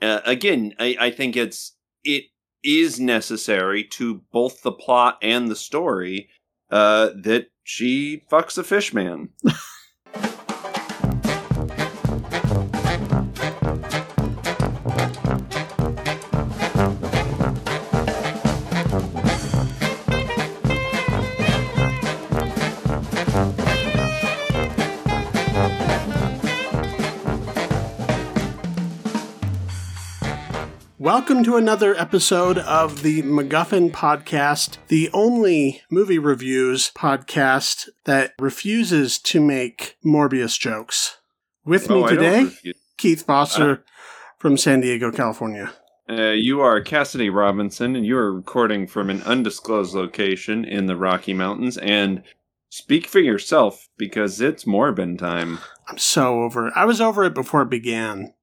uh, 0.00 0.20
again, 0.24 0.74
I, 0.78 0.96
I 1.00 1.10
think 1.10 1.36
it's 1.36 1.76
it 2.04 2.24
is 2.62 2.98
necessary 2.98 3.84
to 3.84 4.22
both 4.32 4.62
the 4.62 4.72
plot 4.72 5.18
and 5.22 5.48
the 5.48 5.56
story 5.56 6.28
uh, 6.70 7.10
that 7.22 7.50
she 7.64 8.22
fucks 8.30 8.58
a 8.58 8.64
fish 8.64 8.92
man. 8.92 9.30
Welcome 31.38 31.52
to 31.52 31.56
another 31.58 31.94
episode 31.94 32.58
of 32.58 33.02
the 33.02 33.22
MacGuffin 33.22 33.92
Podcast, 33.92 34.78
the 34.88 35.08
only 35.12 35.82
movie 35.88 36.18
reviews 36.18 36.90
podcast 36.90 37.88
that 38.06 38.32
refuses 38.40 39.20
to 39.20 39.40
make 39.40 39.98
Morbius 40.04 40.58
jokes. 40.58 41.18
With 41.64 41.88
me 41.88 41.94
Oh, 42.02 42.04
I 42.06 42.10
today. 42.10 42.50
Keith 42.96 43.24
Foster 43.24 43.84
from 44.40 44.56
San 44.56 44.80
Diego, 44.80 45.12
California. 45.12 45.70
Uh, 46.10 46.30
you 46.32 46.60
are 46.60 46.80
Cassidy 46.80 47.30
Robinson, 47.30 47.94
and 47.94 48.04
you 48.04 48.18
are 48.18 48.34
recording 48.34 48.88
from 48.88 49.08
an 49.08 49.22
undisclosed 49.22 49.94
location 49.94 50.64
in 50.64 50.86
the 50.86 50.96
Rocky 50.96 51.34
Mountains. 51.34 51.78
And 51.78 52.24
speak 52.68 53.06
for 53.06 53.20
yourself, 53.20 53.88
because 53.96 54.40
it's 54.40 54.64
Morbin 54.64 55.16
time. 55.16 55.60
I'm 55.86 55.98
so 55.98 56.42
over 56.42 56.66
it. 56.66 56.72
I 56.74 56.84
was 56.84 57.00
over 57.00 57.22
it 57.22 57.34
before 57.34 57.62
it 57.62 57.70
began. 57.70 58.34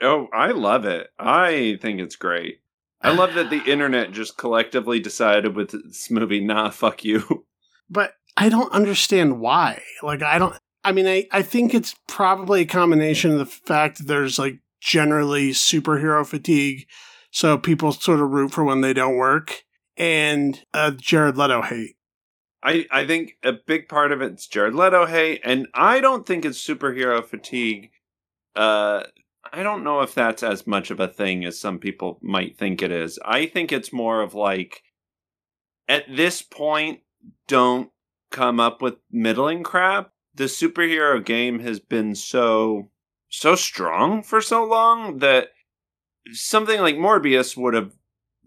Oh, 0.00 0.28
I 0.32 0.50
love 0.50 0.84
it. 0.84 1.08
I 1.18 1.78
think 1.80 2.00
it's 2.00 2.16
great. 2.16 2.60
I 3.00 3.12
love 3.12 3.34
that 3.34 3.50
the 3.50 3.62
internet 3.66 4.12
just 4.12 4.36
collectively 4.36 5.00
decided 5.00 5.54
with 5.54 5.70
this 5.70 6.10
movie, 6.10 6.40
nah, 6.40 6.70
fuck 6.70 7.04
you. 7.04 7.44
But 7.88 8.14
I 8.36 8.48
don't 8.48 8.72
understand 8.72 9.38
why. 9.38 9.80
Like, 10.02 10.20
I 10.20 10.40
don't. 10.40 10.58
I 10.82 10.90
mean, 10.90 11.06
I, 11.06 11.28
I 11.30 11.42
think 11.42 11.72
it's 11.72 11.94
probably 12.08 12.62
a 12.62 12.66
combination 12.66 13.30
of 13.30 13.38
the 13.38 13.46
fact 13.46 13.98
that 13.98 14.08
there's 14.08 14.40
like 14.40 14.58
generally 14.80 15.50
superhero 15.50 16.26
fatigue, 16.26 16.88
so 17.30 17.56
people 17.56 17.92
sort 17.92 18.18
of 18.18 18.30
root 18.30 18.50
for 18.50 18.64
when 18.64 18.80
they 18.80 18.92
don't 18.92 19.14
work, 19.14 19.62
and 19.96 20.64
uh, 20.74 20.90
Jared 20.90 21.36
Leto 21.36 21.62
hate. 21.62 21.94
I, 22.60 22.86
I 22.90 23.06
think 23.06 23.36
a 23.44 23.52
big 23.52 23.88
part 23.88 24.10
of 24.10 24.20
it's 24.20 24.48
Jared 24.48 24.74
Leto 24.74 25.06
hate, 25.06 25.40
and 25.44 25.68
I 25.72 26.00
don't 26.00 26.26
think 26.26 26.44
it's 26.44 26.58
superhero 26.64 27.24
fatigue. 27.24 27.90
Uh, 28.56 29.04
I 29.52 29.62
don't 29.62 29.84
know 29.84 30.00
if 30.00 30.14
that's 30.14 30.42
as 30.42 30.66
much 30.66 30.90
of 30.90 31.00
a 31.00 31.08
thing 31.08 31.44
as 31.44 31.58
some 31.58 31.78
people 31.78 32.18
might 32.22 32.58
think 32.58 32.82
it 32.82 32.90
is. 32.90 33.18
I 33.24 33.46
think 33.46 33.72
it's 33.72 33.92
more 33.92 34.22
of 34.22 34.34
like, 34.34 34.82
at 35.88 36.04
this 36.14 36.42
point, 36.42 37.00
don't 37.46 37.90
come 38.30 38.60
up 38.60 38.82
with 38.82 38.96
middling 39.10 39.62
crap. 39.62 40.10
The 40.34 40.44
superhero 40.44 41.24
game 41.24 41.60
has 41.60 41.80
been 41.80 42.14
so 42.14 42.90
so 43.28 43.56
strong 43.56 44.22
for 44.22 44.40
so 44.40 44.64
long 44.64 45.18
that 45.18 45.48
something 46.32 46.80
like 46.80 46.94
Morbius 46.94 47.56
would 47.56 47.74
have 47.74 47.92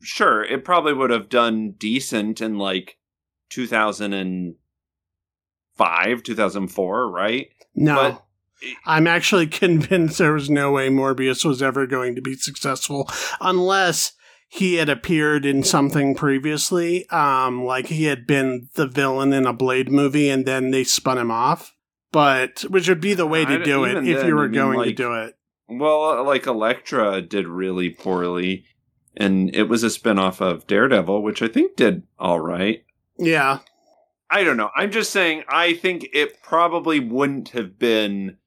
sure, 0.01 0.43
it 0.43 0.63
probably 0.63 0.93
would 0.93 1.09
have 1.09 1.29
done 1.29 1.71
decent 1.77 2.41
in 2.41 2.57
like 2.57 2.97
2005, 3.49 6.23
2004, 6.23 7.11
right? 7.11 7.49
No. 7.75 7.95
But- 7.95 8.23
I'm 8.85 9.07
actually 9.07 9.47
convinced 9.47 10.17
there 10.17 10.33
was 10.33 10.49
no 10.49 10.71
way 10.71 10.89
Morbius 10.89 11.45
was 11.45 11.61
ever 11.61 11.87
going 11.87 12.15
to 12.15 12.21
be 12.21 12.35
successful 12.35 13.09
unless 13.39 14.13
he 14.47 14.75
had 14.75 14.89
appeared 14.89 15.45
in 15.45 15.63
something 15.63 16.15
previously, 16.15 17.07
um, 17.09 17.63
like 17.63 17.85
he 17.85 18.05
had 18.05 18.25
been 18.25 18.67
the 18.73 18.87
villain 18.87 19.31
in 19.31 19.45
a 19.45 19.53
Blade 19.53 19.91
movie 19.91 20.29
and 20.29 20.45
then 20.45 20.71
they 20.71 20.83
spun 20.83 21.19
him 21.19 21.29
off. 21.29 21.75
But 22.11 22.61
which 22.61 22.89
would 22.89 23.01
be 23.01 23.13
the 23.13 23.27
way 23.27 23.45
to 23.45 23.63
do 23.63 23.83
it 23.83 23.97
if 23.97 24.03
then, 24.03 24.27
you 24.27 24.31
I 24.31 24.33
were 24.33 24.49
mean, 24.49 24.53
going 24.53 24.83
to 24.83 24.93
do 24.93 25.13
it. 25.13 25.35
Well, 25.67 26.23
like 26.23 26.47
Elektra 26.47 27.21
did 27.21 27.47
really 27.47 27.91
poorly, 27.91 28.65
and 29.15 29.53
it 29.55 29.69
was 29.69 29.83
a 29.83 29.87
spinoff 29.87 30.41
of 30.41 30.65
Daredevil, 30.65 31.21
which 31.21 31.43
I 31.43 31.47
think 31.47 31.75
did 31.75 32.01
all 32.17 32.39
right. 32.39 32.83
Yeah. 33.19 33.59
I 34.31 34.43
don't 34.43 34.57
know. 34.57 34.71
I'm 34.75 34.89
just 34.89 35.11
saying, 35.11 35.43
I 35.47 35.75
think 35.75 36.07
it 36.11 36.41
probably 36.41 36.99
wouldn't 36.99 37.49
have 37.49 37.77
been. 37.77 38.37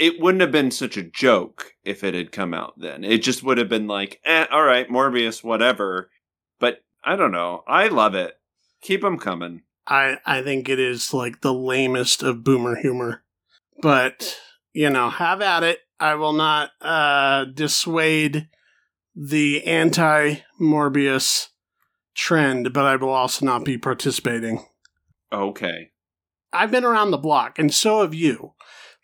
It 0.00 0.18
wouldn't 0.18 0.40
have 0.40 0.50
been 0.50 0.70
such 0.70 0.96
a 0.96 1.02
joke 1.02 1.74
if 1.84 2.02
it 2.02 2.14
had 2.14 2.32
come 2.32 2.54
out 2.54 2.72
then. 2.78 3.04
It 3.04 3.18
just 3.18 3.42
would 3.42 3.58
have 3.58 3.68
been 3.68 3.86
like, 3.86 4.18
eh, 4.24 4.46
all 4.50 4.64
right, 4.64 4.88
Morbius, 4.88 5.44
whatever. 5.44 6.10
But 6.58 6.82
I 7.04 7.16
don't 7.16 7.32
know. 7.32 7.62
I 7.68 7.88
love 7.88 8.14
it. 8.14 8.32
Keep 8.80 9.02
them 9.02 9.18
coming. 9.18 9.62
I 9.86 10.16
I 10.24 10.42
think 10.42 10.70
it 10.70 10.78
is 10.78 11.12
like 11.12 11.42
the 11.42 11.52
lamest 11.52 12.22
of 12.22 12.42
boomer 12.42 12.76
humor. 12.76 13.24
But, 13.82 14.38
you 14.72 14.88
know, 14.88 15.10
have 15.10 15.42
at 15.42 15.62
it. 15.62 15.80
I 15.98 16.14
will 16.14 16.32
not 16.32 16.70
uh 16.80 17.44
dissuade 17.44 18.48
the 19.14 19.64
anti 19.64 20.36
Morbius 20.58 21.48
trend, 22.14 22.72
but 22.72 22.86
I 22.86 22.96
will 22.96 23.10
also 23.10 23.44
not 23.44 23.66
be 23.66 23.76
participating. 23.76 24.64
Okay. 25.30 25.90
I've 26.52 26.70
been 26.70 26.84
around 26.84 27.10
the 27.10 27.18
block, 27.18 27.58
and 27.58 27.72
so 27.72 28.00
have 28.00 28.14
you. 28.14 28.54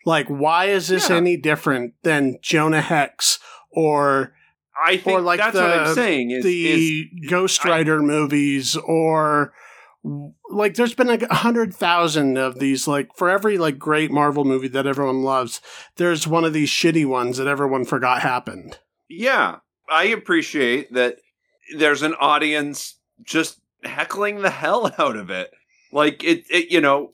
Like, 0.07 0.27
why 0.27 0.65
is 0.65 0.87
this 0.87 1.09
Yeah. 1.09 1.17
any 1.17 1.35
different 1.35 1.93
than 2.03 2.37
Jonah 2.41 2.79
Hex 2.81 3.39
or 3.71 4.33
I 4.81 4.95
think 4.95 5.19
Or 5.19 5.21
like 5.21 5.39
that's 5.39 5.55
what 5.55 5.67
the- 5.67 5.81
I'm 5.81 5.93
saying. 5.95 6.31
Is, 6.31 6.43
the 6.45 6.67
is 6.67 7.29
Ghost 7.29 7.65
I- 7.65 7.69
Rider 7.69 8.01
movies 8.01 8.77
or 8.77 9.51
like 10.49 10.75
there's 10.75 10.93
been 10.93 11.07
like 11.07 11.23
a 11.23 11.35
hundred 11.35 11.73
thousand 11.73 12.37
of 12.37 12.59
these 12.59 12.87
like 12.87 13.09
for 13.17 13.29
every 13.29 13.57
like 13.57 13.77
great 13.77 14.09
Marvel 14.11 14.45
movie 14.45 14.69
that 14.69 14.87
everyone 14.87 15.23
loves, 15.23 15.59
there's 15.97 16.25
one 16.25 16.45
of 16.45 16.53
these 16.53 16.69
shitty 16.69 17.05
ones 17.05 17.35
that 17.37 17.47
everyone 17.47 17.83
forgot 17.83 18.21
happened. 18.21 18.79
Yeah, 19.09 19.57
I 19.89 20.05
appreciate 20.05 20.93
that 20.93 21.17
there's 21.77 22.01
an 22.03 22.13
audience 22.13 22.95
just 23.23 23.59
heckling 23.83 24.41
the 24.41 24.49
hell 24.61 24.93
out 24.97 25.17
of 25.17 25.29
it. 25.29 25.51
Like 25.91 26.23
it, 26.23 26.45
it 26.49 26.71
you 26.71 26.79
know, 26.79 27.11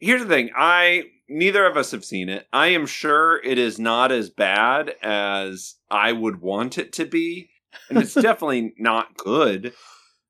here's 0.00 0.20
the 0.22 0.28
thing. 0.28 0.50
I 0.54 1.04
neither 1.28 1.66
of 1.66 1.76
us 1.76 1.90
have 1.92 2.04
seen 2.04 2.28
it. 2.28 2.46
I 2.52 2.68
am 2.68 2.86
sure 2.86 3.40
it 3.42 3.58
is 3.58 3.78
not 3.78 4.12
as 4.12 4.30
bad 4.30 4.94
as 5.02 5.76
I 5.90 6.12
would 6.12 6.40
want 6.40 6.78
it 6.78 6.92
to 6.94 7.04
be, 7.06 7.50
and 7.88 7.98
it's 7.98 8.14
definitely 8.28 8.74
not 8.78 9.16
good. 9.16 9.72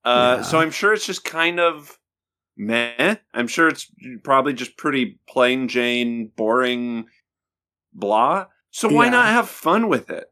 Uh, 0.04 0.36
Yeah. 0.38 0.42
So 0.42 0.58
I'm 0.60 0.70
sure 0.70 0.92
it's 0.92 1.06
just 1.06 1.24
kind 1.24 1.60
of 1.60 1.98
meh. 2.56 3.16
I'm 3.32 3.48
sure 3.48 3.68
it's 3.68 3.90
probably 4.22 4.52
just 4.52 4.76
pretty 4.76 5.18
plain 5.28 5.68
Jane, 5.68 6.30
boring, 6.36 7.06
blah. 7.92 8.46
So 8.70 8.88
why 8.88 9.04
Yeah. 9.04 9.10
not 9.10 9.26
have 9.28 9.48
fun 9.48 9.88
with 9.88 10.10
it? 10.10 10.24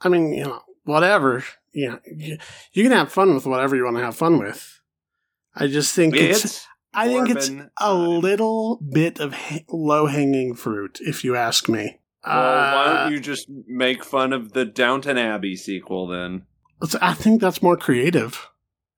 I 0.00 0.08
mean, 0.08 0.32
you 0.32 0.44
know, 0.44 0.62
whatever. 0.84 1.44
You 1.72 1.90
know, 1.90 2.00
you, 2.06 2.38
you 2.72 2.82
can 2.82 2.92
have 2.92 3.12
fun 3.12 3.34
with 3.34 3.46
whatever 3.46 3.76
you 3.76 3.84
want 3.84 3.96
to 3.98 4.02
have 4.04 4.16
fun 4.16 4.38
with. 4.38 4.80
I 5.54 5.66
just 5.66 5.94
think 5.94 6.16
it's, 6.16 6.66
I 6.92 7.06
think 7.08 7.30
it's 7.30 7.50
a 7.80 7.94
little 7.94 8.76
bit 8.78 9.20
of 9.20 9.32
ha- 9.34 9.64
low 9.68 10.06
hanging 10.06 10.54
fruit, 10.54 10.98
if 11.00 11.22
you 11.24 11.36
ask 11.36 11.68
me. 11.68 12.00
Well, 12.26 12.36
why 12.36 12.84
Uh, 12.86 13.02
don't 13.04 13.12
you 13.12 13.20
just 13.20 13.46
make 13.66 14.04
fun 14.04 14.32
of 14.32 14.52
the 14.52 14.64
Downton 14.64 15.16
Abbey 15.16 15.56
sequel 15.56 16.06
then? 16.08 16.42
I 17.00 17.14
think 17.14 17.40
that's 17.40 17.62
more 17.62 17.76
creative. 17.76 18.48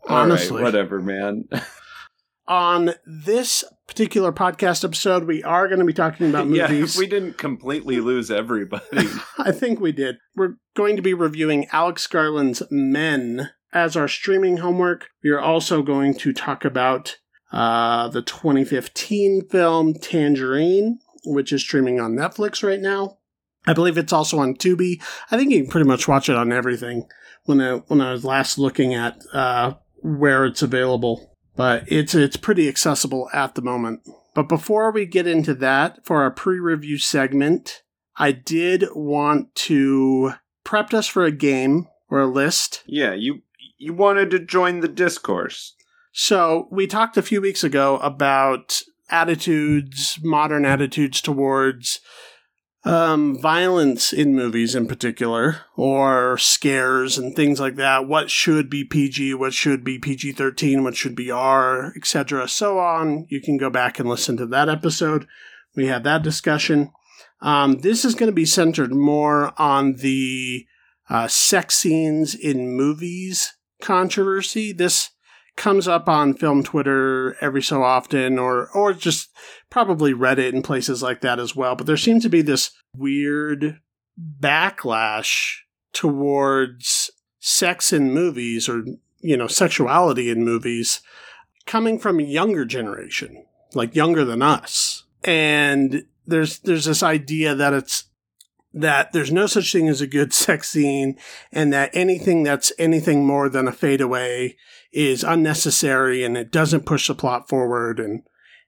All 0.09 0.17
right, 0.17 0.23
Honestly. 0.23 0.63
whatever, 0.63 1.01
man. 1.01 1.49
On 2.49 2.95
this 3.07 3.63
particular 3.87 4.33
podcast 4.33 4.85
episode, 4.85 5.25
we 5.25 5.43
are 5.45 5.69
going 5.69 5.79
to 5.79 5.85
be 5.87 5.93
talking 5.93 6.29
about 6.29 6.49
yeah, 6.49 6.67
movies. 6.69 6.97
we 6.99 7.07
didn't 7.07 7.39
completely 7.39 8.01
lose 8.01 8.31
everybody. 8.31 8.85
I 9.39 9.53
think 9.53 9.79
we 9.81 9.93
did. 9.93 10.17
We're 10.35 10.57
going 10.75 10.97
to 10.97 11.03
be 11.03 11.15
reviewing 11.15 11.67
Alex 11.73 12.07
Garland's 12.09 12.63
Men 12.71 13.51
as 13.73 13.97
our 13.97 14.09
streaming 14.09 14.57
homework. 14.59 15.09
We 15.23 15.31
are 15.31 15.41
also 15.41 15.83
going 15.83 16.15
to 16.15 16.33
talk 16.33 16.65
about 16.65 17.19
uh, 17.53 18.09
the 18.09 18.23
2015 18.23 19.49
film 19.49 19.95
Tangerine, 19.95 20.99
which 21.25 21.53
is 21.53 21.61
streaming 21.61 22.01
on 22.01 22.15
Netflix 22.15 22.67
right 22.67 22.81
now. 22.81 23.19
I 23.67 23.75
believe 23.75 23.97
it's 23.97 24.13
also 24.13 24.39
on 24.39 24.55
Tubi. 24.55 25.01
I 25.31 25.37
think 25.37 25.53
you 25.53 25.63
can 25.63 25.71
pretty 25.71 25.87
much 25.87 26.09
watch 26.09 26.29
it 26.29 26.37
on 26.37 26.53
everything. 26.53 27.09
When 27.45 27.61
I 27.61 27.77
when 27.89 28.01
I 28.01 28.13
was 28.13 28.25
last 28.25 28.59
looking 28.59 28.95
at 28.95 29.23
uh, 29.33 29.75
where 29.97 30.45
it's 30.47 30.63
available, 30.63 31.37
but 31.57 31.85
it's 31.87 32.15
it's 32.15 32.37
pretty 32.37 32.69
accessible 32.69 33.29
at 33.33 33.55
the 33.55 33.63
moment. 33.63 34.01
But 34.35 34.49
before 34.49 34.91
we 34.91 35.07
get 35.07 35.27
into 35.27 35.55
that, 35.57 36.05
for 36.05 36.23
our 36.23 36.31
pre-review 36.31 36.99
segment, 36.99 37.83
I 38.17 38.33
did 38.33 38.87
want 38.95 39.55
to 39.57 40.33
prep 40.65 40.95
us 40.95 41.07
for 41.07 41.25
a 41.25 41.33
game 41.33 41.89
or 42.09 42.21
a 42.21 42.27
list. 42.27 42.83
yeah, 42.87 43.13
you 43.15 43.43
you 43.79 43.93
wanted 43.93 44.31
to 44.31 44.39
join 44.39 44.81
the 44.81 44.89
discourse. 44.89 45.75
So 46.13 46.69
we 46.71 46.87
talked 46.87 47.17
a 47.17 47.23
few 47.23 47.41
weeks 47.41 47.65
ago 47.65 47.97
about 47.99 48.83
attitudes, 49.09 50.19
modern 50.23 50.67
attitudes 50.67 51.23
towards 51.23 52.01
um, 52.85 53.39
violence 53.41 54.13
in 54.13 54.35
movies 54.35 54.75
in 54.75 54.87
particular, 54.87 55.61
or 55.75 56.37
scares 56.37 57.17
and 57.17 57.35
things 57.35 57.61
like 57.61 57.77
that. 57.77 58.09
What 58.09 58.31
should 58.31 58.69
be 58.69 58.85
PG, 58.85 59.35
what 59.35 59.55
should 59.55 59.85
be 59.85 59.99
PG 59.99 60.33
13, 60.33 60.85
what 60.85 60.97
should 60.97 61.15
be 61.15 61.31
R, 61.31 61.93
etc., 61.97 62.47
so 62.49 62.79
on. 62.79 63.27
You 63.31 63.41
can 63.41 63.57
go 63.57 63.71
back 63.71 63.99
and 63.99 64.09
listen 64.09 64.37
to 64.37 64.47
that 64.47 64.69
episode. 64.69 65.27
We 65.75 65.87
had 65.87 66.05
that 66.05 66.23
discussion. 66.23 66.93
Um, 67.41 67.79
this 67.79 68.05
is 68.05 68.15
going 68.15 68.31
to 68.31 68.35
be 68.35 68.45
centered 68.45 68.93
more 68.93 69.59
on 69.59 69.95
the 69.95 70.67
uh, 71.09 71.29
sex 71.29 71.77
scenes 71.77 72.35
in 72.35 72.77
movies 72.77 73.55
controversy. 73.81 74.73
This 74.73 75.11
comes 75.57 75.87
up 75.87 76.09
on 76.09 76.35
film 76.35 76.63
Twitter 76.63 77.37
every 77.41 77.63
so 77.63 77.83
often, 77.83 78.39
or 78.39 78.69
or 78.71 78.93
just 78.93 79.31
probably 79.71 80.13
Reddit 80.13 80.51
and 80.51 80.65
places 80.65 81.03
like 81.03 81.21
that 81.21 81.39
as 81.39 81.55
well. 81.55 81.77
But 81.77 81.87
there 81.87 81.97
seems 81.97 82.23
to 82.23 82.29
be 82.29 82.43
this 82.43 82.71
weird 82.97 83.81
backlash 84.41 85.59
towards 85.93 87.11
sex 87.41 87.93
in 87.93 88.13
movies, 88.13 88.69
or 88.69 88.85
you 89.21 89.37
know, 89.37 89.47
sexuality 89.47 90.31
in 90.31 90.45
movies, 90.45 91.01
coming 91.67 91.99
from 91.99 92.19
a 92.19 92.25
younger 92.25 92.65
generation, 92.65 93.45
like 93.75 93.95
younger 93.95 94.25
than 94.25 94.43
us, 94.43 95.05
and 95.25 96.05
there's 96.27 96.59
there's 96.61 96.85
this 96.85 97.03
idea 97.03 97.55
that 97.55 97.73
it's 97.73 98.05
that 98.75 99.13
there's 99.13 99.33
no 99.33 99.47
such 99.47 99.73
thing 99.73 99.89
as 99.89 100.01
a 100.01 100.07
good 100.07 100.33
sex 100.33 100.71
scene 100.71 101.19
and 101.51 101.73
that 101.73 101.91
anything 101.93 102.43
that's 102.43 102.73
anything 102.79 103.25
more 103.25 103.49
than 103.49 103.69
a 103.69 103.73
fadeaway 103.73 104.57
is 104.93 105.25
unnecessary 105.25 106.25
and 106.25 106.37
it 106.37 106.51
doesn't 106.51 106.87
push 106.87 107.09
the 107.09 107.15
plot 107.15 107.49
forward 107.49 107.99
and 107.99 108.23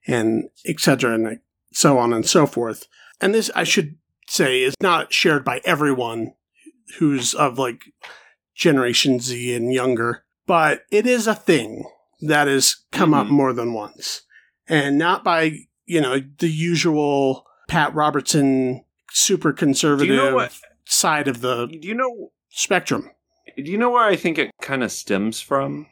and 0.06 0.48
etc 0.66 1.14
and 1.14 1.40
so 1.72 1.98
on 1.98 2.12
and 2.12 2.26
so 2.26 2.46
forth 2.46 2.86
and 3.20 3.34
this 3.34 3.50
i 3.54 3.64
should 3.64 3.96
say 4.26 4.62
is 4.62 4.74
not 4.80 5.12
shared 5.12 5.44
by 5.44 5.60
everyone 5.64 6.32
who's 6.98 7.34
of 7.34 7.58
like 7.58 7.84
generation 8.54 9.20
z 9.20 9.54
and 9.54 9.72
younger 9.72 10.24
but 10.46 10.82
it 10.90 11.06
is 11.06 11.26
a 11.26 11.34
thing 11.34 11.84
that 12.20 12.46
has 12.46 12.76
come 12.92 13.10
mm-hmm. 13.10 13.20
up 13.20 13.26
more 13.26 13.52
than 13.52 13.72
once 13.72 14.22
and 14.66 14.96
not 14.98 15.24
by 15.24 15.52
you 15.86 16.00
know 16.00 16.20
the 16.38 16.48
usual 16.48 17.46
pat 17.68 17.94
robertson 17.94 18.84
super 19.14 19.52
conservative 19.52 20.08
you 20.08 20.16
know 20.16 20.48
side 20.84 21.28
of 21.28 21.40
the 21.40 21.66
do 21.66 21.88
you 21.88 21.94
know 21.94 22.32
spectrum. 22.50 23.10
Do 23.56 23.70
you 23.70 23.78
know 23.78 23.90
where 23.90 24.04
I 24.04 24.16
think 24.16 24.38
it 24.38 24.50
kind 24.60 24.82
of 24.82 24.90
stems 24.90 25.40
from? 25.40 25.86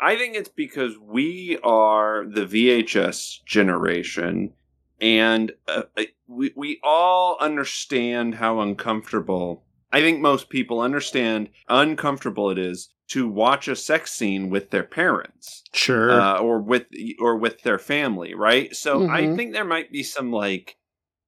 I 0.00 0.16
think 0.16 0.34
it's 0.34 0.48
because 0.48 0.98
we 0.98 1.58
are 1.62 2.26
the 2.26 2.44
VHS 2.44 3.44
generation 3.44 4.52
and 5.00 5.52
uh, 5.68 5.82
uh, 5.96 6.02
we 6.26 6.52
we 6.56 6.80
all 6.82 7.36
understand 7.40 8.34
how 8.34 8.60
uncomfortable 8.60 9.64
I 9.92 10.00
think 10.00 10.20
most 10.20 10.48
people 10.48 10.80
understand 10.80 11.50
uncomfortable 11.68 12.50
it 12.50 12.58
is 12.58 12.88
to 13.08 13.28
watch 13.28 13.68
a 13.68 13.76
sex 13.76 14.10
scene 14.12 14.50
with 14.50 14.70
their 14.70 14.82
parents, 14.82 15.62
sure, 15.72 16.10
uh, 16.10 16.38
or 16.38 16.58
with 16.58 16.86
or 17.20 17.36
with 17.36 17.62
their 17.62 17.78
family, 17.78 18.34
right? 18.34 18.74
So 18.74 19.00
mm-hmm. 19.00 19.12
I 19.12 19.36
think 19.36 19.52
there 19.52 19.64
might 19.64 19.92
be 19.92 20.02
some 20.02 20.32
like 20.32 20.76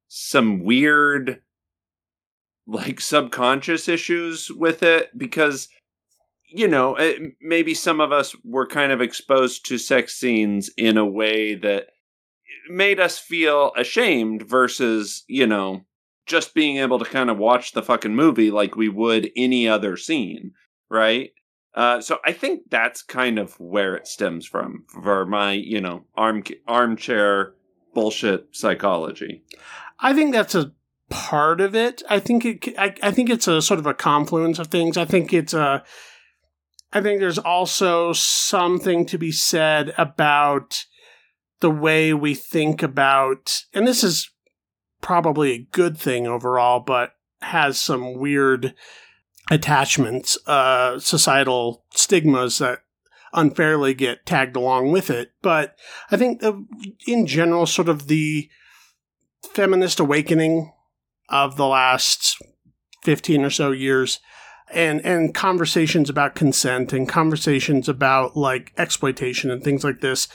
some 0.09 0.65
weird 0.65 1.41
like 2.67 3.01
subconscious 3.01 3.89
issues 3.89 4.51
with 4.51 4.83
it 4.83 5.17
because 5.17 5.69
you 6.49 6.67
know 6.67 6.97
it, 6.97 7.35
maybe 7.41 7.75
some 7.75 8.01
of 8.01 8.13
us 8.13 8.35
were 8.45 8.67
kind 8.67 8.93
of 8.93 9.01
exposed 9.01 9.65
to 9.67 9.79
sex 9.79 10.15
scenes 10.15 10.71
in 10.77 10.97
a 10.97 11.07
way 11.07 11.55
that 11.55 11.87
made 12.69 12.99
us 12.99 13.19
feel 13.19 13.73
ashamed 13.77 14.43
versus 14.43 15.25
you 15.29 15.47
know 15.47 15.83
just 16.27 16.55
being 16.55 16.79
able 16.79 16.99
to 16.99 17.05
kind 17.05 17.31
of 17.31 17.39
watch 17.39 17.73
the 17.73 17.83
fucking 17.83 18.15
movie 18.15 18.51
like 18.51 18.75
we 18.75 18.89
would 18.89 19.31
any 19.37 19.69
other 19.69 19.97
scene 19.97 20.53
right 20.91 21.31
uh, 21.77 22.01
so 22.01 22.19
I 22.25 22.33
think 22.33 22.63
that's 22.71 23.03
kind 23.03 23.39
of 23.39 23.61
where 23.61 23.95
it 23.95 24.07
stems 24.07 24.47
from 24.47 24.85
for 25.03 25.27
my, 25.27 25.53
you 25.53 25.79
know, 25.79 26.05
arm 26.17 26.43
armchair 26.67 27.53
bullshit 27.95 28.49
psychology. 28.53 29.45
I 29.99 30.13
think 30.15 30.33
that's 30.33 30.55
a 30.55 30.73
part 31.11 31.61
of 31.61 31.75
it. 31.75 32.03
I 32.09 32.19
think 32.19 32.45
it. 32.45 32.79
I, 32.79 32.95
I 33.03 33.11
think 33.11 33.31
it's 33.31 33.49
a 33.49 33.63
sort 33.63 33.81
of 33.81 33.87
a 33.87 33.95
confluence 33.95 34.59
of 34.59 34.69
things. 34.69 34.97
I 34.97 35.05
think 35.05 35.33
it's 35.33 35.55
a. 35.55 35.85
I 36.93 37.01
think 37.01 37.21
there's 37.21 37.39
also 37.39 38.13
something 38.13 39.07
to 39.07 39.19
be 39.19 39.33
said 39.33 39.93
about 39.99 40.85
the 41.61 41.71
way 41.71 42.15
we 42.15 42.35
think 42.35 42.83
about, 42.83 43.63
and 43.75 43.87
this 43.87 44.05
is 44.05 44.31
probably 45.01 45.53
a 45.53 45.69
good 45.73 45.99
thing 45.99 46.27
overall, 46.27 46.81
but 46.81 47.13
has 47.43 47.79
some 47.79 48.15
weird 48.15 48.75
attachments, 49.51 50.39
uh, 50.47 50.99
societal 50.99 51.85
stigmas 51.95 52.59
that 52.59 52.81
unfairly 53.33 53.95
get 53.95 54.27
tagged 54.27 54.57
along 54.57 54.93
with 54.93 55.11
it. 55.11 55.33
But 55.43 55.77
I 56.11 56.17
think 56.17 56.43
in 57.07 57.27
general, 57.27 57.67
sort 57.67 57.89
of 57.89 58.09
the 58.09 58.49
feminist 59.53 60.01
awakening 60.01 60.73
of 61.29 61.57
the 61.57 61.67
last 61.67 62.37
15 63.03 63.45
or 63.45 63.51
so 63.51 63.71
years 63.71 64.21
and 64.73 65.05
and 65.05 65.35
conversations 65.35 66.11
about 66.11 66.35
consent 66.35 66.93
and 66.93 67.09
conversations 67.09 67.89
about 67.89 68.37
like 68.37 68.73
exploitation 68.77 69.51
and 69.51 69.63
things 69.63 69.85
like 69.85 70.01
this 70.01 70.27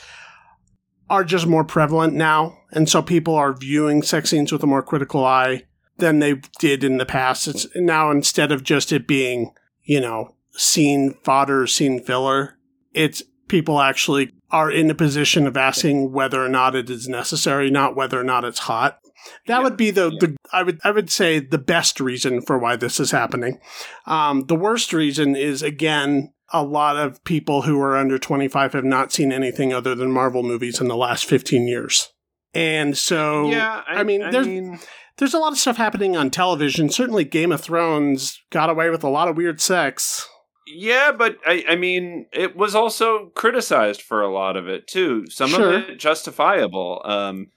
are 1.09 1.23
just 1.25 1.45
more 1.45 1.65
prevalent 1.65 2.13
now 2.13 2.57
and 2.71 2.89
so 2.89 3.01
people 3.01 3.35
are 3.35 3.53
viewing 3.53 4.01
sex 4.01 4.29
scenes 4.29 4.51
with 4.51 4.63
a 4.63 4.67
more 4.67 4.83
critical 4.83 5.25
eye 5.25 5.63
than 5.97 6.19
they 6.19 6.41
did 6.59 6.83
in 6.83 6.97
the 6.97 7.05
past. 7.05 7.47
It's 7.47 7.67
now 7.75 8.11
instead 8.11 8.51
of 8.51 8.63
just 8.63 8.91
it 8.91 9.07
being 9.07 9.53
you 9.83 10.01
know 10.01 10.35
scene 10.51 11.15
fodder 11.23 11.65
scene 11.65 12.03
filler 12.03 12.57
it's 12.93 13.23
people 13.47 13.79
actually 13.79 14.31
are 14.51 14.71
in 14.71 14.89
a 14.89 14.95
position 14.95 15.47
of 15.47 15.57
asking 15.57 16.11
whether 16.11 16.43
or 16.43 16.49
not 16.49 16.75
it 16.75 16.89
is 16.89 17.07
necessary 17.07 17.69
not 17.71 17.95
whether 17.95 18.19
or 18.19 18.23
not 18.23 18.45
it's 18.45 18.59
hot 18.59 18.99
that 19.47 19.57
yeah, 19.57 19.63
would 19.63 19.77
be 19.77 19.91
the, 19.91 20.09
yeah. 20.11 20.17
the 20.19 20.37
I 20.51 20.63
would 20.63 20.79
I 20.83 20.91
would 20.91 21.09
say 21.09 21.39
the 21.39 21.57
best 21.57 21.99
reason 21.99 22.41
for 22.41 22.57
why 22.57 22.75
this 22.75 22.99
is 22.99 23.11
happening. 23.11 23.59
Um, 24.05 24.45
the 24.47 24.55
worst 24.55 24.93
reason 24.93 25.35
is 25.35 25.61
again 25.61 26.33
a 26.53 26.63
lot 26.63 26.97
of 26.97 27.23
people 27.23 27.61
who 27.61 27.79
are 27.79 27.95
under 27.95 28.17
25 28.17 28.73
have 28.73 28.83
not 28.83 29.11
seen 29.11 29.31
anything 29.31 29.73
other 29.73 29.95
than 29.95 30.11
Marvel 30.11 30.43
movies 30.43 30.81
in 30.81 30.87
the 30.87 30.97
last 30.97 31.25
15 31.25 31.67
years. 31.67 32.09
And 32.53 32.97
so 32.97 33.49
yeah, 33.49 33.83
I, 33.87 34.01
I 34.01 34.03
mean 34.03 34.21
I 34.21 34.31
there's 34.31 34.47
mean... 34.47 34.79
there's 35.17 35.33
a 35.33 35.39
lot 35.39 35.53
of 35.53 35.59
stuff 35.59 35.77
happening 35.77 36.17
on 36.17 36.29
television. 36.29 36.89
Certainly 36.89 37.25
Game 37.25 37.51
of 37.51 37.61
Thrones 37.61 38.41
got 38.49 38.69
away 38.69 38.89
with 38.89 39.03
a 39.03 39.09
lot 39.09 39.27
of 39.27 39.37
weird 39.37 39.61
sex. 39.61 40.27
Yeah, 40.73 41.11
but 41.11 41.37
I, 41.45 41.65
I 41.69 41.75
mean, 41.75 42.27
it 42.31 42.55
was 42.55 42.75
also 42.75 43.31
criticized 43.35 44.01
for 44.01 44.21
a 44.21 44.31
lot 44.31 44.57
of 44.57 44.67
it 44.67 44.87
too. 44.87 45.25
Some 45.29 45.49
sure. 45.49 45.73
of 45.73 45.89
it 45.89 45.99
justifiable. 45.99 47.01
Um, 47.05 47.47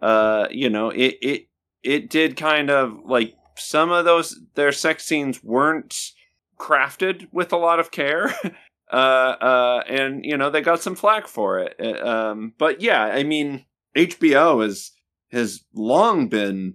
uh, 0.00 0.48
you 0.50 0.70
know, 0.70 0.90
it 0.90 1.18
it 1.22 1.48
it 1.82 2.10
did 2.10 2.36
kind 2.36 2.70
of 2.70 2.98
like 3.04 3.34
some 3.56 3.90
of 3.90 4.04
those 4.04 4.40
their 4.54 4.72
sex 4.72 5.04
scenes 5.04 5.42
weren't 5.42 6.12
crafted 6.58 7.28
with 7.32 7.52
a 7.52 7.56
lot 7.56 7.80
of 7.80 7.90
care. 7.90 8.34
uh, 8.92 8.94
uh, 8.94 9.82
and 9.88 10.24
you 10.24 10.36
know 10.36 10.50
they 10.50 10.60
got 10.60 10.82
some 10.82 10.94
flack 10.94 11.26
for 11.26 11.58
it. 11.58 11.76
Uh, 11.80 12.06
um, 12.06 12.54
but 12.58 12.80
yeah, 12.80 13.02
I 13.02 13.22
mean, 13.22 13.64
HBO 13.96 14.64
is 14.64 14.92
has 15.30 15.64
long 15.74 16.28
been, 16.28 16.74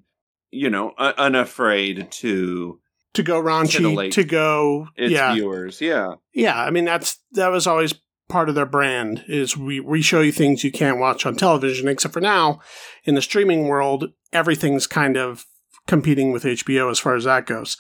you 0.51 0.69
know, 0.69 0.93
unafraid 0.97 2.11
to 2.11 2.79
to 3.17 3.23
go 3.23 3.41
raunchy, 3.41 4.11
to 4.11 4.23
go 4.23 4.87
its 4.95 5.11
yeah. 5.11 5.33
viewers. 5.33 5.81
Yeah, 5.81 6.13
yeah. 6.33 6.61
I 6.61 6.69
mean, 6.71 6.85
that's 6.85 7.19
that 7.33 7.49
was 7.49 7.67
always 7.67 7.93
part 8.29 8.49
of 8.49 8.55
their 8.55 8.65
brand 8.65 9.23
is 9.27 9.55
we, 9.57 9.79
we 9.79 10.01
show 10.01 10.21
you 10.21 10.31
things 10.31 10.63
you 10.63 10.71
can't 10.71 10.99
watch 10.99 11.25
on 11.25 11.35
television, 11.35 11.87
except 11.87 12.13
for 12.13 12.21
now 12.21 12.59
in 13.03 13.15
the 13.15 13.21
streaming 13.21 13.67
world, 13.67 14.11
everything's 14.33 14.87
kind 14.87 15.17
of 15.17 15.45
competing 15.87 16.31
with 16.31 16.43
HBO 16.43 16.91
as 16.91 16.99
far 16.99 17.15
as 17.15 17.23
that 17.23 17.45
goes. 17.45 17.77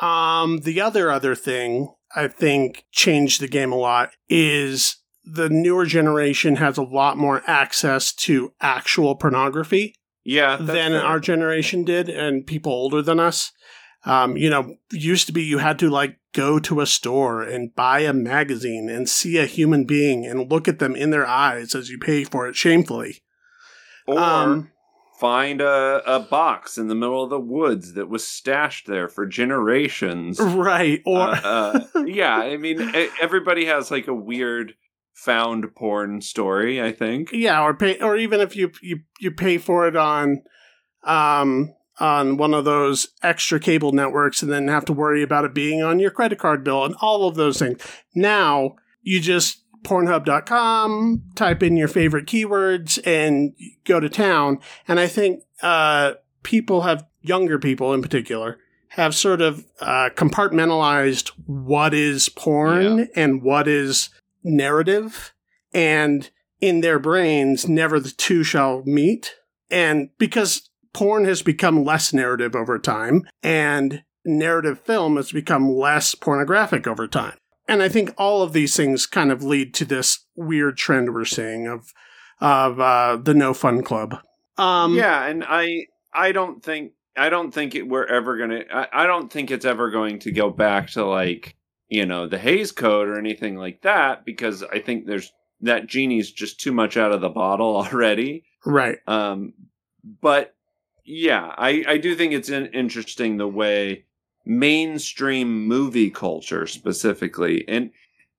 Um, 0.00 0.58
the 0.58 0.80
other 0.80 1.10
other 1.10 1.34
thing 1.34 1.94
I 2.14 2.28
think 2.28 2.84
changed 2.90 3.40
the 3.40 3.48
game 3.48 3.72
a 3.72 3.76
lot 3.76 4.10
is 4.28 4.96
the 5.24 5.48
newer 5.48 5.86
generation 5.86 6.56
has 6.56 6.76
a 6.78 6.82
lot 6.82 7.16
more 7.16 7.42
access 7.46 8.12
to 8.14 8.52
actual 8.60 9.14
pornography. 9.16 9.94
Yeah, 10.24 10.56
than 10.56 10.90
fair. 10.90 11.02
our 11.02 11.20
generation 11.20 11.84
did, 11.84 12.08
and 12.08 12.44
people 12.44 12.72
older 12.72 13.00
than 13.00 13.20
us. 13.20 13.52
Um, 14.06 14.36
you 14.36 14.48
know, 14.48 14.76
used 14.92 15.26
to 15.26 15.32
be 15.32 15.42
you 15.42 15.58
had 15.58 15.80
to 15.80 15.90
like 15.90 16.16
go 16.32 16.60
to 16.60 16.80
a 16.80 16.86
store 16.86 17.42
and 17.42 17.74
buy 17.74 18.00
a 18.00 18.12
magazine 18.12 18.88
and 18.88 19.08
see 19.08 19.36
a 19.36 19.46
human 19.46 19.84
being 19.84 20.24
and 20.24 20.48
look 20.48 20.68
at 20.68 20.78
them 20.78 20.94
in 20.94 21.10
their 21.10 21.26
eyes 21.26 21.74
as 21.74 21.90
you 21.90 21.98
pay 21.98 22.22
for 22.22 22.46
it 22.46 22.54
shamefully. 22.54 23.22
Or 24.06 24.18
um, 24.20 24.70
find 25.18 25.60
a, 25.60 26.02
a 26.06 26.20
box 26.20 26.78
in 26.78 26.86
the 26.86 26.94
middle 26.94 27.24
of 27.24 27.30
the 27.30 27.40
woods 27.40 27.94
that 27.94 28.08
was 28.08 28.24
stashed 28.24 28.86
there 28.86 29.08
for 29.08 29.26
generations. 29.26 30.38
Right. 30.38 31.02
Or, 31.04 31.18
uh, 31.18 31.80
uh, 31.92 32.04
yeah, 32.04 32.36
I 32.36 32.56
mean, 32.58 32.92
everybody 33.20 33.66
has 33.66 33.90
like 33.90 34.06
a 34.06 34.14
weird 34.14 34.74
found 35.14 35.74
porn 35.74 36.20
story, 36.20 36.80
I 36.80 36.92
think. 36.92 37.30
Yeah, 37.32 37.60
or 37.60 37.74
pay, 37.74 37.98
or 37.98 38.16
even 38.16 38.40
if 38.40 38.54
you, 38.54 38.70
you, 38.80 39.00
you 39.18 39.32
pay 39.32 39.58
for 39.58 39.88
it 39.88 39.96
on, 39.96 40.42
um, 41.02 41.74
on 41.98 42.36
one 42.36 42.52
of 42.54 42.64
those 42.64 43.08
extra 43.22 43.58
cable 43.58 43.92
networks 43.92 44.42
and 44.42 44.52
then 44.52 44.68
have 44.68 44.84
to 44.84 44.92
worry 44.92 45.22
about 45.22 45.44
it 45.44 45.54
being 45.54 45.82
on 45.82 45.98
your 45.98 46.10
credit 46.10 46.38
card 46.38 46.62
bill 46.62 46.84
and 46.84 46.94
all 47.00 47.26
of 47.26 47.34
those 47.36 47.58
things. 47.58 47.80
Now 48.14 48.76
you 49.02 49.20
just 49.20 49.62
pornhub.com, 49.84 51.22
type 51.34 51.62
in 51.62 51.76
your 51.76 51.88
favorite 51.88 52.26
keywords 52.26 52.98
and 53.06 53.54
go 53.84 54.00
to 54.00 54.08
town. 54.08 54.58
And 54.88 54.98
I 55.00 55.06
think 55.06 55.42
uh, 55.62 56.14
people 56.42 56.82
have, 56.82 57.06
younger 57.22 57.58
people 57.58 57.92
in 57.94 58.02
particular, 58.02 58.58
have 58.90 59.14
sort 59.14 59.40
of 59.40 59.64
uh, 59.80 60.10
compartmentalized 60.14 61.28
what 61.46 61.92
is 61.94 62.28
porn 62.28 62.98
Yeah. 62.98 63.04
and 63.14 63.42
what 63.42 63.68
is 63.68 64.10
narrative. 64.42 65.32
And 65.72 66.28
in 66.60 66.80
their 66.80 66.98
brains, 66.98 67.68
never 67.68 68.00
the 68.00 68.10
two 68.10 68.42
shall 68.42 68.82
meet. 68.84 69.34
And 69.70 70.10
because 70.18 70.65
porn 70.96 71.26
has 71.26 71.42
become 71.42 71.84
less 71.84 72.14
narrative 72.14 72.56
over 72.56 72.78
time, 72.78 73.28
and 73.42 74.02
narrative 74.24 74.80
film 74.80 75.16
has 75.16 75.30
become 75.30 75.70
less 75.70 76.14
pornographic 76.14 76.86
over 76.86 77.06
time. 77.06 77.36
And 77.68 77.82
I 77.82 77.90
think 77.90 78.14
all 78.16 78.40
of 78.40 78.54
these 78.54 78.74
things 78.74 79.04
kind 79.04 79.30
of 79.30 79.42
lead 79.42 79.74
to 79.74 79.84
this 79.84 80.24
weird 80.34 80.78
trend 80.78 81.12
we're 81.12 81.26
seeing 81.26 81.66
of 81.66 81.92
of 82.40 82.80
uh, 82.80 83.18
the 83.22 83.34
no 83.34 83.52
fun 83.52 83.82
club. 83.82 84.16
Um, 84.56 84.94
yeah, 84.94 85.26
and 85.26 85.44
I 85.46 85.84
I 86.14 86.32
don't 86.32 86.62
think 86.62 86.92
I 87.14 87.28
don't 87.28 87.52
think 87.52 87.74
it, 87.74 87.86
we're 87.86 88.06
ever 88.06 88.38
gonna. 88.38 88.64
I, 88.72 89.04
I 89.04 89.06
don't 89.06 89.30
think 89.30 89.50
it's 89.50 89.66
ever 89.66 89.90
going 89.90 90.20
to 90.20 90.32
go 90.32 90.48
back 90.48 90.88
to 90.92 91.04
like 91.04 91.56
you 91.90 92.06
know 92.06 92.26
the 92.26 92.38
Hays 92.38 92.72
Code 92.72 93.08
or 93.08 93.18
anything 93.18 93.56
like 93.56 93.82
that 93.82 94.24
because 94.24 94.62
I 94.62 94.78
think 94.78 95.04
there's 95.04 95.30
that 95.60 95.88
genie's 95.88 96.32
just 96.32 96.58
too 96.58 96.72
much 96.72 96.96
out 96.96 97.12
of 97.12 97.20
the 97.20 97.28
bottle 97.28 97.76
already. 97.82 98.44
right. 98.64 98.96
Um, 99.06 99.52
but 100.22 100.55
yeah, 101.06 101.54
I 101.56 101.84
I 101.86 101.96
do 101.98 102.14
think 102.14 102.32
it's 102.32 102.48
in, 102.48 102.66
interesting 102.66 103.36
the 103.36 103.48
way 103.48 104.04
mainstream 104.46 105.66
movie 105.66 106.08
culture 106.08 106.68
specifically 106.68 107.64
and 107.66 107.90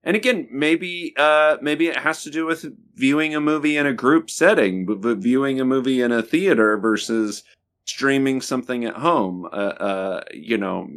and 0.06 0.16
again 0.16 0.48
maybe 0.50 1.14
uh 1.18 1.58
maybe 1.62 1.88
it 1.88 1.98
has 1.98 2.24
to 2.24 2.30
do 2.30 2.46
with 2.46 2.66
viewing 2.96 3.36
a 3.36 3.42
movie 3.42 3.76
in 3.76 3.86
a 3.86 3.94
group 3.94 4.30
setting 4.30 4.86
but 4.86 5.18
viewing 5.18 5.60
a 5.60 5.66
movie 5.66 6.02
in 6.02 6.14
a 6.14 6.24
theater 6.24 6.78
versus 6.78 7.44
streaming 7.84 8.40
something 8.40 8.86
at 8.86 8.96
home 8.96 9.46
uh, 9.52 9.76
uh 9.84 10.24
you 10.34 10.58
know 10.58 10.88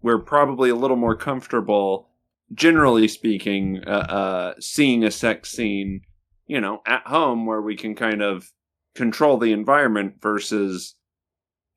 we're 0.00 0.20
probably 0.20 0.70
a 0.70 0.76
little 0.76 0.96
more 0.96 1.16
comfortable 1.16 2.08
generally 2.54 3.08
speaking 3.08 3.82
uh, 3.84 3.90
uh 3.90 4.54
seeing 4.60 5.02
a 5.02 5.10
sex 5.10 5.50
scene 5.50 6.02
you 6.46 6.60
know 6.60 6.80
at 6.86 7.04
home 7.04 7.46
where 7.46 7.60
we 7.60 7.74
can 7.74 7.96
kind 7.96 8.22
of 8.22 8.52
control 8.94 9.38
the 9.38 9.52
environment 9.52 10.14
versus 10.20 10.96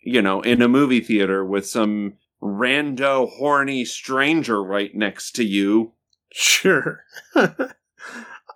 you 0.01 0.21
know 0.21 0.41
in 0.41 0.61
a 0.61 0.67
movie 0.67 1.01
theater 1.01 1.45
with 1.45 1.67
some 1.67 2.13
rando 2.41 3.29
horny 3.29 3.85
stranger 3.85 4.61
right 4.61 4.93
next 4.95 5.31
to 5.31 5.43
you 5.43 5.93
Sure. 6.33 7.05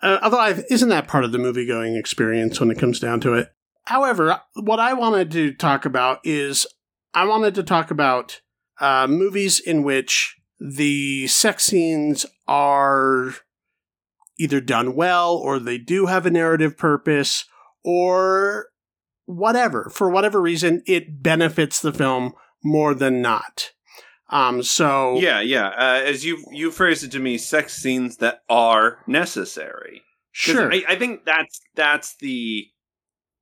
Uh, 0.04 0.20
although, 0.22 0.38
I, 0.38 0.64
isn't 0.70 0.90
that 0.90 1.08
part 1.08 1.24
of 1.24 1.32
the 1.32 1.40
movie 1.40 1.66
going 1.66 1.96
experience 1.96 2.60
when 2.60 2.70
it 2.70 2.78
comes 2.78 3.00
down 3.00 3.20
to 3.22 3.34
it? 3.34 3.52
However, 3.86 4.42
what 4.54 4.80
I 4.80 4.94
wanted 4.94 5.32
to 5.32 5.56
talk 5.56 5.86
about 5.86 6.20
is 6.24 6.68
I 7.16 7.26
wanted 7.26 7.56
to 7.56 7.64
talk 7.64 7.90
about 7.90 8.42
uh, 8.80 9.08
movies 9.10 9.60
in 9.60 9.82
which 9.82 10.38
the 10.60 11.26
sex 11.26 11.64
scenes 11.64 12.28
are 12.48 13.34
either 14.38 14.62
done 14.62 14.94
well 14.94 15.34
or 15.34 15.58
they 15.58 15.80
do 15.80 16.06
have 16.06 16.28
a 16.28 16.32
narrative 16.32 16.78
purpose 16.78 17.46
or 17.88 18.68
whatever. 19.28 19.90
For 19.90 20.10
whatever 20.10 20.42
reason, 20.42 20.84
it 20.86 21.24
benefits 21.24 21.80
the 21.80 21.94
film 21.94 22.34
more 22.62 22.94
than 22.94 23.22
not. 23.22 23.72
Um, 24.30 24.62
so 24.62 25.18
yeah 25.20 25.40
yeah 25.40 25.70
uh, 25.70 26.02
as 26.04 26.26
you 26.26 26.44
you 26.52 26.70
phrased 26.70 27.06
it 27.06 27.12
to 27.12 27.20
me 27.20 27.38
sex 27.38 27.78
scenes 27.78 28.18
that 28.18 28.42
are 28.50 29.00
necessary. 29.08 30.02
sure, 30.34 30.74
I, 30.74 30.84
I 30.86 30.96
think 30.98 31.24
that's 31.24 31.62
that's 31.76 32.18
the 32.18 32.66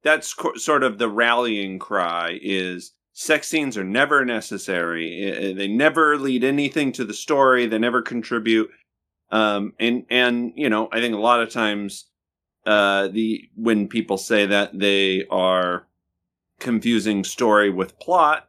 that's 0.04 0.36
co- 0.36 0.54
sort 0.58 0.84
of 0.84 1.00
the 1.00 1.10
rallying 1.10 1.80
cry 1.80 2.38
is 2.40 2.92
sex 3.14 3.48
scenes 3.48 3.80
are 3.80 3.84
never 3.84 4.24
necessary 4.26 5.54
they 5.58 5.68
never 5.68 6.20
lead 6.20 6.44
anything 6.44 6.92
to 6.92 7.04
the 7.04 7.16
story 7.16 7.66
they 7.66 7.80
never 7.80 8.04
contribute 8.04 8.70
um 9.32 9.74
and 9.80 10.06
and 10.12 10.52
you 10.56 10.70
know 10.70 10.90
i 10.92 11.00
think 11.00 11.16
a 11.16 11.20
lot 11.20 11.42
of 11.42 11.50
times 11.50 12.06
uh 12.66 13.08
the 13.08 13.50
when 13.56 13.88
people 13.88 14.18
say 14.18 14.46
that 14.46 14.78
they 14.78 15.26
are 15.30 15.88
confusing 16.60 17.24
story 17.24 17.70
with 17.70 18.00
plot 18.00 18.48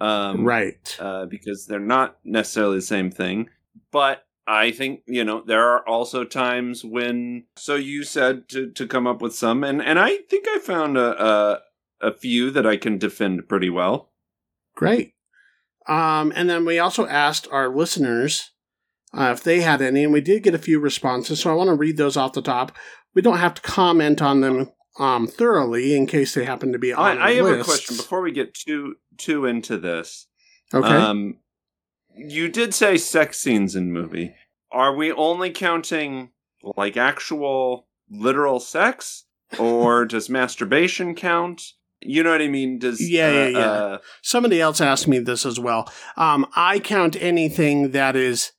um 0.00 0.44
right. 0.44 0.96
uh, 1.00 1.24
because 1.26 1.66
they're 1.66 1.80
not 1.80 2.18
necessarily 2.24 2.76
the 2.76 2.82
same 2.82 3.10
thing. 3.10 3.48
But 3.90 4.26
I 4.46 4.70
think 4.70 5.00
you 5.06 5.24
know 5.24 5.42
there 5.44 5.68
are 5.68 5.88
also 5.88 6.24
times 6.24 6.84
when. 6.84 7.44
So 7.56 7.74
you 7.74 8.04
said 8.04 8.48
to 8.50 8.70
to 8.70 8.86
come 8.86 9.06
up 9.06 9.20
with 9.20 9.34
some, 9.34 9.64
and 9.64 9.82
and 9.82 9.98
I 9.98 10.18
think 10.30 10.46
I 10.48 10.58
found 10.58 10.96
a 10.96 11.24
a, 11.24 11.60
a 12.00 12.12
few 12.12 12.50
that 12.52 12.66
I 12.66 12.76
can 12.76 12.98
defend 12.98 13.48
pretty 13.48 13.70
well. 13.70 14.12
Great. 14.74 15.14
Um, 15.88 16.32
and 16.34 16.48
then 16.50 16.64
we 16.64 16.78
also 16.78 17.06
asked 17.06 17.48
our 17.50 17.68
listeners 17.68 18.52
uh, 19.16 19.30
if 19.32 19.42
they 19.42 19.60
had 19.60 19.80
any, 19.80 20.04
and 20.04 20.12
we 20.12 20.20
did 20.20 20.42
get 20.42 20.54
a 20.54 20.58
few 20.58 20.78
responses. 20.78 21.40
So 21.40 21.50
I 21.50 21.54
want 21.54 21.68
to 21.68 21.74
read 21.74 21.96
those 21.96 22.16
off 22.16 22.32
the 22.32 22.42
top. 22.42 22.72
We 23.16 23.22
don't 23.22 23.38
have 23.38 23.54
to 23.54 23.62
comment 23.62 24.20
on 24.20 24.42
them 24.42 24.70
um, 24.98 25.26
thoroughly 25.26 25.96
in 25.96 26.06
case 26.06 26.34
they 26.34 26.44
happen 26.44 26.72
to 26.72 26.78
be 26.78 26.92
on. 26.92 27.18
I, 27.18 27.24
I 27.24 27.32
have 27.36 27.46
a 27.46 27.64
question 27.64 27.96
before 27.96 28.20
we 28.20 28.30
get 28.30 28.52
too 28.52 28.96
too 29.16 29.46
into 29.46 29.78
this. 29.78 30.26
Okay. 30.74 30.86
Um, 30.86 31.38
you 32.14 32.48
did 32.48 32.74
say 32.74 32.98
sex 32.98 33.40
scenes 33.40 33.74
in 33.74 33.90
movie. 33.90 34.34
Are 34.70 34.94
we 34.94 35.12
only 35.12 35.50
counting 35.50 36.30
like 36.76 36.98
actual 36.98 37.86
literal 38.10 38.60
sex, 38.60 39.24
or 39.58 40.04
does 40.06 40.28
masturbation 40.28 41.14
count? 41.14 41.62
You 42.02 42.22
know 42.22 42.32
what 42.32 42.42
I 42.42 42.48
mean? 42.48 42.78
Does 42.78 43.00
Yeah, 43.00 43.30
yeah, 43.30 43.44
uh, 43.46 43.48
yeah. 43.48 43.70
uh, 43.70 43.98
Somebody 44.20 44.60
else 44.60 44.82
asked 44.82 45.08
me 45.08 45.20
this 45.20 45.46
as 45.46 45.58
well. 45.58 45.90
Um, 46.18 46.46
I 46.54 46.80
count 46.80 47.16
anything 47.18 47.92
that 47.92 48.14
is, 48.14 48.52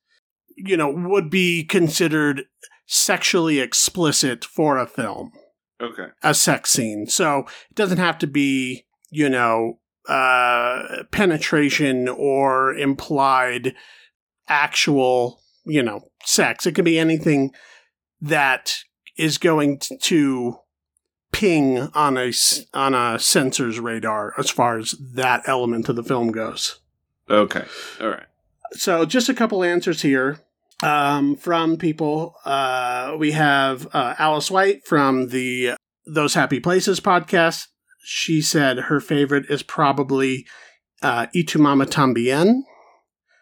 you 0.55 0.75
know, 0.75 0.89
would 0.89 1.29
be 1.29 1.63
considered 1.63 2.45
sexually 2.88 3.60
explicit 3.60 4.44
for 4.44 4.77
a 4.77 4.88
film. 4.88 5.32
okay. 5.79 6.08
a 6.24 6.34
sex 6.34 6.72
scene. 6.72 7.06
So 7.06 7.39
it 7.70 7.75
doesn't 7.75 8.00
have 8.00 8.17
to 8.20 8.27
be, 8.27 8.88
you 9.12 9.29
know, 9.29 9.79
uh, 10.10 11.03
penetration 11.12 12.08
or 12.08 12.74
implied 12.74 13.75
actual, 14.48 15.41
you 15.65 15.84
know, 15.84 16.01
sex. 16.24 16.65
It 16.65 16.74
can 16.75 16.86
be 16.86 16.98
anything 16.98 17.51
that 18.22 18.77
is 19.17 19.38
going 19.38 19.79
to 20.01 20.58
ping 21.34 21.79
on 21.94 22.17
a 22.17 22.32
on 22.74 22.96
a 22.96 23.20
censor's 23.20 23.79
radar 23.79 24.34
as 24.38 24.50
far 24.50 24.77
as 24.77 24.96
that 25.13 25.44
element 25.46 25.89
of 25.89 25.98
the 25.98 26.03
film 26.03 26.32
goes. 26.32 26.79
Okay. 27.29 27.65
All 28.00 28.10
right. 28.10 28.25
So, 28.72 29.06
just 29.06 29.29
a 29.29 29.34
couple 29.34 29.63
answers 29.63 30.01
here 30.01 30.39
um, 30.84 31.36
from 31.36 31.77
people. 31.77 32.36
Uh, 32.46 33.15
we 33.17 33.31
have 33.31 33.88
uh, 33.93 34.15
Alice 34.17 34.51
White 34.51 34.86
from 34.86 35.29
the 35.29 35.72
Those 36.05 36.34
Happy 36.34 36.60
Places 36.60 37.00
podcast. 37.00 37.67
She 38.03 38.41
said 38.41 38.77
her 38.77 39.00
favorite 39.00 39.46
is 39.50 39.63
probably 39.63 40.46
uh, 41.01 41.27
Y 41.34 41.43
Tu 41.46 41.60
Mamá 41.60 41.86
También. 41.86 42.62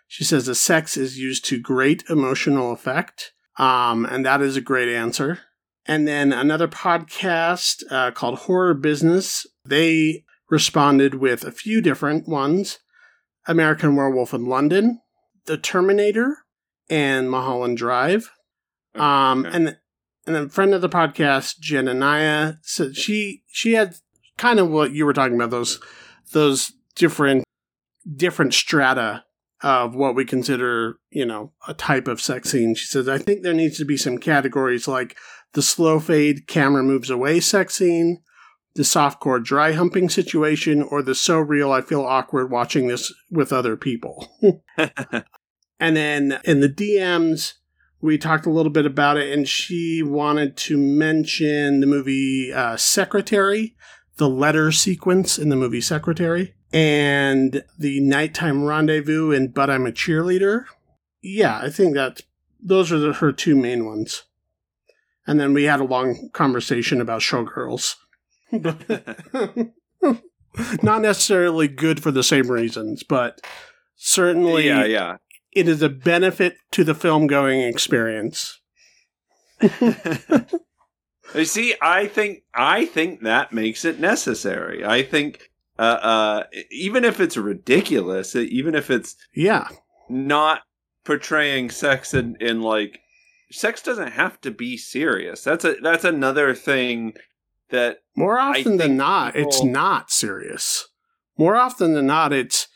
She 0.07 0.23
says 0.23 0.45
the 0.45 0.55
sex 0.55 0.97
is 0.97 1.17
used 1.17 1.45
to 1.45 1.59
great 1.59 2.03
emotional 2.09 2.71
effect. 2.71 3.33
Um, 3.57 4.05
and 4.05 4.25
that 4.25 4.41
is 4.41 4.55
a 4.55 4.61
great 4.61 4.89
answer. 4.89 5.39
And 5.85 6.07
then 6.07 6.33
another 6.33 6.67
podcast 6.67 7.83
uh, 7.91 8.11
called 8.11 8.39
Horror 8.39 8.73
Business. 8.73 9.45
They 9.63 10.23
responded 10.49 11.15
with 11.15 11.43
a 11.43 11.51
few 11.51 11.81
different 11.81 12.27
ones 12.27 12.79
American 13.47 13.95
Werewolf 13.95 14.33
in 14.33 14.45
London, 14.45 15.01
The 15.45 15.57
Terminator, 15.57 16.44
and 16.89 17.29
Mulholland 17.29 17.77
Drive. 17.77 18.31
Um, 18.95 19.45
Okay. 19.45 19.55
and 19.55 19.77
and 20.27 20.35
then 20.35 20.49
friend 20.49 20.73
of 20.73 20.81
the 20.81 20.89
podcast, 20.89 21.59
Jen 21.59 21.87
Anaya, 21.87 22.57
said 22.61 22.95
she 22.95 23.43
she 23.47 23.73
had 23.73 23.95
kind 24.37 24.59
of 24.59 24.69
what 24.69 24.91
you 24.91 25.05
were 25.05 25.13
talking 25.13 25.35
about 25.35 25.51
those 25.51 25.79
those 26.31 26.71
different 26.95 27.43
different 28.15 28.53
strata 28.53 29.23
of 29.61 29.95
what 29.95 30.15
we 30.15 30.25
consider 30.25 30.97
you 31.11 31.25
know 31.25 31.51
a 31.67 31.73
type 31.73 32.07
of 32.07 32.21
sex 32.21 32.49
scene. 32.51 32.75
She 32.75 32.85
says 32.85 33.07
I 33.07 33.17
think 33.17 33.43
there 33.43 33.53
needs 33.53 33.77
to 33.77 33.85
be 33.85 33.97
some 33.97 34.17
categories 34.17 34.87
like 34.87 35.15
the 35.53 35.61
slow 35.61 35.99
fade 35.99 36.47
camera 36.47 36.83
moves 36.83 37.09
away 37.09 37.39
sex 37.39 37.75
scene, 37.75 38.21
the 38.75 38.83
softcore 38.83 39.43
dry 39.43 39.71
humping 39.73 40.09
situation, 40.09 40.81
or 40.83 41.01
the 41.01 41.15
so 41.15 41.39
real 41.39 41.71
I 41.71 41.81
feel 41.81 42.01
awkward 42.03 42.51
watching 42.51 42.87
this 42.87 43.13
with 43.31 43.53
other 43.53 43.77
people. 43.77 44.31
And 45.79 45.95
then 45.95 46.39
in 46.45 46.61
the 46.61 46.69
DMs, 46.69 47.53
we 48.01 48.17
talked 48.17 48.45
a 48.45 48.51
little 48.51 48.71
bit 48.71 48.85
about 48.85 49.17
it, 49.17 49.33
and 49.33 49.47
she 49.47 50.03
wanted 50.03 50.55
to 50.57 50.77
mention 50.77 51.79
the 51.79 51.87
movie 51.87 52.53
uh, 52.53 52.77
Secretary, 52.77 53.75
the 54.17 54.29
letter 54.29 54.71
sequence 54.71 55.37
in 55.37 55.49
the 55.49 55.55
movie 55.55 55.81
Secretary. 55.81 56.53
and 56.71 57.63
the 57.77 57.99
nighttime 58.01 58.63
rendezvous 58.63 59.31
in 59.31 59.49
But 59.49 59.69
I'm 59.69 59.85
a 59.85 59.91
Cheerleader. 59.91 60.65
Yeah, 61.21 61.59
I 61.61 61.69
think 61.69 61.95
that 61.95 62.21
those 62.61 62.91
are 62.91 62.99
the, 62.99 63.13
her 63.13 63.31
two 63.31 63.55
main 63.55 63.85
ones. 63.85 64.23
And 65.27 65.39
then 65.39 65.53
we 65.53 65.63
had 65.63 65.79
a 65.79 65.85
long 65.85 66.29
conversation 66.33 67.01
about 67.01 67.21
showgirls. 67.21 67.95
Not 70.83 71.01
necessarily 71.01 71.67
good 71.67 72.01
for 72.01 72.11
the 72.11 72.23
same 72.23 72.49
reasons, 72.49 73.03
but 73.03 73.41
certainly 73.95 74.67
yeah, 74.67 74.85
yeah. 74.85 75.17
It 75.55 75.67
is 75.67 75.81
a 75.81 75.89
benefit 75.89 76.57
to 76.71 76.83
the 76.83 76.93
film 76.93 77.25
going 77.27 77.61
experience. 77.61 78.59
You 81.33 81.43
see, 81.45 81.73
I 81.81 82.05
think 82.07 82.43
I 82.53 82.85
think 82.85 83.21
that 83.23 83.51
makes 83.51 83.83
it 83.83 83.99
necessary. 83.99 84.85
I 84.85 85.01
think 85.01 85.49
uh, 85.77 85.81
uh, 85.81 86.43
even 86.71 87.03
if 87.03 87.19
it's 87.19 87.35
ridiculous, 87.35 88.35
even 88.35 88.75
if 88.75 88.91
it's 88.91 89.15
Yeah. 89.33 89.67
not 90.07 90.61
portraying 91.03 91.71
sex 91.71 92.13
in, 92.13 92.37
in 92.39 92.61
like 92.61 92.99
sex 93.51 93.81
doesn't 93.81 94.11
have 94.11 94.39
to 94.41 94.51
be 94.51 94.77
serious. 94.77 95.43
That's 95.43 95.65
a 95.65 95.75
that's 95.81 96.03
another 96.05 96.53
thing 96.53 97.13
that 97.69 97.97
More 98.15 98.37
often 98.39 98.77
than 98.77 98.95
not, 98.95 99.35
it's 99.35 99.63
not 99.63 100.11
serious. 100.11 100.87
More 101.37 101.55
often 101.55 101.93
than 101.95 102.05
not, 102.05 102.33
it's 102.33 102.67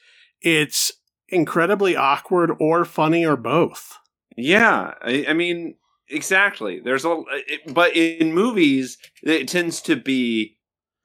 it's 0.42 0.92
incredibly 1.32 1.96
awkward 1.96 2.52
or 2.60 2.86
funny 2.86 3.26
or 3.26 3.36
both. 3.36 3.98
Yeah, 4.36 4.94
I, 5.02 5.26
I 5.30 5.34
mean, 5.34 5.76
exactly. 6.08 6.80
There's 6.80 7.06
a, 7.06 7.24
it, 7.30 7.74
but 7.74 7.96
in 7.96 8.34
movies, 8.34 8.98
it 9.24 9.48
tends 9.48 9.82
to 9.84 9.96
be 9.96 10.58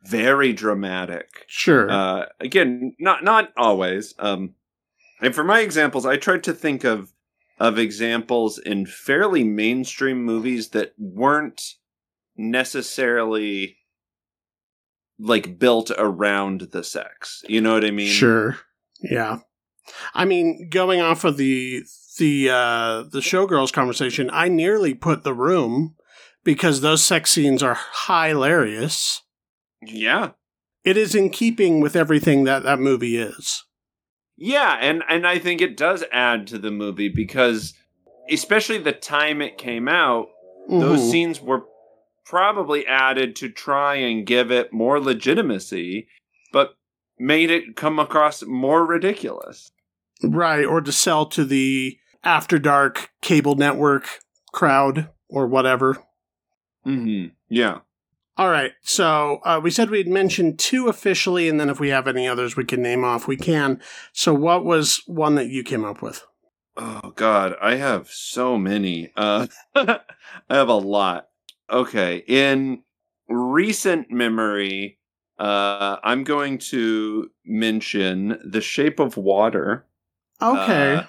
very 0.03 0.53
dramatic. 0.53 1.45
Sure. 1.47 1.91
Uh, 1.91 2.27
again, 2.41 2.95
not 2.99 3.25
not 3.25 3.53
always. 3.57 4.15
Um, 4.19 4.55
and 5.21 5.35
for 5.35 5.45
my 5.45 5.61
examples, 5.61 6.07
I 6.07 6.17
tried 6.17 6.45
to 6.45 6.53
think 6.53 6.85
of 6.85 7.13
of 7.59 7.79
examples 7.79 8.59
in 8.59 8.87
fairly 8.87 9.45
mainstream 9.45 10.25
movies 10.25 10.71
that 10.71 10.93
weren't 10.99 11.75
necessarily 12.37 13.79
like 15.19 15.59
built 15.59 15.91
around 15.97 16.63
the 16.73 16.83
sex. 16.83 17.45
You 17.49 17.61
know 17.61 17.75
what 17.75 17.85
I 17.85 17.91
mean? 17.91 18.11
Sure. 18.13 18.59
Yeah. 19.01 19.39
I 20.15 20.25
mean, 20.25 20.69
going 20.71 21.01
off 21.01 21.25
of 21.25 21.37
the 21.37 21.83
the 22.19 22.49
uh 22.51 23.03
the 23.11 23.21
showgirls 23.21 23.73
conversation, 23.73 24.31
I 24.33 24.49
nearly 24.49 24.95
put 24.95 25.25
the 25.25 25.35
room 25.35 25.95
because 26.45 26.81
those 26.81 27.03
sex 27.05 27.33
scenes 27.33 27.63
are 27.63 27.79
hilarious. 28.07 29.23
Yeah. 29.85 30.31
It 30.85 30.97
is 30.97 31.15
in 31.15 31.31
keeping 31.31 31.81
with 31.81 31.97
everything 31.97 32.45
that 32.45 32.63
that 32.63 32.79
movie 32.79 33.17
is. 33.17 33.65
Yeah, 34.37 34.77
and 34.81 35.03
and 35.09 35.27
I 35.27 35.39
think 35.39 35.61
it 35.61 35.77
does 35.77 36.05
add 36.13 36.47
to 36.49 36.59
the 36.59 36.71
movie 36.71 37.09
because 37.09 37.75
especially 38.31 38.79
the 38.79 38.93
time 38.93 39.41
it 39.43 39.59
came 39.59 39.87
out, 39.89 40.29
those 40.69 41.01
Mhm. 41.01 41.11
scenes 41.11 41.41
were 41.41 41.65
probably 42.25 42.87
added 42.87 43.37
to 43.37 43.49
try 43.51 43.97
and 43.97 44.27
give 44.27 44.51
it 44.51 44.73
more 44.73 44.99
legitimacy, 45.01 46.09
but 46.53 46.75
made 47.19 47.51
it 47.51 47.77
come 47.77 47.99
across 47.99 48.43
more 48.45 48.85
ridiculous. 48.87 49.71
Right, 50.23 50.65
or 50.65 50.81
to 50.81 50.93
sell 50.93 51.27
to 51.27 51.45
the 51.45 51.99
after 52.23 52.59
dark 52.59 53.11
cable 53.21 53.55
network 53.55 54.21
crowd 54.53 55.11
or 55.29 55.47
whatever. 55.47 56.03
Mm-hmm. 56.87 57.35
Yeah. 57.49 57.79
All 58.37 58.51
right, 58.51 58.73
so 58.83 59.39
uh, 59.45 59.61
we 59.63 59.71
said 59.71 59.91
we'd 59.91 60.09
mention 60.09 60.57
two 60.57 60.89
officially, 60.89 61.49
and 61.49 61.61
then 61.61 61.71
if 61.71 61.79
we 61.79 61.91
have 61.91 62.09
any 62.09 62.27
others 62.27 62.57
we 62.57 62.65
can 62.65 62.83
name 62.83 63.05
off, 63.05 63.29
we 63.29 63.37
can. 63.37 63.81
So, 64.13 64.35
what 64.35 64.65
was 64.65 65.03
one 65.07 65.37
that 65.37 65.47
you 65.47 65.63
came 65.63 65.85
up 65.85 66.03
with? 66.03 66.27
Oh 66.77 67.13
God, 67.15 67.55
I 67.63 67.77
have 67.77 68.09
so 68.09 68.59
many. 68.59 69.13
Uh, 69.17 69.47
I 69.77 70.01
have 70.51 70.69
a 70.69 70.75
lot. 70.75 71.29
Okay, 71.71 72.25
in 72.27 72.83
recent 73.29 74.11
memory, 74.11 74.99
uh, 75.39 75.99
I'm 76.03 76.25
going 76.25 76.59
to 76.59 77.31
mention 77.45 78.41
The 78.45 78.61
Shape 78.61 78.99
of 78.99 79.17
Water. 79.17 79.87
Okay. 80.45 80.95
Uh, 80.97 81.03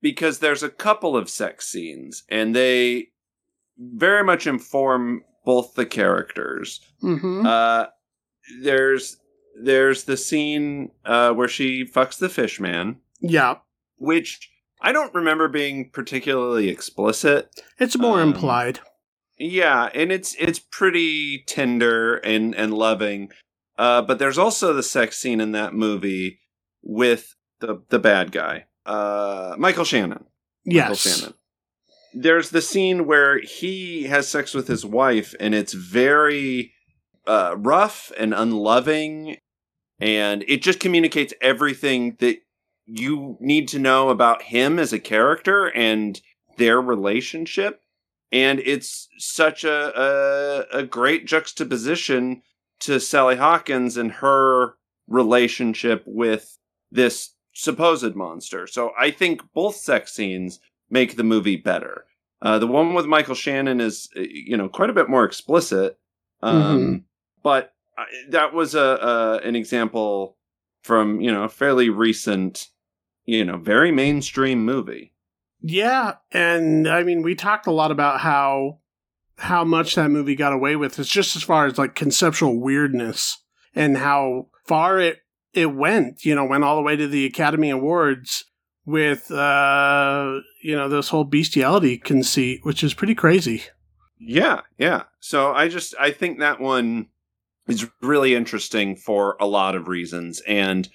because 0.00 0.40
there's 0.40 0.62
a 0.62 0.68
couple 0.68 1.16
of 1.16 1.30
sex 1.30 1.68
scenes, 1.68 2.24
and 2.28 2.54
they 2.54 3.08
very 3.78 4.24
much 4.24 4.46
inform 4.46 5.22
both 5.44 5.74
the 5.74 5.86
characters. 5.86 6.80
mm-hmm. 7.02 7.46
Uh, 7.46 7.86
there's 8.60 9.18
there's 9.62 10.04
the 10.04 10.16
scene 10.16 10.90
uh, 11.04 11.32
where 11.32 11.48
she 11.48 11.84
fucks 11.84 12.18
the 12.18 12.28
fish 12.28 12.58
man, 12.58 12.96
yeah, 13.20 13.56
which 13.96 14.50
I 14.80 14.92
don't 14.92 15.14
remember 15.14 15.48
being 15.48 15.90
particularly 15.90 16.68
explicit. 16.68 17.62
it's 17.78 17.96
more 17.96 18.20
um, 18.20 18.32
implied. 18.32 18.80
Yeah, 19.38 19.88
and 19.94 20.10
it's 20.12 20.34
it's 20.38 20.58
pretty 20.58 21.44
tender 21.46 22.16
and 22.16 22.54
and 22.54 22.74
loving. 22.74 23.30
Uh, 23.78 24.02
but 24.02 24.18
there's 24.18 24.38
also 24.38 24.72
the 24.72 24.82
sex 24.82 25.18
scene 25.18 25.40
in 25.40 25.52
that 25.52 25.74
movie 25.74 26.40
with 26.82 27.34
the 27.60 27.82
the 27.88 27.98
bad 27.98 28.32
guy, 28.32 28.66
uh, 28.86 29.54
Michael 29.58 29.84
Shannon. 29.84 30.24
Michael 30.64 30.90
Yes. 30.90 31.00
Shannon. 31.00 31.34
There's 32.14 32.50
the 32.50 32.60
scene 32.60 33.06
where 33.06 33.40
he 33.40 34.04
has 34.04 34.28
sex 34.28 34.52
with 34.52 34.68
his 34.68 34.84
wife, 34.84 35.34
and 35.40 35.54
it's 35.54 35.72
very 35.72 36.72
uh, 37.26 37.54
rough 37.56 38.12
and 38.18 38.34
unloving, 38.34 39.38
and 39.98 40.44
it 40.46 40.62
just 40.62 40.78
communicates 40.80 41.32
everything 41.40 42.16
that 42.18 42.38
you 42.84 43.38
need 43.40 43.68
to 43.68 43.78
know 43.78 44.10
about 44.10 44.42
him 44.42 44.78
as 44.78 44.92
a 44.92 44.98
character 44.98 45.66
and 45.74 46.20
their 46.58 46.80
relationship. 46.80 47.80
And 48.30 48.60
it's 48.60 49.08
such 49.18 49.64
a, 49.64 50.66
a, 50.72 50.78
a 50.78 50.82
great 50.82 51.26
juxtaposition 51.26 52.42
to 52.80 52.98
Sally 52.98 53.36
Hawkins 53.36 53.96
and 53.96 54.10
her 54.12 54.74
relationship 55.06 56.02
with 56.06 56.58
this 56.90 57.31
supposed 57.52 58.14
monster. 58.14 58.66
So 58.66 58.92
I 58.98 59.10
think 59.10 59.42
both 59.52 59.76
sex 59.76 60.12
scenes 60.14 60.60
make 60.90 61.16
the 61.16 61.24
movie 61.24 61.56
better. 61.56 62.04
Uh, 62.40 62.58
the 62.58 62.66
one 62.66 62.94
with 62.94 63.06
Michael 63.06 63.34
Shannon 63.34 63.80
is, 63.80 64.08
uh, 64.16 64.20
you 64.20 64.56
know, 64.56 64.68
quite 64.68 64.90
a 64.90 64.94
bit 64.94 65.08
more 65.08 65.24
explicit. 65.24 65.98
Um, 66.42 66.62
Mhm. 66.62 67.04
But 67.42 67.72
uh, 67.98 68.04
that 68.30 68.52
was 68.54 68.74
a, 68.74 68.80
a 68.80 69.46
an 69.46 69.56
example 69.56 70.36
from 70.82 71.20
you 71.20 71.30
know 71.32 71.44
a 71.44 71.48
fairly 71.48 71.88
recent, 71.88 72.68
you 73.24 73.44
know, 73.44 73.56
very 73.58 73.90
mainstream 73.92 74.64
movie. 74.64 75.12
Yeah, 75.60 76.16
and 76.32 76.88
I 76.88 77.02
mean, 77.04 77.22
we 77.22 77.34
talked 77.36 77.66
a 77.66 77.72
lot 77.72 77.90
about 77.90 78.20
how 78.20 78.78
how 79.38 79.64
much 79.64 79.94
that 79.94 80.10
movie 80.10 80.34
got 80.36 80.52
away 80.52 80.76
with. 80.76 80.98
It's 80.98 81.08
just 81.08 81.36
as 81.36 81.42
far 81.42 81.66
as 81.66 81.78
like 81.78 81.94
conceptual 81.94 82.60
weirdness 82.60 83.38
and 83.74 83.96
how 83.98 84.48
far 84.66 84.98
it 85.00 85.18
it 85.54 85.66
went. 85.66 86.24
You 86.24 86.34
know, 86.34 86.44
went 86.44 86.64
all 86.64 86.76
the 86.76 86.82
way 86.82 86.96
to 86.96 87.06
the 87.06 87.26
Academy 87.26 87.70
Awards 87.70 88.44
with 88.84 89.30
uh 89.30 90.40
you 90.62 90.74
know 90.74 90.88
this 90.88 91.08
whole 91.08 91.24
bestiality 91.24 91.98
conceit, 91.98 92.60
which 92.64 92.82
is 92.82 92.94
pretty 92.94 93.14
crazy. 93.14 93.64
Yeah, 94.18 94.62
yeah. 94.78 95.04
So 95.20 95.52
I 95.52 95.68
just 95.68 95.94
I 95.98 96.10
think 96.10 96.38
that 96.38 96.60
one 96.60 97.08
is 97.68 97.88
really 98.00 98.34
interesting 98.34 98.96
for 98.96 99.36
a 99.40 99.46
lot 99.46 99.74
of 99.74 99.88
reasons, 99.88 100.40
and 100.46 100.88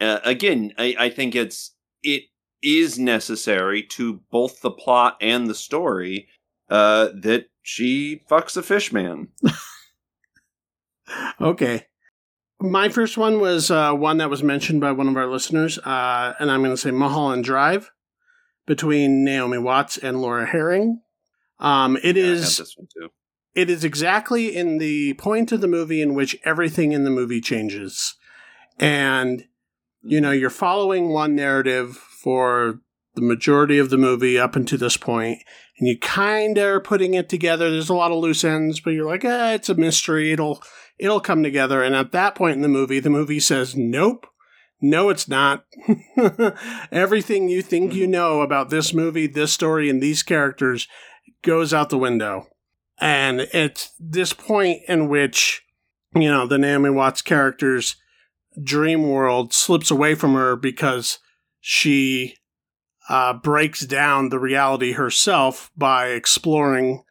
uh, 0.00 0.18
again, 0.24 0.72
I, 0.78 0.96
I 0.98 1.08
think 1.10 1.34
it's 1.34 1.74
it 2.02 2.24
is 2.62 2.98
necessary 2.98 3.82
to 3.82 4.20
both 4.30 4.60
the 4.60 4.70
plot 4.70 5.16
and 5.20 5.48
the 5.48 5.54
story 5.54 6.28
uh, 6.70 7.08
that 7.22 7.46
she 7.62 8.22
fucks 8.30 8.56
a 8.56 8.62
fish 8.62 8.92
man. 8.92 9.28
Okay. 11.40 11.86
My 12.62 12.88
first 12.88 13.18
one 13.18 13.40
was 13.40 13.70
uh, 13.70 13.92
one 13.92 14.18
that 14.18 14.30
was 14.30 14.42
mentioned 14.42 14.80
by 14.80 14.92
one 14.92 15.08
of 15.08 15.16
our 15.16 15.26
listeners, 15.26 15.78
uh, 15.78 16.34
and 16.38 16.50
I'm 16.50 16.60
going 16.60 16.72
to 16.72 16.76
say 16.76 16.90
Mulholland 16.92 17.44
Drive 17.44 17.90
between 18.66 19.24
Naomi 19.24 19.58
Watts 19.58 19.98
and 19.98 20.20
Laura 20.22 20.46
Harring. 20.46 21.00
Um, 21.58 21.96
it 22.02 22.16
Yeah, 22.16 22.24
is 22.24 22.58
this 22.58 22.74
one 22.76 22.86
too. 22.92 23.08
it 23.54 23.68
is 23.68 23.84
exactly 23.84 24.54
in 24.54 24.78
the 24.78 25.14
point 25.14 25.50
of 25.52 25.60
the 25.60 25.68
movie 25.68 26.00
in 26.02 26.14
which 26.14 26.36
everything 26.44 26.92
in 26.92 27.04
the 27.04 27.10
movie 27.10 27.40
changes, 27.40 28.14
and 28.78 29.44
you 30.02 30.20
know 30.20 30.30
you're 30.30 30.50
following 30.50 31.08
one 31.08 31.34
narrative 31.34 31.96
for 31.96 32.80
the 33.14 33.22
majority 33.22 33.78
of 33.78 33.90
the 33.90 33.98
movie 33.98 34.38
up 34.38 34.54
until 34.56 34.78
this 34.78 34.96
point, 34.96 35.38
and 35.78 35.88
you 35.88 35.98
kind 35.98 36.58
of 36.58 36.64
are 36.64 36.80
putting 36.80 37.14
it 37.14 37.28
together. 37.28 37.70
There's 37.70 37.88
a 37.90 37.94
lot 37.94 38.12
of 38.12 38.18
loose 38.18 38.44
ends, 38.44 38.78
but 38.80 38.90
you're 38.90 39.06
like, 39.06 39.24
eh, 39.24 39.54
it's 39.54 39.68
a 39.68 39.74
mystery. 39.74 40.32
It'll 40.32 40.62
it'll 40.98 41.20
come 41.20 41.42
together. 41.42 41.82
And 41.82 41.94
at 41.94 42.12
that 42.12 42.34
point 42.34 42.56
in 42.56 42.62
the 42.62 42.68
movie, 42.68 43.00
the 43.00 43.10
movie 43.10 43.40
says, 43.40 43.76
nope. 43.76 44.26
No, 44.80 45.10
it's 45.10 45.28
not. 45.28 45.64
Everything 46.92 47.48
you 47.48 47.62
think 47.62 47.94
you 47.94 48.08
know 48.08 48.40
about 48.40 48.68
this 48.68 48.92
movie, 48.92 49.28
this 49.28 49.52
story, 49.52 49.88
and 49.88 50.02
these 50.02 50.24
characters 50.24 50.88
goes 51.42 51.72
out 51.72 51.90
the 51.90 51.98
window. 51.98 52.48
And 53.00 53.42
it's 53.52 53.92
this 54.00 54.32
point 54.32 54.82
in 54.88 55.08
which, 55.08 55.62
you 56.14 56.30
know, 56.30 56.46
the 56.46 56.58
Naomi 56.58 56.90
Watts 56.90 57.22
characters 57.22 57.96
dream 58.62 59.08
world 59.08 59.52
slips 59.52 59.90
away 59.90 60.14
from 60.14 60.34
her 60.34 60.56
because 60.56 61.18
she 61.60 62.36
uh, 63.08 63.32
breaks 63.34 63.86
down 63.86 64.28
the 64.28 64.38
reality 64.38 64.92
herself 64.92 65.70
by 65.76 66.08
exploring 66.08 67.04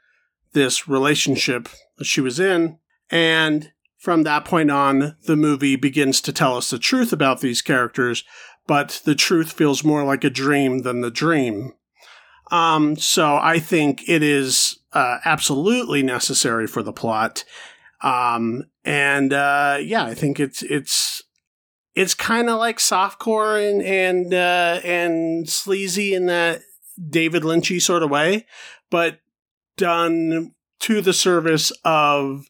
this 0.53 0.87
relationship 0.87 1.69
that 1.97 2.05
she 2.05 2.21
was 2.21 2.39
in. 2.39 2.77
And 3.11 3.71
from 3.97 4.23
that 4.23 4.45
point 4.45 4.71
on, 4.71 5.15
the 5.25 5.35
movie 5.35 5.75
begins 5.75 6.21
to 6.21 6.33
tell 6.33 6.57
us 6.57 6.69
the 6.69 6.79
truth 6.79 7.13
about 7.13 7.41
these 7.41 7.61
characters, 7.61 8.23
but 8.65 9.01
the 9.05 9.15
truth 9.15 9.51
feels 9.51 9.83
more 9.83 10.03
like 10.03 10.23
a 10.23 10.29
dream 10.29 10.79
than 10.79 11.01
the 11.01 11.11
dream. 11.11 11.73
Um, 12.49 12.95
so 12.95 13.37
I 13.37 13.59
think 13.59 14.09
it 14.09 14.23
is 14.23 14.79
uh, 14.93 15.19
absolutely 15.23 16.03
necessary 16.03 16.67
for 16.67 16.81
the 16.81 16.93
plot. 16.93 17.43
Um, 18.01 18.63
and 18.83 19.31
uh, 19.31 19.77
yeah, 19.81 20.03
I 20.03 20.13
think 20.13 20.39
it's 20.39 20.63
it's 20.63 21.21
it's 21.95 22.13
kind 22.13 22.49
of 22.49 22.57
like 22.57 22.77
softcore 22.77 23.69
and 23.69 23.81
and 23.81 24.33
uh, 24.33 24.81
and 24.83 25.47
sleazy 25.47 26.13
in 26.13 26.25
that 26.25 26.61
David 27.09 27.43
Lynchy 27.43 27.81
sort 27.81 28.03
of 28.03 28.09
way, 28.09 28.45
but 28.89 29.19
done 29.77 30.53
to 30.79 31.01
the 31.01 31.13
service 31.13 31.71
of 31.85 32.49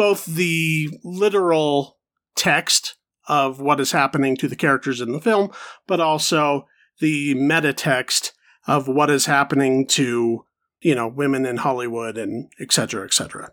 both 0.00 0.24
the 0.24 0.88
literal 1.04 1.98
text 2.34 2.96
of 3.28 3.60
what 3.60 3.78
is 3.78 3.92
happening 3.92 4.34
to 4.34 4.48
the 4.48 4.56
characters 4.56 5.02
in 5.02 5.12
the 5.12 5.20
film, 5.20 5.50
but 5.86 6.00
also 6.00 6.66
the 7.00 7.34
meta 7.34 7.74
text 7.74 8.32
of 8.66 8.88
what 8.88 9.10
is 9.10 9.26
happening 9.26 9.86
to 9.86 10.46
you 10.80 10.94
know 10.94 11.06
women 11.06 11.44
in 11.44 11.58
Hollywood 11.58 12.16
and 12.16 12.50
et 12.58 12.72
cetera, 12.72 13.04
et 13.04 13.12
cetera. 13.12 13.50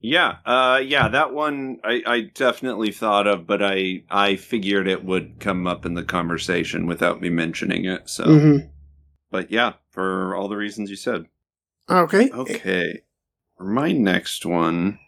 Yeah, 0.00 0.36
uh, 0.46 0.80
yeah, 0.82 1.08
that 1.08 1.34
one 1.34 1.80
I, 1.84 2.02
I 2.06 2.20
definitely 2.34 2.90
thought 2.90 3.26
of, 3.26 3.46
but 3.46 3.62
I 3.62 4.04
I 4.10 4.36
figured 4.36 4.88
it 4.88 5.04
would 5.04 5.38
come 5.38 5.66
up 5.66 5.84
in 5.84 5.92
the 5.92 6.02
conversation 6.02 6.86
without 6.86 7.20
me 7.20 7.28
mentioning 7.28 7.84
it. 7.84 8.08
So, 8.08 8.24
Mm-hmm. 8.24 8.68
but 9.30 9.50
yeah, 9.50 9.74
for 9.90 10.34
all 10.34 10.48
the 10.48 10.56
reasons 10.56 10.88
you 10.88 10.96
said. 10.96 11.26
Okay. 11.90 12.30
Okay, 12.30 13.02
for 13.58 13.64
my 13.66 13.92
next 13.92 14.46
one, 14.46 14.98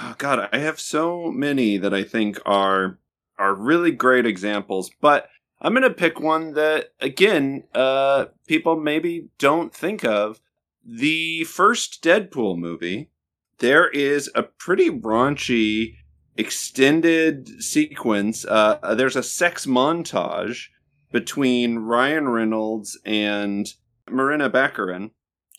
oh 0.00 0.14
god, 0.18 0.48
I 0.52 0.58
have 0.58 0.80
so 0.80 1.30
many 1.30 1.78
that 1.78 1.94
I 1.94 2.04
think 2.04 2.38
are 2.46 2.98
are 3.38 3.54
really 3.54 3.92
great 3.92 4.26
examples, 4.26 4.90
but 5.00 5.28
I'm 5.60 5.74
gonna 5.74 5.90
pick 5.90 6.20
one 6.20 6.54
that 6.54 6.92
again, 7.00 7.64
uh, 7.74 8.26
people 8.46 8.78
maybe 8.78 9.28
don't 9.38 9.74
think 9.74 10.04
of. 10.04 10.40
The 10.84 11.44
first 11.44 12.02
Deadpool 12.02 12.58
movie 12.58 13.10
there 13.58 13.88
is 13.88 14.30
a 14.34 14.42
pretty 14.42 14.88
raunchy 14.88 15.96
extended 16.36 17.62
sequence. 17.62 18.44
Uh, 18.44 18.94
there's 18.94 19.16
a 19.16 19.22
sex 19.22 19.66
montage 19.66 20.68
between 21.12 21.78
Ryan 21.78 22.28
Reynolds 22.28 22.98
and 23.04 23.66
Morena 24.08 24.48
Baccarin. 24.48 25.10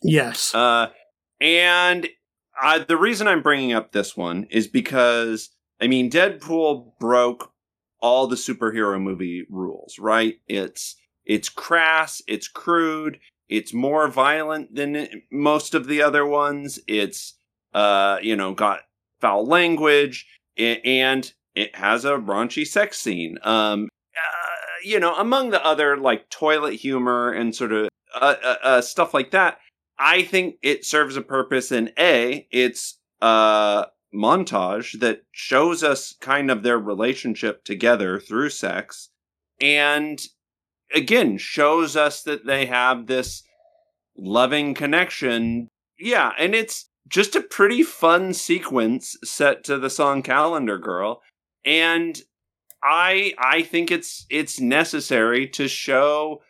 Yes. 0.02 0.54
Uh, 0.54 0.88
and 1.40 2.08
uh, 2.62 2.84
the 2.86 2.96
reason 2.96 3.26
I'm 3.26 3.42
bringing 3.42 3.72
up 3.72 3.92
this 3.92 4.16
one 4.16 4.46
is 4.50 4.66
because, 4.66 5.50
I 5.80 5.86
mean, 5.86 6.10
Deadpool 6.10 6.98
broke 6.98 7.52
all 8.00 8.26
the 8.26 8.36
superhero 8.36 9.00
movie 9.00 9.46
rules, 9.50 9.98
right? 9.98 10.36
It's 10.48 10.96
it's 11.24 11.48
crass, 11.48 12.22
it's 12.26 12.48
crude, 12.48 13.18
it's 13.48 13.72
more 13.72 14.08
violent 14.08 14.74
than 14.74 15.22
most 15.30 15.74
of 15.74 15.86
the 15.86 16.02
other 16.02 16.26
ones. 16.26 16.78
It's 16.86 17.34
uh, 17.74 18.18
you 18.22 18.36
know, 18.36 18.54
got 18.54 18.80
foul 19.20 19.46
language, 19.46 20.26
and 20.56 21.32
it 21.54 21.76
has 21.76 22.04
a 22.04 22.12
raunchy 22.12 22.66
sex 22.66 22.98
scene. 22.98 23.38
Um, 23.42 23.88
uh, 24.16 24.84
you 24.84 24.98
know, 24.98 25.14
among 25.14 25.50
the 25.50 25.64
other 25.64 25.96
like 25.96 26.30
toilet 26.30 26.74
humor 26.74 27.32
and 27.32 27.54
sort 27.54 27.72
of 27.72 27.88
uh, 28.14 28.34
uh, 28.42 28.56
uh, 28.62 28.80
stuff 28.80 29.14
like 29.14 29.30
that. 29.32 29.58
I 30.00 30.22
think 30.22 30.56
it 30.62 30.86
serves 30.86 31.16
a 31.16 31.22
purpose 31.22 31.70
in 31.70 31.92
A, 31.98 32.48
it's 32.50 32.98
a 33.20 33.86
montage 34.14 34.98
that 35.00 35.22
shows 35.30 35.84
us 35.84 36.16
kind 36.20 36.50
of 36.50 36.62
their 36.62 36.78
relationship 36.78 37.64
together 37.64 38.18
through 38.18 38.48
sex. 38.48 39.10
And 39.60 40.20
again, 40.92 41.36
shows 41.36 41.96
us 41.96 42.22
that 42.22 42.46
they 42.46 42.64
have 42.66 43.06
this 43.06 43.42
loving 44.16 44.72
connection. 44.72 45.68
Yeah, 45.98 46.32
and 46.38 46.54
it's 46.54 46.88
just 47.06 47.36
a 47.36 47.42
pretty 47.42 47.82
fun 47.82 48.32
sequence 48.32 49.18
set 49.22 49.64
to 49.64 49.78
the 49.78 49.90
song 49.90 50.22
Calendar 50.22 50.78
Girl. 50.78 51.20
And 51.64 52.18
I 52.82 53.34
I 53.38 53.62
think 53.62 53.90
it's 53.90 54.24
it's 54.30 54.58
necessary 54.60 55.46
to 55.48 55.68
show 55.68 56.40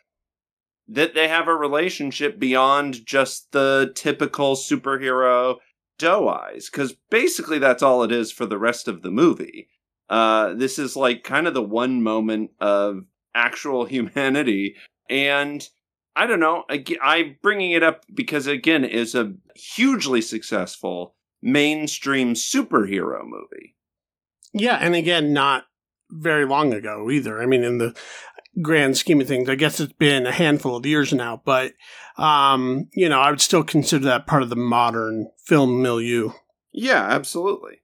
that 0.90 1.14
they 1.14 1.28
have 1.28 1.48
a 1.48 1.54
relationship 1.54 2.38
beyond 2.38 3.06
just 3.06 3.52
the 3.52 3.92
typical 3.94 4.56
superhero 4.56 5.56
doe 5.98 6.28
eyes 6.28 6.68
because 6.70 6.94
basically 7.10 7.58
that's 7.58 7.82
all 7.82 8.02
it 8.02 8.10
is 8.10 8.32
for 8.32 8.46
the 8.46 8.58
rest 8.58 8.88
of 8.88 9.02
the 9.02 9.10
movie. 9.10 9.68
Uh, 10.08 10.54
this 10.54 10.78
is 10.78 10.96
like 10.96 11.22
kind 11.22 11.46
of 11.46 11.54
the 11.54 11.62
one 11.62 12.02
moment 12.02 12.50
of 12.60 13.04
actual 13.34 13.84
humanity 13.86 14.74
and 15.08 15.68
i 16.16 16.26
don't 16.26 16.40
know 16.40 16.64
i'm 17.00 17.36
bringing 17.42 17.70
it 17.70 17.82
up 17.82 18.04
because 18.12 18.48
again 18.48 18.84
is 18.84 19.14
a 19.14 19.32
hugely 19.54 20.20
successful 20.20 21.14
mainstream 21.42 22.34
superhero 22.34 23.22
movie. 23.24 23.76
Yeah 24.52 24.76
and 24.76 24.94
again 24.94 25.32
not 25.32 25.64
very 26.10 26.44
long 26.44 26.72
ago 26.74 27.10
either. 27.10 27.40
I 27.40 27.46
mean 27.46 27.62
in 27.62 27.78
the 27.78 27.96
grand 28.62 28.96
scheme 28.96 29.20
of 29.20 29.28
things. 29.28 29.48
I 29.48 29.54
guess 29.54 29.80
it's 29.80 29.92
been 29.92 30.26
a 30.26 30.32
handful 30.32 30.76
of 30.76 30.86
years 30.86 31.12
now, 31.12 31.42
but 31.44 31.72
um, 32.16 32.88
you 32.92 33.08
know, 33.08 33.20
I 33.20 33.30
would 33.30 33.40
still 33.40 33.64
consider 33.64 34.04
that 34.06 34.26
part 34.26 34.42
of 34.42 34.50
the 34.50 34.56
modern 34.56 35.28
film 35.44 35.82
milieu. 35.82 36.30
Yeah, 36.72 37.02
absolutely. 37.02 37.78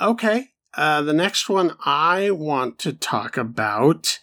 Okay. 0.00 0.48
Uh, 0.76 1.02
the 1.02 1.12
next 1.12 1.48
one 1.48 1.76
I 1.84 2.30
want 2.30 2.78
to 2.80 2.92
talk 2.92 3.36
about. 3.36 4.18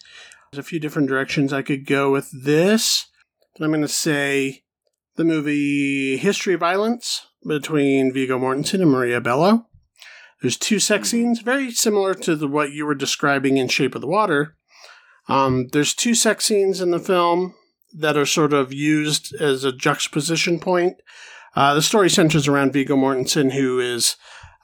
There's 0.50 0.66
a 0.66 0.68
few 0.68 0.78
different 0.78 1.08
directions 1.08 1.52
I 1.52 1.62
could 1.62 1.86
go 1.86 2.12
with 2.12 2.30
this, 2.44 3.06
I'm 3.60 3.70
going 3.70 3.82
to 3.82 3.88
say 3.88 4.64
the 5.16 5.24
movie 5.24 6.16
History 6.16 6.54
of 6.54 6.60
Violence 6.60 7.26
between 7.46 8.12
Viggo 8.12 8.38
Mortensen 8.38 8.80
and 8.80 8.90
Maria 8.90 9.20
Bello. 9.20 9.66
There's 10.40 10.56
two 10.56 10.80
sex 10.80 11.10
scenes, 11.10 11.40
very 11.40 11.70
similar 11.70 12.14
to 12.14 12.34
the, 12.34 12.48
what 12.48 12.72
you 12.72 12.86
were 12.86 12.94
describing 12.94 13.56
in 13.56 13.68
Shape 13.68 13.94
of 13.94 14.00
the 14.00 14.08
Water, 14.08 14.56
um, 15.28 15.68
there's 15.72 15.94
two 15.94 16.14
sex 16.14 16.46
scenes 16.46 16.80
in 16.80 16.90
the 16.90 16.98
film 16.98 17.54
that 17.94 18.16
are 18.16 18.26
sort 18.26 18.52
of 18.52 18.72
used 18.72 19.34
as 19.40 19.64
a 19.64 19.72
juxtaposition 19.72 20.58
point. 20.58 20.96
Uh, 21.54 21.74
the 21.74 21.82
story 21.82 22.08
centers 22.08 22.48
around 22.48 22.72
Viggo 22.72 22.96
Mortensen, 22.96 23.52
who 23.52 23.78
is 23.78 24.16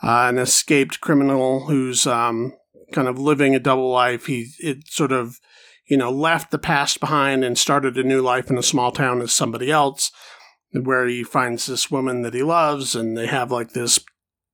uh, 0.02 0.26
an 0.28 0.38
escaped 0.38 1.00
criminal 1.00 1.66
who's 1.66 2.06
um, 2.06 2.54
kind 2.92 3.08
of 3.08 3.18
living 3.18 3.54
a 3.54 3.60
double 3.60 3.90
life. 3.90 4.26
He 4.26 4.48
it 4.58 4.88
sort 4.88 5.12
of 5.12 5.38
you 5.86 5.96
know 5.96 6.10
left 6.10 6.50
the 6.50 6.58
past 6.58 7.00
behind 7.00 7.44
and 7.44 7.58
started 7.58 7.96
a 7.98 8.02
new 8.02 8.22
life 8.22 8.50
in 8.50 8.58
a 8.58 8.62
small 8.62 8.90
town 8.90 9.20
as 9.20 9.32
somebody 9.32 9.70
else, 9.70 10.10
where 10.72 11.06
he 11.06 11.22
finds 11.22 11.66
this 11.66 11.90
woman 11.90 12.22
that 12.22 12.34
he 12.34 12.42
loves, 12.42 12.94
and 12.94 13.16
they 13.16 13.26
have 13.26 13.52
like 13.52 13.70
this 13.70 14.00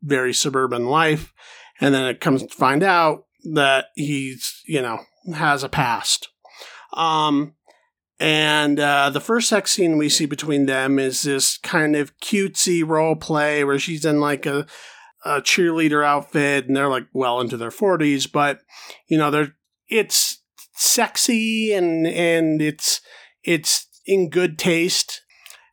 very 0.02 0.34
suburban 0.34 0.86
life. 0.86 1.32
And 1.80 1.94
then 1.94 2.06
it 2.06 2.20
comes 2.20 2.42
to 2.42 2.48
find 2.48 2.82
out 2.82 3.26
that 3.52 3.86
he's 3.94 4.62
you 4.66 4.82
know 4.82 5.00
has 5.32 5.62
a 5.62 5.68
past. 5.68 6.28
Um, 6.92 7.54
and 8.20 8.78
uh, 8.78 9.10
the 9.10 9.20
first 9.20 9.48
sex 9.48 9.72
scene 9.72 9.98
we 9.98 10.08
see 10.08 10.26
between 10.26 10.66
them 10.66 10.98
is 10.98 11.22
this 11.22 11.58
kind 11.58 11.96
of 11.96 12.16
cutesy 12.18 12.86
role 12.86 13.16
play 13.16 13.64
where 13.64 13.78
she's 13.78 14.04
in 14.04 14.20
like 14.20 14.46
a, 14.46 14.66
a 15.24 15.40
cheerleader 15.40 16.06
outfit 16.06 16.66
and 16.66 16.76
they're 16.76 16.88
like 16.88 17.06
well 17.12 17.40
into 17.40 17.56
their 17.56 17.70
40s, 17.70 18.30
but 18.30 18.60
you 19.08 19.18
know, 19.18 19.30
they're 19.30 19.56
it's 19.88 20.42
sexy 20.76 21.72
and 21.72 22.06
and 22.06 22.62
it's 22.62 23.00
it's 23.42 23.88
in 24.06 24.30
good 24.30 24.58
taste, 24.58 25.22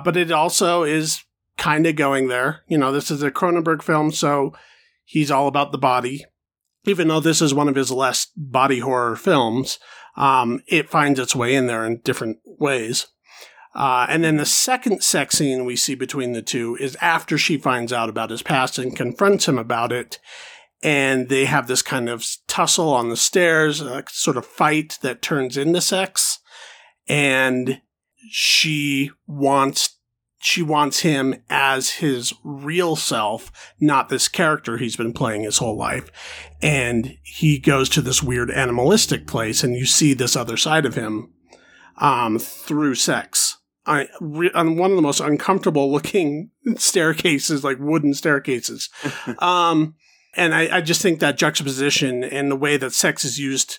but 0.03 0.17
it 0.17 0.31
also 0.31 0.83
is 0.83 1.23
kind 1.57 1.85
of 1.85 1.95
going 1.95 2.27
there. 2.27 2.61
You 2.67 2.77
know, 2.77 2.91
this 2.91 3.11
is 3.11 3.21
a 3.21 3.31
Cronenberg 3.31 3.83
film, 3.83 4.11
so 4.11 4.53
he's 5.05 5.29
all 5.31 5.47
about 5.47 5.71
the 5.71 5.77
body 5.77 6.25
even 6.85 7.07
though 7.07 7.19
this 7.19 7.41
is 7.41 7.53
one 7.53 7.67
of 7.67 7.75
his 7.75 7.91
less 7.91 8.27
body 8.35 8.79
horror 8.79 9.15
films, 9.15 9.79
um, 10.17 10.61
it 10.67 10.89
finds 10.89 11.19
its 11.19 11.35
way 11.35 11.55
in 11.55 11.67
there 11.67 11.85
in 11.85 11.97
different 11.97 12.39
ways. 12.45 13.07
Uh, 13.73 14.05
and 14.09 14.23
then 14.23 14.37
the 14.37 14.45
second 14.45 15.01
sex 15.01 15.37
scene 15.37 15.63
we 15.63 15.75
see 15.75 15.95
between 15.95 16.33
the 16.33 16.41
two 16.41 16.75
is 16.79 16.97
after 16.99 17.37
she 17.37 17.57
finds 17.57 17.93
out 17.93 18.09
about 18.09 18.29
his 18.29 18.43
past 18.43 18.77
and 18.77 18.95
confronts 18.95 19.47
him 19.47 19.57
about 19.57 19.91
it. 19.91 20.19
And 20.83 21.29
they 21.29 21.45
have 21.45 21.67
this 21.67 21.81
kind 21.81 22.09
of 22.09 22.25
tussle 22.47 22.91
on 22.91 23.09
the 23.09 23.15
stairs, 23.15 23.81
a 23.81 24.03
sort 24.09 24.35
of 24.35 24.45
fight 24.45 24.97
that 25.03 25.21
turns 25.21 25.55
into 25.55 25.79
sex. 25.79 26.39
And 27.07 27.81
she 28.29 29.11
wants 29.27 29.99
she 30.41 30.63
wants 30.63 31.01
him 31.01 31.35
as 31.51 31.91
his 31.91 32.33
real 32.43 32.95
self, 32.95 33.51
not 33.79 34.09
this 34.09 34.27
character 34.27 34.77
he's 34.77 34.95
been 34.95 35.13
playing 35.13 35.43
his 35.43 35.59
whole 35.59 35.77
life. 35.77 36.09
And 36.63 37.17
he 37.21 37.59
goes 37.59 37.87
to 37.89 38.01
this 38.01 38.23
weird 38.23 38.49
animalistic 38.49 39.27
place, 39.27 39.63
and 39.63 39.75
you 39.75 39.85
see 39.85 40.15
this 40.15 40.35
other 40.35 40.57
side 40.57 40.87
of 40.87 40.95
him 40.95 41.31
um, 41.97 42.39
through 42.39 42.95
sex. 42.95 43.59
I, 43.85 44.09
re- 44.19 44.51
on 44.55 44.77
one 44.77 44.89
of 44.89 44.95
the 44.95 45.03
most 45.03 45.19
uncomfortable 45.19 45.91
looking 45.93 46.49
staircases, 46.75 47.63
like 47.63 47.77
wooden 47.79 48.15
staircases. 48.15 48.89
um, 49.37 49.93
and 50.35 50.55
I, 50.55 50.77
I 50.77 50.81
just 50.81 51.03
think 51.03 51.19
that 51.19 51.37
juxtaposition 51.37 52.23
and 52.23 52.49
the 52.49 52.55
way 52.55 52.77
that 52.77 52.93
sex 52.93 53.23
is 53.23 53.37
used 53.37 53.77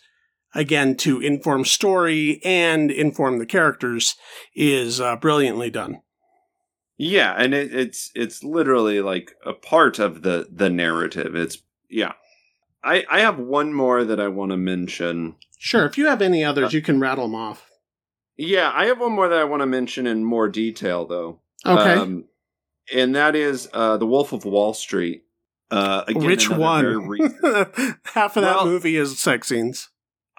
again 0.54 0.96
to 0.98 1.20
inform 1.20 1.64
story 1.64 2.40
and 2.44 2.92
inform 2.92 3.40
the 3.40 3.46
characters 3.46 4.14
is 4.54 5.00
uh, 5.00 5.16
brilliantly 5.16 5.70
done. 5.70 6.02
Yeah, 7.04 7.34
and 7.36 7.52
it, 7.52 7.74
it's 7.74 8.12
it's 8.14 8.44
literally 8.44 9.00
like 9.00 9.34
a 9.44 9.52
part 9.52 9.98
of 9.98 10.22
the 10.22 10.46
the 10.48 10.70
narrative. 10.70 11.34
It's 11.34 11.58
yeah. 11.90 12.12
I 12.84 13.04
I 13.10 13.20
have 13.20 13.40
one 13.40 13.72
more 13.74 14.04
that 14.04 14.20
I 14.20 14.28
want 14.28 14.52
to 14.52 14.56
mention. 14.56 15.34
Sure, 15.58 15.84
if 15.84 15.98
you 15.98 16.06
have 16.06 16.22
any 16.22 16.44
others, 16.44 16.72
you 16.72 16.80
can 16.80 17.00
rattle 17.00 17.24
them 17.26 17.34
off. 17.34 17.68
Yeah, 18.36 18.70
I 18.72 18.86
have 18.86 19.00
one 19.00 19.12
more 19.12 19.28
that 19.28 19.38
I 19.38 19.42
want 19.42 19.62
to 19.62 19.66
mention 19.66 20.06
in 20.06 20.22
more 20.22 20.48
detail, 20.48 21.04
though. 21.04 21.40
Okay. 21.66 21.94
Um, 21.94 22.26
and 22.94 23.16
that 23.16 23.34
is 23.34 23.68
uh, 23.72 23.96
the 23.96 24.06
Wolf 24.06 24.32
of 24.32 24.44
Wall 24.44 24.72
Street. 24.72 25.24
Uh, 25.72 26.04
again, 26.06 26.24
Which 26.24 26.48
one? 26.50 27.08
recent- 27.08 27.36
Half 28.14 28.36
of 28.36 28.44
that 28.44 28.64
movie 28.64 28.96
is 28.96 29.18
sex 29.18 29.48
scenes. 29.48 29.88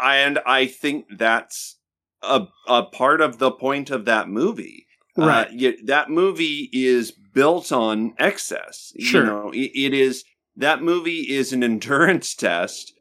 and 0.02 0.40
I 0.46 0.68
think 0.68 1.08
that's 1.18 1.76
a 2.22 2.48
a 2.70 2.84
part 2.84 3.20
of 3.20 3.40
the 3.40 3.52
point 3.52 3.90
of 3.90 4.06
that 4.06 4.30
movie. 4.30 4.88
Right. 5.16 5.48
Uh, 5.48 5.72
that 5.86 6.10
movie 6.10 6.70
is 6.74 7.12
built 7.12 7.72
on 7.72 8.14
excess. 8.18 8.94
Sure. 9.00 9.22
You 9.22 9.28
know, 9.28 9.52
it, 9.52 9.72
it 9.76 9.94
is 9.94 10.24
that 10.56 10.82
movie 10.82 11.22
is 11.22 11.54
an 11.54 11.64
endurance 11.64 12.36
test 12.36 12.94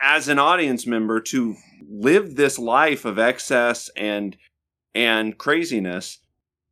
as 0.00 0.28
an 0.28 0.38
audience 0.38 0.86
member 0.86 1.20
to 1.20 1.54
live 1.88 2.36
this 2.36 2.58
life 2.58 3.04
of 3.04 3.18
excess 3.18 3.90
and 3.96 4.36
and 4.94 5.36
craziness. 5.38 6.18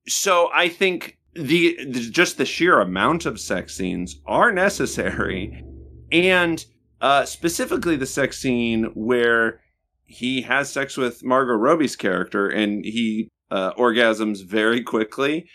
So 0.09 0.51
I 0.55 0.69
think 0.69 1.19
the, 1.35 1.77
the 1.85 2.11
just 2.11 2.39
the 2.39 2.45
sheer 2.45 2.81
amount 2.81 3.27
of 3.27 3.41
sex 3.41 3.75
scenes 3.75 4.21
are 4.27 4.53
necessary, 4.53 5.65
and 6.11 6.65
uh, 7.01 7.25
specifically 7.25 7.97
the 7.97 8.07
sex 8.07 8.39
scene 8.39 8.85
where 8.95 9.61
he 10.05 10.43
has 10.43 10.71
sex 10.71 10.97
with 10.97 11.25
Margot 11.25 11.55
Robbie's 11.55 11.97
character 11.97 12.49
and 12.49 12.85
he 12.85 13.31
uh, 13.53 13.75
orgasms 13.75 14.45
very 14.45 14.83
quickly. 14.83 15.47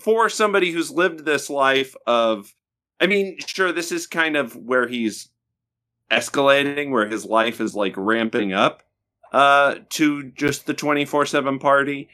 For 0.00 0.28
somebody 0.28 0.72
who's 0.72 0.90
lived 0.90 1.24
this 1.24 1.50
life 1.50 1.94
of, 2.06 2.54
I 3.00 3.06
mean, 3.06 3.36
sure, 3.46 3.70
this 3.70 3.92
is 3.92 4.06
kind 4.06 4.36
of 4.36 4.56
where 4.56 4.88
he's 4.88 5.28
escalating, 6.10 6.90
where 6.90 7.06
his 7.06 7.24
life 7.24 7.60
is 7.60 7.74
like 7.74 7.94
ramping 7.96 8.52
up 8.52 8.82
uh, 9.32 9.76
to 9.90 10.30
just 10.32 10.66
the 10.66 10.74
24 10.74 11.26
7 11.26 11.58
party. 11.58 12.08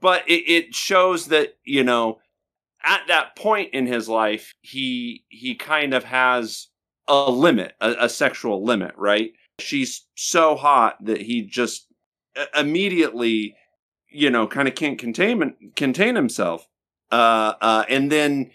But 0.00 0.28
it, 0.28 0.50
it 0.50 0.74
shows 0.74 1.26
that, 1.26 1.54
you 1.64 1.84
know, 1.84 2.18
at 2.84 3.02
that 3.08 3.36
point 3.36 3.72
in 3.72 3.86
his 3.86 4.08
life, 4.08 4.54
he 4.62 5.24
he 5.28 5.54
kind 5.54 5.94
of 5.94 6.04
has 6.04 6.68
a 7.06 7.30
limit, 7.30 7.74
a, 7.80 7.94
a 8.00 8.08
sexual 8.08 8.64
limit, 8.64 8.92
right? 8.96 9.32
She's 9.60 10.06
so 10.16 10.56
hot 10.56 10.96
that 11.04 11.20
he 11.20 11.42
just 11.42 11.86
uh, 12.36 12.46
immediately, 12.58 13.54
you 14.12 14.30
know, 14.30 14.46
kind 14.46 14.68
of 14.68 14.74
can't 14.74 14.98
contain 14.98 15.54
contain 15.76 16.14
himself. 16.14 16.66
Uh, 17.10 17.54
uh, 17.60 17.84
and 17.88 18.10
then 18.10 18.50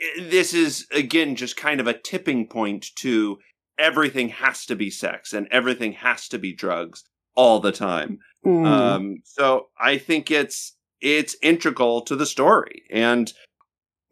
uh, 0.00 0.22
this 0.28 0.54
is 0.54 0.86
again 0.92 1.36
just 1.36 1.56
kind 1.56 1.80
of 1.80 1.86
a 1.86 1.98
tipping 1.98 2.46
point 2.46 2.86
to 2.96 3.38
everything 3.78 4.30
has 4.30 4.64
to 4.66 4.76
be 4.76 4.90
sex 4.90 5.32
and 5.32 5.48
everything 5.50 5.92
has 5.92 6.28
to 6.28 6.38
be 6.38 6.54
drugs 6.54 7.04
all 7.34 7.60
the 7.60 7.72
time. 7.72 8.18
Mm. 8.44 8.66
Um, 8.66 9.16
so 9.24 9.68
I 9.78 9.98
think 9.98 10.30
it's 10.30 10.76
it's 11.00 11.36
integral 11.42 12.00
to 12.02 12.16
the 12.16 12.26
story, 12.26 12.82
and 12.90 13.32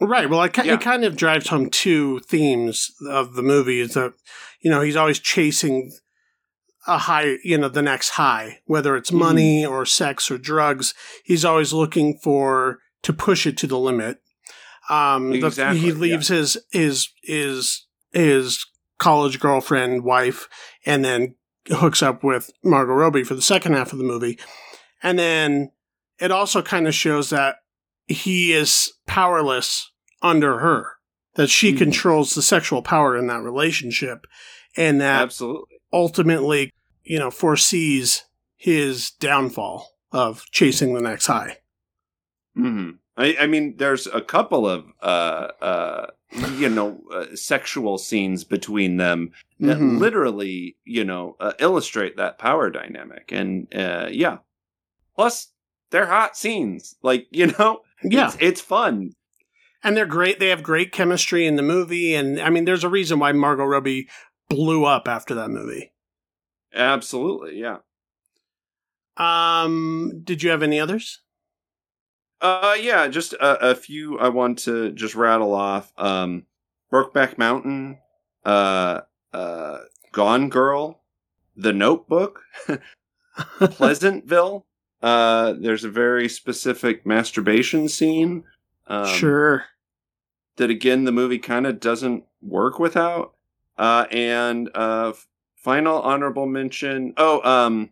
Right. 0.01 0.29
Well, 0.29 0.43
it, 0.43 0.57
Yeah. 0.57 0.75
it 0.75 0.81
kind 0.81 1.05
of 1.05 1.17
drives 1.17 1.49
home 1.49 1.71
two 1.71 2.21
themes 2.21 2.91
of 3.09 3.35
the 3.35 3.43
movie 3.43 3.81
is 3.81 3.95
that, 3.95 4.13
you 4.61 4.71
know, 4.71 4.81
he's 4.81 4.97
always 4.97 5.21
chasing 5.21 5.93
a 6.87 6.99
high, 6.99 7.37
you 7.43 7.57
know, 7.59 7.69
the 7.69 7.83
next 7.83 8.11
high, 8.11 8.59
whether 8.67 8.97
it's 8.97 9.11
Mhm. 9.11 9.19
money 9.19 9.67
or 9.67 9.87
sex 9.87 10.31
or 10.31 10.39
drugs. 10.39 10.93
He's 11.25 11.45
always 11.45 11.73
looking 11.73 12.19
for 12.23 12.81
to 13.03 13.13
push 13.13 13.47
it 13.47 13.57
to 13.59 13.67
the 13.67 13.79
limit. 13.79 14.21
Um, 14.91 15.31
the- 15.31 15.47
Exactly, 15.47 15.81
he 15.81 15.89
yeah. 15.89 15.93
leaves 15.95 16.29
his, 16.29 16.59
his, 16.71 17.09
his, 17.23 17.87
his 18.13 18.67
college 18.99 19.41
girlfriend, 19.41 20.05
wife, 20.05 20.49
and 20.85 21.05
then 21.05 21.35
hooks 21.69 22.03
up 22.03 22.23
with 22.23 22.51
Margot 22.63 22.93
Robbie 22.93 23.25
for 23.25 23.35
the 23.35 23.41
second 23.43 23.73
half 23.73 23.93
of 23.93 23.99
the 23.99 24.05
movie. 24.05 24.39
And 25.03 25.19
then 25.19 25.71
it 26.19 26.31
also 26.31 26.61
kind 26.63 26.87
of 26.87 26.95
shows 26.95 27.31
that 27.31 27.57
he 28.07 28.53
is 28.53 28.93
powerless 29.07 29.91
under 30.21 30.59
her, 30.59 30.93
that 31.37 31.49
she 31.49 31.73
Mhm. 31.73 31.79
controls 31.79 32.35
the 32.35 32.43
sexual 32.43 32.83
power 32.83 33.17
in 33.17 33.27
that 33.29 33.41
relationship, 33.43 34.27
and 34.77 35.01
that 35.01 35.23
absolutely, 35.23 35.74
ultimately, 35.95 36.71
you 37.05 37.19
know, 37.19 37.31
foresees 37.31 38.25
his 38.57 39.11
downfall 39.13 39.95
of 40.13 40.45
chasing 40.51 40.95
the 40.95 41.01
next 41.01 41.27
high. 41.27 41.59
hmm 42.55 42.91
I, 43.17 43.37
I 43.43 43.47
mean, 43.47 43.77
there's 43.77 44.09
a 44.09 44.21
couple 44.21 44.69
of 44.69 44.87
uh, 45.01 45.49
uh, 45.63 46.07
you 46.57 46.69
know 46.69 47.01
uh, 47.13 47.27
sexual 47.37 47.97
scenes 47.97 48.43
between 48.43 48.97
them 48.97 49.31
that 49.61 49.79
Mhm. 49.79 49.99
literally, 50.01 50.77
you 50.85 51.05
know, 51.05 51.37
uh, 51.39 51.53
illustrate 51.61 52.17
that 52.17 52.39
power 52.41 52.71
dynamic, 52.71 53.31
and 53.31 53.73
uh, 53.73 54.09
yeah. 54.11 54.39
Plus, 55.15 55.53
they're 55.91 56.07
hot 56.07 56.37
scenes, 56.37 56.97
like 57.03 57.29
you 57.31 57.47
know, 57.59 57.83
Yeah. 58.03 58.27
it's, 58.27 58.37
it's 58.41 58.61
fun. 58.61 59.13
And 59.85 59.97
they're 59.97 60.07
great. 60.07 60.41
They 60.41 60.49
have 60.49 60.63
great 60.65 60.91
chemistry 60.91 61.47
in 61.47 61.55
the 61.57 61.63
movie. 61.63 62.15
And 62.17 62.41
I 62.41 62.51
mean, 62.51 62.65
there's 62.65 62.85
a 62.85 62.89
reason 62.89 63.21
why 63.21 63.31
Margot 63.33 63.65
Robbie 63.65 64.09
blew 64.55 64.85
up 64.85 65.09
after 65.09 65.35
that 65.35 65.51
movie. 65.51 65.93
Absolutely, 66.75 67.61
yeah. 67.61 67.79
Um, 69.17 70.23
did 70.25 70.43
you 70.43 70.51
have 70.51 70.63
any 70.63 70.81
others? 70.81 71.21
Uh, 72.41 72.77
yeah, 72.79 73.09
just 73.09 73.33
a, 73.35 73.71
a 73.71 73.75
few 73.75 74.19
I 74.19 74.29
want 74.29 74.59
to 74.61 74.93
just 74.93 75.15
rattle 75.15 75.55
off. 75.55 75.93
Um, 75.97 76.45
Brokeback 76.93 77.39
Mountain, 77.39 77.99
uh, 78.45 79.01
uh, 79.33 79.79
Gone 80.13 80.49
Girl, 80.49 81.03
The 81.57 81.73
Notebook, 81.73 82.43
Pleasantville. 83.59 84.67
Uh, 85.03 85.55
there's 85.59 85.85
a 85.85 85.91
very 85.91 86.29
specific 86.29 87.05
masturbation 87.07 87.89
scene. 87.89 88.45
Um, 88.87 89.07
sure. 89.07 89.65
That 90.57 90.71
again, 90.71 91.05
the 91.05 91.13
movie 91.13 91.39
kind 91.39 91.67
of 91.67 91.81
doesn't 91.81 92.25
work 92.41 92.79
without. 92.79 93.34
Uh, 93.77 94.07
and 94.11 94.71
uh, 94.75 95.13
final 95.57 96.01
honorable 96.03 96.47
mention. 96.47 97.13
Oh, 97.17 97.41
um, 97.49 97.91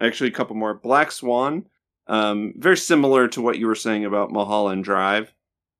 actually, 0.00 0.28
a 0.28 0.32
couple 0.32 0.56
more. 0.56 0.74
Black 0.74 1.10
Swan. 1.12 1.66
Um, 2.06 2.54
very 2.56 2.76
similar 2.76 3.28
to 3.28 3.40
what 3.40 3.58
you 3.58 3.66
were 3.66 3.74
saying 3.74 4.04
about 4.04 4.30
Mulholland 4.32 4.84
Drive. 4.84 5.32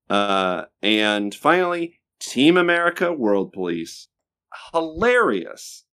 Uh, 0.09 0.63
and 0.81 1.33
finally, 1.35 1.99
Team 2.19 2.57
America: 2.57 3.11
World 3.13 3.51
Police. 3.53 4.07
Hilarious. 4.73 5.85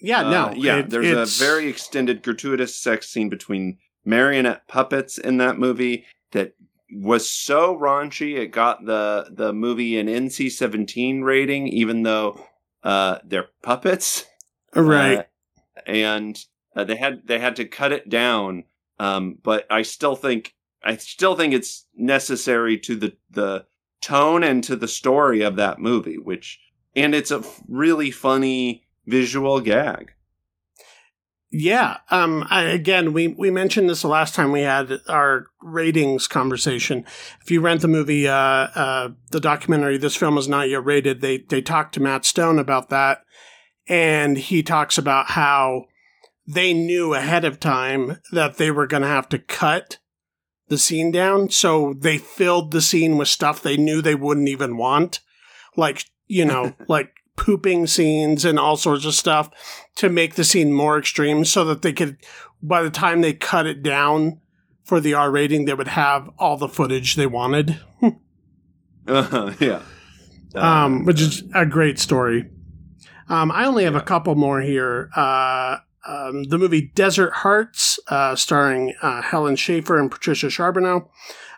Yeah, 0.00 0.22
no. 0.22 0.44
Uh, 0.46 0.54
yeah, 0.56 0.76
it- 0.78 0.90
there's 0.90 1.06
it's- 1.06 1.40
a 1.40 1.44
very 1.44 1.68
extended 1.68 2.22
gratuitous 2.22 2.76
sex 2.80 3.08
scene 3.08 3.28
between 3.28 3.78
marionette 4.04 4.66
puppets 4.68 5.18
in 5.18 5.38
that 5.38 5.58
movie 5.58 6.04
that 6.32 6.52
was 6.90 7.28
so 7.28 7.76
raunchy 7.76 8.38
it 8.38 8.46
got 8.52 8.86
the 8.86 9.26
the 9.30 9.52
movie 9.52 9.98
an 9.98 10.06
NC-17 10.06 11.22
rating 11.22 11.68
even 11.68 12.04
though 12.04 12.42
uh 12.82 13.18
they're 13.24 13.48
puppets. 13.62 14.26
Right. 14.74 15.18
Uh, 15.18 15.80
and 15.86 16.44
uh, 16.76 16.84
they 16.84 16.96
had 16.96 17.26
they 17.26 17.38
had 17.38 17.56
to 17.56 17.64
cut 17.64 17.92
it 17.92 18.08
down. 18.08 18.64
Um 18.98 19.38
but 19.42 19.66
I 19.70 19.82
still 19.82 20.16
think 20.16 20.54
I 20.82 20.96
still 20.96 21.34
think 21.34 21.54
it's 21.54 21.86
necessary 21.94 22.78
to 22.78 22.96
the 22.96 23.16
the 23.30 23.66
tone 24.00 24.44
and 24.44 24.62
to 24.64 24.76
the 24.76 24.88
story 24.88 25.42
of 25.42 25.56
that 25.56 25.80
movie 25.80 26.18
which 26.18 26.60
and 26.94 27.14
it's 27.14 27.32
a 27.32 27.42
really 27.66 28.10
funny 28.12 28.84
visual 29.06 29.60
gag 29.60 30.12
Yeah. 31.50 31.98
Um. 32.10 32.46
I, 32.50 32.64
again, 32.64 33.12
we 33.14 33.28
we 33.28 33.50
mentioned 33.50 33.88
this 33.88 34.02
the 34.02 34.08
last 34.08 34.34
time 34.34 34.52
we 34.52 34.60
had 34.60 35.00
our 35.08 35.46
ratings 35.62 36.26
conversation. 36.26 37.06
If 37.40 37.50
you 37.50 37.62
rent 37.62 37.80
the 37.80 37.88
movie, 37.88 38.28
uh, 38.28 38.34
uh, 38.34 39.08
the 39.30 39.40
documentary, 39.40 39.96
this 39.96 40.14
film 40.16 40.36
is 40.36 40.46
not 40.46 40.68
yet 40.68 40.84
rated. 40.84 41.22
They 41.22 41.38
they 41.38 41.62
talked 41.62 41.94
to 41.94 42.00
Matt 42.00 42.26
Stone 42.26 42.58
about 42.58 42.90
that, 42.90 43.22
and 43.88 44.36
he 44.36 44.62
talks 44.62 44.98
about 44.98 45.30
how 45.30 45.86
they 46.46 46.72
knew 46.72 47.14
ahead 47.14 47.44
of 47.44 47.60
time 47.60 48.18
that 48.32 48.56
they 48.56 48.70
were 48.70 48.86
going 48.86 49.02
to 49.02 49.08
have 49.08 49.28
to 49.28 49.38
cut 49.38 49.98
the 50.68 50.78
scene 50.78 51.10
down. 51.10 51.50
So 51.50 51.94
they 51.94 52.18
filled 52.18 52.70
the 52.70 52.80
scene 52.80 53.16
with 53.16 53.28
stuff 53.28 53.62
they 53.62 53.76
knew 53.76 54.00
they 54.00 54.14
wouldn't 54.14 54.48
even 54.48 54.76
want. 54.76 55.20
Like, 55.76 56.04
you 56.26 56.44
know, 56.44 56.74
like 56.88 57.12
pooping 57.38 57.86
scenes 57.86 58.44
and 58.44 58.58
all 58.58 58.76
sorts 58.76 59.06
of 59.06 59.14
stuff 59.14 59.48
to 59.94 60.10
make 60.10 60.34
the 60.34 60.44
scene 60.44 60.72
more 60.72 60.98
extreme 60.98 61.44
so 61.44 61.64
that 61.64 61.80
they 61.80 61.92
could, 61.92 62.18
by 62.62 62.82
the 62.82 62.90
time 62.90 63.22
they 63.22 63.32
cut 63.32 63.66
it 63.66 63.82
down 63.82 64.40
for 64.84 65.00
the 65.00 65.14
R 65.14 65.30
rating, 65.30 65.64
they 65.64 65.74
would 65.74 65.88
have 65.88 66.28
all 66.38 66.56
the 66.56 66.68
footage 66.68 67.14
they 67.14 67.26
wanted. 67.26 67.80
uh, 69.06 69.54
yeah. 69.60 69.82
um, 70.54 71.04
which 71.04 71.20
is 71.20 71.44
a 71.54 71.64
great 71.64 71.98
story. 71.98 72.50
Um, 73.28 73.50
I 73.52 73.64
only 73.66 73.84
have 73.84 73.94
a 73.94 74.00
couple 74.00 74.34
more 74.34 74.60
here. 74.60 75.10
Uh, 75.14 75.78
um, 76.06 76.44
the 76.44 76.58
movie 76.58 76.90
Desert 76.94 77.32
Hearts, 77.32 78.00
uh, 78.08 78.34
starring 78.34 78.94
uh, 79.02 79.22
Helen 79.22 79.56
Shaver 79.56 79.98
and 79.98 80.10
Patricia 80.10 80.48
Charbonneau. 80.48 81.10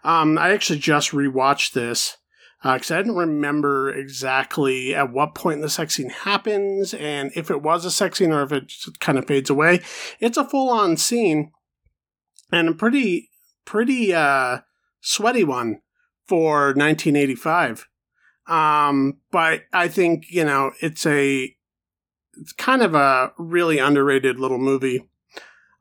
Um, 0.02 0.38
I 0.38 0.50
actually 0.50 0.80
just 0.80 1.12
rewatched 1.12 1.72
this 1.72 2.16
because 2.62 2.90
uh, 2.90 2.96
I 2.96 2.98
didn't 2.98 3.16
remember 3.16 3.90
exactly 3.90 4.94
at 4.94 5.10
what 5.10 5.34
point 5.34 5.62
the 5.62 5.70
sex 5.70 5.94
scene 5.94 6.10
happens 6.10 6.92
and 6.92 7.30
if 7.34 7.50
it 7.50 7.62
was 7.62 7.86
a 7.86 7.90
sex 7.90 8.18
scene 8.18 8.32
or 8.32 8.42
if 8.42 8.52
it 8.52 8.72
kind 8.98 9.16
of 9.16 9.26
fades 9.26 9.48
away. 9.48 9.80
It's 10.18 10.36
a 10.36 10.48
full 10.48 10.68
on 10.68 10.98
scene 10.98 11.52
and 12.52 12.68
a 12.68 12.74
pretty, 12.74 13.30
pretty 13.64 14.12
uh, 14.12 14.58
sweaty 15.00 15.42
one 15.42 15.80
for 16.26 16.74
1985. 16.74 17.88
Um, 18.46 19.20
but 19.30 19.62
I 19.72 19.88
think, 19.88 20.26
you 20.28 20.44
know, 20.44 20.72
it's 20.82 21.06
a, 21.06 21.54
it's 22.38 22.52
kind 22.52 22.82
of 22.82 22.94
a 22.94 23.32
really 23.38 23.78
underrated 23.78 24.38
little 24.38 24.58
movie. 24.58 25.08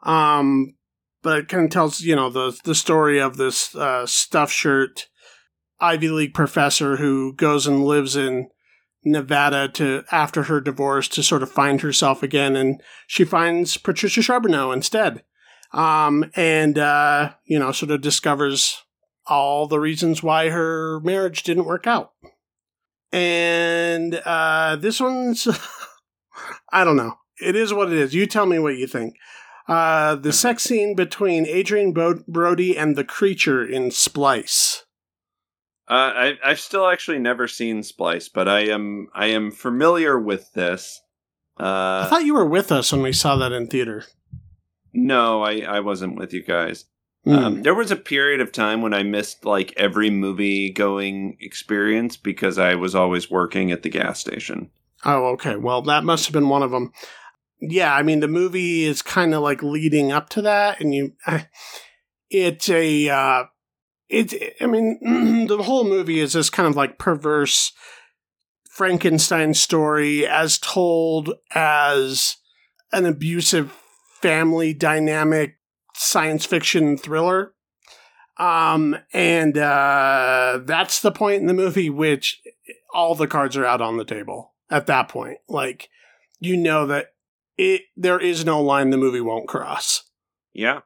Um, 0.04 0.76
but 1.24 1.40
it 1.40 1.48
kind 1.50 1.66
of 1.66 1.72
tells, 1.72 2.00
you 2.00 2.16
know, 2.16 2.30
the, 2.30 2.58
the 2.64 2.76
story 2.76 3.20
of 3.20 3.36
this, 3.36 3.76
uh, 3.76 4.06
stuff 4.06 4.50
shirt 4.50 5.09
Ivy 5.80 6.10
League 6.10 6.34
professor 6.34 6.98
who 6.98 7.34
goes 7.34 7.68
and 7.68 7.86
lives 7.86 8.16
in 8.16 8.50
Nevada 9.04 9.70
to 9.70 10.04
after 10.12 10.44
her 10.44 10.60
divorce 10.60 11.08
to 11.10 11.24
sort 11.24 11.44
of 11.44 11.52
find 11.52 11.82
herself 11.82 12.22
again, 12.22 12.56
and 12.56 12.82
she 13.08 13.24
finds 13.24 13.78
Patricia 13.78 14.22
Charbonneau 14.22 14.72
instead, 14.72 15.24
um, 15.72 16.30
and 16.36 16.78
uh, 16.78 17.34
you 17.46 17.58
know 17.58 17.72
sort 17.72 17.92
of 17.92 18.02
discovers 18.02 18.84
all 19.30 19.68
the 19.68 19.80
reasons 19.80 20.24
why 20.24 20.50
her 20.50 21.00
marriage 21.02 21.44
didn't 21.44 21.66
work 21.66 21.88
out. 21.88 22.14
And 23.12 24.16
uh, 24.26 24.76
this 24.76 25.00
one's, 25.00 25.48
I 26.72 26.84
don't 26.84 26.98
know. 26.98 27.16
It 27.42 27.56
is 27.56 27.74
what 27.74 27.92
it 27.92 27.98
is. 27.98 28.14
You 28.14 28.26
tell 28.26 28.46
me 28.46 28.60
what 28.60 28.78
you 28.78 28.88
think. 28.88 29.16
Uh, 29.68 30.16
the 30.16 30.34
sex 30.34 30.64
scene 30.64 30.96
between 30.96 31.48
Adrien 31.48 31.94
Brody 31.94 32.76
and 32.76 32.96
the 32.96 33.04
creature 33.04 33.64
in 33.64 33.92
Splice. 33.92 34.84
Uh, 35.90 36.14
I, 36.16 36.34
I've 36.46 36.60
still 36.60 36.88
actually 36.88 37.18
never 37.18 37.48
seen 37.48 37.82
Splice, 37.82 38.30
but 38.30 38.48
I 38.48 38.62
am 38.68 39.08
I 39.14 39.28
am 39.28 39.50
familiar 39.50 40.20
with 40.20 40.54
this. 40.54 41.02
Uh, 41.60 42.04
I 42.06 42.08
thought 42.10 42.26
you 42.26 42.36
were 42.36 42.46
with 42.46 42.72
us 42.72 42.92
when 42.92 43.02
we 43.02 43.12
saw 43.12 43.36
that 43.38 43.52
in 43.52 43.68
theater. 43.68 44.04
No, 44.94 45.44
I, 45.44 45.62
I 45.62 45.80
wasn't 45.80 46.16
with 46.16 46.32
you 46.32 46.44
guys. 46.44 46.86
Mm. 47.26 47.38
Um, 47.38 47.64
there 47.64 47.76
was 47.76 47.92
a 47.92 47.96
period 47.96 48.40
of 48.40 48.52
time 48.52 48.82
when 48.82 48.94
I 48.94 49.04
missed 49.04 49.46
like 49.46 49.74
every 49.78 50.10
movie 50.10 50.72
going 50.72 51.38
experience 51.42 52.18
because 52.18 52.58
I 52.58 52.76
was 52.76 52.96
always 52.96 53.30
working 53.30 53.72
at 53.72 53.82
the 53.82 53.90
gas 53.90 54.20
station. 54.20 54.70
Oh, 55.06 55.26
okay. 55.30 55.56
Well, 55.56 55.82
that 55.84 56.04
must 56.04 56.26
have 56.26 56.34
been 56.34 56.50
one 56.50 56.64
of 56.64 56.72
them. 56.72 56.94
Yeah, 57.60 57.94
I 57.94 58.04
mean 58.04 58.20
the 58.20 58.28
movie 58.28 58.84
is 58.84 59.02
kind 59.02 59.34
of 59.34 59.42
like 59.42 59.64
leading 59.64 60.12
up 60.12 60.30
to 60.30 60.42
that, 60.44 60.80
and 60.80 60.94
you, 60.94 61.14
it's 62.30 62.70
a 62.70 63.10
uh, 63.10 63.44
it, 64.10 64.56
I 64.60 64.66
mean, 64.66 65.48
the 65.48 65.64
whole 65.64 65.84
movie 65.84 66.20
is 66.20 66.34
this 66.34 66.50
kind 66.50 66.68
of 66.68 66.76
like 66.76 66.98
perverse 66.98 67.72
Frankenstein 68.70 69.54
story 69.54 70.26
as 70.26 70.58
told 70.58 71.34
as 71.54 72.38
an 72.92 73.06
abusive 73.06 73.72
family 74.22 74.74
dynamic 74.74 75.58
science 75.96 76.46
fiction 76.46 76.98
thriller. 76.98 77.54
Um, 78.38 78.96
and 79.14 79.58
uh, 79.58 80.62
that's 80.64 81.02
the 81.02 81.12
point 81.12 81.42
in 81.42 81.48
the 81.48 81.54
movie 81.54 81.90
which 81.90 82.42
all 82.94 83.16
the 83.16 83.28
cards 83.28 83.58
are 83.58 83.66
out 83.66 83.82
on 83.82 83.98
the 83.98 84.06
table 84.06 84.54
at 84.70 84.88
that 84.88 85.10
point. 85.10 85.40
Like, 85.50 85.90
you 86.40 86.56
know 86.56 86.88
that 86.88 87.08
it 87.58 87.82
there 87.98 88.20
is 88.20 88.46
no 88.46 88.62
line 88.62 88.90
the 88.90 88.98
movie 88.98 89.20
won't 89.20 89.50
cross. 89.50 90.04
Yeah. 90.54 90.80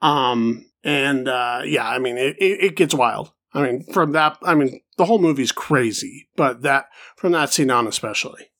Um, 0.00 0.66
and 0.84 1.28
uh, 1.28 1.62
yeah, 1.64 1.88
I 1.88 1.98
mean, 1.98 2.16
it, 2.16 2.36
it, 2.38 2.64
it, 2.64 2.76
gets 2.76 2.94
wild. 2.94 3.32
I 3.52 3.62
mean, 3.62 3.84
from 3.92 4.12
that, 4.12 4.38
I 4.42 4.54
mean, 4.54 4.80
the 4.96 5.06
whole 5.06 5.18
movie's 5.18 5.52
crazy, 5.52 6.28
but 6.36 6.62
that 6.62 6.86
from 7.16 7.32
that 7.32 7.52
scene 7.52 7.70
on, 7.70 7.86
especially. 7.86 8.50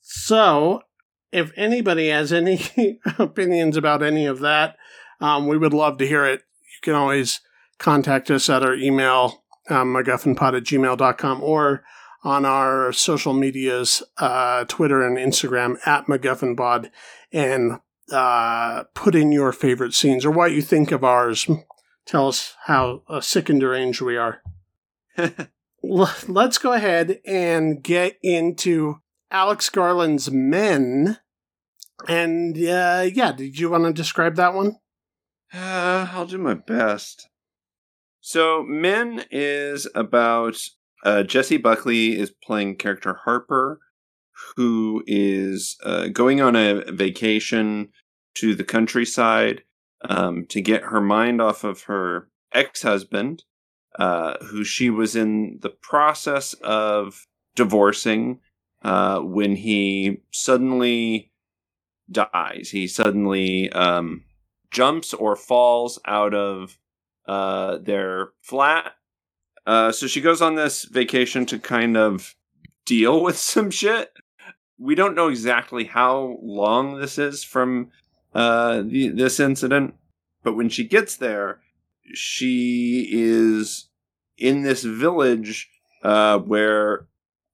So, 0.00 0.82
if 1.32 1.52
anybody 1.56 2.08
has 2.08 2.32
any 2.32 2.60
opinions 3.18 3.76
about 3.76 4.02
any 4.02 4.26
of 4.26 4.40
that, 4.40 4.76
um, 5.20 5.46
we 5.46 5.56
would 5.56 5.72
love 5.72 5.98
to 5.98 6.06
hear 6.06 6.24
it. 6.24 6.40
You 6.40 6.80
can 6.82 6.94
always 6.94 7.40
contact 7.78 8.30
us 8.30 8.50
at 8.50 8.62
our 8.62 8.74
email, 8.74 9.44
um, 9.70 9.94
MacGuffinPod 9.94 10.56
at 10.56 10.64
gmail.com, 10.64 11.42
or 11.42 11.84
on 12.22 12.44
our 12.44 12.92
social 12.92 13.32
medias, 13.32 14.02
uh, 14.18 14.64
Twitter 14.64 15.02
and 15.02 15.18
Instagram 15.18 15.76
at 15.86 16.06
MacGuffinPod, 16.06 16.90
and 17.32 17.80
uh, 18.12 18.84
put 18.94 19.14
in 19.14 19.32
your 19.32 19.52
favorite 19.52 19.94
scenes 19.94 20.24
or 20.24 20.30
what 20.30 20.52
you 20.52 20.62
think 20.62 20.92
of 20.92 21.04
ours. 21.04 21.48
Tell 22.06 22.28
us 22.28 22.54
how 22.66 23.02
uh, 23.08 23.20
sick 23.20 23.48
and 23.48 23.60
deranged 23.60 24.00
we 24.00 24.16
are. 24.16 24.42
Let's 25.82 26.58
go 26.58 26.72
ahead 26.72 27.20
and 27.26 27.82
get 27.82 28.18
into 28.22 28.96
Alex 29.30 29.68
Garland's 29.68 30.30
Men. 30.30 31.18
And 32.08 32.56
uh, 32.56 33.08
yeah, 33.12 33.32
did 33.32 33.58
you 33.58 33.70
want 33.70 33.84
to 33.84 33.92
describe 33.92 34.36
that 34.36 34.54
one? 34.54 34.76
Uh, 35.52 36.08
I'll 36.12 36.26
do 36.26 36.38
my 36.38 36.54
best. 36.54 37.28
So, 38.20 38.64
Men 38.66 39.24
is 39.30 39.86
about 39.94 40.56
uh, 41.04 41.22
Jessie 41.22 41.58
Buckley 41.58 42.18
is 42.18 42.30
playing 42.30 42.76
character 42.76 43.20
Harper, 43.24 43.80
who 44.56 45.02
is 45.06 45.76
uh, 45.84 46.08
going 46.08 46.40
on 46.40 46.56
a 46.56 46.90
vacation 46.92 47.90
to 48.34 48.54
the 48.54 48.64
countryside 48.64 49.62
um, 50.02 50.46
to 50.46 50.60
get 50.60 50.84
her 50.84 51.00
mind 51.00 51.40
off 51.40 51.64
of 51.64 51.82
her 51.84 52.28
ex 52.52 52.82
husband, 52.82 53.44
uh, 53.98 54.34
who 54.44 54.64
she 54.64 54.90
was 54.90 55.16
in 55.16 55.58
the 55.62 55.70
process 55.70 56.54
of 56.54 57.26
divorcing 57.54 58.40
uh, 58.82 59.20
when 59.20 59.56
he 59.56 60.18
suddenly 60.30 61.32
dies. 62.10 62.70
He 62.70 62.86
suddenly 62.86 63.70
um, 63.72 64.24
jumps 64.70 65.14
or 65.14 65.36
falls 65.36 65.98
out 66.04 66.34
of 66.34 66.78
uh, 67.26 67.78
their 67.78 68.30
flat. 68.42 68.92
Uh, 69.66 69.92
so 69.92 70.06
she 70.06 70.20
goes 70.20 70.42
on 70.42 70.56
this 70.56 70.84
vacation 70.84 71.46
to 71.46 71.58
kind 71.58 71.96
of 71.96 72.34
deal 72.84 73.22
with 73.22 73.38
some 73.38 73.70
shit 73.70 74.10
we 74.78 74.94
don't 74.94 75.14
know 75.14 75.28
exactly 75.28 75.84
how 75.84 76.38
long 76.42 76.98
this 76.98 77.18
is 77.18 77.44
from 77.44 77.90
uh, 78.34 78.82
the, 78.84 79.08
this 79.08 79.38
incident, 79.38 79.94
but 80.42 80.54
when 80.56 80.68
she 80.68 80.84
gets 80.84 81.16
there, 81.16 81.60
she 82.12 83.08
is 83.10 83.88
in 84.36 84.62
this 84.62 84.82
village 84.82 85.68
uh, 86.02 86.38
where 86.38 87.06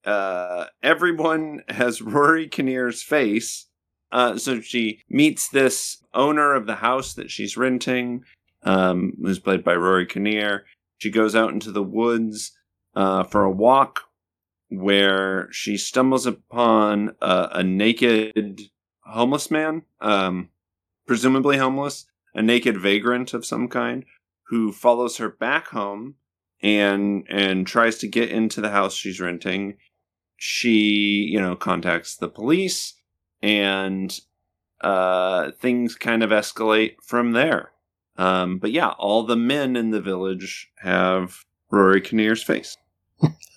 uh, 0.04 0.66
everyone 0.82 1.62
has 1.68 2.02
Rory 2.02 2.48
Kinnear's 2.48 3.02
face. 3.02 3.66
Uh, 4.12 4.36
so 4.36 4.60
she 4.60 5.02
meets 5.08 5.48
this 5.48 6.02
owner 6.14 6.54
of 6.54 6.66
the 6.66 6.76
house 6.76 7.14
that 7.14 7.30
she's 7.30 7.56
renting, 7.56 8.24
um, 8.64 9.12
who's 9.22 9.38
played 9.38 9.62
by 9.62 9.74
Rory 9.74 10.06
Kinnear. 10.06 10.64
She 10.98 11.10
goes 11.10 11.36
out 11.36 11.52
into 11.52 11.70
the 11.70 11.82
woods 11.82 12.52
uh, 12.96 13.22
for 13.24 13.44
a 13.44 13.50
walk 13.50 14.09
where 14.70 15.48
she 15.52 15.76
stumbles 15.76 16.26
upon 16.26 17.14
a, 17.20 17.48
a 17.54 17.62
naked 17.62 18.62
homeless 19.04 19.50
man, 19.50 19.82
um, 20.00 20.48
presumably 21.06 21.58
homeless, 21.58 22.06
a 22.34 22.42
naked 22.42 22.80
vagrant 22.80 23.34
of 23.34 23.44
some 23.44 23.68
kind, 23.68 24.04
who 24.48 24.72
follows 24.72 25.16
her 25.18 25.28
back 25.28 25.68
home 25.68 26.14
and 26.62 27.24
and 27.28 27.66
tries 27.66 27.98
to 27.98 28.08
get 28.08 28.30
into 28.30 28.60
the 28.60 28.70
house 28.70 28.94
she's 28.94 29.20
renting. 29.20 29.76
She, 30.36 31.28
you 31.30 31.40
know, 31.40 31.56
contacts 31.56 32.16
the 32.16 32.28
police, 32.28 32.94
and 33.42 34.18
uh, 34.80 35.50
things 35.60 35.94
kind 35.96 36.22
of 36.22 36.30
escalate 36.30 36.94
from 37.02 37.32
there. 37.32 37.72
Um, 38.16 38.58
but 38.58 38.70
yeah, 38.70 38.90
all 38.90 39.24
the 39.24 39.36
men 39.36 39.76
in 39.76 39.90
the 39.90 40.00
village 40.00 40.70
have 40.78 41.44
Rory 41.70 42.00
Kinnear's 42.00 42.42
face. 42.42 42.76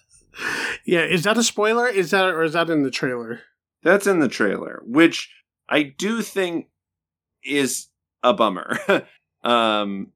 yeah, 0.86 1.02
is 1.02 1.24
that 1.24 1.38
a 1.38 1.44
spoiler? 1.44 1.88
Is 1.88 2.12
that 2.12 2.26
or 2.26 2.44
is 2.44 2.54
that 2.54 2.70
in 2.70 2.84
the 2.84 2.92
trailer? 2.92 3.42
That's 3.84 4.08
in 4.08 4.20
the 4.20 4.28
trailer, 4.30 4.82
which 4.86 5.30
I 5.70 5.84
do 5.84 6.22
think 6.22 6.68
is 7.44 7.88
a 8.24 8.34
bummer. 8.34 8.78
um 9.44 10.08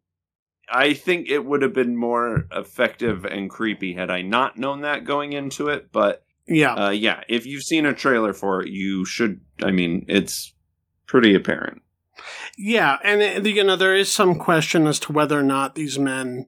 I 0.69 0.93
think 0.93 1.29
it 1.29 1.45
would 1.45 1.61
have 1.61 1.73
been 1.73 1.95
more 1.95 2.45
effective 2.51 3.23
and 3.25 3.49
creepy 3.49 3.93
had 3.93 4.09
I 4.09 4.21
not 4.21 4.57
known 4.57 4.81
that 4.81 5.05
going 5.05 5.31
into 5.33 5.69
it. 5.69 5.91
But 5.93 6.25
Yeah. 6.45 6.73
uh, 6.73 6.89
yeah, 6.89 7.21
if 7.29 7.45
you've 7.45 7.63
seen 7.63 7.85
a 7.85 7.93
trailer 7.93 8.33
for 8.33 8.61
it, 8.61 8.69
you 8.69 9.05
should. 9.05 9.39
I 9.63 9.71
mean, 9.71 10.05
it's 10.09 10.53
pretty 11.05 11.33
apparent. 11.35 11.81
Yeah, 12.57 12.97
and 13.03 13.45
uh, 13.45 13.47
you 13.49 13.63
know 13.63 13.75
there 13.77 13.95
is 13.95 14.11
some 14.11 14.35
question 14.35 14.87
as 14.87 14.99
to 15.01 15.13
whether 15.13 15.39
or 15.39 15.43
not 15.43 15.75
these 15.75 15.97
men 15.99 16.47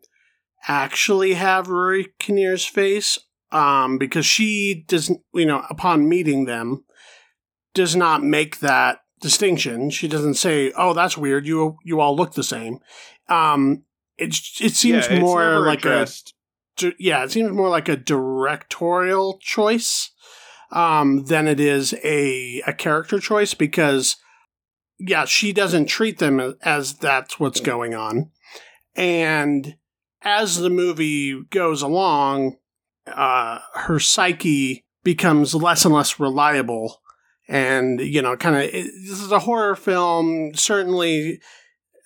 actually 0.67 1.35
have 1.35 1.69
Rory 1.69 2.07
Kinnear's 2.19 2.65
face, 2.65 3.17
um, 3.51 3.97
because 3.97 4.25
she 4.25 4.85
doesn't, 4.87 5.21
you 5.33 5.45
know, 5.45 5.63
upon 5.69 6.07
meeting 6.09 6.45
them, 6.45 6.85
does 7.73 7.95
not 7.95 8.23
make 8.23 8.59
that 8.59 8.99
distinction. 9.21 9.89
She 9.89 10.07
doesn't 10.07 10.35
say, 10.35 10.71
"Oh, 10.75 10.93
that's 10.93 11.17
weird. 11.17 11.45
You 11.45 11.77
you 11.83 11.99
all 11.99 12.15
look 12.15 12.33
the 12.33 12.43
same." 12.43 12.79
Um, 13.27 13.83
it 14.17 14.35
it 14.61 14.73
seems 14.75 15.07
Yeah, 15.09 15.19
more 15.19 15.59
like 15.59 15.79
addressed. 15.79 16.33
a 16.83 16.93
yeah, 16.99 17.23
it 17.23 17.31
seems 17.31 17.51
more 17.51 17.69
like 17.69 17.89
a 17.89 17.97
directorial 17.97 19.37
choice 19.41 20.11
um, 20.71 21.25
than 21.25 21.47
it 21.47 21.59
is 21.59 21.93
a 22.03 22.61
a 22.67 22.73
character 22.73 23.19
choice 23.19 23.53
because 23.53 24.15
yeah, 24.99 25.25
she 25.25 25.53
doesn't 25.53 25.85
treat 25.85 26.19
them 26.19 26.39
as, 26.39 26.53
as 26.61 26.93
that's 26.95 27.39
what's 27.39 27.61
going 27.61 27.95
on, 27.95 28.31
and 28.95 29.75
as 30.21 30.57
the 30.57 30.69
movie 30.69 31.41
goes 31.49 31.81
along, 31.81 32.57
uh, 33.15 33.59
her 33.73 33.99
psyche 33.99 34.85
becomes 35.03 35.55
less 35.55 35.85
and 35.85 35.93
less 35.93 36.19
reliable. 36.19 37.01
And, 37.47 37.99
you 37.99 38.21
know, 38.21 38.37
kind 38.37 38.55
of, 38.55 38.71
this 38.71 39.21
is 39.21 39.31
a 39.31 39.39
horror 39.39 39.75
film, 39.75 40.53
certainly 40.53 41.41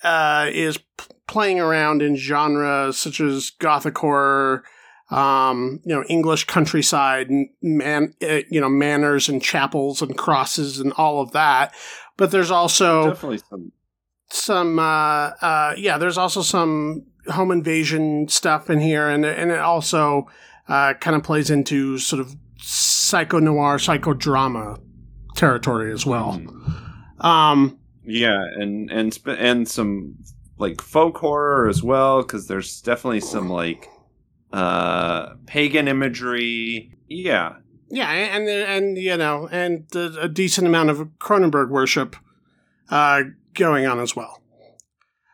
uh, 0.04 0.49
is 0.51 0.78
p- 0.78 1.06
playing 1.28 1.60
around 1.60 2.01
in 2.01 2.16
genres 2.16 2.97
such 2.97 3.20
as 3.20 3.49
gothic 3.49 3.97
horror, 3.97 4.64
um, 5.10 5.82
you 5.86 5.93
know, 5.93 6.04
English 6.08 6.45
countryside, 6.45 7.28
man, 7.62 8.14
uh, 8.22 8.39
you 8.49 8.62
know, 8.62 8.70
manors 8.70 9.28
and 9.28 9.43
chapels 9.43 10.01
and 10.01 10.18
crosses 10.18 10.80
and 10.80 10.93
all 10.93 11.22
of 11.22 11.32
that. 11.32 11.74
But 12.16 12.32
there's 12.32 12.51
also 12.51 13.10
Definitely 13.10 13.39
some. 13.49 13.72
some, 14.30 14.80
uh, 14.80 15.32
uh, 15.41 15.76
yeah, 15.78 15.97
there's 15.97 16.18
also 16.18 16.41
some 16.41 17.06
home 17.28 17.51
invasion 17.51 18.28
stuff 18.28 18.70
in 18.70 18.80
here, 18.80 19.10
and 19.10 19.26
and 19.26 19.51
it 19.51 19.60
also 19.60 20.28
uh, 20.68 20.93
kind 20.95 21.16
of 21.16 21.24
plays 21.24 21.49
into 21.49 21.97
sort 21.97 22.20
of 22.20 22.36
psycho 22.57 23.39
noir, 23.39 23.78
psychodrama 23.78 24.80
territory 25.36 25.91
as 25.91 26.05
well. 26.05 26.39
Mhm. 26.39 27.24
Um, 27.26 27.78
Yeah, 28.05 28.43
and 28.59 28.91
and 28.91 29.14
sp- 29.16 29.38
and 29.39 29.68
some 29.68 30.16
like 30.57 30.82
folk 30.82 31.18
horror 31.18 31.68
as 31.68 31.82
well 31.82 32.22
because 32.22 32.47
there's 32.47 32.82
definitely 32.82 33.22
some 33.22 33.49
like 33.49 33.88
uh 34.51 35.36
pagan 35.45 35.88
imagery. 35.88 36.95
Yeah, 37.07 37.55
Yeah, 37.89 38.09
and 38.11 38.47
and, 38.49 38.97
you 38.97 39.18
know, 39.18 39.47
and 39.51 39.86
a, 39.95 40.22
a 40.24 40.28
decent 40.30 40.68
amount 40.68 40.89
of 40.89 40.99
Cronenberg 41.20 41.70
worship 41.70 42.16
uh, 42.89 43.24
going 43.53 43.86
on 43.86 43.99
as 43.99 44.16
well. 44.16 44.41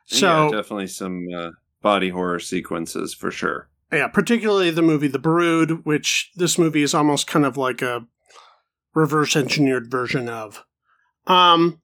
So 0.05 0.45
yeah, 0.51 0.57
definitely 0.57 0.87
some 0.87 1.27
uh, 1.35 1.49
body 1.81 2.09
horror 2.09 2.39
sequences 2.39 3.13
for 3.13 3.31
sure. 3.31 3.68
Yeah, 3.91 4.07
particularly 4.07 4.71
the 4.71 4.81
movie 4.81 5.07
The 5.07 5.19
Brood, 5.19 5.85
which 5.85 6.31
this 6.35 6.57
movie 6.57 6.83
is 6.83 6.93
almost 6.93 7.27
kind 7.27 7.45
of 7.45 7.57
like 7.57 7.81
a 7.81 8.05
reverse 8.93 9.35
engineered 9.35 9.89
version 9.89 10.29
of. 10.29 10.63
Um, 11.27 11.81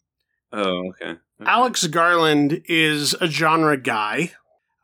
Oh, 0.53 0.89
okay. 0.89 1.11
Okay. 1.41 1.51
Alex 1.51 1.85
Garland 1.87 2.61
is 2.65 3.13
a 3.19 3.27
genre 3.27 3.75
guy. 3.75 4.31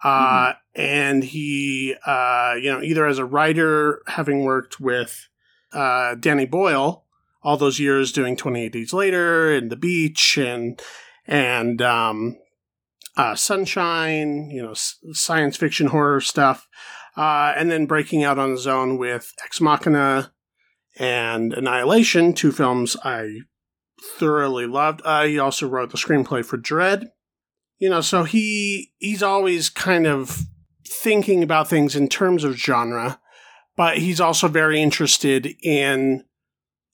Uh, 0.03 0.53
and 0.75 1.23
he, 1.23 1.95
uh, 2.05 2.55
you 2.59 2.71
know, 2.71 2.81
either 2.81 3.05
as 3.05 3.19
a 3.19 3.25
writer, 3.25 4.01
having 4.07 4.43
worked 4.43 4.79
with, 4.79 5.29
uh, 5.73 6.15
Danny 6.15 6.45
Boyle 6.45 7.05
all 7.43 7.55
those 7.55 7.79
years 7.79 8.11
doing 8.11 8.35
28 8.35 8.71
Days 8.73 8.93
Later 8.93 9.53
and 9.55 9.71
The 9.71 9.75
Beach 9.75 10.37
and, 10.37 10.81
and, 11.27 11.81
um, 11.83 12.37
uh, 13.15 13.35
Sunshine, 13.35 14.49
you 14.49 14.61
know, 14.63 14.71
s- 14.71 14.97
science 15.13 15.55
fiction 15.55 15.87
horror 15.87 16.19
stuff. 16.19 16.67
Uh, 17.15 17.53
and 17.55 17.69
then 17.69 17.85
breaking 17.85 18.23
out 18.23 18.39
on 18.39 18.51
his 18.51 18.67
own 18.67 18.97
with 18.97 19.33
Ex 19.43 19.59
Machina 19.59 20.31
and 20.97 21.53
Annihilation, 21.53 22.33
two 22.33 22.51
films 22.51 22.95
I 23.03 23.41
thoroughly 24.17 24.65
loved. 24.65 25.01
Uh, 25.03 25.25
he 25.25 25.39
also 25.39 25.67
wrote 25.67 25.91
the 25.91 25.97
screenplay 25.97 26.43
for 26.43 26.57
Dredd. 26.57 27.09
You 27.79 27.89
know, 27.89 28.01
so 28.01 28.23
he 28.23 28.93
he's 28.99 29.23
always 29.23 29.69
kind 29.69 30.05
of 30.05 30.41
thinking 30.87 31.41
about 31.41 31.67
things 31.67 31.95
in 31.95 32.07
terms 32.07 32.43
of 32.43 32.55
genre, 32.55 33.19
but 33.75 33.97
he's 33.97 34.21
also 34.21 34.47
very 34.47 34.81
interested 34.81 35.55
in 35.63 36.23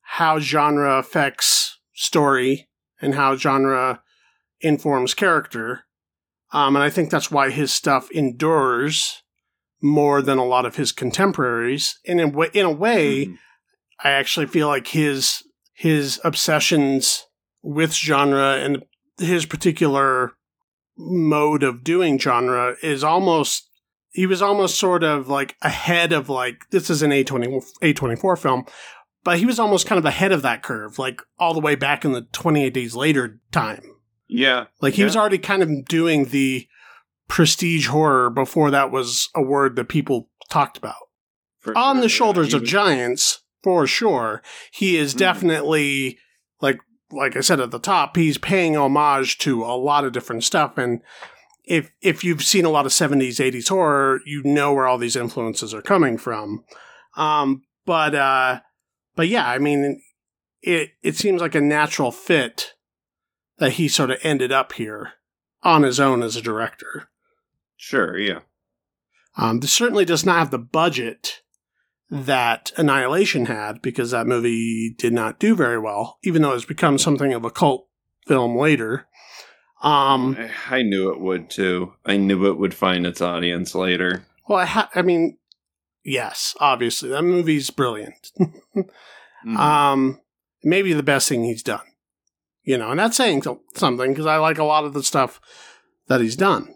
how 0.01 0.39
genre 0.39 0.97
affects 0.97 1.79
story 1.93 2.69
and 3.01 3.15
how 3.15 3.35
genre 3.35 4.01
informs 4.61 5.13
character. 5.13 5.83
Um, 6.53 6.75
and 6.75 6.83
I 6.83 6.89
think 6.89 7.09
that's 7.09 7.29
why 7.29 7.49
his 7.49 7.73
stuff 7.73 8.09
endures 8.11 9.23
more 9.81 10.21
than 10.21 10.37
a 10.37 10.45
lot 10.45 10.65
of 10.65 10.75
his 10.75 10.91
contemporaries. 10.91 11.99
And 12.07 12.19
in, 12.19 12.31
wa- 12.31 12.47
in 12.53 12.65
a 12.65 12.71
way, 12.71 13.25
Mhm. 13.27 13.37
I 14.03 14.11
actually 14.11 14.47
feel 14.47 14.67
like 14.67 14.87
his 14.87 15.43
his 15.73 16.19
obsessions 16.23 17.25
with 17.63 17.93
genre 17.93 18.55
and 18.57 18.83
his 19.19 19.45
particular 19.45 20.33
mode 20.97 21.63
of 21.63 21.83
doing 21.83 22.17
genre 22.19 22.75
is 22.81 23.03
almost 23.03 23.69
he 24.11 24.25
was 24.25 24.41
almost 24.41 24.79
sort 24.79 25.03
of 25.03 25.27
like 25.27 25.55
ahead 25.61 26.11
of 26.11 26.29
like 26.29 26.61
this 26.71 26.89
is 26.89 27.01
an 27.03 27.11
A20 27.11 27.63
A24 27.83 28.37
film 28.39 28.65
but 29.23 29.37
he 29.37 29.45
was 29.45 29.59
almost 29.59 29.85
kind 29.85 29.99
of 29.99 30.05
ahead 30.05 30.31
of 30.31 30.41
that 30.41 30.63
curve 30.63 30.97
like 30.97 31.21
all 31.37 31.53
the 31.53 31.59
way 31.59 31.75
back 31.75 32.03
in 32.03 32.13
the 32.13 32.21
28 32.31 32.73
days 32.73 32.95
later 32.95 33.39
time 33.51 33.83
Yeah, 34.27 34.65
like 34.81 34.95
he 34.95 35.03
was 35.03 35.15
already 35.15 35.37
kind 35.37 35.61
of 35.61 35.85
doing 35.85 36.25
the 36.25 36.67
prestige 37.27 37.87
horror 37.87 38.29
before 38.29 38.71
that 38.71 38.91
was 38.91 39.29
a 39.35 39.41
word 39.41 39.75
that 39.75 39.89
people 39.89 40.29
talked 40.49 40.77
about. 40.77 40.95
For 41.59 41.77
on 41.77 41.97
sure, 41.97 42.01
the 42.03 42.09
shoulders 42.09 42.47
He 42.51 42.55
of 42.55 42.61
was- 42.61 42.69
giants 42.69 43.41
for 43.63 43.85
sure 43.87 44.41
he 44.71 44.95
is 44.97 45.13
Mhm. 45.13 45.17
definitely 45.17 46.17
like 46.61 46.77
like 47.11 47.35
i 47.35 47.41
said 47.41 47.59
at 47.59 47.71
the 47.71 47.79
top 47.79 48.15
he's 48.15 48.37
paying 48.37 48.77
homage 48.77 49.37
to 49.39 49.63
a 49.65 49.75
lot 49.75 50.05
of 50.05 50.13
different 50.13 50.43
stuff 50.43 50.77
and 50.77 51.01
if 51.65 51.91
if 52.01 52.23
you've 52.23 52.43
seen 52.43 52.63
a 52.65 52.69
lot 52.69 52.85
of 52.85 52.93
70s 52.93 53.39
80s 53.39 53.67
horror 53.67 54.21
you 54.25 54.41
know 54.43 54.73
where 54.73 54.85
all 54.87 54.97
these 54.99 55.15
influences 55.17 55.73
are 55.73 55.81
coming 55.81 56.17
from. 56.17 56.63
Um 57.17 57.63
but 57.85 58.13
uh 58.15 58.61
but 59.15 59.27
yeah 59.27 59.47
i 59.49 59.57
mean 59.57 60.01
it 60.61 60.91
it 61.01 61.15
seems 61.17 61.41
like 61.41 61.55
a 61.55 61.59
natural 61.61 62.11
fit 62.11 62.73
that 63.57 63.73
he 63.73 63.87
sort 63.87 64.11
of 64.11 64.19
ended 64.21 64.51
up 64.51 64.73
here 64.73 65.13
on 65.63 65.81
his 65.83 65.99
own 65.99 66.21
as 66.23 66.35
a 66.35 66.41
director 66.41 67.09
Sure, 67.77 68.17
yeah. 68.17 68.39
um, 69.37 69.59
this 69.59 69.71
certainly 69.71 70.03
does 70.03 70.25
not 70.25 70.39
have 70.39 70.51
the 70.51 70.57
budget 70.57 71.41
that 72.09 72.71
Annihilation 72.77 73.45
had 73.45 73.81
because 73.81 74.11
that 74.11 74.25
movie 74.27 74.93
did 74.97 75.13
not 75.13 75.39
do 75.39 75.55
very 75.55 75.77
well, 75.79 76.17
even 76.23 76.41
though 76.41 76.53
it's 76.53 76.65
become 76.65 76.97
something 76.97 77.33
of 77.33 77.45
a 77.45 77.51
cult 77.51 77.87
film 78.27 78.57
later. 78.57 79.07
Um, 79.83 80.35
I- 80.69 80.77
I 80.77 80.81
knew 80.81 81.11
it 81.11 81.19
would 81.19 81.49
too. 81.49 81.93
I 82.05 82.17
knew 82.17 82.47
it 82.47 82.57
would 82.57 82.73
find 82.73 83.05
its 83.05 83.21
audience 83.21 83.75
later. 83.75 84.25
well, 84.47 84.59
I, 84.59 84.65
ha- 84.65 84.89
I 84.95 85.01
mean, 85.03 85.37
yes, 86.03 86.55
obviously 86.59 87.09
that 87.09 87.23
movie's 87.23 87.69
brilliant. 87.69 88.31
Mhm. 89.45 89.55
um, 89.55 90.19
maybe 90.63 90.93
the 90.93 91.03
best 91.03 91.29
thing 91.29 91.43
he's 91.43 91.61
done, 91.61 91.85
you 92.63 92.75
know, 92.77 92.89
and 92.89 92.99
that's 92.99 93.15
saying 93.15 93.43
something 93.75 94.11
because 94.11 94.25
I 94.25 94.37
like 94.37 94.57
a 94.57 94.63
lot 94.63 94.83
of 94.83 94.93
the 94.93 95.03
stuff 95.03 95.39
that 96.07 96.21
he's 96.21 96.35
done. 96.35 96.73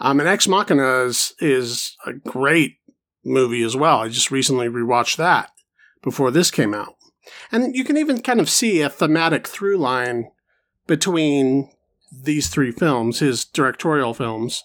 Um, 0.00 0.18
and 0.20 0.28
Ex 0.28 0.48
Machina 0.48 1.02
is, 1.04 1.34
is 1.40 1.96
a 2.06 2.12
great 2.14 2.76
movie 3.24 3.62
as 3.62 3.76
well. 3.76 3.98
I 4.00 4.08
just 4.08 4.30
recently 4.30 4.68
rewatched 4.68 5.16
that 5.16 5.50
before 6.02 6.30
this 6.30 6.50
came 6.50 6.72
out. 6.74 6.94
And 7.52 7.76
you 7.76 7.84
can 7.84 7.98
even 7.98 8.22
kind 8.22 8.40
of 8.40 8.48
see 8.48 8.80
a 8.80 8.88
thematic 8.88 9.46
through 9.46 9.76
line 9.76 10.30
between 10.86 11.70
these 12.10 12.48
three 12.48 12.72
films, 12.72 13.18
his 13.18 13.44
directorial 13.44 14.14
films, 14.14 14.64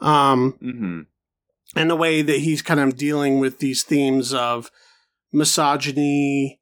um, 0.00 0.58
Mhm. 0.62 1.06
and 1.76 1.90
the 1.90 1.94
way 1.96 2.22
that 2.22 2.38
he's 2.38 2.62
kind 2.62 2.80
of 2.80 2.96
dealing 2.96 3.38
with 3.38 3.58
these 3.58 3.82
themes 3.84 4.32
of 4.32 4.70
misogyny 5.32 6.60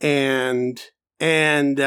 and 0.00 0.82
and 1.20 1.78
uh, 1.78 1.84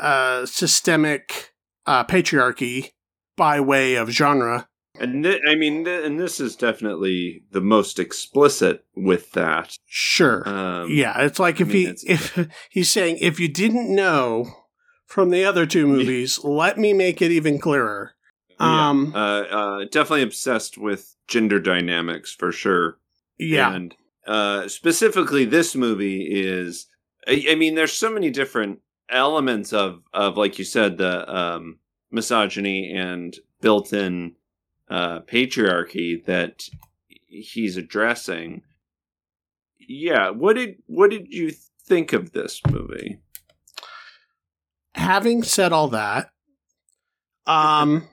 uh, 0.00 0.46
systemic 0.46 1.52
uh, 1.86 2.02
patriarchy 2.02 2.90
by 3.36 3.60
way 3.60 3.94
of 3.94 4.10
genre. 4.10 4.68
And 5.00 5.24
thi- 5.24 5.40
I 5.48 5.54
mean, 5.54 5.84
thi- 5.84 6.04
and 6.04 6.18
this 6.18 6.40
is 6.40 6.56
definitely 6.56 7.42
the 7.52 7.60
most 7.60 7.98
explicit 7.98 8.84
with 8.94 9.32
that. 9.32 9.76
Sure. 9.86 10.48
Um, 10.48 10.90
yeah, 10.90 11.20
it's 11.22 11.38
like 11.38 11.60
I 11.60 11.62
if 11.64 11.68
mean, 11.68 11.96
he 12.02 12.12
if 12.12 12.48
he's 12.70 12.90
saying 12.90 13.18
if 13.20 13.38
you 13.40 13.48
didn't 13.48 13.94
know 13.94 14.46
from 15.06 15.30
the 15.30 15.44
other 15.44 15.66
two 15.66 15.86
movies, 15.86 16.42
let 16.42 16.78
me 16.78 16.92
make 16.92 17.20
it 17.22 17.30
even 17.30 17.58
clearer. 17.58 18.12
Um, 18.58 19.12
yeah. 19.14 19.20
uh, 19.20 19.42
uh, 19.42 19.84
definitely 19.90 20.22
obsessed 20.22 20.78
with 20.78 21.14
gender 21.28 21.60
dynamics 21.60 22.32
for 22.34 22.52
sure. 22.52 22.98
yeah. 23.38 23.72
And 23.74 23.94
uh, 24.26 24.66
specifically, 24.68 25.44
this 25.44 25.74
movie 25.76 26.22
is. 26.30 26.86
I, 27.28 27.44
I 27.50 27.54
mean, 27.54 27.74
there's 27.74 27.92
so 27.92 28.10
many 28.10 28.30
different 28.30 28.80
elements 29.10 29.72
of 29.72 30.00
of 30.12 30.36
like 30.36 30.58
you 30.58 30.64
said 30.64 30.96
the 30.98 31.32
um, 31.32 31.78
misogyny 32.10 32.90
and 32.92 33.36
built-in 33.60 34.34
uh, 34.88 35.20
patriarchy 35.20 36.24
that 36.24 36.68
he's 37.26 37.76
addressing. 37.76 38.62
Yeah, 39.78 40.30
what 40.30 40.56
did 40.56 40.76
what 40.86 41.10
did 41.10 41.32
you 41.32 41.52
think 41.86 42.12
of 42.12 42.32
this 42.32 42.60
movie? 42.68 43.20
having 44.96 45.42
said 45.42 45.72
all 45.72 45.88
that, 45.88 46.30
um, 47.46 48.08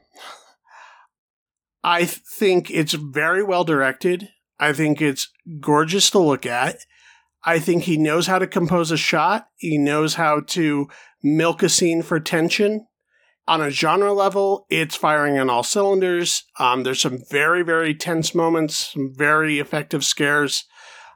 I 1.83 2.05
think 2.05 2.69
it's 2.69 2.93
very 2.93 3.43
well 3.43 3.63
directed. 3.63 4.29
I 4.59 4.73
think 4.73 5.01
it's 5.01 5.31
gorgeous 5.59 6.09
to 6.11 6.19
look 6.19 6.45
at. 6.45 6.77
I 7.43 7.59
think 7.59 7.83
he 7.83 7.97
knows 7.97 8.27
how 8.27 8.39
to 8.39 8.47
compose 8.47 8.91
a 8.91 8.97
shot. 8.97 9.47
He 9.55 9.77
knows 9.77 10.15
how 10.15 10.41
to 10.47 10.87
milk 11.21 11.63
a 11.63 11.69
scene 11.69 12.01
for 12.01 12.19
tension. 12.19 12.85
On 13.45 13.61
a 13.61 13.69
genre 13.69 14.13
level, 14.13 14.65
it's 14.69 14.95
firing 14.95 15.37
on 15.37 15.49
all 15.49 15.63
cylinders. 15.63 16.43
Um, 16.59 16.83
there's 16.83 17.01
some 17.01 17.19
very, 17.29 17.61
very 17.61 17.93
tense 17.93 18.33
moments, 18.33 18.93
some 18.93 19.13
very 19.13 19.59
effective 19.59 20.05
scares. 20.05 20.63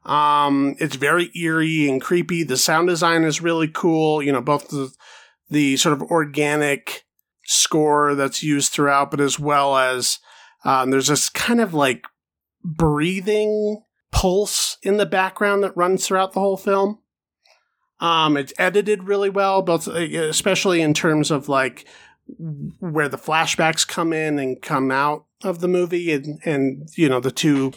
Um, 0.04 0.76
it's 0.80 0.96
very 0.96 1.32
eerie 1.36 1.90
and 1.90 2.02
creepy. 2.02 2.44
The 2.44 2.58
sound 2.58 2.88
design 2.90 3.24
is 3.24 3.42
really 3.42 3.70
cool. 3.70 4.22
You 4.22 4.32
know, 4.34 4.42
both 4.42 4.70
the 4.70 4.92
the 5.50 5.78
sort 5.78 5.94
of 5.94 6.02
organic 6.04 7.06
score 7.46 8.14
that's 8.16 8.44
used 8.44 8.74
throughout, 8.74 9.12
but 9.12 9.22
as 9.22 9.40
well 9.40 9.78
as 9.78 10.20
um, 10.66 10.92
there's 10.92 11.08
this 11.08 11.30
kind 11.30 11.62
of 11.62 11.74
like 11.74 12.06
breathing 12.64 13.84
pulse 14.12 14.78
in 14.84 14.98
the 14.98 15.06
background 15.06 15.64
that 15.64 15.78
runs 15.78 16.06
throughout 16.06 16.34
the 16.34 16.40
whole 16.40 16.58
film. 16.58 17.00
Um, 18.00 18.38
it's 18.38 18.54
edited 18.58 19.06
really 19.06 19.30
well, 19.30 19.62
both 19.62 19.88
especially 19.88 20.82
in 20.82 20.94
terms 20.94 21.32
of 21.32 21.50
like 21.50 21.88
where 22.80 23.10
the 23.10 23.18
flashbacks 23.18 23.88
come 23.88 24.14
in 24.14 24.40
and 24.40 24.62
come 24.62 24.92
out 24.92 25.26
of 25.44 25.60
the 25.60 25.68
movie, 25.68 26.12
and 26.12 26.40
and 26.46 26.90
you 26.96 27.10
know 27.10 27.20
the 27.20 27.32
two 27.32 27.74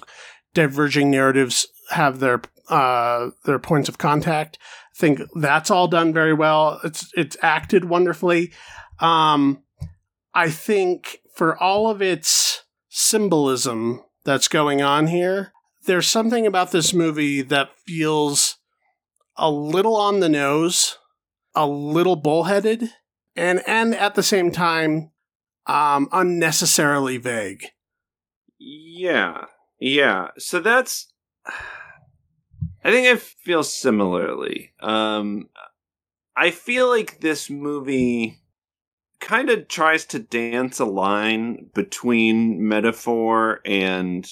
diverging 0.54 1.10
narratives 1.10 1.66
have 1.90 2.20
their 2.20 2.42
uh, 2.68 3.30
their 3.44 3.58
points 3.58 3.88
of 3.88 3.98
contact. 3.98 4.58
I 4.96 4.98
think 4.98 5.20
that's 5.34 5.70
all 5.70 5.88
done 5.88 6.12
very 6.12 6.34
well. 6.34 6.80
It's 6.84 7.10
it's 7.14 7.36
acted 7.42 7.84
wonderfully. 7.86 8.52
Um, 8.98 9.62
I 10.34 10.50
think 10.50 11.18
for 11.34 11.56
all 11.56 11.88
of 11.88 12.02
its 12.02 12.64
symbolism 12.88 14.02
that's 14.24 14.48
going 14.48 14.82
on 14.82 15.06
here, 15.06 15.52
there's 15.86 16.06
something 16.06 16.46
about 16.46 16.70
this 16.70 16.92
movie 16.92 17.42
that 17.42 17.70
feels 17.86 18.58
a 19.36 19.50
little 19.50 19.96
on 19.96 20.20
the 20.20 20.28
nose, 20.28 20.98
a 21.54 21.66
little 21.66 22.16
bullheaded, 22.16 22.90
and 23.40 23.62
and 23.66 23.94
at 23.94 24.14
the 24.14 24.22
same 24.22 24.50
time, 24.52 25.10
um, 25.66 26.08
unnecessarily 26.12 27.16
vague. 27.16 27.66
Yeah, 28.58 29.46
yeah. 29.80 30.28
So 30.38 30.60
that's. 30.60 31.12
I 32.82 32.90
think 32.90 33.06
I 33.08 33.16
feel 33.16 33.62
similarly. 33.62 34.72
Um, 34.80 35.48
I 36.36 36.50
feel 36.50 36.88
like 36.88 37.20
this 37.20 37.50
movie 37.50 38.38
kind 39.20 39.50
of 39.50 39.68
tries 39.68 40.06
to 40.06 40.18
dance 40.18 40.80
a 40.80 40.86
line 40.86 41.70
between 41.74 42.66
metaphor 42.66 43.60
and 43.66 44.26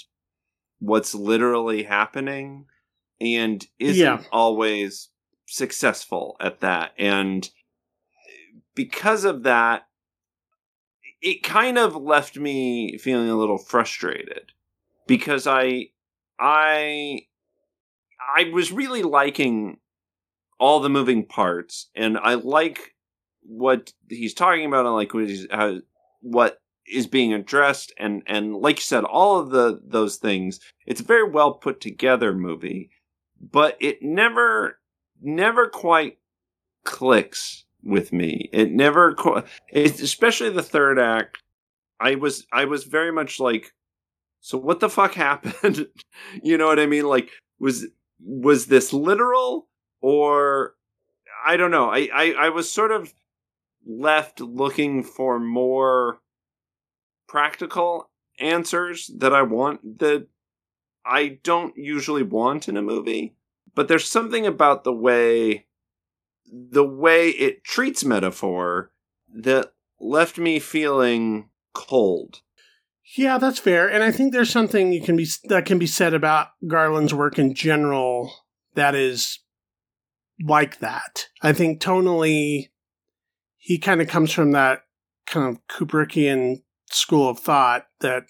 what's 0.78 1.14
literally 1.14 1.82
happening 1.82 2.64
and 3.20 3.66
isn't 3.78 3.98
Yeah. 4.02 4.22
always 4.32 5.10
successful 5.46 6.36
at 6.40 6.60
that. 6.60 6.92
And 6.96 7.50
because 8.78 9.24
of 9.24 9.42
that, 9.42 9.88
it 11.20 11.42
kind 11.42 11.76
of 11.76 11.96
left 11.96 12.36
me 12.36 12.96
feeling 12.96 13.28
a 13.28 13.34
little 13.34 13.58
frustrated 13.58 14.52
because 15.08 15.48
I 15.48 15.88
I 16.38 17.22
I 18.36 18.50
was 18.52 18.70
really 18.70 19.02
liking 19.02 19.78
all 20.60 20.78
the 20.78 20.88
moving 20.88 21.26
parts 21.26 21.90
and 21.96 22.16
I 22.18 22.34
like 22.34 22.94
what 23.42 23.92
he's 24.08 24.32
talking 24.32 24.64
about 24.64 24.86
and 24.86 24.94
like 24.94 25.12
what 25.12 25.28
how, 25.50 25.78
what 26.20 26.60
is 26.86 27.08
being 27.08 27.32
addressed 27.32 27.92
and 27.98 28.22
and 28.28 28.54
like 28.54 28.76
you 28.76 28.82
said 28.82 29.02
all 29.02 29.40
of 29.40 29.50
the 29.50 29.80
those 29.84 30.18
things. 30.18 30.60
It's 30.86 31.00
a 31.00 31.04
very 31.04 31.28
well 31.28 31.54
put 31.54 31.80
together 31.80 32.32
movie 32.32 32.90
but 33.40 33.76
it 33.80 34.02
never 34.02 34.78
never 35.20 35.66
quite 35.66 36.18
clicks 36.84 37.64
with 37.82 38.12
me. 38.12 38.48
It 38.52 38.70
never 38.70 39.16
especially 39.72 40.50
the 40.50 40.62
third 40.62 40.98
act 40.98 41.42
i 42.00 42.14
was 42.14 42.46
i 42.52 42.64
was 42.64 42.84
very 42.84 43.10
much 43.10 43.40
like 43.40 43.72
so 44.40 44.56
what 44.56 44.80
the 44.80 44.88
fuck 44.88 45.14
happened? 45.26 45.88
You 46.42 46.58
know 46.58 46.66
what 46.66 46.80
i 46.80 46.86
mean? 46.86 47.06
Like 47.06 47.30
was 47.58 47.86
was 48.20 48.66
this 48.66 48.92
literal 48.92 49.68
or 50.00 50.74
i 51.46 51.56
don't 51.56 51.70
know. 51.70 51.90
I 51.90 52.08
i, 52.12 52.34
I 52.38 52.48
was 52.50 52.70
sort 52.70 52.92
of 52.92 53.12
left 53.86 54.40
looking 54.40 55.02
for 55.02 55.38
more 55.38 56.20
practical 57.26 58.10
answers 58.40 59.10
that 59.18 59.32
I 59.32 59.42
want 59.42 59.98
that 59.98 60.26
I 61.04 61.38
don't 61.42 61.76
usually 61.76 62.22
want 62.22 62.68
in 62.68 62.76
a 62.76 62.82
movie. 62.82 63.34
But 63.74 63.88
there's 63.88 64.10
something 64.10 64.46
about 64.46 64.84
the 64.84 64.92
way 64.92 65.66
the 66.52 66.84
way 66.84 67.30
it 67.30 67.64
treats 67.64 68.04
metaphor 68.04 68.90
that 69.32 69.72
left 70.00 70.38
me 70.38 70.58
feeling 70.58 71.50
cold. 71.74 72.40
Yeah, 73.16 73.38
that's 73.38 73.58
fair, 73.58 73.88
and 73.88 74.02
I 74.02 74.12
think 74.12 74.32
there's 74.32 74.50
something 74.50 74.92
you 74.92 75.00
can 75.00 75.16
be 75.16 75.26
that 75.44 75.64
can 75.64 75.78
be 75.78 75.86
said 75.86 76.12
about 76.12 76.48
Garland's 76.66 77.14
work 77.14 77.38
in 77.38 77.54
general 77.54 78.32
that 78.74 78.94
is 78.94 79.38
like 80.44 80.78
that. 80.80 81.28
I 81.42 81.52
think 81.52 81.80
tonally, 81.80 82.68
he 83.56 83.78
kind 83.78 84.00
of 84.02 84.08
comes 84.08 84.30
from 84.30 84.52
that 84.52 84.82
kind 85.26 85.48
of 85.48 85.66
Kubrickian 85.68 86.62
school 86.90 87.30
of 87.30 87.38
thought 87.38 87.86
that, 88.00 88.24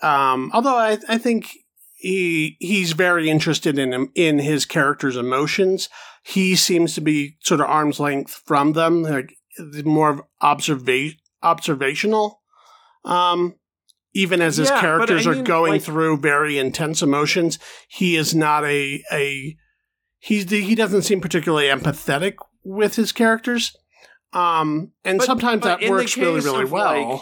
um, 0.00 0.50
although 0.54 0.76
I, 0.76 0.98
I 1.08 1.18
think 1.18 1.50
he 1.94 2.56
he's 2.60 2.92
very 2.92 3.28
interested 3.28 3.78
in 3.78 4.10
in 4.14 4.38
his 4.38 4.64
character's 4.64 5.16
emotions, 5.16 5.88
he 6.30 6.56
seems 6.56 6.94
to 6.94 7.00
be 7.00 7.36
sort 7.40 7.60
of 7.60 7.66
arm's 7.66 7.98
length 8.00 8.42
from 8.46 8.72
them, 8.74 9.02
like 9.02 9.34
more 9.84 10.10
of 10.10 10.22
observa- 10.42 11.16
observational. 11.42 12.40
Um, 13.04 13.54
even 14.12 14.42
as 14.42 14.56
his 14.56 14.68
Yeah, 14.70 14.80
characters 14.80 15.26
I 15.26 15.30
are 15.30 15.42
going 15.42 15.72
like- 15.74 15.82
through 15.82 16.18
very 16.18 16.58
intense 16.58 17.02
emotions, 17.02 17.58
he 17.88 18.16
is 18.16 18.34
not 18.34 18.64
a 18.64 19.02
a 19.12 19.56
he's 20.18 20.50
he 20.50 20.74
doesn't 20.74 21.02
seem 21.02 21.20
particularly 21.20 21.66
empathetic 21.68 22.34
with 22.62 22.96
his 22.96 23.12
characters. 23.12 23.76
Um, 24.32 24.92
and 25.04 25.18
But- 25.18 25.26
sometimes 25.26 25.62
but 25.62 25.80
that 25.80 25.90
works 25.90 26.16
really, 26.16 26.40
really 26.40 26.64
well. 26.64 27.10
like, 27.12 27.20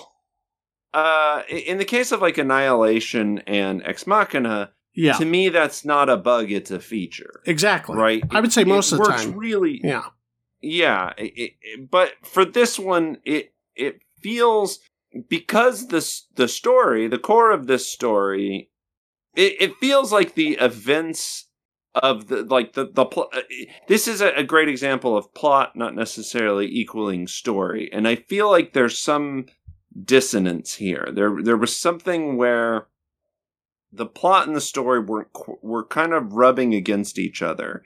Uh 0.94 1.42
in 1.48 1.78
the 1.78 1.84
case 1.84 2.12
of 2.12 2.20
like 2.22 2.38
Annihilation 2.38 3.38
and 3.46 3.82
Ex 3.84 4.06
Machina, 4.06 4.72
yeah, 4.98 5.14
to 5.18 5.24
me 5.24 5.48
that's 5.48 5.84
not 5.84 6.08
a 6.10 6.16
bug, 6.16 6.50
it's 6.50 6.70
a 6.70 6.80
feature. 6.80 7.40
exactly. 7.46 7.96
Right? 7.96 8.22
I 8.30 8.40
would 8.40 8.52
say 8.52 8.62
It- 8.62 8.68
most 8.68 8.92
it 8.92 8.96
of 8.96 8.98
the 9.04 9.08
works 9.10 9.24
time. 9.24 9.36
really 9.36 9.80
Yeah, 9.82 10.06
yeah 10.60 11.12
it, 11.16 11.54
but 11.90 12.12
for 12.22 12.44
this 12.44 12.78
one 12.78 13.18
it 13.24 13.52
it 13.76 14.00
feels 14.22 14.80
because 15.28 15.88
this 15.88 16.26
the 16.34 16.48
story 16.48 17.06
the 17.08 17.18
core 17.18 17.50
of 17.52 17.66
this 17.66 17.86
story 17.88 18.70
it, 19.36 19.52
it 19.60 19.76
feels 19.76 20.12
like 20.12 20.34
the 20.34 20.50
events 20.60 21.46
of 21.94 22.26
the 22.28 22.42
like 22.42 22.72
the 22.74 22.84
the 22.92 23.04
pl- 23.06 23.30
uh, 23.32 23.40
this 23.86 24.06
is 24.08 24.20
a, 24.20 24.30
a 24.34 24.42
great 24.44 24.68
example 24.68 25.16
of 25.16 25.32
plot 25.34 25.74
not 25.76 25.94
necessarily 25.94 26.66
equaling 26.66 27.26
story 27.26 27.88
and 27.92 28.06
i 28.06 28.14
feel 28.16 28.50
like 28.50 28.72
there's 28.72 28.98
some 28.98 29.46
dissonance 30.04 30.74
here 30.74 31.08
there 31.12 31.42
there 31.42 31.56
was 31.56 31.74
something 31.74 32.36
where 32.36 32.86
the 33.92 34.06
plot 34.06 34.46
and 34.46 34.54
the 34.56 34.60
story 34.60 35.00
were 35.00 35.28
were 35.62 35.84
kind 35.86 36.12
of 36.12 36.32
rubbing 36.34 36.74
against 36.74 37.18
each 37.18 37.42
other 37.42 37.82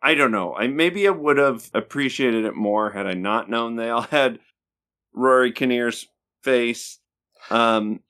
I 0.00 0.14
don't 0.14 0.30
know. 0.30 0.54
I 0.54 0.68
maybe 0.68 1.08
I 1.08 1.10
would 1.10 1.38
have 1.38 1.70
appreciated 1.74 2.44
it 2.44 2.54
more 2.54 2.90
had 2.90 3.06
I 3.08 3.14
not 3.14 3.50
known 3.50 3.74
they 3.74 3.90
all 3.90 4.02
had 4.10 4.38
Rory 5.12 5.50
Kinnear's 5.50 6.06
face. 6.44 7.00
Um, 7.50 8.00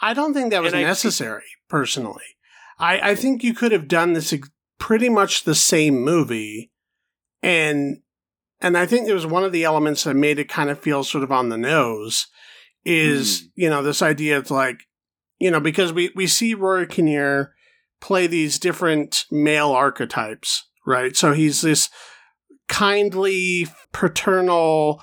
I 0.00 0.12
don't 0.12 0.34
think 0.34 0.50
that 0.50 0.60
was 0.62 0.72
And 0.72 0.80
I- 0.82 0.88
necessary. 0.88 1.44
personally, 1.68 2.24
I 2.80 3.10
I 3.10 3.14
think 3.14 3.44
you 3.44 3.54
could 3.54 3.70
have 3.70 3.86
done 3.86 4.12
this 4.14 4.34
pretty 4.80 5.08
much 5.08 5.44
the 5.44 5.54
same 5.54 6.02
movie, 6.02 6.72
and 7.44 7.98
and 8.60 8.76
I 8.76 8.84
think 8.86 9.06
there 9.06 9.14
was 9.14 9.24
one 9.26 9.44
of 9.44 9.52
the 9.52 9.62
elements 9.64 10.02
that 10.04 10.14
made 10.16 10.40
it 10.40 10.48
kind 10.48 10.68
of 10.68 10.80
feel 10.80 11.04
sort 11.04 11.22
of 11.22 11.30
on 11.30 11.48
the 11.48 11.56
nose 11.58 12.26
is, 12.84 13.42
Mm. 13.42 13.50
you 13.54 13.70
know, 13.70 13.82
this 13.84 14.02
idea 14.02 14.36
of 14.36 14.50
like, 14.50 14.80
you 15.40 15.50
know, 15.50 15.60
because 15.60 15.92
we, 15.92 16.12
we 16.14 16.26
see 16.26 16.54
Rory 16.54 16.86
Kinnear 16.86 17.54
play 18.00 18.26
these 18.26 18.58
different 18.58 19.24
male 19.30 19.70
archetypes, 19.70 20.68
right? 20.86 21.16
So 21.16 21.32
he's 21.32 21.62
this 21.62 21.88
kindly, 22.68 23.66
paternal 23.92 25.02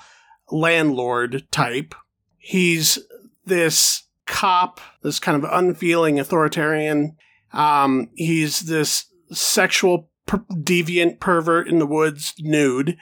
landlord 0.50 1.46
type. 1.50 1.94
He's 2.38 2.98
this 3.44 4.04
cop, 4.26 4.80
this 5.02 5.18
kind 5.18 5.42
of 5.42 5.50
unfeeling 5.50 6.18
authoritarian. 6.18 7.16
Um, 7.52 8.10
he's 8.14 8.60
this 8.60 9.06
sexual 9.30 10.08
per- 10.26 10.44
deviant 10.52 11.18
pervert 11.18 11.68
in 11.68 11.78
the 11.78 11.86
woods, 11.86 12.32
nude. 12.38 12.96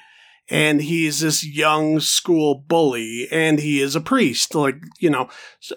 And 0.49 0.81
he's 0.81 1.21
this 1.21 1.45
young 1.45 1.99
school 1.99 2.65
bully, 2.69 3.27
and 3.33 3.59
he 3.59 3.81
is 3.81 3.97
a 3.97 4.01
priest. 4.01 4.55
Like, 4.55 4.77
you 5.01 5.11
know, 5.11 5.29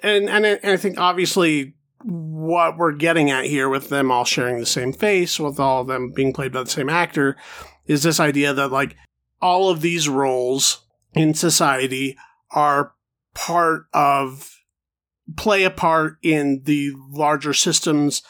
and, 0.03 0.30
and, 0.30 0.45
I, 0.45 0.49
and 0.49 0.72
I 0.74 0.78
think 0.78 0.99
obviously 0.99 1.74
what 2.03 2.78
we're 2.78 2.93
getting 2.93 3.30
at 3.30 3.45
here 3.45 3.67
with 3.67 3.89
them 3.89 4.11
all 4.11 4.26
sharing 4.26 4.59
the 4.59 4.65
same 4.65 4.93
face, 4.93 5.39
with 5.39 5.59
all 5.59 5.82
of 5.82 5.88
them 5.88 6.11
being 6.11 6.34
played 6.34 6.53
by 6.53 6.63
the 6.63 6.70
same 6.70 6.89
actor, 6.89 7.36
is 7.88 8.03
this 8.03 8.20
idea 8.20 8.53
that 8.53 8.72
like 8.72 8.95
all 9.41 9.70
of 9.70 9.82
these 9.82 10.07
roles 10.07 10.86
in 11.13 11.34
society 11.34 12.15
are 12.51 12.93
part 13.34 13.84
of 13.93 14.55
play 15.36 15.63
a 15.63 15.70
part 15.70 16.17
in 16.22 16.61
the 16.63 16.91
larger 17.09 17.53
systems 17.53 18.24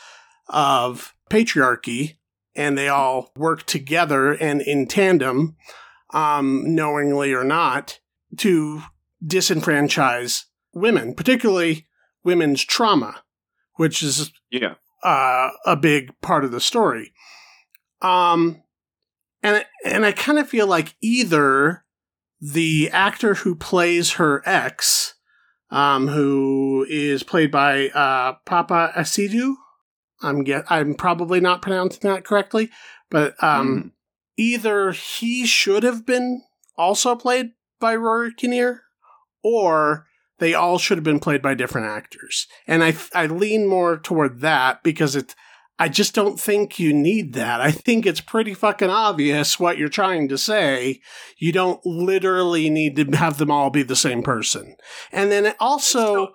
of 0.47 1.13
patriarchy 1.29 2.17
and 2.55 2.77
they 2.77 2.87
all 2.87 3.31
work 3.35 3.65
together 3.65 4.33
and 4.33 4.61
in 4.61 4.87
tandem 4.87 5.55
um, 6.11 6.63
knowingly 6.75 7.33
or 7.33 7.43
not 7.43 7.99
to 8.37 8.81
disenfranchise 9.25 10.45
women 10.73 11.13
particularly 11.13 11.87
women's 12.23 12.63
trauma 12.63 13.23
which 13.75 14.03
is 14.03 14.31
Yeah. 14.51 14.75
uh, 15.03 15.49
a 15.65 15.75
big 15.75 16.11
part 16.21 16.43
of 16.43 16.51
the 16.51 16.59
story. 16.59 17.13
Um, 18.01 18.61
and 19.41 19.65
and 19.85 20.05
I 20.05 20.11
kind 20.11 20.37
of 20.37 20.49
feel 20.49 20.67
like 20.67 20.95
either 21.01 21.85
the 22.41 22.89
actor 22.91 23.35
who 23.35 23.55
plays 23.55 24.13
her 24.13 24.41
ex, 24.45 25.15
um, 25.71 26.09
who 26.09 26.85
is 26.89 27.23
played 27.23 27.51
by 27.51 27.87
uh, 27.89 28.35
Paapa 28.45 28.93
Essiedu, 28.95 29.55
I'm 30.21 30.43
get 30.43 30.65
I'm 30.69 30.93
probably 30.93 31.39
not 31.39 31.61
pronouncing 31.61 32.01
that 32.09 32.25
correctly, 32.25 32.69
but 33.09 33.41
um, 33.41 33.67
Mm. 33.67 33.91
Either 34.39 34.93
he 34.93 35.45
should 35.45 35.83
have 35.83 36.05
been 36.05 36.41
also 36.77 37.13
played 37.13 37.51
by 37.79 37.93
Rory 37.93 38.33
Kinnear, 38.33 38.83
or 39.43 40.07
they 40.39 40.53
all 40.53 40.77
should 40.77 40.97
have 40.97 41.03
been 41.03 41.19
played 41.19 41.41
by 41.41 41.53
different 41.53 41.87
actors. 41.87 42.47
And 42.65 42.81
I, 42.81 42.95
I 43.13 43.25
lean 43.25 43.67
more 43.67 43.97
toward 43.97 44.39
that 44.39 44.81
because 44.81 45.17
it, 45.17 45.35
I 45.77 45.89
just 45.89 46.15
don't 46.15 46.39
think 46.39 46.79
you 46.79 46.93
need 46.93 47.33
that. 47.33 47.59
I 47.59 47.71
think 47.71 48.05
it's 48.05 48.21
pretty 48.21 48.53
fucking 48.53 48.89
obvious 48.89 49.59
what 49.59 49.77
you're 49.77 49.89
trying 49.89 50.29
to 50.29 50.37
say. 50.37 51.01
You 51.37 51.51
don't 51.51 51.85
literally 51.85 52.69
need 52.69 52.95
to 52.95 53.17
have 53.17 53.39
them 53.39 53.51
all 53.51 53.69
be 53.69 53.83
the 53.83 53.95
same 53.95 54.23
person. 54.23 54.77
And 55.11 55.29
then 55.29 55.47
it 55.47 55.57
also, 55.59 56.29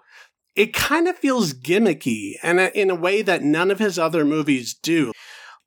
it 0.54 0.74
kind 0.74 1.08
of 1.08 1.16
feels 1.16 1.54
gimmicky 1.54 2.34
and 2.42 2.60
in 2.60 2.90
a 2.90 2.94
way 2.94 3.22
that 3.22 3.42
none 3.42 3.70
of 3.70 3.78
his 3.78 3.98
other 3.98 4.26
movies 4.26 4.74
do. 4.74 5.12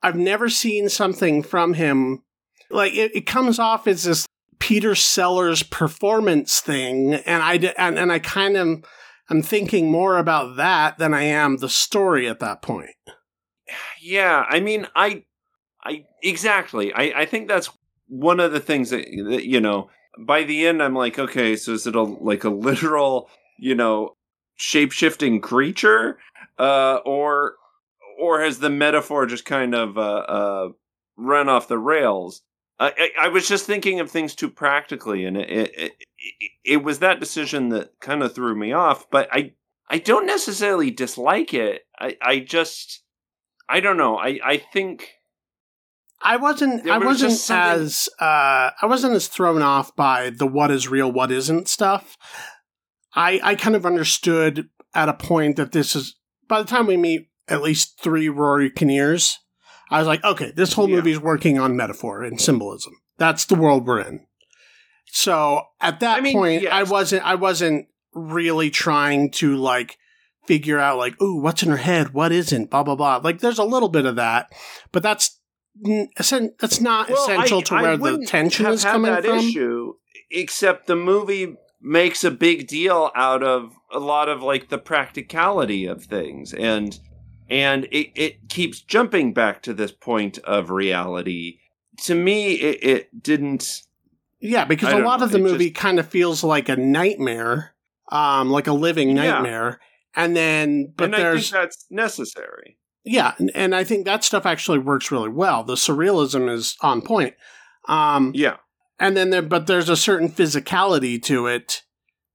I've 0.03 0.15
never 0.15 0.49
seen 0.49 0.89
something 0.89 1.41
from 1.41 1.73
him 1.73 2.21
like 2.69 2.93
it, 2.93 3.15
it 3.15 3.25
comes 3.25 3.59
off 3.59 3.87
as 3.87 4.03
this 4.03 4.25
Peter 4.59 4.95
Sellers 4.95 5.63
performance 5.63 6.59
thing, 6.59 7.13
and 7.13 7.43
I 7.43 7.55
and, 7.77 7.97
and 7.97 8.11
I 8.11 8.19
kind 8.19 8.57
of 8.57 8.83
I'm 9.29 9.41
thinking 9.41 9.91
more 9.91 10.17
about 10.17 10.55
that 10.55 10.97
than 10.97 11.13
I 11.13 11.23
am 11.23 11.57
the 11.57 11.69
story 11.69 12.27
at 12.27 12.39
that 12.39 12.61
point. 12.61 12.95
Yeah, 14.01 14.45
I 14.47 14.59
mean, 14.59 14.87
I, 14.95 15.23
I 15.83 16.05
exactly. 16.23 16.93
I, 16.93 17.21
I 17.21 17.25
think 17.25 17.47
that's 17.47 17.69
one 18.07 18.39
of 18.39 18.51
the 18.53 18.59
things 18.59 18.89
that, 18.91 19.05
that 19.29 19.45
you 19.45 19.59
know. 19.59 19.89
By 20.19 20.43
the 20.43 20.65
end, 20.65 20.81
I'm 20.81 20.95
like, 20.95 21.19
okay, 21.19 21.55
so 21.55 21.73
is 21.73 21.85
it 21.85 21.95
a 21.95 22.01
like 22.01 22.43
a 22.43 22.49
literal, 22.49 23.29
you 23.59 23.75
know, 23.75 24.15
shape 24.55 24.91
shifting 24.91 25.41
creature, 25.41 26.17
uh, 26.57 26.99
or 27.05 27.55
or 28.19 28.41
has 28.41 28.59
the 28.59 28.69
metaphor 28.69 29.25
just 29.27 29.45
kind 29.45 29.75
of 29.75 29.97
uh, 29.97 30.01
uh, 30.01 30.69
run 31.17 31.49
off 31.49 31.67
the 31.67 31.77
rails? 31.77 32.41
I, 32.79 33.09
I, 33.19 33.27
was 33.29 33.47
just 33.47 33.65
thinking 33.65 33.99
of 33.99 34.11
things 34.11 34.35
too 34.35 34.49
practically, 34.51 35.25
and 35.25 35.35
it 35.35 35.49
it, 35.49 35.71
it 35.75 36.51
it 36.63 36.83
was 36.83 36.99
that 36.99 37.19
decision 37.19 37.69
that 37.69 37.99
kind 37.99 38.21
of 38.21 38.35
threw 38.35 38.55
me 38.55 38.71
off. 38.71 39.09
But 39.09 39.29
I 39.31 39.53
I 39.89 39.97
don't 39.97 40.27
necessarily 40.27 40.91
dislike 40.91 41.53
it. 41.53 41.83
I 41.99 42.17
I 42.21 42.39
just 42.39 43.01
I 43.67 43.79
don't 43.79 43.97
know. 43.97 44.17
I 44.17 44.39
I 44.45 44.57
think 44.57 45.09
I 46.21 46.37
wasn't 46.37 46.83
There 46.83 46.93
I 46.93 46.97
was 46.99 47.05
wasn't 47.07 47.31
something- 47.33 47.85
as 47.85 48.09
uh 48.19 48.69
I 48.79 48.85
wasn't 48.85 49.15
as 49.15 49.27
thrown 49.27 49.61
off 49.63 49.95
by 49.95 50.29
the 50.29 50.47
what 50.47 50.69
is 50.69 50.87
real, 50.87 51.11
what 51.11 51.31
isn't 51.31 51.67
stuff. 51.67 52.15
I 53.15 53.39
I 53.43 53.55
kind 53.55 53.75
of 53.75 53.85
understood 53.87 54.69
at 54.93 55.09
a 55.09 55.13
point 55.13 55.55
that 55.55 55.71
this 55.71 55.95
is 55.95 56.15
by 56.47 56.61
the 56.61 56.67
time 56.67 56.85
we 56.85 56.97
meet 56.97 57.29
at 57.47 57.61
least 57.63 57.99
three 58.01 58.29
Rory 58.29 58.69
Kinnears, 58.69 59.37
I 59.89 59.99
was 59.99 60.07
like, 60.07 60.23
okay, 60.23 60.51
this 60.55 60.73
whole 60.73 60.89
Yeah. 60.89 60.97
movie's 60.97 61.19
working 61.19 61.59
on 61.59 61.75
metaphor 61.75 62.23
and 62.23 62.39
symbolism. 62.41 62.93
That's 63.17 63.45
the 63.45 63.55
world 63.55 63.87
we're 63.87 64.01
in. 64.01 64.25
So 65.05 65.61
at 65.81 65.99
that 66.01 66.17
I 66.19 66.21
mean, 66.21 66.33
point, 66.33 66.61
yes. 66.63 66.73
I 66.73 66.83
wasn't 66.83 67.23
I 67.25 67.35
wasn't 67.35 67.87
really 68.13 68.69
trying 68.69 69.31
to 69.31 69.55
like 69.55 69.97
figure 70.47 70.79
out 70.79 70.97
like, 70.97 71.21
ooh, 71.21 71.39
what's 71.41 71.63
in 71.63 71.69
her 71.69 71.77
head, 71.77 72.13
what 72.13 72.31
isn't, 72.31 72.69
blah 72.69 72.83
blah 72.83 72.95
blah. 72.95 73.17
Like 73.23 73.39
there's 73.39 73.59
a 73.59 73.63
little 73.63 73.89
bit 73.89 74.05
of 74.05 74.15
that, 74.17 74.51
but 74.91 75.03
that's 75.03 75.39
that's 76.17 76.81
not 76.81 77.09
Well, 77.09 77.23
essential 77.23 77.59
I- 77.59 77.61
to 77.63 77.75
where 77.75 77.97
the 77.97 78.25
tension 78.25 78.65
is 78.65 78.83
coming 78.83 79.11
that 79.11 79.23
from. 79.25 79.37
issue, 79.39 79.93
except 80.31 80.87
the 80.87 80.95
movie 80.95 81.55
makes 81.79 82.23
a 82.23 82.31
big 82.31 82.67
deal 82.67 83.11
out 83.15 83.43
of 83.43 83.73
a 83.93 83.99
lot 83.99 84.27
of 84.27 84.41
like 84.41 84.69
the 84.69 84.77
practicality 84.79 85.85
of 85.85 86.03
things, 86.03 86.53
and 86.53 86.99
and 87.49 87.85
it 87.85 88.11
it 88.15 88.49
keeps 88.49 88.81
jumping 88.81 89.33
back 89.33 89.61
to 89.63 89.73
this 89.73 89.91
point 89.91 90.37
of 90.39 90.69
reality. 90.69 91.59
To 92.03 92.15
me, 92.15 92.53
it, 92.55 92.83
it 92.83 93.23
didn't. 93.23 93.81
Yeah, 94.39 94.65
because 94.65 94.93
a 94.93 94.99
lot 94.99 95.19
know, 95.19 95.25
of 95.25 95.31
the 95.31 95.39
movie 95.39 95.69
just- 95.71 95.81
kind 95.81 95.99
of 95.99 96.07
feels 96.07 96.43
like 96.43 96.69
a 96.69 96.75
nightmare, 96.75 97.73
um, 98.11 98.49
like 98.51 98.67
a 98.67 98.73
living 98.73 99.09
Yeah. 99.09 99.31
nightmare. 99.31 99.79
And 100.15 100.35
then, 100.35 100.93
but 100.95 101.05
and 101.05 101.15
I 101.15 101.19
there's 101.19 101.49
think 101.51 101.61
that's 101.63 101.85
necessary. 101.89 102.77
yeah, 103.03 103.33
and, 103.37 103.51
and 103.55 103.75
I 103.75 103.83
think 103.83 104.05
that 104.05 104.23
stuff 104.23 104.45
actually 104.45 104.79
works 104.79 105.11
really 105.11 105.29
well. 105.29 105.63
The 105.63 105.75
surrealism 105.75 106.51
is 106.51 106.75
on 106.81 107.01
point. 107.01 107.35
Um, 107.87 108.31
Yeah, 108.35 108.57
and 108.99 109.15
then 109.15 109.29
there, 109.29 109.41
but 109.43 109.67
there's 109.67 109.89
a 109.89 109.95
certain 109.97 110.29
physicality 110.29 111.21
to 111.23 111.45
it 111.47 111.83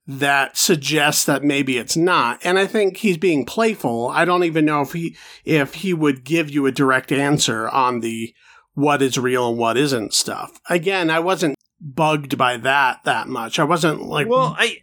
that 0.07 0.57
suggests 0.57 1.25
that 1.25 1.45
maybe 1.45 1.79
it's 1.79 1.97
not. 1.97 2.41
And 2.45 2.59
I 2.59 2.67
think 2.67 2.99
he's 2.99 3.19
being 3.19 3.45
playful. 3.45 4.09
I 4.09 4.25
don't 4.25 4.45
even 4.45 4.65
know 4.65 4.81
if 4.81 4.93
he 4.93 5.17
if 5.45 5.75
he 5.75 5.95
would 5.95 6.25
give 6.25 6.51
you 6.51 6.67
a 6.67 6.73
direct 6.73 7.13
answer 7.13 7.69
on 7.69 8.01
the 8.01 8.35
what 8.75 9.03
is 9.03 9.19
real 9.19 9.51
and 9.51 9.59
what 9.59 9.77
isn't 9.77 10.15
stuff. 10.15 10.61
Again, 10.69 11.11
I 11.11 11.21
wasn't 11.21 11.57
bugged 11.81 12.37
by 12.37 12.57
that 12.59 13.05
that 13.05 13.29
much. 13.29 13.59
I 13.59 13.65
wasn't 13.65 14.03
like 14.03 14.29
well, 14.29 14.57
I, 14.59 14.79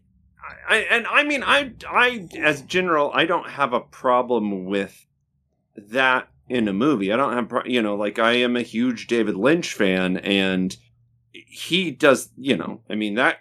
I, 0.67 0.77
and 0.89 1.07
I 1.07 1.23
mean, 1.23 1.43
I, 1.43 1.73
I, 1.89 2.29
as 2.39 2.61
general, 2.61 3.11
I 3.13 3.25
don't 3.25 3.49
have 3.49 3.73
a 3.73 3.79
problem 3.79 4.65
with 4.65 5.05
that 5.75 6.29
in 6.47 6.67
a 6.67 6.73
movie. 6.73 7.11
I 7.11 7.17
don't 7.17 7.33
have, 7.33 7.49
pro- 7.49 7.65
you 7.65 7.81
know, 7.81 7.95
like 7.95 8.19
I 8.19 8.33
am 8.33 8.55
a 8.55 8.61
huge 8.61 9.07
David 9.07 9.35
Lynch 9.35 9.73
fan, 9.73 10.17
and 10.17 10.75
he 11.31 11.91
does, 11.91 12.29
you 12.37 12.57
know, 12.57 12.81
I 12.89 12.95
mean, 12.95 13.15
that 13.15 13.39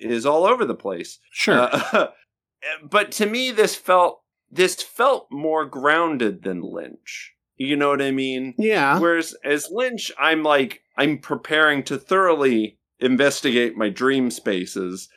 is 0.00 0.26
all 0.26 0.44
over 0.44 0.64
the 0.64 0.74
place. 0.74 1.18
sure. 1.30 1.68
Uh, 1.72 2.08
but 2.90 3.12
to 3.12 3.26
me, 3.26 3.50
this 3.50 3.74
felt 3.74 4.20
this 4.50 4.82
felt 4.82 5.26
more 5.30 5.64
grounded 5.66 6.42
than 6.42 6.60
Lynch. 6.62 7.32
You 7.56 7.76
know 7.76 7.88
what 7.88 8.02
I 8.02 8.10
mean? 8.10 8.54
yeah. 8.58 8.98
Whereas 8.98 9.34
as 9.44 9.68
Lynch, 9.70 10.12
I'm 10.18 10.42
like 10.42 10.82
I'm 10.96 11.18
preparing 11.18 11.82
to 11.84 11.98
thoroughly 11.98 12.78
investigate 13.00 13.76
my 13.76 13.88
dream 13.88 14.30
spaces. 14.30 15.08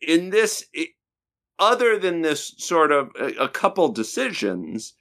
In 0.00 0.30
this, 0.30 0.64
it, 0.72 0.90
other 1.58 1.98
than 1.98 2.22
this 2.22 2.54
sort 2.58 2.90
of 2.90 3.10
a, 3.20 3.26
a 3.44 3.48
couple 3.48 3.88
decisions, 3.88 4.94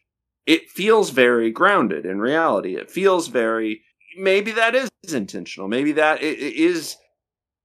it 0.46 0.70
feels 0.70 1.12
very 1.12 1.52
grounded 1.52 2.06
in 2.06 2.20
reality. 2.20 2.76
It 2.76 2.90
feels 2.92 3.28
very 3.28 3.82
maybe 4.18 4.52
that 4.52 4.76
is 4.76 4.90
intentional. 5.14 5.68
Maybe 5.68 5.92
that 5.94 6.20
i- 6.20 6.26
i- 6.26 6.54
is 6.56 6.98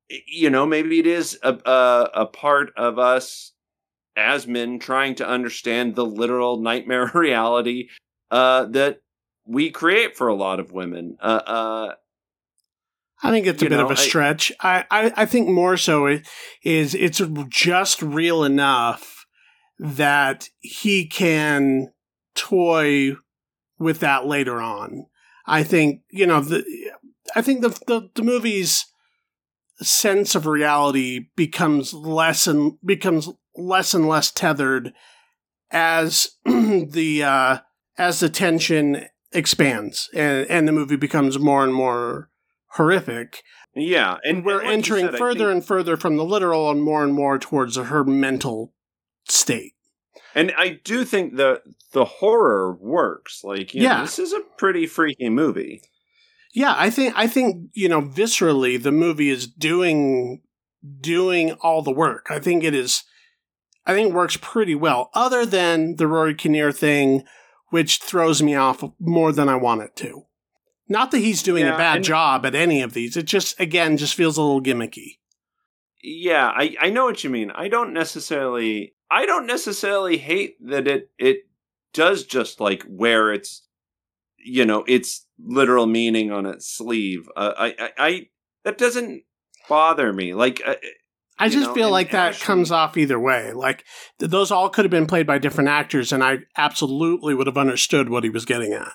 you 0.08 0.50
know 0.50 0.66
maybe 0.66 0.98
it 0.98 1.06
is 1.06 1.38
a, 1.42 1.58
a 1.64 2.10
a 2.22 2.26
part 2.26 2.72
of 2.76 2.98
us 2.98 3.52
as 4.16 4.46
men 4.46 4.78
trying 4.78 5.14
to 5.16 5.28
understand 5.28 5.94
the 5.94 6.04
literal 6.04 6.60
nightmare 6.60 7.10
reality 7.14 7.88
uh, 8.30 8.66
that 8.66 9.00
we 9.46 9.70
create 9.70 10.16
for 10.16 10.28
a 10.28 10.34
lot 10.34 10.60
of 10.60 10.72
women. 10.72 11.16
Uh, 11.20 11.40
uh, 11.46 11.94
I 13.22 13.30
think 13.30 13.46
it's 13.46 13.62
a 13.62 13.66
bit 13.66 13.76
know, 13.76 13.86
of 13.86 13.90
a 13.90 13.96
stretch. 13.96 14.52
I, 14.60 14.84
I, 14.90 15.12
I 15.16 15.26
think 15.26 15.48
more 15.48 15.76
so 15.76 16.06
it 16.06 16.28
is 16.62 16.94
it's 16.94 17.22
just 17.48 18.02
real 18.02 18.44
enough 18.44 19.26
that 19.78 20.48
he 20.60 21.06
can 21.06 21.92
toy 22.34 23.16
with 23.78 24.00
that 24.00 24.26
later 24.26 24.60
on. 24.60 25.06
I 25.46 25.62
think 25.62 26.02
you 26.10 26.26
know 26.26 26.40
the 26.40 26.64
I 27.34 27.42
think 27.42 27.62
the 27.62 27.70
the, 27.86 28.10
the 28.14 28.22
movie's 28.22 28.86
sense 29.80 30.34
of 30.34 30.46
reality 30.46 31.26
becomes 31.36 31.92
less 31.94 32.46
and 32.46 32.74
becomes 32.84 33.28
less 33.56 33.94
and 33.94 34.08
less 34.08 34.30
tethered 34.30 34.92
as 35.70 36.28
the 36.44 37.22
uh, 37.24 37.58
as 37.98 38.20
the 38.20 38.28
tension 38.28 39.06
expands 39.32 40.08
and, 40.14 40.46
and 40.48 40.68
the 40.68 40.72
movie 40.72 40.96
becomes 40.96 41.38
more 41.38 41.64
and 41.64 41.74
more 41.74 42.30
horrific. 42.72 43.42
Yeah, 43.74 44.18
and 44.22 44.36
And 44.38 44.46
we're 44.46 44.58
like 44.58 44.68
entering 44.68 45.06
said, 45.06 45.18
further 45.18 45.46
think- 45.46 45.50
and 45.56 45.66
further 45.66 45.96
from 45.96 46.16
the 46.16 46.24
literal 46.24 46.70
and 46.70 46.80
more 46.82 47.02
and 47.02 47.12
more 47.12 47.38
towards 47.38 47.76
her 47.76 48.04
mental 48.04 48.72
state. 49.28 49.72
And 50.36 50.52
I 50.56 50.80
do 50.84 51.04
think 51.04 51.36
the 51.36 51.60
the 51.92 52.04
horror 52.04 52.74
works. 52.80 53.42
Like, 53.44 53.74
you 53.74 53.82
know, 53.82 53.88
Yeah. 53.88 54.00
this 54.02 54.18
is 54.18 54.32
a 54.32 54.40
pretty 54.58 54.86
freaky 54.86 55.28
movie. 55.28 55.82
Yeah, 56.54 56.74
I 56.76 56.88
think 56.88 57.12
I 57.16 57.26
think 57.26 57.70
you 57.74 57.88
know 57.88 58.00
viscerally 58.00 58.80
the 58.80 58.92
movie 58.92 59.28
is 59.28 59.46
doing 59.46 60.40
doing 61.00 61.52
all 61.54 61.82
the 61.82 61.90
work. 61.92 62.28
I 62.30 62.38
think 62.38 62.62
it 62.62 62.74
is. 62.74 63.02
I 63.84 63.92
think 63.92 64.10
it 64.10 64.14
works 64.14 64.38
pretty 64.40 64.74
well, 64.74 65.10
other 65.12 65.44
than 65.44 65.96
the 65.96 66.06
Rory 66.06 66.34
Kinnear 66.34 66.72
thing, 66.72 67.24
which 67.68 67.98
throws 67.98 68.42
me 68.42 68.54
off 68.54 68.82
more 68.98 69.30
than 69.32 69.48
I 69.48 69.56
want 69.56 69.82
it 69.82 69.94
to. 69.96 70.22
Not 70.88 71.10
that 71.10 71.18
he's 71.18 71.42
doing 71.42 71.66
Yeah, 71.66 71.74
a 71.74 71.78
bad 71.78 72.02
job 72.04 72.46
at 72.46 72.54
any 72.54 72.82
of 72.82 72.94
these. 72.94 73.16
It 73.16 73.24
just 73.24 73.58
again 73.58 73.96
just 73.96 74.14
feels 74.14 74.38
a 74.38 74.42
little 74.42 74.62
gimmicky. 74.62 75.18
Yeah, 76.02 76.52
I, 76.54 76.76
I 76.80 76.90
know 76.90 77.04
what 77.06 77.24
you 77.24 77.30
mean. 77.30 77.50
I 77.50 77.68
don't 77.68 77.92
necessarily 77.92 78.94
I 79.10 79.26
don't 79.26 79.46
necessarily 79.46 80.18
hate 80.18 80.56
that 80.68 80.86
it 80.86 81.10
it 81.18 81.48
does 81.92 82.24
just 82.24 82.60
like 82.60 82.82
where 82.84 83.32
its 83.32 83.62
you 84.36 84.64
know 84.64 84.84
its 84.86 85.23
literal 85.38 85.86
meaning 85.86 86.30
on 86.30 86.46
its 86.46 86.68
sleeve. 86.68 87.28
Uh, 87.36 87.52
I, 87.56 87.66
I 87.78 87.90
I 87.98 88.26
that 88.64 88.78
doesn't 88.78 89.22
bother 89.68 90.12
me. 90.12 90.34
Like 90.34 90.62
uh, 90.64 90.76
I 91.38 91.48
just 91.48 91.68
know, 91.68 91.74
feel 91.74 91.90
like 91.90 92.12
that 92.12 92.38
comes 92.38 92.70
off 92.70 92.96
either 92.96 93.18
way. 93.18 93.52
Like 93.52 93.84
th- 94.18 94.30
those 94.30 94.50
all 94.50 94.68
could 94.68 94.84
have 94.84 94.90
been 94.90 95.06
played 95.06 95.26
by 95.26 95.38
different 95.38 95.68
actors, 95.68 96.12
and 96.12 96.22
I 96.22 96.38
absolutely 96.56 97.34
would 97.34 97.46
have 97.46 97.58
understood 97.58 98.08
what 98.08 98.24
he 98.24 98.30
was 98.30 98.44
getting 98.44 98.72
at. 98.72 98.92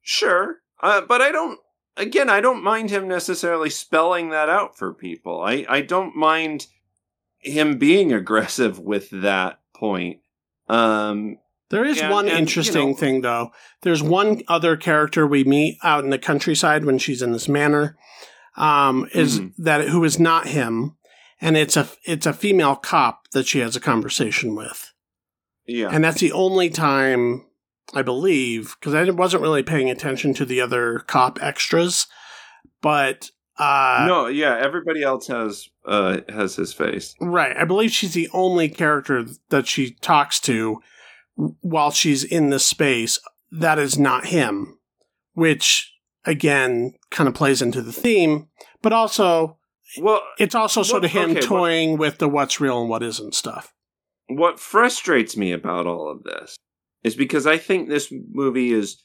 Sure. 0.00 0.56
Uh, 0.82 1.00
but 1.02 1.20
I 1.20 1.32
don't, 1.32 1.58
again, 1.96 2.30
I 2.30 2.40
don't 2.40 2.62
mind 2.62 2.90
him 2.90 3.08
necessarily 3.08 3.70
spelling 3.70 4.30
that 4.30 4.48
out 4.48 4.78
for 4.78 4.94
people. 4.94 5.42
I, 5.42 5.66
I 5.68 5.80
don't 5.82 6.16
mind 6.16 6.66
him 7.40 7.78
being 7.78 8.12
aggressive 8.12 8.78
with 8.78 9.10
that 9.10 9.60
point. 9.74 10.20
Um, 10.68 11.38
There 11.70 11.84
is 11.84 12.00
And- 12.00 12.12
one 12.12 12.24
and, 12.26 12.32
you 12.34 12.38
interesting 12.38 12.90
know- 12.90 12.96
thing, 12.96 13.20
though. 13.22 13.50
There's 13.82 14.02
one 14.02 14.42
other 14.48 14.76
character 14.76 15.26
we 15.26 15.44
meet 15.44 15.78
out 15.82 16.04
in 16.04 16.10
the 16.10 16.18
countryside 16.18 16.84
when 16.84 16.98
she's 16.98 17.22
in 17.22 17.32
this 17.32 17.48
manor, 17.48 17.96
um, 18.56 19.08
is 19.12 19.40
Mhm. 19.40 19.52
that 19.58 19.88
who 19.88 20.04
is 20.04 20.18
not 20.18 20.46
him, 20.48 20.96
and 21.40 21.56
it's 21.56 21.76
a 21.76 21.88
it's 22.04 22.26
a 22.26 22.32
female 22.32 22.76
cop 22.76 23.28
that 23.32 23.46
she 23.46 23.58
has 23.58 23.74
a 23.76 23.80
conversation 23.80 24.54
with, 24.54 24.92
yeah. 25.66 25.88
and 25.90 26.04
that's 26.04 26.20
the 26.20 26.32
only 26.32 26.70
time 26.70 27.44
I 27.94 28.02
believe 28.02 28.76
because 28.80 28.94
I 28.94 29.04
wasn't 29.10 29.42
really 29.42 29.62
paying 29.62 29.90
attention 29.90 30.34
to 30.34 30.44
the 30.44 30.60
other 30.60 31.00
cop 31.06 31.38
extras, 31.42 32.06
but 32.80 33.30
uh, 33.58 34.04
no, 34.06 34.26
yeah, 34.26 34.54
everybody 34.58 35.02
else 35.02 35.26
has, 35.28 35.68
uh, 35.86 36.18
has 36.28 36.56
his 36.56 36.74
face. 36.74 37.14
Right. 37.20 37.56
I 37.56 37.64
believe 37.64 37.90
she's 37.90 38.12
the 38.12 38.28
only 38.34 38.68
character 38.68 39.24
that 39.48 39.66
she 39.66 39.92
talks 40.02 40.40
to 40.40 40.82
while 41.36 41.90
she's 41.90 42.24
in 42.24 42.50
this 42.50 42.64
space 42.66 43.18
that 43.52 43.78
is 43.78 43.98
not 43.98 44.26
him, 44.26 44.78
which 45.34 45.92
again 46.24 46.94
kind 47.10 47.28
of 47.28 47.34
plays 47.34 47.62
into 47.62 47.82
the 47.82 47.92
theme, 47.92 48.48
but 48.82 48.92
also 48.92 49.58
Well, 49.98 50.22
it's 50.38 50.54
also 50.54 50.82
sort 50.82 51.02
Well, 51.02 51.06
of 51.06 51.12
him 51.12 51.30
okay, 51.30 51.34
what- 51.40 51.42
toying 51.42 51.98
with 51.98 52.18
the 52.18 52.28
what's 52.28 52.60
real 52.60 52.80
and 52.80 52.90
what 52.90 53.02
isn't 53.02 53.34
stuff. 53.34 53.72
what 54.28 54.58
frustrates 54.58 55.36
me 55.36 55.52
about 55.52 55.86
all 55.86 56.10
of 56.10 56.24
this 56.24 56.56
is 57.04 57.14
because 57.14 57.46
I 57.46 57.58
think 57.58 57.88
this 57.88 58.12
movie 58.32 58.72
is 58.72 59.02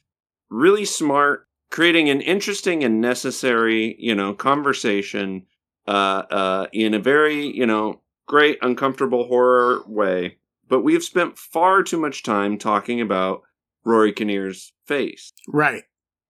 really 0.50 0.84
smart, 0.86 1.48
creating 1.70 2.10
an 2.10 2.22
interesting 2.22 2.84
and 2.84 3.00
necessary, 3.00 3.96
you 4.00 4.16
know, 4.16 4.34
conversation 4.34 5.46
uh, 5.88 6.24
uh, 6.32 6.68
in 6.74 6.94
a 6.96 7.00
very, 7.00 7.46
you 7.56 7.66
know, 7.68 8.02
great, 8.28 8.58
uncomfortable 8.64 9.28
horror 9.28 9.84
way. 9.88 10.38
But 10.72 10.84
we've 10.86 11.04
spent 11.04 11.38
far 11.38 11.84
too 11.84 12.00
much 12.00 12.24
time 12.24 12.58
talking 12.58 13.02
about 13.02 13.42
Rory 13.84 14.14
Kinnear's 14.14 14.72
face. 14.86 15.34
Right. 15.46 15.84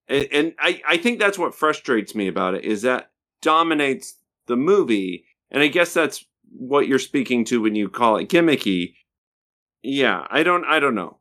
And, 0.08 0.26
and 0.32 0.52
I, 0.58 0.82
I 0.86 0.96
think 0.96 1.20
that's 1.20 1.38
what 1.38 1.54
frustrates 1.54 2.12
me 2.16 2.26
about 2.26 2.56
it 2.56 2.64
is 2.64 2.82
that 2.82 3.12
dominates 3.40 4.16
the 4.48 4.56
movie. 4.56 5.24
And 5.52 5.62
I 5.62 5.68
guess 5.68 5.94
that's 5.94 6.24
what 6.50 6.88
you're 6.88 6.98
speaking 6.98 7.44
to 7.46 7.62
when 7.62 7.76
you 7.76 7.88
call 7.88 8.16
it 8.16 8.28
gimmicky. 8.28 8.94
Yeah, 9.80 10.26
I 10.28 10.42
don't 10.42 10.64
I 10.64 10.80
don't 10.80 10.96
know. 10.96 11.18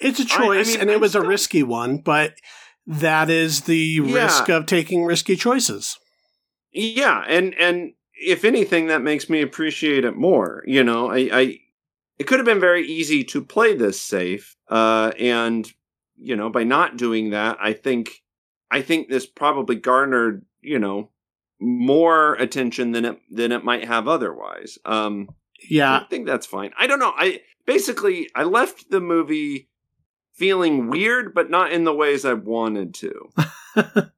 It's 0.00 0.18
a 0.18 0.24
choice 0.24 0.72
mean, 0.72 0.80
and 0.80 0.90
it 0.90 0.98
was 1.00 1.14
a 1.14 1.20
risky 1.22 1.62
one, 1.62 1.98
but 1.98 2.34
that 2.84 3.30
is 3.30 3.62
the 3.62 3.76
Yeah. 3.78 4.24
risk 4.24 4.48
of 4.48 4.66
taking 4.66 5.04
risky 5.04 5.36
choices. 5.36 5.98
Yeah, 6.72 7.22
and 7.28 7.54
and 7.54 7.92
if 8.14 8.44
anything 8.44 8.88
that 8.88 9.02
makes 9.02 9.30
me 9.30 9.40
appreciate 9.40 10.04
it 10.04 10.16
more, 10.16 10.64
you 10.66 10.82
know. 10.82 11.10
I 11.10 11.28
I 11.32 11.58
it 12.18 12.26
could 12.26 12.38
have 12.38 12.46
been 12.46 12.60
very 12.60 12.86
easy 12.86 13.22
to 13.24 13.42
play 13.44 13.74
this 13.74 14.00
safe 14.00 14.56
uh 14.68 15.12
and 15.18 15.70
you 16.18 16.34
know, 16.34 16.48
by 16.48 16.64
not 16.64 16.96
doing 16.96 17.30
that, 17.30 17.58
I 17.60 17.72
think 17.74 18.22
I 18.70 18.80
think 18.82 19.08
this 19.08 19.26
probably 19.26 19.76
garnered, 19.76 20.44
you 20.62 20.78
know, 20.78 21.10
more 21.60 22.34
attention 22.34 22.92
than 22.92 23.04
it 23.04 23.18
than 23.30 23.52
it 23.52 23.64
might 23.64 23.84
have 23.86 24.08
otherwise. 24.08 24.78
Um 24.84 25.28
Yeah. 25.68 26.00
I 26.00 26.04
think 26.08 26.26
that's 26.26 26.46
fine. 26.46 26.72
I 26.78 26.86
don't 26.86 26.98
know. 26.98 27.12
I 27.16 27.42
basically 27.66 28.28
I 28.34 28.44
left 28.44 28.90
the 28.90 29.00
movie 29.00 29.68
feeling 30.34 30.88
weird, 30.88 31.34
but 31.34 31.50
not 31.50 31.72
in 31.72 31.84
the 31.84 31.94
ways 31.94 32.24
I 32.24 32.32
wanted 32.34 32.94
to. 32.94 33.30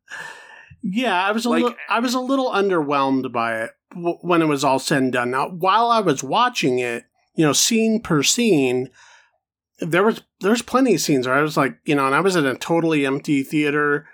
Yeah, 0.80 1.20
I 1.26 1.32
was 1.32 1.44
a 1.44 1.50
Like- 1.50 1.62
little, 1.64 1.78
I 1.88 1.98
was 2.00 2.14
a 2.14 2.20
little 2.20 2.50
underwhelmed 2.50 3.32
by 3.32 3.62
it 3.62 3.70
when 3.96 4.42
it 4.42 4.46
was 4.46 4.62
all 4.62 4.78
said 4.78 5.02
and 5.02 5.12
done. 5.12 5.30
Now, 5.32 5.48
while 5.48 5.90
I 5.90 6.00
was 6.00 6.22
watching 6.22 6.78
it, 6.78 7.04
you 7.38 7.44
know, 7.46 7.52
scene 7.54 8.00
per 8.02 8.22
scene, 8.24 8.90
there 9.78 10.02
was 10.02 10.22
there's 10.40 10.60
plenty 10.62 10.94
of 10.96 11.00
scenes 11.00 11.26
where 11.26 11.36
I 11.36 11.40
was 11.42 11.56
like, 11.56 11.78
you 11.84 11.94
know, 11.94 12.04
and 12.06 12.14
I 12.14 12.20
was 12.20 12.34
in 12.36 12.44
a 12.44 12.56
totally 12.56 13.06
empty 13.06 13.42
theater, 13.44 14.06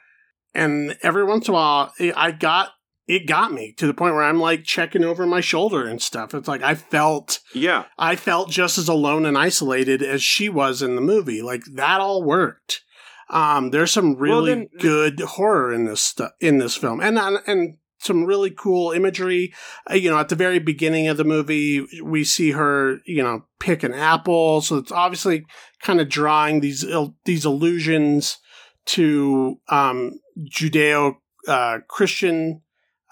and 0.55 0.97
every 1.03 1.25
once 1.25 1.49
in 1.49 1.55
a 1.55 1.57
while, 1.57 1.93
it, 1.99 2.15
I 2.17 2.31
got 2.33 2.73
it 3.07 3.27
got 3.27 3.53
me 3.53 3.73
to 3.79 3.87
the 3.87 3.95
point 3.95 4.15
where 4.15 4.23
I'm 4.25 4.41
like 4.41 4.65
checking 4.65 5.05
over 5.05 5.27
my 5.27 5.41
shoulder 5.41 5.87
and 5.87 6.01
stuff. 6.03 6.35
It's 6.35 6.49
like 6.49 6.63
I 6.63 6.75
felt 6.75 7.41
Yeah. 7.55 7.85
I 7.99 8.15
felt 8.17 8.51
just 8.51 8.77
as 8.79 8.89
alone 8.89 9.25
and 9.27 9.37
isolated 9.39 10.03
as 10.03 10.23
she 10.23 10.49
was 10.51 10.83
in 10.83 10.95
the 10.97 11.03
movie. 11.03 11.41
Like 11.43 11.63
that 11.75 12.01
all 12.01 12.23
worked. 12.23 12.83
Um, 13.31 13.71
there's 13.71 13.91
some 13.91 14.17
really 14.17 14.53
then- 14.55 14.69
good 14.81 15.21
horror 15.21 15.73
in 15.73 15.87
this 15.87 16.03
stu- 16.03 16.29
in 16.41 16.59
this 16.59 16.77
film, 16.77 17.01
and 17.01 17.19
and- 17.19 17.39
and 17.47 17.77
some 18.05 18.25
really 18.25 18.51
cool 18.51 18.93
imagery. 18.93 19.53
Uh, 19.91 19.95
you 19.95 20.11
know, 20.11 20.19
at 20.19 20.29
the 20.29 20.35
very 20.37 20.59
beginning 20.59 21.09
of 21.09 21.17
the 21.17 21.25
movie, 21.25 21.87
we 22.03 22.23
see 22.25 22.51
her, 22.53 22.99
you 23.07 23.23
know, 23.23 23.45
pick 23.59 23.83
an 23.83 23.95
apple. 23.95 24.61
So 24.61 24.77
it's 24.77 24.93
obviously 24.93 25.47
kind 25.83 26.01
of 26.01 26.09
drawing 26.09 26.61
these 26.61 26.85
il- 26.85 27.17
these 27.25 27.45
allusions 27.45 28.39
to 28.87 29.59
um, 29.69 30.21
Judeo 30.51 31.17
uh, 31.49 31.79
Christian 31.89 32.61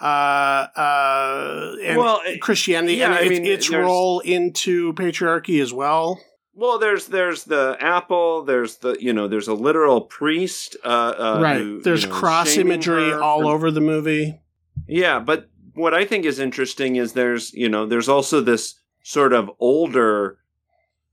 uh, 0.00 0.66
uh, 0.76 1.74
and 1.82 1.98
well, 1.98 2.20
it- 2.24 2.40
Christianity 2.40 2.94
yeah, 2.96 3.06
and 3.06 3.14
I 3.14 3.20
its, 3.22 3.30
mean, 3.30 3.46
its 3.46 3.70
role 3.70 4.20
into 4.20 4.92
patriarchy 4.94 5.62
as 5.62 5.72
well. 5.72 6.20
well, 6.54 6.78
there's 6.78 7.06
there's 7.06 7.44
the 7.44 7.76
apple. 7.80 8.42
There's 8.44 8.76
the 8.78 8.96
you 9.00 9.12
know 9.12 9.28
there's 9.28 9.48
a 9.48 9.54
literal 9.54 10.00
priest. 10.02 10.76
Uh, 10.84 10.88
uh, 10.88 11.40
right. 11.42 11.58
who, 11.58 11.80
There's 11.82 12.02
you 12.02 12.08
know, 12.10 12.14
cross 12.16 12.56
imagery 12.56 13.12
all 13.12 13.46
over 13.48 13.70
the 13.70 13.80
movie. 13.80 14.40
Yeah, 14.86 15.20
but 15.20 15.48
what 15.74 15.94
I 15.94 16.04
think 16.04 16.24
is 16.24 16.38
interesting 16.38 16.96
is 16.96 17.12
there's 17.12 17.52
you 17.54 17.68
know 17.68 17.86
there's 17.86 18.08
also 18.08 18.40
this 18.40 18.74
sort 19.02 19.32
of 19.32 19.50
older 19.58 20.38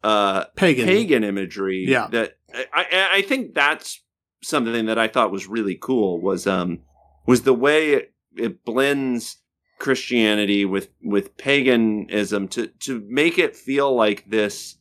uh 0.04 0.46
Pagan. 0.56 0.86
pagan 0.86 1.24
imagery 1.24 1.86
Yeah. 1.88 2.08
that 2.12 2.38
I, 2.54 2.66
I 2.74 3.10
I 3.18 3.22
think 3.22 3.54
that's 3.54 4.02
something 4.42 4.86
that 4.86 4.98
I 4.98 5.08
thought 5.08 5.32
was 5.32 5.48
really 5.48 5.76
cool 5.76 6.22
was 6.22 6.48
um 6.48 6.80
was 7.26 7.44
the 7.44 7.54
way 7.54 7.92
it, 7.92 8.14
it 8.38 8.64
blends 8.64 9.38
Christianity 9.80 10.66
with 10.66 10.90
with 11.02 11.36
paganism 11.38 12.48
to 12.50 12.68
to 12.68 13.06
make 13.10 13.38
it 13.38 13.56
feel 13.56 13.94
like 13.96 14.30
this 14.30 14.78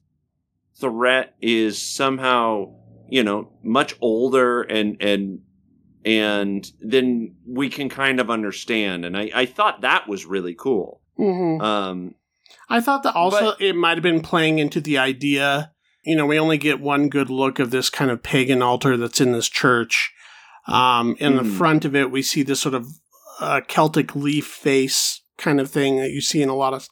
threat 0.81 1.35
is 1.41 1.81
somehow 1.81 2.75
you 3.09 3.23
know 3.23 3.51
much 3.63 3.97
older 4.01 4.63
and 4.63 4.97
and 5.01 5.41
and 6.05 6.71
then 6.81 7.35
we 7.47 7.69
can 7.69 7.89
kind 7.89 8.21
of 8.21 8.31
understand. 8.31 9.05
And 9.05 9.17
I, 9.17 9.31
I 9.35 9.47
thought 9.47 9.81
that 9.83 10.09
was 10.09 10.25
really 10.27 10.55
cool. 10.55 11.01
Mm-hmm. 11.19 11.61
Um, 11.61 12.15
I 12.69 12.81
thought 12.81 13.03
that 13.03 13.15
also 13.15 13.53
but- 13.53 13.61
it 13.61 13.75
might 13.75 13.97
have 13.97 14.03
been 14.03 14.23
playing 14.23 14.59
into 14.59 14.81
the 14.81 14.99
idea. 14.99 15.73
You 16.05 16.17
know, 16.17 16.27
we 16.27 16.39
only 16.39 16.59
get 16.59 16.81
one 16.81 17.09
good 17.09 17.29
look 17.31 17.59
of 17.59 17.71
this 17.71 17.91
kind 17.91 18.11
of 18.11 18.23
pagan 18.23 18.63
altar 18.63 18.97
that's 18.97 19.21
in 19.21 19.33
this 19.33 19.49
church. 19.49 20.13
Um, 20.67 21.17
in 21.19 21.37
the 21.37 21.43
Mhm. 21.43 21.57
front 21.57 21.85
of 21.85 21.97
it, 21.97 22.11
we 22.11 22.23
see 22.23 22.43
this 22.43 22.61
sort 22.61 22.75
of 22.75 22.87
uh, 23.41 23.61
Celtic 23.69 24.15
leaf 24.17 24.47
face 24.47 25.23
kind 25.37 25.61
of 25.61 25.71
thing 25.71 25.99
that 25.99 26.11
you 26.11 26.21
see 26.21 26.43
in 26.43 26.49
a 26.49 26.55
lot 26.57 26.75
of 26.75 26.89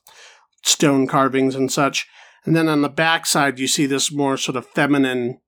stone 0.62 1.06
carvings 1.06 1.54
and 1.54 1.70
such. 1.72 2.06
And 2.44 2.54
then 2.54 2.68
on 2.68 2.82
the 2.82 2.88
back 2.88 3.26
side, 3.26 3.58
you 3.58 3.66
see 3.66 3.86
this 3.86 4.12
more 4.12 4.36
sort 4.36 4.56
of 4.56 4.66
feminine 4.66 5.40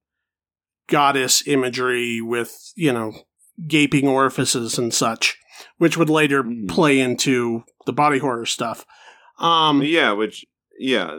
goddess 0.89 1.47
imagery 1.47 2.21
with, 2.21 2.73
you 2.77 2.93
know, 2.93 3.13
gaping 3.67 4.07
orifices 4.07 4.79
and 4.79 4.93
such, 4.95 5.39
which 5.79 5.97
would 5.97 6.11
later 6.11 6.43
Mhm. 6.43 6.69
play 6.69 7.01
into 7.01 7.65
the 7.87 7.93
body 7.93 8.19
horror 8.19 8.47
stuff. 8.47 8.85
Um, 9.39 9.83
yeah, 9.83 10.13
which 10.13 10.45
yeah, 10.79 11.11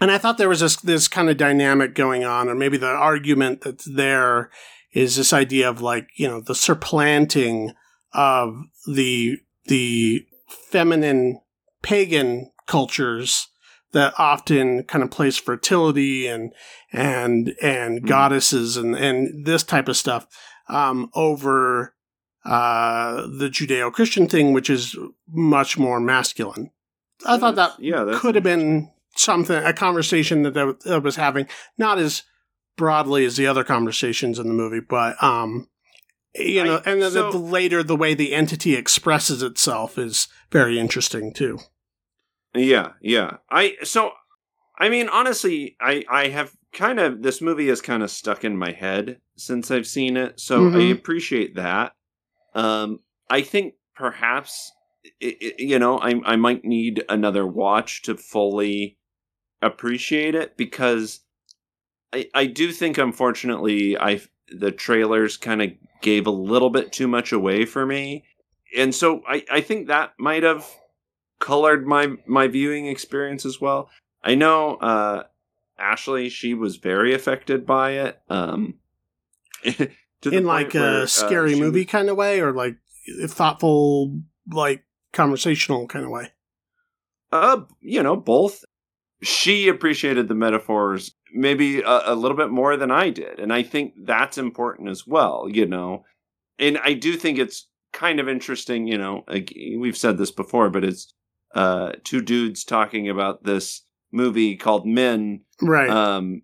and 0.00 0.10
I 0.10 0.18
thought 0.18 0.38
there 0.38 0.48
was 0.48 0.60
this 0.60 0.76
this 0.76 1.08
kind 1.08 1.28
of 1.30 1.36
dynamic 1.36 1.94
going 1.94 2.24
on, 2.24 2.48
or 2.48 2.54
maybe 2.54 2.76
the 2.76 2.86
argument 2.88 3.60
that's 3.62 3.84
there 3.84 4.50
is 4.92 5.16
this 5.16 5.32
idea 5.32 5.68
of 5.68 5.80
like 5.82 6.08
you 6.16 6.28
know 6.28 6.40
the 6.40 6.54
supplanting 6.54 7.72
of 8.12 8.54
the 8.86 9.38
the 9.66 10.26
feminine 10.70 11.40
pagan 11.82 12.50
cultures 12.66 13.48
that 13.92 14.14
often 14.18 14.82
kind 14.84 15.04
of 15.04 15.10
place 15.10 15.36
fertility 15.38 16.26
and 16.26 16.52
and 16.92 17.54
and 17.62 18.02
Mhm. 18.02 18.06
goddesses 18.08 18.76
and 18.76 18.94
and 18.94 19.46
this 19.46 19.62
type 19.62 19.88
of 19.88 19.96
stuff 19.96 20.26
um, 20.68 21.10
over 21.14 21.94
uh, 22.44 23.26
the 23.26 23.48
Judeo 23.48 23.92
Christian 23.92 24.26
thing, 24.28 24.52
which 24.52 24.68
is 24.70 24.96
much 25.28 25.78
more 25.78 26.00
masculine. 26.00 26.70
I 27.26 27.38
thought 27.38 27.54
that 27.56 27.72
yeah, 27.78 28.12
could 28.16 28.34
have 28.34 28.44
been 28.44 28.90
something 29.16 29.56
a 29.56 29.72
conversation 29.72 30.42
that 30.42 30.76
I 30.86 30.98
was 30.98 31.16
having, 31.16 31.46
not 31.78 31.98
as 31.98 32.22
broadly 32.76 33.24
as 33.24 33.36
the 33.36 33.46
other 33.46 33.64
conversations 33.64 34.38
in 34.38 34.48
the 34.48 34.54
movie, 34.54 34.80
but 34.80 35.22
um, 35.22 35.68
you 36.34 36.60
I- 36.60 36.64
know, 36.64 36.82
and 36.84 37.00
then 37.00 37.10
so- 37.12 37.30
the, 37.32 37.38
later 37.38 37.82
the 37.82 37.96
way 37.96 38.14
the 38.14 38.34
entity 38.34 38.74
expresses 38.74 39.42
itself 39.42 39.96
is 39.96 40.28
very 40.50 40.78
interesting 40.78 41.32
too. 41.32 41.58
Yeah, 42.54 42.92
yeah. 43.00 43.38
I 43.50 43.76
so 43.84 44.12
I 44.78 44.88
mean 44.88 45.08
honestly, 45.08 45.76
I 45.80 46.04
I 46.10 46.28
have 46.28 46.52
kind 46.72 46.98
of 47.00 47.22
this 47.22 47.40
movie 47.40 47.68
is 47.68 47.80
kind 47.80 48.02
of 48.02 48.10
stuck 48.10 48.44
in 48.44 48.56
my 48.56 48.72
head 48.72 49.20
since 49.36 49.70
I've 49.70 49.86
seen 49.86 50.16
it. 50.16 50.40
So 50.40 50.68
I 50.68 50.70
Mhm. 50.70 50.92
appreciate 50.92 51.54
that. 51.56 51.94
Um 52.54 53.00
I 53.30 53.42
think 53.42 53.74
perhaps 53.94 54.72
i 55.22 55.36
i 55.42 55.52
you 55.58 55.78
know, 55.78 55.98
I 55.98 56.20
I 56.24 56.36
might 56.36 56.64
need 56.64 57.04
another 57.08 57.46
watch 57.46 58.02
to 58.02 58.16
fully 58.16 58.96
appreciate 59.62 60.34
it 60.34 60.56
because 60.56 61.20
I 62.12 62.28
I 62.34 62.46
do 62.46 62.72
think 62.72 62.98
unfortunately 62.98 63.98
I 63.98 64.20
the 64.48 64.70
trailers 64.72 65.36
kind 65.36 65.62
of 65.62 65.70
gave 66.02 66.26
a 66.26 66.30
little 66.30 66.70
bit 66.70 66.92
too 66.92 67.08
much 67.08 67.32
away 67.32 67.64
for 67.64 67.86
me. 67.86 68.24
And 68.76 68.94
so 68.94 69.22
I 69.26 69.44
I 69.50 69.60
think 69.60 69.88
that 69.88 70.12
might 70.18 70.42
have 70.42 70.66
colored 71.40 71.86
my 71.86 72.16
my 72.26 72.46
viewing 72.48 72.86
experience 72.86 73.44
as 73.44 73.60
well. 73.60 73.90
I 74.22 74.34
know 74.34 74.76
uh 74.76 75.24
Ashley 75.78 76.28
she 76.28 76.54
was 76.54 76.76
very 76.76 77.14
affected 77.14 77.66
by 77.66 77.92
it. 77.92 78.20
Um 78.28 78.78
In 80.32 80.44
like 80.46 80.74
a 80.74 81.02
uh, 81.02 81.06
scary 81.06 81.54
she 81.54 81.60
movie 81.60 81.80
was- 81.80 81.86
kind 81.90 82.08
of 82.08 82.16
way, 82.16 82.40
or 82.40 82.52
like 82.52 82.76
thoughtful, 83.26 84.20
like 84.50 84.84
conversational 85.12 85.86
kind 85.86 86.04
of 86.04 86.10
way. 86.10 86.28
uh 87.30 87.60
you 87.80 88.02
know 88.02 88.16
both 88.16 88.64
she 89.22 89.68
appreciated 89.68 90.26
the 90.28 90.34
metaphors 90.34 91.14
maybe 91.32 91.80
a, 91.80 92.02
a 92.12 92.14
little 92.14 92.36
bit 92.36 92.50
more 92.50 92.76
than 92.76 92.90
I 92.90 93.10
did 93.10 93.38
and 93.38 93.52
I 93.52 93.62
think 93.62 93.94
that's 94.04 94.38
important 94.38 94.88
as 94.88 95.06
well, 95.06 95.46
you 95.50 95.66
know. 95.66 96.04
And 96.58 96.78
I 96.78 96.94
do 96.94 97.16
think 97.16 97.38
it's 97.38 97.68
kind 97.92 98.18
of 98.20 98.28
interesting, 98.28 98.86
you 98.86 98.98
know, 98.98 99.24
like, 99.28 99.52
we've 99.78 99.96
said 99.96 100.18
this 100.18 100.30
before, 100.30 100.68
but 100.70 100.84
it's 100.84 101.12
uh 101.54 101.92
two 102.02 102.20
dudes 102.22 102.64
talking 102.64 103.08
about 103.08 103.44
this 103.44 103.82
movie 104.12 104.56
called 104.56 104.86
Men 104.86 105.42
Right. 105.62 105.88
um, 105.90 106.42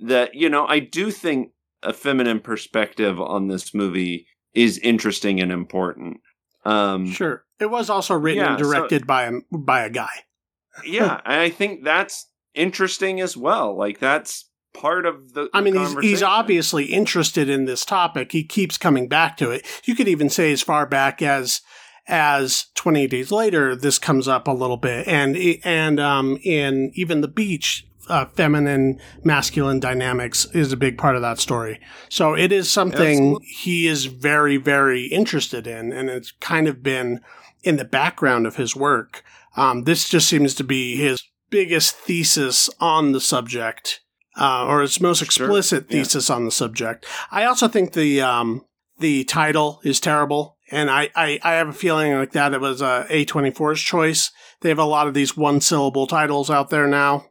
that 0.00 0.34
you 0.34 0.48
know 0.48 0.66
I 0.66 0.78
do 0.80 1.10
think 1.10 1.50
a 1.84 1.92
feminine 1.92 2.40
perspective 2.40 3.20
on 3.20 3.48
this 3.48 3.74
movie 3.74 4.26
is 4.54 4.78
interesting 4.78 5.40
and 5.40 5.52
important. 5.52 6.20
Um, 6.64 7.10
sure. 7.10 7.44
It 7.60 7.66
was 7.66 7.90
also 7.90 8.14
written 8.14 8.44
yeah, 8.44 8.54
and 8.56 8.64
so- 8.64 8.72
directed 8.72 9.06
by 9.06 9.24
a 9.24 9.32
by 9.52 9.84
a 9.84 9.90
guy. 9.90 10.10
yeah, 10.84 11.20
and 11.24 11.40
I 11.40 11.50
think 11.50 11.84
that's 11.84 12.28
interesting 12.54 13.20
as 13.20 13.36
well. 13.36 13.76
Like 13.76 14.00
that's 14.00 14.50
part 14.72 15.06
of 15.06 15.34
the. 15.34 15.48
I 15.54 15.60
mean, 15.60 15.76
he's, 15.76 15.98
he's 16.00 16.22
obviously 16.22 16.86
interested 16.86 17.48
in 17.48 17.64
this 17.64 17.84
topic. 17.84 18.32
He 18.32 18.44
keeps 18.44 18.76
coming 18.76 19.08
back 19.08 19.36
to 19.38 19.50
it. 19.50 19.64
You 19.84 19.94
could 19.94 20.08
even 20.08 20.28
say 20.28 20.52
as 20.52 20.62
far 20.62 20.86
back 20.86 21.22
as 21.22 21.60
as 22.06 22.66
28 22.74 23.10
days 23.10 23.32
later, 23.32 23.74
this 23.74 23.98
comes 23.98 24.28
up 24.28 24.46
a 24.46 24.52
little 24.52 24.76
bit, 24.76 25.06
and 25.08 25.36
and 25.64 25.98
um, 25.98 26.38
in 26.42 26.90
even 26.94 27.20
the 27.20 27.28
beach, 27.28 27.86
uh, 28.08 28.26
feminine 28.26 29.00
masculine 29.22 29.80
dynamics 29.80 30.46
is 30.52 30.72
a 30.72 30.76
big 30.76 30.98
part 30.98 31.16
of 31.16 31.22
that 31.22 31.38
story. 31.38 31.80
So 32.08 32.34
it 32.34 32.52
is 32.52 32.70
something 32.70 33.18
Absolutely. 33.18 33.46
he 33.46 33.86
is 33.86 34.06
very 34.06 34.56
very 34.56 35.06
interested 35.06 35.66
in, 35.66 35.92
and 35.92 36.10
it's 36.10 36.32
kind 36.32 36.68
of 36.68 36.82
been 36.82 37.20
in 37.62 37.76
the 37.76 37.84
background 37.84 38.46
of 38.46 38.56
his 38.56 38.76
work. 38.76 39.24
Um, 39.56 39.84
this 39.84 40.08
just 40.08 40.28
seems 40.28 40.54
to 40.56 40.64
be 40.64 40.96
his 40.96 41.22
biggest 41.50 41.96
thesis 41.96 42.68
on 42.80 43.12
the 43.12 43.20
subject, 43.20 44.00
uh, 44.38 44.66
or 44.66 44.82
his 44.82 45.00
most 45.00 45.18
Sure, 45.18 45.46
explicit 45.46 45.86
yeah. 45.88 45.98
thesis 45.98 46.28
on 46.28 46.44
the 46.44 46.50
subject. 46.50 47.06
I 47.30 47.44
also 47.44 47.68
think 47.68 47.92
the 47.92 48.20
um, 48.20 48.66
the 48.98 49.24
title 49.24 49.80
is 49.84 50.00
terrible, 50.00 50.58
and 50.74 50.90
I, 50.90 51.10
I, 51.14 51.38
I 51.42 51.52
have 51.54 51.68
a 51.68 51.72
feeling 51.72 52.12
like 52.14 52.32
that 52.32 52.52
it 52.52 52.60
was 52.60 52.82
uh, 52.82 53.06
A24's 53.08 53.80
choice. 53.80 54.30
They 54.60 54.68
have 54.68 54.78
a 54.78 54.84
lot 54.84 55.06
of 55.06 55.14
these 55.14 55.36
one 55.36 55.60
syllable 55.60 56.06
titles 56.06 56.50
out 56.50 56.70
there 56.70 56.86
now. 56.86 57.26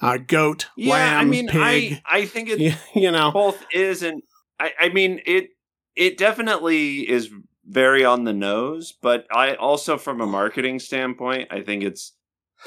Uh, 0.00 0.18
goat, 0.18 0.68
Yeah, 0.76 0.94
lamb, 0.94 1.20
I 1.20 1.24
mean, 1.24 1.48
pig. 1.48 2.02
I 2.04 2.18
I 2.18 2.26
think 2.26 2.48
it 2.48 2.58
you, 2.58 2.72
you 3.00 3.10
know, 3.12 3.30
both 3.30 3.64
is 3.72 4.02
and 4.02 4.22
I, 4.58 4.72
I 4.80 4.88
mean 4.88 5.20
it 5.24 5.50
it 5.94 6.18
definitely 6.18 7.08
is 7.08 7.30
very 7.64 8.04
on 8.04 8.24
the 8.24 8.32
nose 8.32 8.92
but 9.00 9.24
i 9.32 9.54
also 9.54 9.96
from 9.96 10.20
a 10.20 10.26
marketing 10.26 10.80
standpoint 10.80 11.46
i 11.52 11.60
think 11.60 11.84
it's 11.84 12.12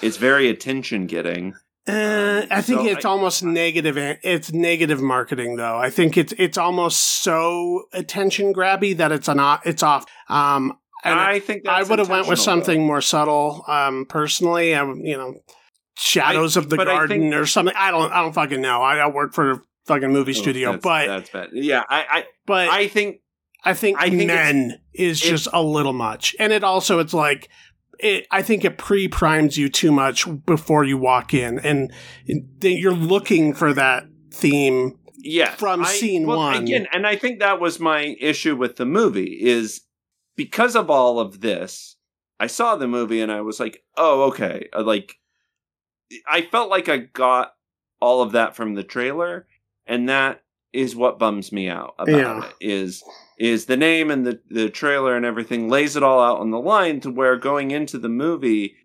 it's 0.01 0.17
very 0.17 0.47
attention 0.49 1.05
getting 1.05 1.53
Uh, 1.87 2.45
I 2.49 2.61
think 2.61 2.81
So 2.81 2.85
it's 2.87 3.05
I- 3.05 3.09
almost 3.09 3.43
negative. 3.43 3.95
It's 3.97 4.51
negative 4.51 5.01
marketing, 5.01 5.55
though. 5.57 5.77
I 5.77 5.89
think 5.89 6.17
it's 6.17 6.33
it's 6.37 6.57
almost 6.57 7.21
so 7.23 7.83
attention 7.93 8.53
grabby 8.53 8.97
that 8.97 9.11
it's 9.11 9.27
an 9.27 9.39
it's 9.65 9.83
off. 9.83 10.05
Um, 10.27 10.77
and 11.03 11.19
i 11.19 11.37
think 11.39 11.67
I 11.67 11.83
would 11.83 11.99
have 11.99 12.09
went 12.09 12.27
with 12.27 12.39
intentional, 12.39 12.55
though. 12.59 12.63
something 12.65 12.85
more 12.87 13.01
subtle. 13.01 13.63
Um, 13.67 14.05
personally, 14.09 14.73
I 14.75 14.83
you 14.83 15.17
know, 15.17 15.35
Shadows 15.97 16.57
I- 16.57 16.61
of 16.61 16.69
the 16.69 16.77
Garden 16.77 17.21
think- 17.21 17.35
or 17.35 17.45
something. 17.45 17.75
I 17.77 17.91
don't 17.91 18.11
I 18.11 18.21
don't 18.23 18.33
fucking 18.33 18.61
know. 18.61 18.81
I, 18.81 18.97
I 18.97 19.07
work 19.07 19.33
for 19.33 19.51
a 19.51 19.61
fucking 19.85 20.11
movie 20.11 20.31
Oh, 20.31 20.41
studio, 20.41 20.71
that's, 20.71 20.83
but 20.83 21.05
that's 21.05 21.29
bad 21.29 21.49
yeah 21.53 21.83
i 21.87 22.25
but 22.47 22.69
i, 22.69 22.79
I 22.79 22.87
think 22.87 23.17
I 23.63 23.75
think, 23.75 23.99
I 23.99 24.09
think 24.09 24.25
men 24.27 24.79
is 24.93 25.19
just 25.19 25.47
a 25.53 25.61
little 25.61 25.93
much, 25.93 26.35
and 26.39 26.51
it 26.53 26.63
also 26.63 26.99
it's 26.99 27.13
like 27.15 27.49
it. 27.99 28.27
I 28.31 28.41
think 28.41 28.63
it 28.65 28.77
pre 28.77 29.07
primes 29.07 29.57
you 29.57 29.69
too 29.69 29.91
much 29.91 30.25
before 30.45 30.83
you 30.83 30.97
walk 30.97 31.33
in, 31.33 31.59
and 31.59 31.91
you're 32.61 32.93
looking 32.93 33.53
for 33.53 33.73
that 33.73 34.05
theme. 34.31 34.97
yeah 35.17 35.51
From 35.55 35.83
I- 35.83 35.87
scene 35.87 36.27
well, 36.27 36.37
one. 36.37 36.63
again 36.63 36.87
and 36.93 37.07
i 37.07 37.15
think 37.15 37.39
that 37.39 37.59
was 37.59 37.79
my 37.79 38.15
issue 38.19 38.55
with 38.55 38.75
the 38.75 38.85
movie 38.85 39.39
is 39.41 39.81
because 40.35 40.75
of 40.75 40.89
all 40.91 41.19
of 41.19 41.39
this 41.41 41.95
i 42.39 42.45
saw 42.47 42.75
the 42.75 42.87
movie 42.87 43.21
and 43.21 43.31
i 43.31 43.39
was 43.41 43.59
like 43.59 43.81
oh 43.97 44.23
okay 44.23 44.67
Uh, 44.75 44.83
like 44.83 45.15
i 46.27 46.41
felt 46.41 46.69
like 46.69 46.89
i 46.89 46.97
got 46.97 47.53
all 48.01 48.21
of 48.21 48.33
that 48.33 48.55
from 48.55 48.75
the 48.75 48.83
trailer 48.83 49.47
and 49.87 50.09
that 50.09 50.43
is 50.73 50.95
what 50.95 51.17
bums 51.17 51.51
me 51.51 51.69
out 51.69 51.95
about 51.97 52.09
Yeah. 52.19 52.45
it 52.49 52.55
is 52.59 53.01
is 53.37 53.65
the 53.65 53.77
name 53.77 54.09
and 54.09 54.25
the 54.25 54.39
the 54.49 54.69
trailer 54.69 55.15
and 55.15 55.25
everything 55.25 55.69
lays 55.69 55.95
it 55.95 56.03
all 56.03 56.21
out 56.21 56.39
on 56.39 56.51
the 56.51 56.59
line 56.59 56.99
to 57.01 57.11
where 57.11 57.37
going 57.37 57.71
into 57.71 57.97
the 57.97 58.09
movie 58.09 58.75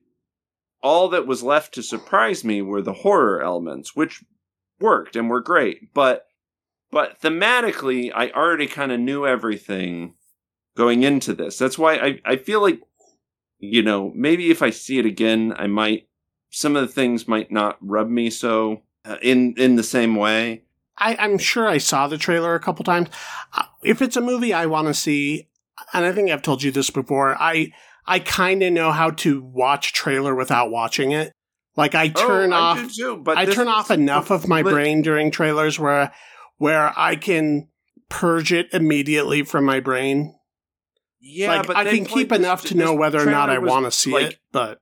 all 0.82 1.08
that 1.08 1.26
was 1.26 1.42
left 1.42 1.74
to 1.74 1.82
surprise 1.82 2.42
me 2.42 2.62
were 2.62 2.82
the 2.82 2.92
horror 2.92 3.42
elements 3.42 3.94
which 3.94 4.24
worked 4.80 5.14
and 5.14 5.28
were 5.28 5.40
great. 5.40 5.92
But 5.94 6.26
but 6.90 7.20
thematically 7.20 8.10
i 8.14 8.30
already 8.30 8.66
kind 8.66 8.90
of 8.90 8.98
knew 8.98 9.26
everything 9.26 10.14
going 10.76 11.02
into 11.02 11.34
this. 11.34 11.58
That's 11.58 11.78
why 11.78 11.96
i 11.96 12.20
i 12.24 12.36
feel 12.36 12.60
like 12.60 12.80
you 13.60 13.82
know 13.82 14.10
maybe 14.14 14.50
if 14.50 14.62
i 14.62 14.70
see 14.70 14.98
it 14.98 15.06
again 15.06 15.52
i 15.56 15.66
might 15.66 16.08
some 16.50 16.74
of 16.74 16.82
the 16.82 16.92
things 16.92 17.28
might 17.28 17.52
not 17.52 17.76
rub 17.80 18.08
me 18.08 18.30
so 18.30 18.82
uh, 19.04 19.16
in 19.22 19.54
in 19.56 19.76
the 19.76 19.82
same 19.82 20.16
way 20.16 20.62
I, 21.00 21.16
I'm 21.18 21.38
sure 21.38 21.66
I 21.66 21.78
saw 21.78 22.06
the 22.06 22.18
trailer 22.18 22.54
a 22.54 22.60
couple 22.60 22.84
times. 22.84 23.08
Uh, 23.54 23.64
If 23.82 24.02
it's 24.02 24.16
a 24.16 24.20
movie 24.20 24.52
I 24.52 24.66
want 24.66 24.88
to 24.88 24.94
see, 24.94 25.48
and 25.94 26.04
I 26.04 26.12
think 26.12 26.30
I've 26.30 26.42
told 26.42 26.62
you 26.62 26.70
this 26.70 26.90
before, 26.90 27.36
I 27.40 27.72
I 28.06 28.18
kind 28.18 28.62
of 28.62 28.72
know 28.72 28.92
how 28.92 29.10
to 29.10 29.42
watch 29.42 29.90
a 29.90 29.92
trailer 29.92 30.34
without 30.34 30.70
watching 30.70 31.12
it. 31.12 31.32
Like 31.76 31.94
I 31.94 32.08
turn 32.08 32.52
Oh, 32.52 32.56
I 32.56 32.60
off 32.60 32.92
too, 32.92 33.16
but 33.16 33.38
I 33.38 33.46
turn 33.46 33.68
off 33.68 33.90
enough 33.90 34.30
of 34.30 34.46
my 34.48 34.62
but- 34.62 34.72
brain 34.72 35.02
during 35.02 35.30
trailers 35.30 35.78
where 35.78 36.12
where 36.58 36.92
I 36.98 37.16
can 37.16 37.68
purge 38.08 38.52
it 38.52 38.66
immediately 38.72 39.42
from 39.44 39.64
my 39.64 39.80
brain. 39.80 40.34
Yeah, 41.20 41.58
like 41.58 41.66
but 41.68 41.76
I 41.76 41.84
can 41.84 42.04
keep 42.04 42.30
this- 42.30 42.38
enough 42.38 42.64
to 42.66 42.76
know 42.76 42.94
whether 42.94 43.20
or 43.20 43.30
not 43.30 43.48
I 43.50 43.58
want 43.58 43.86
to 43.86 43.90
see 43.90 44.12
like, 44.12 44.32
it, 44.32 44.38
but 44.52 44.80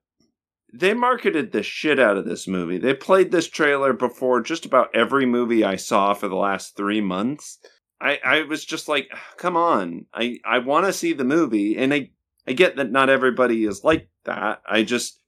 They 0.73 0.93
marketed 0.95 1.53
the 1.53 1.63
shit 1.63 1.99
out 1.99 2.17
of 2.17 2.27
this 2.27 2.47
movie. 2.47 2.79
They 2.79 2.95
played 2.95 3.31
this 3.31 3.49
trailer 3.49 3.93
before 3.93 4.43
just 4.43 4.67
about 4.67 4.95
every 4.95 5.25
movie 5.25 5.65
I 5.65 5.77
saw 5.77 6.13
for 6.15 6.29
the 6.29 6.37
last 6.37 6.77
three 6.77 7.01
months. 7.01 7.59
I, 8.01 8.19
I 8.25 8.43
was 8.43 8.65
just 8.65 8.87
like, 8.87 9.11
come 9.37 9.57
on. 9.57 10.07
I, 10.13 10.39
I 10.45 10.59
want 10.59 10.87
to 10.87 10.93
see 10.93 11.13
the 11.13 11.25
movie. 11.25 11.77
And 11.77 11.93
I, 11.95 12.11
I 12.47 12.53
get 12.53 12.77
that 12.77 12.93
not 12.93 13.09
everybody 13.09 13.65
is 13.65 13.83
like 13.83 14.09
that. 14.25 14.61
I 14.69 14.83
just, 14.83 15.21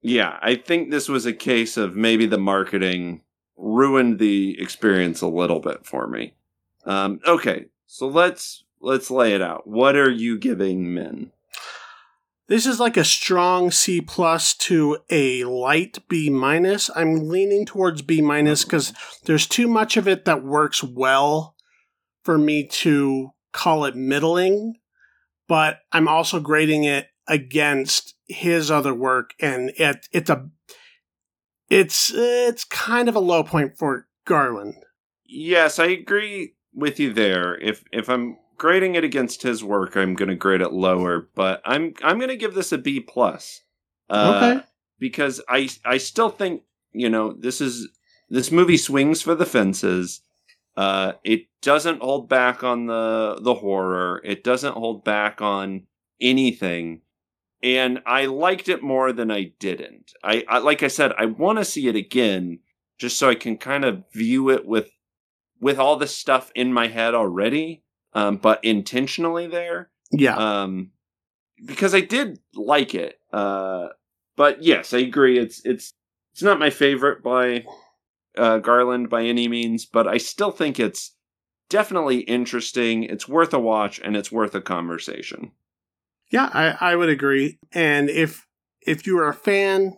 yeah, 0.00 0.38
I 0.40 0.54
think 0.54 0.90
this 0.90 1.08
was 1.08 1.26
a 1.26 1.32
case 1.32 1.76
of 1.76 1.94
maybe 1.94 2.26
the 2.26 2.38
marketing 2.38 3.22
ruined 3.56 4.18
the 4.18 4.60
experience 4.60 5.20
a 5.20 5.28
little 5.28 5.60
bit 5.60 5.84
for 5.84 6.06
me. 6.06 6.34
Um, 6.84 7.20
okay, 7.26 7.66
so 7.86 8.08
let's 8.08 8.64
let's 8.80 9.10
lay 9.10 9.34
it 9.34 9.42
out. 9.42 9.66
What 9.66 9.96
are 9.96 10.10
you 10.10 10.38
giving 10.38 10.94
men? 10.94 11.32
This 12.50 12.66
is 12.66 12.80
like 12.80 12.96
a 12.96 13.04
strong 13.04 13.70
C 13.70 14.00
plus 14.00 14.54
to 14.56 14.98
a 15.08 15.44
light 15.44 15.98
B 16.08 16.28
minus. 16.30 16.90
I'm 16.96 17.28
leaning 17.28 17.64
towards 17.64 18.02
B 18.02 18.20
minus 18.20 18.64
because 18.64 18.92
there's 19.24 19.46
too 19.46 19.68
much 19.68 19.96
of 19.96 20.08
it 20.08 20.24
that 20.24 20.42
works 20.42 20.82
well 20.82 21.54
for 22.24 22.36
me 22.36 22.66
to 22.66 23.30
call 23.52 23.84
it 23.84 23.94
middling, 23.94 24.74
but 25.46 25.78
I'm 25.92 26.08
also 26.08 26.40
grading 26.40 26.82
it 26.82 27.06
against 27.28 28.16
his 28.26 28.68
other 28.68 28.94
work, 28.94 29.30
and 29.40 29.70
it 29.76 30.08
it's 30.10 30.28
a 30.28 30.50
it's 31.68 32.12
it's 32.12 32.64
kind 32.64 33.08
of 33.08 33.14
a 33.14 33.20
low 33.20 33.44
point 33.44 33.78
for 33.78 34.08
Garland. 34.24 34.74
Yes, 35.24 35.78
I 35.78 35.86
agree 35.86 36.54
with 36.74 36.98
you 36.98 37.12
there. 37.12 37.56
If 37.58 37.84
if 37.92 38.08
I'm 38.08 38.38
grading 38.60 38.94
it 38.94 39.02
against 39.04 39.40
his 39.40 39.64
work, 39.64 39.96
I'm 39.96 40.14
going 40.14 40.28
to 40.28 40.34
grade 40.34 40.60
it 40.60 40.70
lower, 40.72 41.30
but 41.34 41.62
I'm 41.64 41.94
I'm 42.02 42.18
going 42.18 42.28
to 42.28 42.36
give 42.36 42.52
this 42.54 42.72
a 42.72 42.78
B 42.78 43.00
plus. 43.00 43.62
Uh, 44.10 44.52
Okay. 44.52 44.66
Because 44.98 45.40
I 45.48 45.70
I 45.82 45.96
still 45.96 46.28
think 46.28 46.62
you 46.92 47.08
know 47.08 47.32
this 47.32 47.62
is 47.62 47.88
this 48.28 48.52
movie 48.52 48.76
swings 48.76 49.22
for 49.22 49.34
the 49.34 49.46
fences. 49.46 50.20
Uh, 50.76 51.12
it 51.24 51.46
doesn't 51.62 52.02
hold 52.02 52.28
back 52.28 52.62
on 52.62 52.84
the 52.86 53.38
the 53.40 53.54
horror. 53.54 54.20
It 54.24 54.44
doesn't 54.44 54.74
hold 54.74 55.04
back 55.04 55.40
on 55.40 55.86
anything. 56.20 57.00
And 57.62 58.00
I 58.06 58.26
liked 58.26 58.68
it 58.68 58.82
more 58.82 59.12
than 59.12 59.30
I 59.30 59.52
didn't. 59.58 60.12
I, 60.22 60.44
I 60.48 60.58
like 60.58 60.82
I 60.82 60.88
said, 60.88 61.12
I 61.18 61.24
want 61.24 61.58
to 61.58 61.64
see 61.64 61.88
it 61.88 61.96
again 61.96 62.58
just 62.98 63.18
so 63.18 63.30
I 63.30 63.34
can 63.34 63.56
kind 63.56 63.86
of 63.86 64.04
view 64.12 64.50
it 64.50 64.66
with 64.66 64.90
with 65.60 65.78
all 65.78 65.96
this 65.96 66.14
stuff 66.14 66.50
in 66.54 66.72
my 66.74 66.88
head 66.88 67.14
already, 67.14 67.82
um, 68.12 68.36
but 68.36 68.64
intentionally 68.64 69.46
there. 69.46 69.90
Yeah. 70.10 70.36
Um, 70.36 70.90
because 71.64 71.94
I 71.94 72.00
did 72.00 72.38
like 72.54 72.94
it. 72.94 73.20
Uh, 73.32 73.88
but 74.36 74.62
yes, 74.62 74.92
I 74.94 74.98
agree. 74.98 75.38
It's 75.38 75.64
it's 75.64 75.92
it's 76.32 76.42
not 76.42 76.58
my 76.58 76.70
favorite 76.70 77.22
by 77.22 77.64
uh, 78.36 78.58
Garland 78.58 79.10
by 79.10 79.24
any 79.24 79.48
means, 79.48 79.86
but 79.86 80.06
I 80.08 80.16
still 80.16 80.50
think 80.50 80.78
it's 80.78 81.14
definitely 81.68 82.20
interesting. 82.20 83.04
It's 83.04 83.28
worth 83.28 83.52
a 83.52 83.58
watch 83.58 84.00
and 84.02 84.16
it's 84.16 84.32
worth 84.32 84.54
a 84.54 84.60
conversation. 84.60 85.52
Yeah, 86.30 86.48
I, 86.52 86.92
I 86.92 86.96
would 86.96 87.08
agree. 87.08 87.58
And 87.72 88.08
if 88.08 88.46
if 88.86 89.06
you 89.06 89.18
are 89.18 89.28
a 89.28 89.34
fan, 89.34 89.96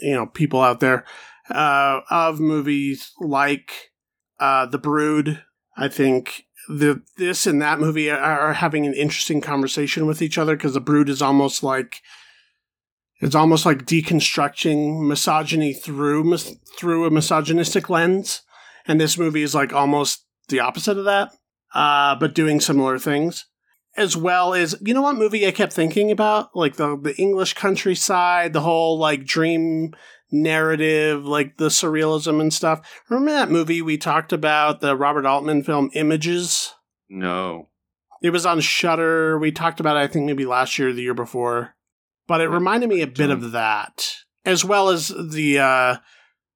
you 0.00 0.14
know, 0.14 0.26
people 0.26 0.60
out 0.60 0.80
there 0.80 1.04
uh, 1.50 2.00
of 2.10 2.40
movies 2.40 3.12
like 3.20 3.92
uh, 4.38 4.66
The 4.66 4.78
Brood, 4.78 5.42
I 5.76 5.88
think 5.88 6.46
the 6.68 7.02
this 7.16 7.46
and 7.46 7.60
that 7.60 7.80
movie 7.80 8.10
are, 8.10 8.54
having 8.54 8.86
an 8.86 8.94
interesting 8.94 9.40
conversation 9.40 10.06
with 10.06 10.22
each 10.22 10.38
other 10.38 10.56
because 10.56 10.74
The 10.74 10.80
Brood 10.80 11.08
is 11.08 11.22
almost 11.22 11.62
like 11.62 12.00
it's 13.20 13.34
almost 13.34 13.64
like 13.64 13.86
deconstructing 13.86 15.06
misogyny 15.06 15.72
through 15.72 16.24
mis- 16.24 16.56
through 16.78 17.06
a 17.06 17.10
misogynistic 17.10 17.88
lens, 17.88 18.42
and 18.86 19.00
this 19.00 19.18
movie 19.18 19.42
is 19.42 19.54
like 19.54 19.72
almost 19.72 20.24
the 20.48 20.60
opposite 20.60 20.98
of 20.98 21.04
that, 21.04 21.32
uh, 21.74 22.16
but 22.16 22.34
doing 22.34 22.60
similar 22.60 22.98
things. 22.98 23.46
As 23.96 24.16
well 24.16 24.54
as 24.54 24.74
you 24.80 24.92
know 24.92 25.02
what 25.02 25.16
movie 25.16 25.46
I 25.46 25.52
kept 25.52 25.72
thinking 25.72 26.10
about? 26.10 26.54
Like 26.56 26.76
the 26.76 26.96
the 26.96 27.16
English 27.16 27.54
countryside 27.54 28.52
the 28.52 28.60
whole 28.60 28.98
like 28.98 29.24
dream 29.24 29.94
narrative 30.30 31.24
like 31.24 31.56
the 31.58 31.68
surrealism 31.68 32.40
and 32.40 32.52
stuff 32.52 33.02
remember 33.08 33.32
that 33.32 33.50
movie 33.50 33.82
we 33.82 33.96
talked 33.96 34.32
about 34.32 34.80
the 34.80 34.96
Robert 34.96 35.26
Altman 35.26 35.62
film 35.62 35.90
Images 35.94 36.74
No. 37.08 37.68
it 38.22 38.30
was 38.30 38.44
on 38.46 38.60
Shudder 38.60 39.38
we 39.38 39.52
talked 39.52 39.80
about 39.80 39.96
it 39.96 40.00
I 40.00 40.06
think 40.06 40.26
maybe 40.26 40.46
last 40.46 40.78
year 40.78 40.88
or 40.88 40.92
the 40.92 41.02
year 41.02 41.14
before 41.14 41.74
but 42.26 42.40
it 42.40 42.48
reminded 42.48 42.88
me 42.88 43.00
a 43.02 43.06
bit 43.06 43.30
of 43.30 43.52
that 43.52 44.16
as 44.44 44.64
well 44.64 44.88
as 44.88 45.08
the 45.08 45.58
uh 45.58 45.96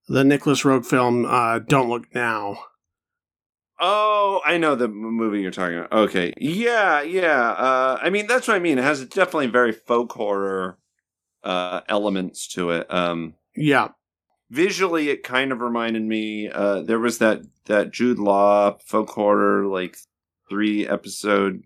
the 0.08 0.24
Nicolas 0.24 0.62
Roeg 0.62 0.84
film 0.86 1.24
uh 1.26 1.58
Don't 1.60 1.88
Look 1.88 2.14
Now 2.14 2.58
Oh, 3.80 4.40
I 4.44 4.58
know 4.58 4.74
the 4.74 4.88
movie 4.88 5.40
you're 5.40 5.52
talking 5.52 5.78
about. 5.78 5.92
Okay. 5.92 6.34
Yeah, 6.36 7.00
yeah. 7.02 7.50
Uh, 7.50 7.98
I 8.02 8.10
mean, 8.10 8.26
that's 8.26 8.48
what 8.48 8.56
I 8.56 8.58
mean. 8.58 8.78
It 8.78 8.82
has 8.82 9.04
definitely 9.06 9.46
very 9.46 9.70
folk 9.70 10.12
horror 10.12 10.78
uh, 11.44 11.82
elements 11.88 12.48
to 12.54 12.70
it. 12.70 12.92
Um, 12.92 13.34
yeah 13.58 13.88
visually, 14.50 15.10
it 15.10 15.22
kind 15.22 15.52
of 15.52 15.60
reminded 15.60 16.02
me. 16.02 16.48
Uh, 16.48 16.82
there 16.82 16.98
was 16.98 17.18
that 17.18 17.42
that 17.66 17.92
Jude 17.92 18.18
Law 18.18 18.78
folk 18.84 19.10
horror 19.10 19.66
like 19.66 19.96
three 20.48 20.86
episode 20.86 21.62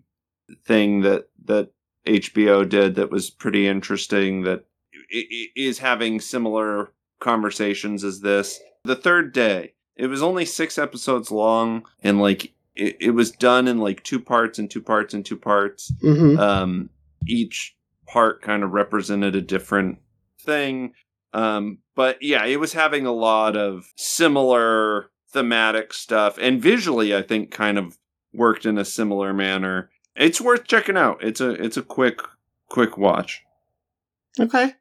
thing 0.65 1.01
that 1.01 1.29
that 1.45 1.71
HBO 2.05 2.67
did 2.67 2.95
that 2.95 3.09
was 3.09 3.29
pretty 3.29 3.67
interesting. 3.67 4.43
That 4.43 4.65
i- 5.13 5.49
i- 5.57 5.73
having 5.79 6.19
similar 6.19 6.91
conversations 7.19 8.03
as 8.03 8.21
this. 8.21 8.59
The 8.83 8.95
third 8.95 9.33
day. 9.33 9.73
It 9.95 10.07
was 10.07 10.23
only 10.23 10.43
six 10.45 10.79
episodes 10.79 11.29
long, 11.29 11.85
and 12.01 12.19
like 12.19 12.51
it, 12.75 12.97
it 12.99 13.11
was 13.11 13.31
done 13.31 13.67
in 13.67 13.77
like 13.77 14.03
two 14.03 14.19
parts 14.19 14.57
and 14.57 14.69
two 14.69 14.81
parts 14.81 15.13
and 15.13 15.23
two 15.23 15.37
parts 15.37 15.91
mm-hmm. 16.01 16.39
um, 16.39 16.89
each 17.27 17.75
part 18.07 18.41
kind 18.41 18.63
of 18.63 18.71
represented 18.71 19.35
a 19.35 19.41
different 19.41 19.99
thing. 20.41 20.93
Um, 21.33 21.79
but 21.95 22.21
yeah, 22.21 22.45
it 22.45 22.59
was 22.59 22.73
having 22.73 23.05
a 23.05 23.11
lot 23.11 23.57
of 23.57 23.91
similar 23.95 25.09
thematic 25.31 25.93
stuff, 25.93 26.37
and 26.39 26.61
visually, 26.61 27.15
I 27.15 27.21
think, 27.21 27.51
kind 27.51 27.77
of 27.77 27.97
worked 28.33 28.65
in 28.65 28.77
a 28.77 28.85
similar 28.85 29.33
manner. 29.33 29.89
It's 30.15 30.41
worth 30.41 30.67
checking 30.67 30.97
out. 30.97 31.23
It's 31.23 31.41
a 31.41 31.49
it's 31.51 31.77
a 31.77 31.81
quick 31.81 32.21
quick 32.69 32.97
watch. 32.97 33.43
Okay. 34.39 34.73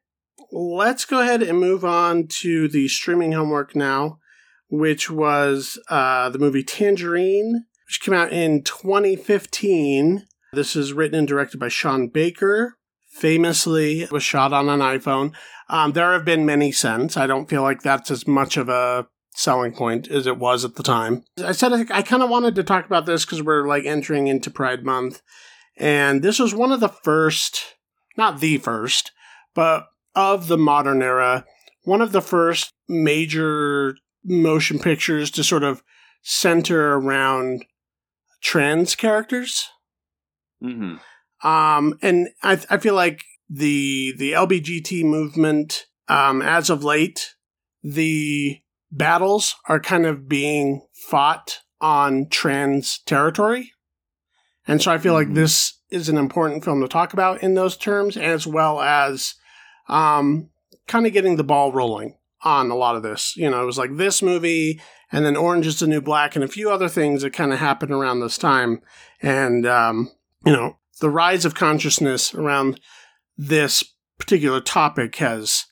Let's 0.51 1.05
go 1.05 1.21
ahead 1.21 1.43
and 1.43 1.59
move 1.59 1.85
on 1.85 2.27
to 2.41 2.69
the 2.69 2.89
streaming 2.89 3.33
homework 3.33 3.75
now, 3.75 4.19
which 4.69 5.11
was 5.11 5.79
uh, 5.89 6.29
the 6.29 6.39
movie 6.39 6.63
Tangerine, 6.63 7.65
which 7.87 8.01
came 8.03 8.15
out 8.15 8.33
in 8.33 8.63
2015. 8.63 10.27
This 10.53 10.77
is 10.77 10.93
written 10.93 11.19
and 11.19 11.29
directed 11.29 11.59
by 11.59 11.69
Sean 11.69 12.09
Baker. 12.09 12.77
Famously, 13.11 14.07
was 14.11 14.23
shot 14.23 14.53
on 14.53 14.69
an 14.69 14.81
iPhone. 14.81 15.35
Um, 15.73 15.93
there 15.93 16.13
have 16.13 16.27
been 16.27 16.45
many 16.45 16.71
since. 16.71 17.17
I 17.17 17.27
don't 17.27 17.49
feel 17.49 17.63
like 17.63 17.81
that's 17.81 18.11
as 18.11 18.29
much 18.29 18.59
of 18.59 18.69
a 18.69 19.07
selling 19.35 19.73
point 19.73 20.07
as 20.07 20.27
it 20.27 20.37
was 20.37 20.67
at 20.67 20.75
the 20.75 20.83
time. 20.83 21.25
I 21.43 21.53
said 21.53 21.73
I, 21.73 21.87
I 21.91 22.03
kind 22.03 22.23
of 22.23 22.29
wanted 22.29 22.55
to 22.57 22.63
talk 22.63 22.85
about 22.85 23.07
this 23.07 23.25
because 23.25 23.43
we're 23.43 23.67
like 23.67 23.87
entering 23.87 24.27
into 24.27 24.51
Pride 24.51 24.85
Month, 24.85 25.23
and 25.79 26.23
this 26.23 26.39
was 26.39 26.55
one 26.55 26.73
of 26.73 26.81
the 26.81 26.91
first, 26.91 27.77
not 28.19 28.41
the 28.41 28.59
first, 28.59 29.13
but 29.55 29.87
of 30.15 30.49
the 30.49 30.59
modern 30.59 31.03
era, 31.03 31.47
one 31.85 32.03
of 32.03 32.13
the 32.13 32.21
first 32.21 32.75
major 32.87 33.97
motion 34.23 34.79
pictures 34.79 35.31
to 35.31 35.43
sort 35.43 35.63
of 35.63 35.83
center 36.21 36.99
around 36.99 37.65
trans 38.43 38.95
characters. 38.95 39.71
Mm-hmm. 40.63 40.97
Um, 41.49 41.99
and 42.03 42.29
I, 42.43 42.61
I 42.69 42.77
feel 42.77 42.95
like 42.95 43.25
the 43.53 44.15
the 44.17 44.33
LBGT 44.33 45.05
movement, 45.05 45.87
um, 46.09 46.41
as 46.43 46.71
of 46.71 46.83
late, 46.85 47.35
the 47.83 48.59
battles 48.91 49.55
are 49.69 49.81
kind 49.81 50.07
of 50.07 50.29
being 50.29 50.87
fought 50.93 51.59
on 51.81 52.29
trans 52.31 53.01
territory, 53.07 53.73
and 54.67 54.81
so 54.81 54.93
I 54.93 54.99
feel 54.99 55.15
like 55.15 55.29
Mhm. 55.29 55.35
this 55.35 55.79
is 55.91 56.09
an 56.09 56.17
important 56.17 56.65
film 56.65 56.81
to 56.81 56.89
talk 56.89 57.13
about 57.13 57.43
in 57.43 57.55
those 57.55 57.77
terms, 57.77 58.17
as 58.17 58.47
well 58.47 58.81
as 58.81 59.35
um, 59.89 60.49
kind 60.87 61.07
of 61.07 61.13
getting 61.13 61.37
the 61.37 61.45
ball 61.45 61.73
rolling 61.73 62.17
on 62.43 62.71
a 62.71 62.75
lot 62.75 62.97
of 62.97 63.03
this. 63.03 63.37
You 63.37 63.51
know, 63.51 63.63
it 63.63 63.67
was 63.67 63.77
like 63.79 63.97
this 63.97 64.23
movie 64.23 64.81
and 65.11 65.27
then 65.27 65.37
Orange 65.37 65.67
is 65.67 65.81
the 65.81 65.87
New 65.87 66.01
Black 66.01 66.35
and 66.35 66.45
a 66.45 66.49
few 66.49 66.71
other 66.71 66.89
things 66.89 67.21
that 67.23 67.33
kind 67.35 67.53
of 67.53 67.59
happened 67.59 67.91
around 67.93 68.21
this 68.21 68.39
time. 68.39 68.81
And, 69.21 69.67
um, 69.67 70.11
you 70.47 70.53
know, 70.53 70.79
the 71.01 71.11
rise 71.11 71.45
of 71.45 71.55
consciousness 71.55 72.33
around 72.35 72.81
this 73.49 73.85
particular 74.19 74.61
topic 74.61 75.17
has 75.17 75.67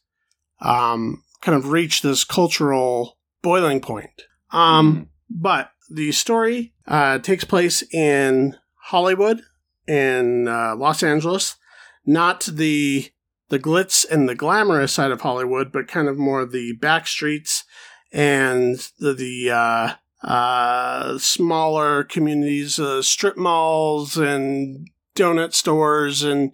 um, 0.60 1.22
kind 1.40 1.56
of 1.56 1.70
reached 1.70 2.02
this 2.02 2.24
cultural 2.24 3.18
boiling 3.42 3.80
point. 3.80 4.22
Um, 4.50 4.94
mm. 4.96 5.06
But 5.30 5.70
the 5.88 6.12
story 6.12 6.74
uh, 6.86 7.18
takes 7.18 7.44
place 7.44 7.82
in 7.92 8.56
Hollywood, 8.84 9.42
in 9.86 10.48
uh, 10.48 10.74
Los 10.76 11.02
Angeles, 11.02 11.56
not 12.04 12.44
the 12.44 13.10
the 13.48 13.58
glitz 13.58 14.08
and 14.08 14.28
the 14.28 14.34
glamorous 14.36 14.92
side 14.92 15.10
of 15.10 15.22
Hollywood, 15.22 15.72
but 15.72 15.88
kind 15.88 16.08
of 16.08 16.16
more 16.16 16.46
the 16.46 16.72
back 16.74 17.08
streets 17.08 17.64
and 18.12 18.76
the, 19.00 19.12
the 19.12 19.50
uh, 19.50 19.94
uh, 20.26 21.18
smaller 21.18 22.04
communities, 22.04 22.78
uh, 22.78 23.02
strip 23.02 23.36
malls 23.36 24.16
and 24.16 24.88
donut 25.16 25.52
stores 25.52 26.22
and 26.22 26.52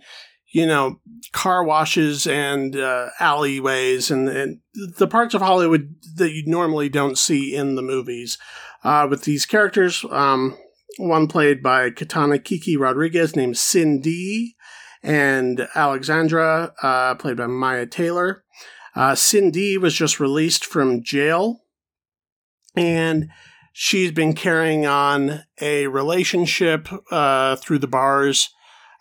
you 0.57 0.65
know 0.65 0.99
car 1.33 1.63
washes 1.63 2.27
and 2.27 2.77
uh, 2.77 3.11
alleyways 3.21 4.11
and, 4.11 4.27
and, 4.31 4.61
the 4.99 5.07
parts 5.07 5.35
of 5.35 5.43
Hollywood 5.43 5.95
that 6.17 6.33
you 6.33 6.45
normally 6.47 6.89
don't 6.89 7.19
see 7.19 7.55
in 7.55 7.75
the 7.75 7.83
movies. 7.83 8.39
Uh, 8.83 9.07
with 9.09 9.25
these 9.25 9.45
characters, 9.45 10.05
um, 10.11 10.57
one 10.99 11.27
played 11.27 11.63
by 11.63 11.91
Kitana 11.91 12.43
Kiki 12.43 12.77
Rodriguez 12.77 13.37
named 13.37 13.59
Cindy, 13.59 14.57
and 15.03 15.69
Alexandra, 15.75 16.73
uh, 16.83 17.15
played 17.17 17.37
by 17.37 17.47
Mya 17.47 17.87
Taylor. 17.87 18.45
Uh, 18.95 19.15
Cindy 19.15 19.77
was 19.77 19.95
just 19.95 20.21
released 20.21 20.65
from 20.65 21.03
jail, 21.03 21.61
and 22.75 23.29
she's 23.73 24.13
been 24.13 24.35
carrying 24.35 24.87
on 24.87 25.43
a 25.61 25.87
relationship 25.87 26.89
uh, 27.11 27.57
through 27.57 27.79
the 27.79 27.87
bars 27.87 28.51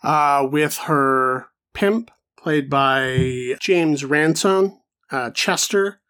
uh, 0.02 0.46
with 0.50 0.76
her 0.78 1.46
pimp, 1.74 2.10
played 2.38 2.70
by 2.70 3.54
James 3.60 4.04
Ransone, 4.04 4.78
uh, 5.10 5.30
Chester. 5.30 6.00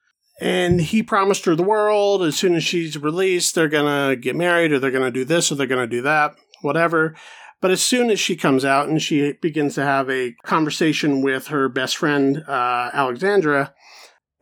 And 0.41 0.81
he 0.81 1.03
promised 1.03 1.47
her 1.47 1.55
the 1.55 1.63
world. 1.63 2.23
As 2.23 2.37
soon 2.37 2.55
as 2.55 2.65
she's 2.65 2.99
released, 2.99 3.55
they're 3.55 3.69
going 3.69 4.11
to 4.11 4.17
get 4.17 4.37
married, 4.37 4.73
or 4.73 4.79
they're 4.79 4.91
going 4.91 5.05
to 5.05 5.11
do 5.11 5.25
this, 5.25 5.51
or 5.51 5.55
they're 5.55 5.67
going 5.67 5.89
to 5.89 5.97
do 5.97 6.03
that, 6.03 6.37
whatever. 6.61 7.15
But 7.63 7.71
as 7.71 7.83
soon 7.83 8.11
as 8.11 8.21
she 8.21 8.37
comes 8.37 8.65
out 8.65 8.89
and 8.89 9.01
she 9.01 9.33
begins 9.33 9.75
to 9.77 9.83
have 9.83 10.11
a 10.11 10.35
conversation 10.45 11.23
with 11.23 11.47
her 11.47 11.69
best 11.71 11.97
friend, 11.97 12.45
uh, 12.47 12.91
Alexandra, 12.93 13.73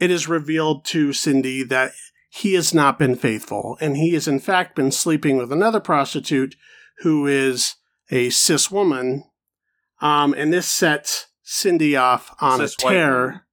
it 0.01 0.11
is 0.11 0.29
revealed 0.29 0.85
to 0.87 1.13
Cindy 1.13 1.63
that 1.63 1.93
he 2.29 2.55
has 2.55 2.75
not 2.75 2.99
been 2.99 3.15
faithful, 3.15 3.79
and 3.81 3.97
he 3.97 4.15
has 4.15 4.27
in 4.27 4.41
fact 4.41 4.75
been 4.75 4.91
sleeping 4.91 5.37
with 5.37 5.53
another 5.53 5.79
prostitute 5.79 6.57
who 6.99 7.29
is 7.29 7.77
a 8.11 8.31
cis 8.31 8.71
woman. 8.73 9.23
Um, 10.01 10.35
and 10.35 10.53
this 10.53 10.69
sets 10.69 11.29
Cindy 11.43 11.97
off 11.97 12.35
on 12.41 12.59
cis 12.59 12.75
a 12.75 12.77
tear. 12.79 13.47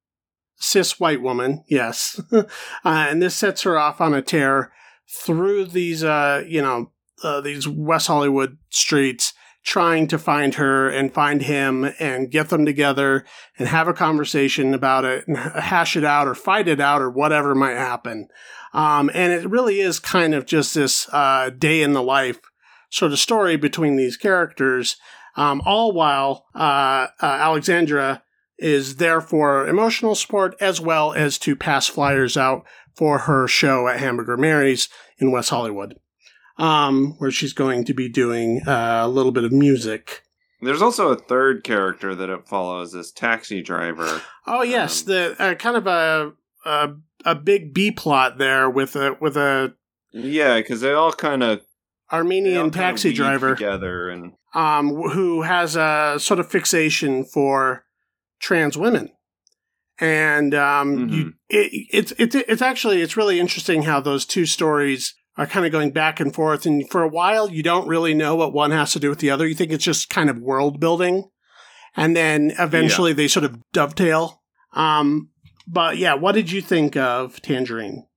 Cis 0.58 1.00
white 1.00 1.22
woman, 1.22 1.64
yes. 1.68 2.22
uh, 2.32 2.44
and 2.84 3.22
this 3.22 3.36
sets 3.36 3.64
her 3.64 3.78
off 3.78 4.00
on 4.00 4.14
a 4.14 4.22
tear 4.22 4.72
through 5.10 5.66
these, 5.66 6.04
uh, 6.04 6.44
you 6.48 6.62
know, 6.62 6.92
uh, 7.24 7.42
these 7.42 7.68
West 7.68 8.08
Hollywood 8.08 8.58
streets 8.70 9.34
trying 9.64 10.08
to 10.08 10.18
find 10.18 10.56
her 10.56 10.90
and 10.90 11.14
find 11.14 11.44
him 11.44 11.92
and 12.00 12.32
get 12.32 12.50
them 12.50 12.66
together 12.66 13.26
and 13.60 13.68
have 13.68 13.88
a 13.88 13.94
conversation 13.94 14.74
about 14.74 15.06
it 15.06 15.28
and 15.28 15.38
hash 15.38 15.96
it 15.96 16.04
out 16.04 16.28
or 16.28 16.34
fight 16.34 16.68
it 16.68 16.80
out 16.80 17.02
or 17.02 17.10
whatever 17.10 17.54
might 17.54 17.76
happen. 17.76 18.28
Um, 18.74 19.12
and 19.14 19.32
it 19.32 19.50
really 19.50 19.80
is 19.80 20.00
kind 20.00 20.34
of 20.34 20.46
just 20.46 20.74
this 20.74 21.08
uh, 21.14 21.52
day 21.52 21.84
in 21.84 21.94
the 21.94 22.02
life 22.02 22.40
sort 22.90 23.12
of 23.12 23.20
story 23.20 23.56
between 23.56 23.96
these 23.96 24.18
characters, 24.18 24.98
um, 25.36 25.62
all 25.66 25.92
while 25.92 26.46
uh, 26.56 27.08
uh, 27.22 27.26
Alexandra 27.26 28.24
is 28.58 28.98
there 28.98 29.22
for 29.22 29.68
emotional 29.68 30.14
support 30.14 30.56
as 30.60 30.80
well 30.80 31.14
as 31.14 31.38
to 31.40 31.56
pass 31.56 31.88
flyers 31.88 32.38
out 32.38 32.64
for 32.96 33.20
her 33.20 33.48
show 33.48 33.88
at 33.88 34.00
Hamburger 34.00 34.38
Mary's 34.38 34.88
in 35.18 35.32
West 35.32 35.50
Hollywood 35.50 35.96
um, 36.62 37.16
where 37.18 37.32
she's 37.32 37.54
going 37.54 37.84
to 37.86 37.94
be 37.94 38.08
doing 38.08 38.62
uh, 38.68 39.02
a 39.04 39.08
little 39.08 39.32
bit 39.32 39.44
of 39.44 39.52
music. 39.52 40.22
There's 40.62 40.82
also 40.82 41.10
a 41.10 41.16
third 41.16 41.64
character 41.64 42.14
that 42.14 42.30
it 42.30 42.48
follows, 42.48 42.94
this 42.94 43.12
taxi 43.12 43.64
driver. 43.64 44.22
Oh 44.46 44.62
yes, 44.62 45.02
um, 45.02 45.08
the 45.08 45.36
uh, 45.40 45.56
kind 45.56 45.76
of 45.76 45.88
a, 45.88 46.34
a, 46.66 46.90
a 47.26 47.36
big 47.36 47.74
B 47.74 47.90
plot 47.90 48.38
there 48.38 48.70
with 48.70 48.96
a 48.96 49.18
with 49.20 49.38
a 49.38 49.74
yeah, 50.12 50.58
because 50.58 50.82
they 50.82 50.94
all 50.94 51.14
kind 51.14 51.42
of 51.42 51.62
Armenian 52.12 52.70
taxi 52.70 53.12
driver 53.12 53.56
together 53.56 54.10
and 54.10 54.34
um 54.54 54.90
who 55.12 55.42
has 55.44 55.76
a 55.76 56.16
sort 56.20 56.40
of 56.40 56.50
fixation 56.50 57.24
for 57.24 57.86
trans 58.40 58.78
women 58.78 59.10
and 60.02 60.56
um, 60.56 60.98
mm-hmm. 60.98 61.14
you, 61.14 61.34
it, 61.48 61.88
it's 61.92 62.14
it's 62.18 62.36
it's 62.36 62.62
actually 62.62 63.02
it's 63.02 63.16
really 63.16 63.40
interesting 63.40 63.84
how 63.84 64.02
those 64.02 64.26
two 64.26 64.48
stories 64.48 65.14
are 65.38 65.46
kind 65.46 65.66
of 65.66 65.72
going 65.72 65.92
back 65.92 66.20
and 66.20 66.34
forth. 66.34 66.66
And 66.66 66.90
for 66.90 67.04
a 67.04 67.08
while, 67.08 67.50
you 67.50 67.64
don't 67.64 67.88
really 67.88 68.16
know 68.16 68.36
what 68.36 68.52
one 68.52 68.72
has 68.72 68.94
to 68.94 69.00
do 69.00 69.10
with 69.10 69.20
the 69.20 69.30
other. 69.30 69.48
You 69.48 69.54
think 69.54 69.72
it's 69.72 69.86
just 69.86 70.10
kind 70.10 70.30
of 70.30 70.40
world 70.40 70.80
building. 70.80 71.30
And 71.96 72.16
then 72.16 72.52
eventually 72.58 73.12
yeah. 73.12 73.18
they 73.18 73.28
sort 73.28 73.46
of 73.46 73.60
dovetail. 73.72 74.42
Um, 74.74 75.30
but 75.68 75.98
yeah, 75.98 76.16
what 76.16 76.34
did 76.34 76.52
you 76.52 76.62
think 76.62 76.98
of 76.98 77.42
Tangerine? 77.42 78.08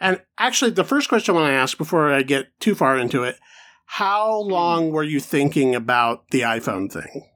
And 0.00 0.20
actually, 0.38 0.72
the 0.72 0.84
first 0.84 1.08
question 1.08 1.34
I 1.34 1.38
want 1.38 1.50
to 1.50 1.56
ask 1.56 1.78
before 1.78 2.12
I 2.12 2.22
get 2.22 2.48
too 2.58 2.74
far 2.74 2.98
into 2.98 3.22
it 3.22 3.36
how 3.84 4.40
long 4.40 4.90
were 4.90 5.02
you 5.02 5.20
thinking 5.20 5.74
about 5.74 6.24
the 6.30 6.40
iPhone 6.40 6.90
thing? 6.90 7.28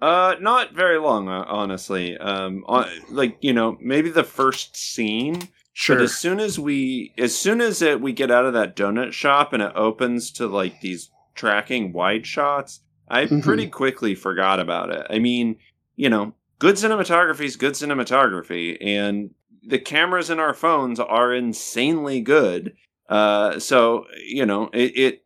Uh, 0.00 0.34
not 0.40 0.74
very 0.74 0.98
long, 0.98 1.28
uh, 1.28 1.44
honestly. 1.46 2.18
Um, 2.18 2.64
like 3.08 3.36
you 3.40 3.52
know, 3.52 3.76
maybe 3.80 4.10
the 4.10 4.24
first 4.24 4.76
scene 4.76 5.48
Sure. 5.74 5.96
But 5.96 6.02
as 6.02 6.16
soon 6.16 6.38
as 6.38 6.58
we, 6.58 7.14
as 7.16 7.36
soon 7.36 7.60
as 7.60 7.80
it, 7.80 8.00
we 8.00 8.12
get 8.12 8.30
out 8.30 8.44
of 8.44 8.52
that 8.52 8.76
donut 8.76 9.12
shop 9.12 9.52
and 9.52 9.62
it 9.62 9.72
opens 9.74 10.30
to 10.32 10.46
like 10.46 10.80
these 10.80 11.10
tracking 11.34 11.92
wide 11.92 12.26
shots, 12.26 12.80
I 13.08 13.24
mm-hmm. 13.24 13.40
pretty 13.40 13.68
quickly 13.68 14.14
forgot 14.14 14.60
about 14.60 14.90
it. 14.90 15.06
I 15.08 15.18
mean, 15.18 15.56
you 15.96 16.10
know, 16.10 16.34
good 16.58 16.76
cinematography 16.76 17.44
is 17.44 17.56
good 17.56 17.72
cinematography, 17.72 18.76
and 18.82 19.30
the 19.66 19.78
cameras 19.78 20.28
in 20.28 20.38
our 20.38 20.54
phones 20.54 21.00
are 21.00 21.34
insanely 21.34 22.20
good. 22.20 22.74
Uh, 23.08 23.58
so 23.58 24.04
you 24.26 24.44
know, 24.44 24.68
it, 24.74 24.96
it 24.96 25.24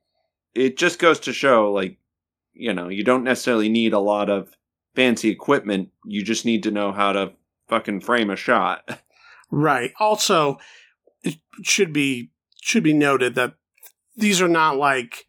it 0.56 0.76
just 0.76 0.98
goes 0.98 1.20
to 1.20 1.32
show, 1.32 1.72
like, 1.72 1.98
you 2.54 2.72
know, 2.72 2.88
you 2.88 3.04
don't 3.04 3.24
necessarily 3.24 3.68
need 3.68 3.92
a 3.92 3.98
lot 3.98 4.30
of 4.30 4.56
fancy 4.94 5.28
equipment. 5.28 5.90
You 6.04 6.24
just 6.24 6.44
need 6.44 6.62
to 6.62 6.70
know 6.70 6.90
how 6.92 7.12
to 7.12 7.32
fucking 7.68 8.00
frame 8.00 8.30
a 8.30 8.36
shot. 8.36 9.00
Right. 9.48 9.92
Also, 10.00 10.58
it 11.22 11.36
should 11.62 11.92
be 11.92 12.32
should 12.60 12.82
be 12.82 12.92
noted 12.92 13.36
that 13.36 13.54
these 14.16 14.42
are 14.42 14.48
not 14.48 14.76
like 14.76 15.26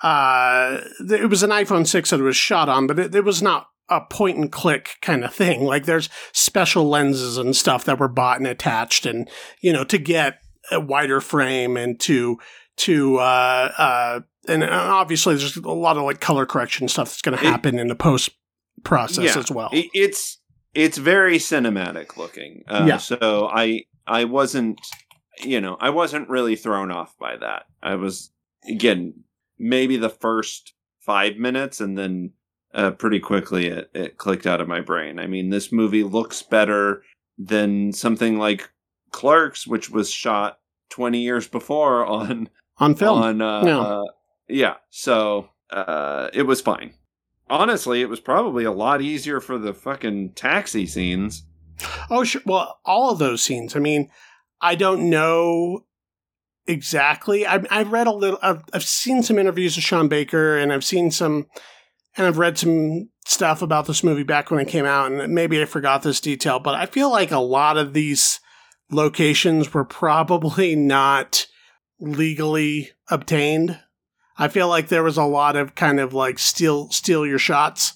uh 0.00 0.80
it 0.98 1.30
was 1.30 1.44
an 1.44 1.50
iPhone 1.50 1.86
6 1.86 2.10
that 2.10 2.18
it 2.18 2.24
was 2.24 2.36
shot 2.36 2.68
on, 2.68 2.88
but 2.88 2.98
it, 2.98 3.14
it 3.14 3.24
was 3.24 3.40
not 3.40 3.68
a 3.88 4.00
point 4.00 4.36
and 4.36 4.50
click 4.50 4.96
kind 5.00 5.24
of 5.24 5.32
thing. 5.32 5.62
Like 5.62 5.84
there's 5.84 6.08
special 6.32 6.88
lenses 6.88 7.38
and 7.38 7.54
stuff 7.54 7.84
that 7.84 8.00
were 8.00 8.08
bought 8.08 8.38
and 8.38 8.48
attached 8.48 9.06
and 9.06 9.30
you 9.60 9.72
know 9.72 9.84
to 9.84 9.98
get 9.98 10.40
a 10.72 10.80
wider 10.80 11.20
frame 11.20 11.76
and 11.76 12.00
to 12.00 12.36
to 12.78 13.18
uh 13.18 13.72
uh 13.78 14.20
and 14.48 14.64
obviously 14.64 15.34
there's 15.34 15.56
a 15.56 15.70
lot 15.70 15.96
of 15.96 16.04
like 16.04 16.20
color 16.20 16.46
correction 16.46 16.88
stuff 16.88 17.08
that's 17.08 17.22
going 17.22 17.36
to 17.36 17.44
happen 17.44 17.78
it, 17.78 17.82
in 17.82 17.88
the 17.88 17.94
post 17.94 18.30
process 18.84 19.36
yeah, 19.36 19.38
as 19.38 19.50
well. 19.50 19.70
It's 19.72 20.38
it's 20.74 20.98
very 20.98 21.38
cinematic 21.38 22.16
looking. 22.16 22.64
Uh, 22.68 22.84
yeah. 22.86 22.96
So 22.98 23.48
I 23.52 23.84
I 24.06 24.24
wasn't 24.24 24.80
you 25.42 25.60
know 25.60 25.76
I 25.80 25.90
wasn't 25.90 26.28
really 26.28 26.56
thrown 26.56 26.90
off 26.90 27.16
by 27.18 27.36
that. 27.36 27.64
I 27.82 27.96
was 27.96 28.32
again 28.68 29.24
maybe 29.58 29.96
the 29.96 30.10
first 30.10 30.74
five 31.00 31.36
minutes 31.36 31.80
and 31.80 31.98
then 31.98 32.32
uh, 32.72 32.92
pretty 32.92 33.18
quickly 33.18 33.66
it, 33.66 33.90
it 33.94 34.16
clicked 34.16 34.46
out 34.46 34.60
of 34.60 34.68
my 34.68 34.80
brain. 34.80 35.18
I 35.18 35.26
mean, 35.26 35.50
this 35.50 35.72
movie 35.72 36.04
looks 36.04 36.42
better 36.42 37.02
than 37.36 37.92
something 37.92 38.38
like 38.38 38.70
Clerks, 39.10 39.66
which 39.66 39.90
was 39.90 40.10
shot 40.10 40.60
20 40.90 41.20
years 41.20 41.48
before 41.48 42.06
on 42.06 42.48
on 42.78 42.94
film. 42.94 43.22
On 43.22 43.42
uh, 43.42 43.62
yeah. 43.64 44.02
Yeah. 44.50 44.76
So 44.90 45.48
uh, 45.70 46.28
it 46.32 46.42
was 46.42 46.60
fine 46.60 46.94
honestly, 47.50 48.00
it 48.00 48.08
was 48.08 48.20
probably 48.20 48.64
a 48.64 48.72
lot 48.72 49.02
easier 49.02 49.40
for 49.40 49.58
the 49.58 49.74
fucking 49.74 50.32
taxi 50.32 50.86
scenes. 50.86 51.42
Oh, 52.08 52.24
sure. 52.24 52.42
Well, 52.46 52.78
all 52.84 53.10
of 53.10 53.18
those 53.18 53.42
scenes. 53.42 53.74
I 53.74 53.80
mean, 53.80 54.08
I 54.60 54.76
don't 54.76 55.10
know 55.10 55.86
exactly. 56.66 57.46
I, 57.46 57.62
I've 57.70 57.92
read 57.92 58.06
a 58.06 58.12
little. 58.12 58.38
I've, 58.42 58.62
I've 58.72 58.84
seen 58.84 59.22
some 59.22 59.38
interviews 59.38 59.76
with 59.76 59.84
Sean 59.84 60.08
Baker, 60.08 60.56
and 60.56 60.72
I've 60.72 60.84
seen 60.84 61.10
some, 61.10 61.46
and 62.16 62.26
I've 62.26 62.38
read 62.38 62.58
some 62.58 63.10
stuff 63.26 63.62
about 63.62 63.86
this 63.86 64.04
movie 64.04 64.22
back 64.22 64.50
when 64.50 64.60
it 64.60 64.68
came 64.68 64.84
out, 64.84 65.10
and 65.10 65.34
maybe 65.34 65.60
I 65.60 65.64
forgot 65.64 66.02
this 66.02 66.20
detail, 66.20 66.60
but 66.60 66.74
I 66.74 66.86
feel 66.86 67.10
like 67.10 67.30
a 67.30 67.38
lot 67.38 67.76
of 67.76 67.92
these 67.94 68.40
locations 68.90 69.72
were 69.72 69.84
probably 69.84 70.76
not 70.76 71.46
legally 71.98 72.90
obtained. 73.08 73.78
I 74.40 74.48
feel 74.48 74.68
like 74.68 74.88
there 74.88 75.02
was 75.04 75.16
a 75.18 75.24
lot 75.24 75.54
of 75.56 75.74
kind 75.74 76.00
of 76.00 76.12
like 76.14 76.38
steal 76.38 76.90
steal 76.90 77.26
your 77.26 77.38
shots 77.38 77.94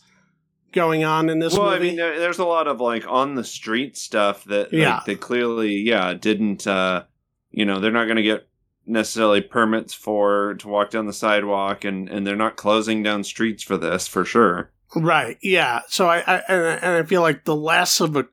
going 0.72 1.04
on 1.04 1.28
in 1.28 1.38
this 1.38 1.56
well, 1.56 1.70
movie. 1.70 1.76
I 1.76 1.88
mean, 1.88 1.96
there, 1.96 2.18
there's 2.18 2.38
a 2.38 2.44
lot 2.44 2.66
of 2.68 2.80
like 2.80 3.04
on 3.08 3.34
the 3.34 3.44
street 3.44 3.96
stuff 3.96 4.44
that 4.44 4.72
Yeah. 4.72 4.96
like, 4.96 5.04
they 5.06 5.14
clearly, 5.16 5.74
yeah, 5.76 6.14
didn't. 6.14 6.66
uh 6.66 7.04
You 7.50 7.64
know, 7.64 7.80
they're 7.80 7.90
not 7.92 8.04
going 8.06 8.16
to 8.16 8.22
get 8.22 8.48
necessarily 8.86 9.40
permits 9.40 9.94
for 9.94 10.54
to 10.58 10.68
walk 10.68 10.90
down 10.90 11.06
the 11.06 11.12
sidewalk, 11.12 11.84
and 11.84 12.08
and 12.08 12.26
they're 12.26 12.36
not 12.36 12.56
closing 12.56 13.02
down 13.02 13.24
streets 13.24 13.62
for 13.62 13.76
this 13.78 14.06
for 14.06 14.24
sure. 14.24 14.70
Right. 14.96 15.38
Yeah. 15.42 15.80
So 15.88 16.06
I, 16.08 16.18
I 16.26 16.42
and, 16.48 16.62
I- 16.66 16.74
and 16.86 16.96
I 16.96 17.02
feel 17.04 17.22
like 17.22 17.44
the 17.44 17.56
less 17.56 18.00
of 18.00 18.14
a 18.16 18.26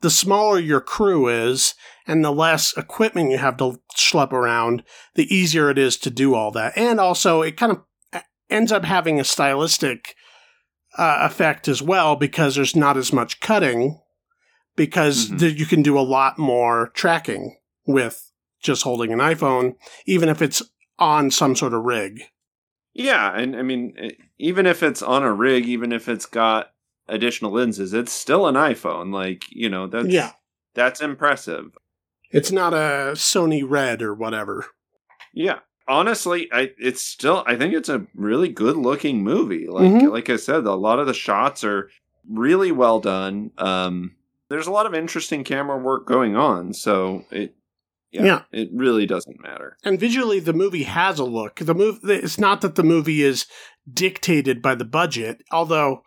the 0.00 0.10
smaller 0.10 0.58
your 0.60 0.80
crew 0.80 1.28
is 1.28 1.74
and 2.08 2.24
the 2.24 2.32
less 2.32 2.76
equipment 2.76 3.30
you 3.30 3.38
have 3.38 3.56
to 3.58 3.80
schlep 3.96 4.32
around, 4.32 4.82
the 5.14 5.32
easier 5.32 5.70
it 5.70 5.78
is 5.78 5.96
to 5.98 6.10
do 6.10 6.34
all 6.34 6.50
that. 6.52 6.72
And 6.76 6.98
also 6.98 7.42
it 7.42 7.56
kind 7.56 7.72
of 7.72 7.82
uh, 8.12 8.20
ends 8.50 8.72
up 8.72 8.84
having 8.84 9.20
a 9.20 9.24
stylistic 9.24 10.16
uh, 10.96 11.18
effect 11.20 11.68
as 11.68 11.80
well 11.82 12.16
because 12.16 12.56
there's 12.56 12.74
not 12.74 12.96
as 12.96 13.12
much 13.12 13.38
cutting 13.40 14.00
because 14.74 15.28
Mhm. 15.30 15.38
th- 15.38 15.58
you 15.60 15.66
can 15.66 15.82
do 15.82 15.98
a 15.98 16.00
lot 16.00 16.38
more 16.38 16.90
tracking 16.94 17.56
with 17.86 18.32
just 18.62 18.82
holding 18.82 19.12
an 19.12 19.18
iPhone 19.18 19.74
even 20.06 20.28
if 20.28 20.40
it's 20.42 20.62
on 20.98 21.30
some 21.30 21.54
sort 21.54 21.74
of 21.74 21.84
rig. 21.84 22.22
Yeah, 22.94 23.32
and 23.36 23.54
I 23.54 23.62
mean, 23.62 23.94
even 24.38 24.66
if 24.66 24.82
it's 24.82 25.02
on 25.02 25.22
a 25.22 25.32
rig, 25.32 25.66
even 25.66 25.92
if 25.92 26.08
it's 26.08 26.26
got 26.26 26.72
additional 27.06 27.52
lenses, 27.52 27.92
it's 27.94 28.10
still 28.12 28.46
an 28.48 28.56
iPhone. 28.56 29.12
Like 29.12 29.44
you 29.50 29.68
know, 29.68 29.86
that's 29.86 30.08
Yeah. 30.08 30.32
that's 30.74 31.00
impressive. 31.00 31.76
It's 32.30 32.52
not 32.52 32.74
a 32.74 33.12
Sony 33.14 33.62
Red 33.66 34.02
or 34.02 34.14
whatever. 34.14 34.66
Yeah. 35.32 35.60
Honestly, 35.86 36.48
I 36.52 36.72
it's 36.78 37.02
still 37.02 37.42
I 37.46 37.56
think 37.56 37.72
it's 37.74 37.88
a 37.88 38.06
really 38.14 38.48
good 38.48 38.76
looking 38.76 39.22
movie. 39.22 39.66
Like 39.68 39.90
Mhm. 39.90 40.10
like 40.10 40.28
I 40.28 40.36
said, 40.36 40.64
a 40.66 40.74
lot 40.74 40.98
of 40.98 41.06
the 41.06 41.14
shots 41.14 41.64
are 41.64 41.88
really 42.28 42.72
well 42.72 43.00
done. 43.00 43.50
Um 43.56 44.16
there's 44.50 44.66
a 44.66 44.70
lot 44.72 44.86
of 44.86 44.94
interesting 44.94 45.44
camera 45.44 45.78
work 45.78 46.06
going 46.06 46.36
on, 46.36 46.72
so 46.74 47.24
it 47.30 47.54
yeah, 48.10 48.24
Yeah. 48.24 48.42
it 48.52 48.70
really 48.72 49.04
doesn't 49.06 49.40
matter. 49.42 49.76
And 49.84 50.00
visually, 50.00 50.40
the 50.40 50.54
movie 50.54 50.84
has 50.84 51.18
a 51.18 51.24
look. 51.24 51.56
The 51.56 51.74
move. 51.74 51.98
It's 52.04 52.38
not 52.38 52.62
that 52.62 52.74
the 52.74 52.82
movie 52.82 53.22
is 53.22 53.46
dictated 53.90 54.60
by 54.62 54.74
the 54.74 54.86
budget, 54.86 55.42
although 55.52 56.02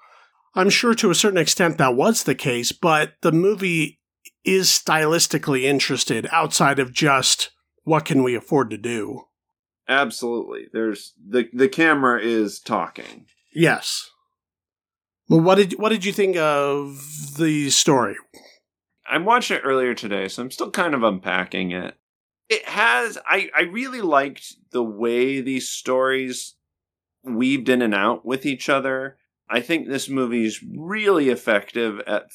I'm 0.56 0.70
sure 0.72 0.94
to 0.96 1.12
a 1.12 1.16
certain 1.16 1.38
extent 1.38 1.78
that 1.78 1.96
was 1.96 2.24
the 2.24 2.36
case. 2.36 2.72
But 2.72 3.14
the 3.22 3.32
movie 3.32 4.00
is 4.44 4.68
stylistically 4.68 5.64
interested 5.64 6.28
outside 6.32 6.80
of 6.80 6.94
just 6.94 7.52
what 7.84 8.06
can 8.06 8.24
we 8.24 8.36
afford 8.36 8.70
to 8.70 8.78
do. 8.78 9.24
Absolutely. 9.88 10.68
There's 10.72 11.14
the 11.24 11.50
the 11.54 11.68
camera 11.68 12.22
is 12.22 12.60
talking. 12.60 13.26
Yes. 13.54 14.10
Well, 15.28 15.42
what 15.42 15.56
did 15.56 15.74
what 15.74 15.90
did 15.90 16.06
you 16.06 16.14
think 16.14 16.38
of 16.38 17.36
the 17.38 17.70
story? 17.70 18.16
I 19.10 19.18
watched 19.18 19.52
it 19.52 19.62
earlier 19.64 19.94
today, 19.94 20.28
so 20.28 20.44
I'm 20.44 20.52
still 20.52 20.72
kind 20.72 20.94
of 20.94 21.04
unpacking 21.04 21.72
it. 21.72 21.96
It 22.50 22.66
has 22.66 23.18
I 23.26 23.50
I 23.56 23.62
really 23.64 24.02
liked 24.02 24.56
the 24.72 24.84
way 24.84 25.42
these 25.42 25.68
stories 25.68 26.56
weaved 27.24 27.70
in 27.70 27.82
and 27.82 27.94
out 27.94 28.26
with 28.26 28.46
each 28.46 28.70
other. 28.70 29.18
I 29.50 29.60
think 29.60 29.88
this 29.88 30.08
movie 30.08 30.46
is 30.46 30.64
really 30.64 31.30
effective 31.30 32.00
at 32.08 32.28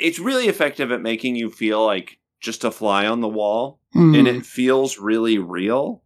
it's 0.00 0.18
really 0.18 0.48
effective 0.48 0.90
at 0.90 1.02
making 1.02 1.36
you 1.36 1.50
feel 1.50 1.84
like 1.84 2.18
just 2.40 2.64
a 2.64 2.70
fly 2.70 3.06
on 3.06 3.20
the 3.20 3.28
wall 3.28 3.78
Hmm. 3.92 4.14
and 4.14 4.28
it 4.28 4.46
feels 4.46 4.98
really 4.98 5.38
real 5.38 6.02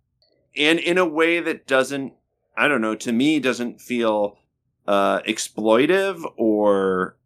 and 0.57 0.79
in 0.79 0.97
a 0.97 1.05
way 1.05 1.41
that 1.41 1.67
doesn't 1.67 2.15
i 2.57 2.67
don't 2.67 2.81
know 2.81 2.95
to 2.95 3.13
me 3.13 3.39
doesn't 3.41 3.81
feel 3.81 4.39
uh 4.87 5.21
exploitive 5.21 6.25
or 6.39 7.19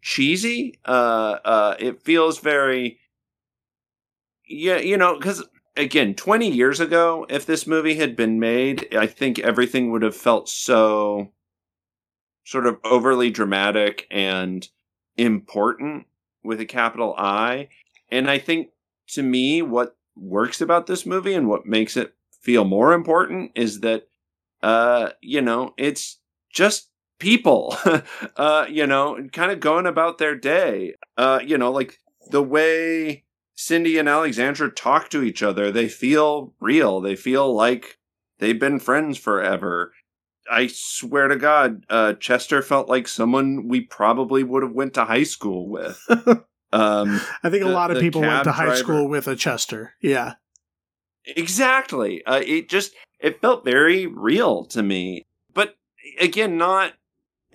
cheesy 0.00 0.80
uh 0.86 1.36
uh 1.44 1.76
it 1.78 2.02
feels 2.02 2.40
very 2.40 2.98
yeah 4.48 4.78
you 4.78 4.96
know 4.96 5.16
because 5.16 5.44
again 5.76 6.14
20 6.14 6.50
years 6.50 6.80
ago 6.80 7.26
if 7.28 7.46
this 7.46 7.66
movie 7.66 7.94
had 7.94 8.16
been 8.16 8.40
made 8.40 8.92
i 8.96 9.06
think 9.06 9.38
everything 9.38 9.90
would 9.92 10.02
have 10.02 10.16
felt 10.16 10.48
so 10.48 11.30
sort 12.44 12.66
of 12.66 12.78
overly 12.84 13.30
dramatic 13.30 14.06
and 14.10 14.68
important 15.16 16.06
with 16.42 16.60
a 16.60 16.66
capital 16.66 17.14
i. 17.18 17.68
And 18.10 18.30
i 18.30 18.38
think 18.38 18.68
to 19.08 19.22
me 19.22 19.62
what 19.62 19.96
works 20.16 20.60
about 20.60 20.86
this 20.86 21.06
movie 21.06 21.34
and 21.34 21.48
what 21.48 21.66
makes 21.66 21.96
it 21.96 22.14
feel 22.40 22.64
more 22.64 22.92
important 22.92 23.52
is 23.54 23.80
that 23.80 24.08
uh 24.62 25.10
you 25.20 25.40
know 25.40 25.74
it's 25.76 26.18
just 26.52 26.88
people 27.18 27.76
uh 28.36 28.66
you 28.68 28.86
know 28.86 29.18
kind 29.32 29.52
of 29.52 29.60
going 29.60 29.86
about 29.86 30.18
their 30.18 30.34
day. 30.36 30.94
Uh 31.16 31.40
you 31.44 31.58
know 31.58 31.70
like 31.70 31.98
the 32.30 32.42
way 32.42 33.24
Cindy 33.54 33.98
and 33.98 34.08
Alexandra 34.08 34.70
talk 34.70 35.08
to 35.10 35.22
each 35.22 35.42
other 35.42 35.70
they 35.70 35.88
feel 35.88 36.52
real. 36.60 37.00
They 37.00 37.16
feel 37.16 37.54
like 37.54 37.98
they've 38.38 38.58
been 38.58 38.78
friends 38.78 39.18
forever 39.18 39.92
I 40.52 40.66
swear 40.68 41.28
to 41.28 41.36
God, 41.36 41.84
uh, 41.88 42.12
Chester 42.14 42.62
felt 42.62 42.88
like 42.88 43.08
someone 43.08 43.66
we 43.68 43.80
probably 43.80 44.42
would 44.44 44.62
have 44.62 44.72
went 44.72 44.94
to 44.94 45.04
high 45.04 45.24
school 45.24 45.68
with. 45.68 46.00
Um, 46.74 47.20
I 47.42 47.50
think 47.50 47.62
a 47.62 47.66
the- 47.66 47.72
lot 47.74 47.90
of 47.90 47.98
people 48.00 48.22
went 48.22 48.44
to 48.44 48.52
high 48.52 48.64
driver. 48.64 48.78
school 48.78 49.06
with 49.06 49.28
a 49.28 49.36
Chester. 49.36 49.92
Yeah. 50.00 50.36
Exactly. 51.26 52.24
Uh, 52.24 52.40
it 52.44 52.68
just 52.70 52.92
it 53.20 53.40
felt 53.40 53.64
very 53.64 54.06
real 54.06 54.64
to 54.66 54.82
me, 54.82 55.22
but 55.54 55.76
again, 56.18 56.56
not 56.56 56.94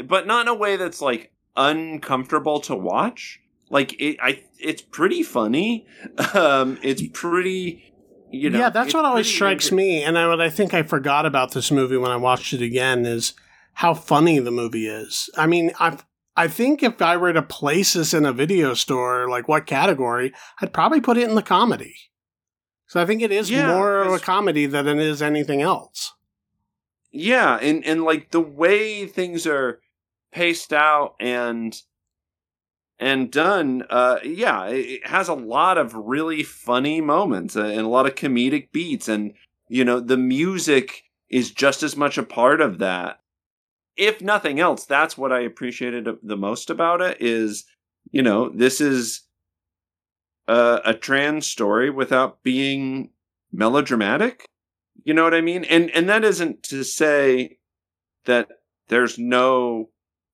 but 0.06 0.28
not 0.28 0.42
in 0.42 0.48
a 0.48 0.54
way 0.56 0.78
that's 0.78 1.02
like 1.02 1.32
uncomfortable 1.56 2.60
to 2.62 2.76
watch. 2.76 3.40
Like 3.70 4.00
it, 4.00 4.18
I 4.22 4.44
it's 4.60 4.82
pretty 4.82 5.24
funny. 5.24 5.88
Um, 6.36 6.78
it's 6.84 7.02
pretty, 7.14 7.92
you 8.32 8.50
know. 8.50 8.60
yeah, 8.60 8.70
that's 8.70 8.94
what 8.94 9.06
always 9.06 9.28
strikes 9.28 9.72
me. 9.72 10.04
And 10.04 10.18
I, 10.18 10.28
what 10.28 10.42
I 10.42 10.50
think 10.50 10.74
I 10.74 10.84
forgot 10.84 11.26
about 11.26 11.52
this 11.54 11.72
movie 11.72 11.98
when 11.98 12.12
I 12.12 12.18
watched 12.18 12.54
it 12.54 12.62
again 12.62 13.06
is 13.06 13.34
how 13.74 13.94
funny 13.94 14.40
the 14.40 14.52
movie 14.52 14.88
is. 14.88 15.30
I 15.38 15.48
mean, 15.48 15.72
I 15.80 15.98
I 16.36 16.48
think 16.48 16.84
if 16.84 17.02
I 17.02 17.18
were 17.18 17.34
to 17.34 17.42
place 17.42 17.94
this 17.94 18.14
in 18.14 18.26
a 18.26 18.34
video 18.34 18.74
store, 18.74 19.30
like 19.30 19.48
what 19.48 19.66
category, 19.66 20.34
I'd 20.62 20.74
probably 20.74 21.02
put 21.02 21.18
it 21.18 21.28
in 21.28 21.36
the 21.36 21.42
comedy. 21.42 21.96
So 22.88 23.02
I 23.02 23.06
think 23.06 23.22
it 23.22 23.32
is 23.32 23.52
Yeah, 23.52 23.68
more 23.76 24.02
of 24.02 24.14
a 24.14 24.20
comedy 24.20 24.66
than 24.66 24.88
it 24.88 24.98
is 25.00 25.22
anything 25.22 25.62
else. 25.62 26.14
Yeah, 27.12 27.58
and 27.62 27.84
and 27.86 28.04
like 28.04 28.32
the 28.32 28.42
way 28.42 29.06
things 29.08 29.48
are 29.48 29.80
paced 30.32 30.74
out 30.74 31.16
and 31.20 31.76
and 33.00 33.32
done 33.32 33.84
uh 33.90 34.18
yeah 34.24 34.66
it, 34.66 35.06
has 35.06 35.28
a 35.28 35.34
lot 35.34 35.78
of 35.78 35.94
really 35.94 36.44
funny 36.44 37.00
moments 37.02 37.56
uh, 37.56 37.64
and 37.64 37.82
a 37.82 37.88
lot 37.88 38.06
of 38.08 38.16
comedic 38.16 38.72
beats 38.72 39.08
and 39.08 39.34
you 39.70 39.86
know 39.86 40.00
the 40.00 40.18
music 40.18 41.04
is 41.30 41.52
just 41.52 41.84
as 41.84 41.98
much 41.98 42.18
a 42.18 42.24
part 42.24 42.62
of 42.62 42.80
that. 42.80 43.20
If 43.98 44.22
nothing 44.22 44.60
else 44.60 44.86
that's 44.86 45.18
what 45.18 45.32
i 45.32 45.40
appreciated 45.42 46.08
the 46.24 46.38
most 46.38 46.70
about 46.70 47.02
it 47.02 47.18
is 47.22 47.66
you 48.12 48.22
know 48.22 48.50
this 48.50 48.80
is 48.82 49.22
a, 50.48 50.82
a 50.86 50.94
trans 50.94 51.48
story 51.48 51.90
without 51.90 52.42
being 52.44 53.10
melodramatic 53.52 54.46
you 55.04 55.14
know 55.14 55.24
what 55.24 55.34
i 55.34 55.42
mean? 55.42 55.64
And 55.64 55.90
and 55.92 56.10
that 56.10 56.24
isn't 56.24 56.64
to 56.64 56.84
say 56.84 57.58
that 58.26 58.50
there's 58.90 59.18
no 59.18 59.90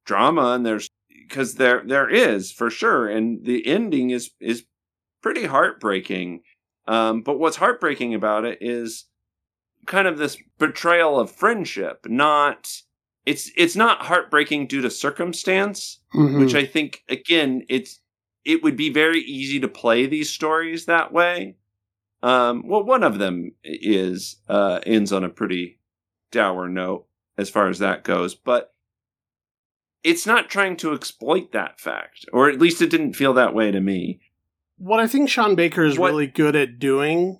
drama 0.06 0.53
and 0.53 0.65
there's 0.65 0.90
because 1.28 1.56
there 1.56 1.84
there 1.86 2.10
is 2.10 2.52
for 2.52 2.70
sure 2.70 3.08
and 3.08 3.45
the 3.45 3.66
ending 3.68 4.10
is 4.12 4.32
is 4.40 4.66
pretty 5.22 5.45
heartbreaking 5.45 6.41
um 6.88 7.22
but 7.22 7.40
what's 7.40 7.58
heartbreaking 7.58 8.14
about 8.14 8.45
it 8.45 8.58
is 8.62 9.06
kind 9.86 10.08
of 10.08 10.18
this 10.18 10.38
betrayal 10.60 11.20
of 11.20 11.32
friendship 11.32 12.06
not 12.08 12.70
it's 13.26 13.52
it's 13.58 13.76
not 13.76 14.02
heartbreaking 14.06 14.68
due 14.68 14.82
to 14.82 14.90
circumstance 14.90 16.00
Mhm. 16.14 16.40
which 16.40 16.56
i 16.56 16.66
think 16.66 17.04
again 17.10 17.64
it's 17.70 18.00
it 18.45 18.62
would 18.64 18.76
be 18.76 18.90
very 18.91 19.22
easy 19.22 19.60
to 19.62 19.68
play 19.68 20.06
these 20.06 20.30
stories 20.30 20.86
that 20.86 21.12
way 21.14 21.56
um 22.22 22.68
well 22.68 22.84
one 22.84 23.04
of 23.04 23.18
them 23.20 23.52
is 23.64 24.38
uh 24.50 24.80
ends 24.86 25.12
on 25.14 25.24
a 25.24 25.30
pretty 25.30 25.80
dour 26.32 26.68
note 26.70 27.06
as 27.38 27.50
far 27.50 27.68
as 27.70 27.80
that 27.80 28.04
goes 28.04 28.36
but 28.36 28.73
it's 30.04 30.26
not 30.26 30.50
trying 30.50 30.76
to 30.78 30.94
exploit 30.94 31.52
that 31.52 31.80
fact 31.80 32.26
or 32.34 32.50
at 32.50 32.60
least 32.60 32.82
it 32.82 32.90
didn't 32.90 33.14
feel 33.14 33.34
that 33.34 33.54
way 33.54 33.72
to 33.72 33.80
me 33.82 34.20
what 34.78 35.00
I 35.00 35.08
think 35.08 35.30
Sean 35.30 35.56
Baker 35.56 35.84
is 35.86 35.98
What- 35.98 36.10
really 36.10 36.28
good 36.28 36.56
at 36.58 36.78
doing, 36.80 37.40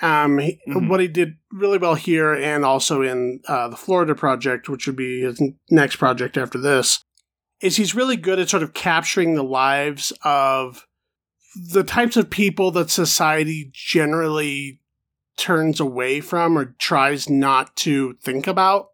um, 0.00 0.38
he, 0.38 0.58
Mhm. 0.66 0.88
what 0.88 0.98
he 0.98 1.06
did 1.08 1.36
really 1.52 1.78
well 1.78 1.94
here 1.94 2.32
and 2.34 2.64
also 2.64 3.02
in 3.02 3.40
uh, 3.46 3.68
the 3.68 3.76
Florida 3.76 4.14
project, 4.14 4.68
which 4.68 4.86
would 4.86 4.96
be 4.96 5.20
his 5.20 5.40
next 5.70 5.96
project 5.96 6.36
after 6.36 6.58
this, 6.58 7.04
is 7.60 7.76
he's 7.76 7.94
really 7.94 8.16
good 8.16 8.38
at 8.40 8.48
sort 8.48 8.62
of 8.64 8.72
capturing 8.74 9.34
the 9.34 9.44
lives 9.44 10.12
of 10.24 10.86
the 11.54 11.84
types 11.84 12.16
of 12.16 12.30
people 12.30 12.70
that 12.72 12.90
society 12.90 13.70
generally 13.72 14.80
turns 15.36 15.78
away 15.80 16.20
from 16.20 16.56
or 16.58 16.74
tries 16.78 17.28
not 17.28 17.76
to 17.76 18.14
think 18.22 18.46
about. 18.46 18.88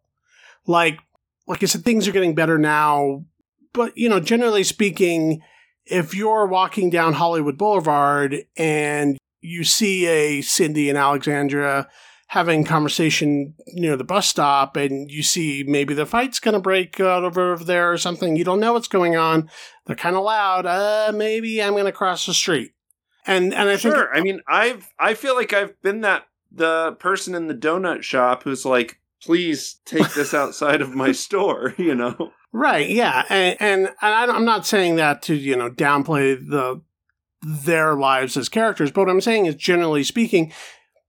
Like, 0.67 0.99
like 1.47 1.63
I 1.63 1.67
said, 1.67 1.85
things 1.85 2.07
are 2.09 2.13
getting 2.13 2.35
better 2.35 2.59
now, 2.59 3.25
but 3.73 3.97
you 3.97 4.09
know, 4.09 4.21
generally 4.21 4.65
speaking, 4.65 5.43
if 5.85 6.15
you're 6.15 6.47
walking 6.47 6.91
down 6.91 7.15
Hollywood 7.15 7.59
Boulevard 7.59 8.45
and 8.57 9.17
you 9.41 9.65
see 9.65 10.07
a 10.07 10.41
Cindy 10.41 10.89
and 10.89 10.99
Alexandra 10.99 11.89
having 12.29 12.65
conversation 12.65 13.55
near 13.69 13.97
the 13.97 14.03
bus 14.03 14.27
stop 14.27 14.77
and 14.77 15.09
you 15.11 15.23
see 15.23 15.63
maybe 15.65 15.95
the 15.95 16.05
fight's 16.05 16.41
going 16.41 16.55
to 16.55 16.61
break 16.61 16.99
out 16.99 17.23
over 17.23 17.57
there 17.57 17.93
or 17.93 17.97
something 17.97 18.35
you 18.35 18.43
don't 18.43 18.59
know 18.59 18.73
what's 18.73 18.89
going 18.89 19.15
on 19.15 19.49
they're 19.87 19.95
kind 19.95 20.17
of 20.17 20.25
loud 20.25 20.67
uh 20.67 21.13
maybe 21.15 21.63
i'm 21.63 21.75
going 21.75 21.85
to 21.85 21.93
cross 21.93 22.27
the 22.27 22.35
street 22.35 22.73
and 23.27 23.55
and 23.55 23.69
i 23.69 23.77
sure. 23.77 23.93
think 23.93 24.09
I 24.13 24.21
mean, 24.21 24.41
I've 24.49 24.89
I 24.99 25.15
feel 25.15 25.37
like 25.37 25.53
I've 25.53 25.81
been 25.83 26.01
that 26.01 26.27
the 26.51 26.93
person 26.99 27.35
in 27.35 27.49
the 27.49 27.55
donut 27.55 28.03
shop 28.03 28.43
who's 28.43 28.65
like, 28.65 29.01
please 29.23 29.81
take 29.85 30.13
this 30.15 30.35
outside 30.43 30.81
of 30.81 30.95
my 30.95 31.13
store. 31.13 31.75
You 31.79 31.95
know. 31.95 32.33
Right, 32.53 32.89
yeah, 32.89 33.25
and, 33.29 33.57
and, 33.61 33.95
I'm 34.01 34.47
not 34.47 34.67
saying 34.67 34.97
that 34.97 35.21
to 35.23 35.35
you 35.35 35.57
know 35.57 35.71
downplay 35.71 36.39
the 36.39 36.81
their 37.43 37.95
lives 37.95 38.37
as 38.37 38.49
characters, 38.49 38.91
but 38.91 39.03
what 39.03 39.11
I'm 39.11 39.21
saying 39.21 39.47
is 39.47 39.55
generally 39.55 40.03
speaking, 40.03 40.53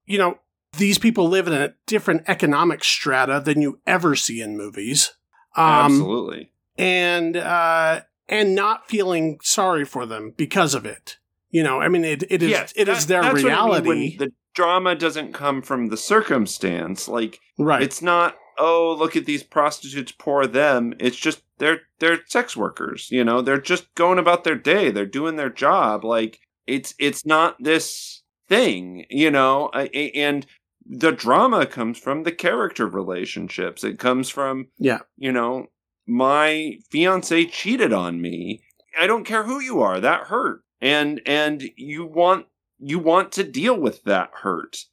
you 0.05 0.17
know, 0.17 0.39
these 0.77 0.97
people 0.97 1.29
live 1.29 1.47
in 1.47 1.53
a 1.53 1.73
different 1.85 2.23
economic 2.27 2.83
strata 2.83 3.41
than 3.43 3.61
you 3.61 3.79
ever 3.87 4.15
see 4.15 4.41
in 4.41 4.57
movies, 4.57 5.13
um, 5.55 5.65
Absolutely. 5.93 6.51
and 6.77 7.37
uh, 7.37 8.01
and 8.27 8.53
not 8.53 8.87
feeling 8.87 9.39
sorry 9.41 9.85
for 9.85 10.05
them 10.05 10.33
because 10.35 10.75
of 10.75 10.85
it. 10.85 11.17
You 11.49 11.63
know, 11.63 11.79
I 11.81 11.87
mean, 11.87 12.03
it, 12.03 12.23
it 12.29 12.43
is 12.43 12.49
Yes, 12.49 12.73
it 12.75 12.89
is 12.89 13.05
that- 13.05 13.07
their 13.07 13.21
that's 13.21 13.43
what 13.43 13.51
I 13.51 13.79
mean 13.81 13.91
reality, 13.91 14.17
the 14.17 14.31
drama 14.57 14.95
doesn't 14.95 15.33
come 15.33 15.61
from 15.61 15.89
the 15.89 15.95
circumstance. 15.95 17.07
Like 17.07 17.39
right? 17.59 17.81
it's 17.83 18.01
not. 18.01 18.35
Oh, 18.59 18.95
look 18.97 19.15
at 19.15 19.27
these 19.27 19.43
prostitutes, 19.43 20.11
poor 20.11 20.47
them. 20.47 20.95
It's 20.99 21.15
just 21.15 21.43
they're 21.59 21.81
they're 21.99 22.21
sex 22.25 22.57
workers. 22.57 23.09
You 23.11 23.23
know, 23.23 23.41
they're 23.41 23.61
just 23.61 23.93
going 23.93 24.17
about 24.17 24.43
their 24.43 24.55
day. 24.55 24.89
They're 24.89 25.05
doing 25.05 25.35
their 25.35 25.51
job. 25.51 26.03
Like 26.03 26.39
it's 26.65 26.95
it's 26.97 27.23
not 27.23 27.55
this 27.59 28.23
thing. 28.49 29.05
You 29.11 29.29
know, 29.29 29.69
and 29.69 30.47
the 30.83 31.11
drama 31.11 31.67
comes 31.67 31.99
from 31.99 32.23
the 32.23 32.31
character 32.31 32.87
relationships. 32.87 33.83
It 33.83 33.99
comes 33.99 34.27
from 34.27 34.69
Yeah. 34.79 35.01
You 35.17 35.31
know, 35.31 35.67
my 36.07 36.79
fiance 36.89 37.45
cheated 37.45 37.93
on 37.93 38.19
me. 38.19 38.63
I 38.99 39.05
don't 39.05 39.23
care 39.23 39.43
who 39.43 39.59
you 39.59 39.83
are. 39.83 39.99
That 39.99 40.21
hurt, 40.21 40.63
and 40.81 41.21
and 41.27 41.69
you 41.75 42.07
want 42.07 42.47
you 42.79 42.99
want 42.99 43.31
to 43.33 43.43
deal 43.43 43.79
with 43.79 44.03
that 44.03 44.29
hurt. 44.41 44.85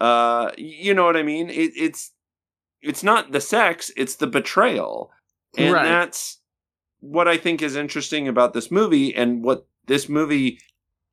Uh, 0.00 0.50
you 0.56 0.94
know 0.94 1.04
what 1.04 1.16
I 1.16 1.22
mean? 1.22 1.48
It, 1.50 1.72
it's 1.76 2.12
it's 2.80 3.02
not 3.02 3.32
the 3.32 3.40
sex; 3.40 3.90
it's 3.96 4.16
the 4.16 4.26
betrayal, 4.26 5.10
and 5.56 5.72
Right. 5.74 5.84
that's 5.84 6.38
what 7.00 7.28
I 7.28 7.36
think 7.36 7.62
is 7.62 7.76
interesting 7.76 8.28
about 8.28 8.52
this 8.54 8.70
movie, 8.70 9.14
and 9.14 9.42
what 9.44 9.66
this 9.86 10.08
movie 10.08 10.58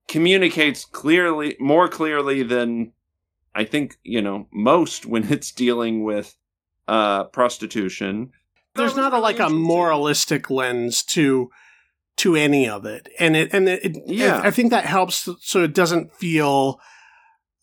communicates 0.07 0.85
clearly, 0.85 1.55
more 1.59 1.87
clearly 1.87 2.41
than 2.43 2.93
I 3.53 3.63
think 3.65 3.97
you 4.03 4.21
know 4.21 4.47
most 4.51 5.05
when 5.05 5.31
it's 5.31 5.51
dealing 5.51 6.03
with 6.03 6.35
uh 6.87 7.25
prostitution. 7.25 8.31
there's 8.75 8.95
not 8.95 9.13
a 9.13 9.19
like 9.19 9.39
a 9.39 9.49
moralistic 9.49 10.49
lens 10.49 11.03
to 11.03 11.51
to 12.19 12.35
any 12.35 12.67
of 12.67 12.85
it 12.85 13.07
and 13.17 13.35
it 13.35 13.53
and 13.53 13.69
it, 13.69 13.83
it 13.83 13.97
Yeah. 14.05 14.41
I, 14.43 14.47
I 14.47 14.51
think 14.51 14.71
that 14.71 14.85
helps 14.85 15.27
so 15.39 15.63
it 15.63 15.73
doesn't 15.73 16.13
feel 16.13 16.79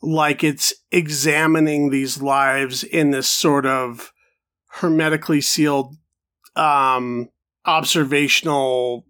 like 0.02 0.42
it's 0.42 0.72
examining 0.90 1.90
these 1.90 2.22
lives 2.22 2.82
in 2.82 3.10
this 3.10 3.28
sort 3.28 3.66
of 3.66 4.12
hermetically 4.68 5.42
sealed 5.42 5.94
um 6.56 7.28
observational 7.66 9.06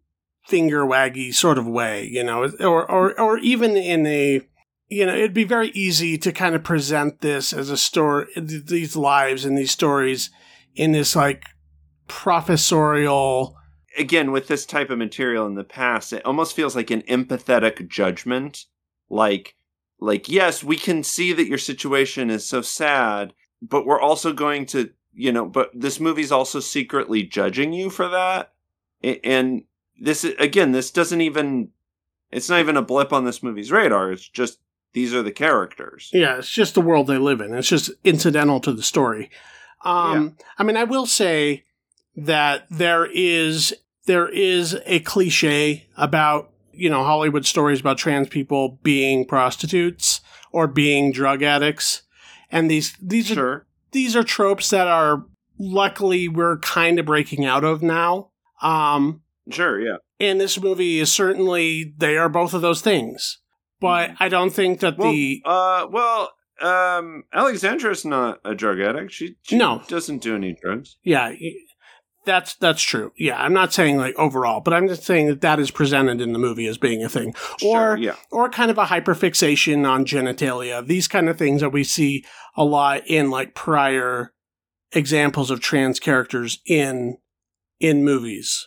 finger 0.47 0.85
waggy 0.85 1.33
sort 1.33 1.59
of 1.59 1.67
way 1.67 2.05
you 2.05 2.25
know 2.25 2.49
or 2.61 2.91
or 2.91 3.21
or 3.21 3.39
even 3.39 3.77
in 3.77 4.05
a 4.07 4.41
you 4.89 5.07
know 5.07 5.15
it'd 5.15 5.35
be 5.35 5.45
very 5.45 5.69
easy 5.71 6.19
to 6.19 6.33
kind 6.33 6.57
of 6.57 6.65
present 6.65 7.21
this 7.21 7.53
as 7.53 7.71
a 7.71 7.77
story 7.77 8.27
these 8.37 8.97
lives 8.97 9.45
and 9.45 9.57
these 9.57 9.71
stories 9.71 10.31
in 10.75 10.91
this 10.93 11.15
like 11.15 11.45
professorial 12.09 13.56
again 13.99 14.33
with 14.33 14.49
this 14.49 14.67
type 14.67 14.91
of 14.91 14.99
material 14.99 15.47
in 15.47 15.55
the 15.55 15.65
past 15.65 16.13
it 16.13 16.25
almost 16.25 16.55
feels 16.55 16.77
like 16.77 16.91
an 16.91 17.03
empathetic 17.03 17.89
judgment. 17.89 18.67
Like 19.09 19.55
like 19.99 20.29
yes 20.29 20.63
we 20.63 20.77
can 20.77 21.03
see 21.03 21.33
that 21.33 21.47
your 21.47 21.59
situation 21.59 22.31
is 22.31 22.45
so 22.45 22.61
sad 22.61 23.33
but 23.63 23.87
we're 23.87 24.01
also 24.01 24.33
going 24.33 24.67
to 24.67 24.91
you 25.13 25.33
know 25.33 25.47
but 25.47 25.71
this 25.75 26.01
movie's 26.01 26.33
also 26.33 26.61
secretly 26.61 27.23
judging 27.23 27.73
you 27.73 27.91
for 27.91 28.09
that. 28.09 28.53
And 29.03 29.65
this 30.01 30.25
again 30.25 30.73
this 30.73 30.91
doesn't 30.91 31.21
even 31.21 31.71
it's 32.31 32.49
not 32.49 32.61
even 32.61 32.77
a 32.77 32.83
blip 32.83 33.13
on 33.13 33.25
this 33.25 33.43
movie's 33.43 33.73
radar. 33.73 34.13
It's 34.13 34.29
just 34.29 34.59
these 34.93 35.15
are 35.15 35.23
the 35.23 35.33
characters. 35.33 36.11
Yeah, 36.13 36.39
it's 36.39 36.51
just 36.51 36.75
the 36.75 36.81
world 36.81 37.07
they 37.07 37.19
live 37.19 37.41
in. 37.41 37.53
It's 37.53 37.69
just 37.69 37.91
incidental 38.03 38.61
to 38.61 38.73
the 38.73 38.83
story. 38.83 39.31
Um, 39.85 40.37
I 40.59 40.65
mean, 40.65 40.77
I 40.77 40.85
will 40.85 41.07
say 41.07 41.65
that 42.17 42.67
there 42.71 43.05
is 43.05 43.75
there 44.07 44.29
is 44.29 44.77
a 44.87 45.01
cliche 45.01 45.87
about 45.97 46.51
you 46.73 46.91
know 46.91 47.05
Hollywood 47.05 47.47
stories 47.47 47.81
about 47.81 47.99
trans 47.99 48.29
people 48.29 48.79
being 48.83 49.25
prostitutes 49.27 50.21
or 50.53 50.67
being 50.67 51.13
drug 51.13 51.43
addicts, 51.43 52.03
and 52.51 52.71
these 52.71 52.97
these 53.01 53.37
are 53.37 53.67
these 53.93 54.17
are 54.17 54.25
tropes 54.25 54.71
that 54.71 54.87
are 54.89 55.25
luckily 55.59 56.29
we're 56.29 56.59
kind 56.59 56.99
of 56.99 57.07
breaking 57.07 57.45
out 57.45 57.65
of 57.65 57.83
now. 57.83 58.31
Um, 58.63 59.23
sure 59.51 59.81
yeah. 59.81 59.97
and 60.19 60.41
this 60.41 60.61
movie 60.61 60.99
is 60.99 61.13
certainly 61.13 61.95
they 61.99 62.17
are 62.17 62.29
both 62.29 62.55
of 62.55 62.63
those 62.63 62.81
things, 62.81 63.39
but 63.81 64.11
I 64.19 64.29
don't 64.29 64.51
think 64.53 64.81
that 64.81 64.99
well, 64.99 65.13
the 65.13 65.43
uh 65.45 65.87
well 65.91 66.31
um 66.63 67.25
alexandra's 67.35 68.05
not 68.05 68.41
a 68.45 68.55
drug 68.55 68.81
addict. 68.81 69.13
She, 69.13 69.37
she 69.43 69.57
No. 69.59 69.83
doesn't 69.89 70.23
do 70.23 70.35
any 70.35 70.57
drugs. 70.63 70.97
Yeah, 71.03 71.33
that's 72.27 72.55
that's 72.57 72.83
true. 72.83 73.13
Yeah, 73.17 73.41
I'm 73.41 73.55
not 73.55 73.73
saying 73.73 73.97
like 73.97 74.15
overall, 74.17 74.61
but 74.61 74.75
I'm 74.75 74.87
just 74.89 75.05
saying 75.05 75.29
that 75.29 75.41
that 75.41 75.59
is 75.59 75.71
presented 75.71 76.21
in 76.21 76.33
the 76.35 76.39
movie 76.39 76.67
as 76.67 76.77
being 76.77 77.03
a 77.03 77.09
thing, 77.09 77.35
Sure, 77.59 77.93
or 77.93 77.97
yeah 77.97 78.17
or 78.31 78.51
kind 78.51 78.71
of 78.71 78.77
a 78.77 78.85
hyperfixation 78.87 79.89
on 79.89 80.05
genitalia. 80.05 80.87
These 80.87 81.09
kind 81.09 81.29
of 81.31 81.39
things 81.39 81.63
that 81.63 81.71
we 81.73 81.85
see 81.85 82.25
a 82.57 82.65
lot 82.65 83.07
in 83.07 83.31
like 83.31 83.55
prior 83.55 84.35
examples 84.93 85.51
of 85.51 85.61
trans 85.61 85.99
characters 85.99 86.61
in 86.67 87.17
in 87.81 88.05
movies. 88.05 88.67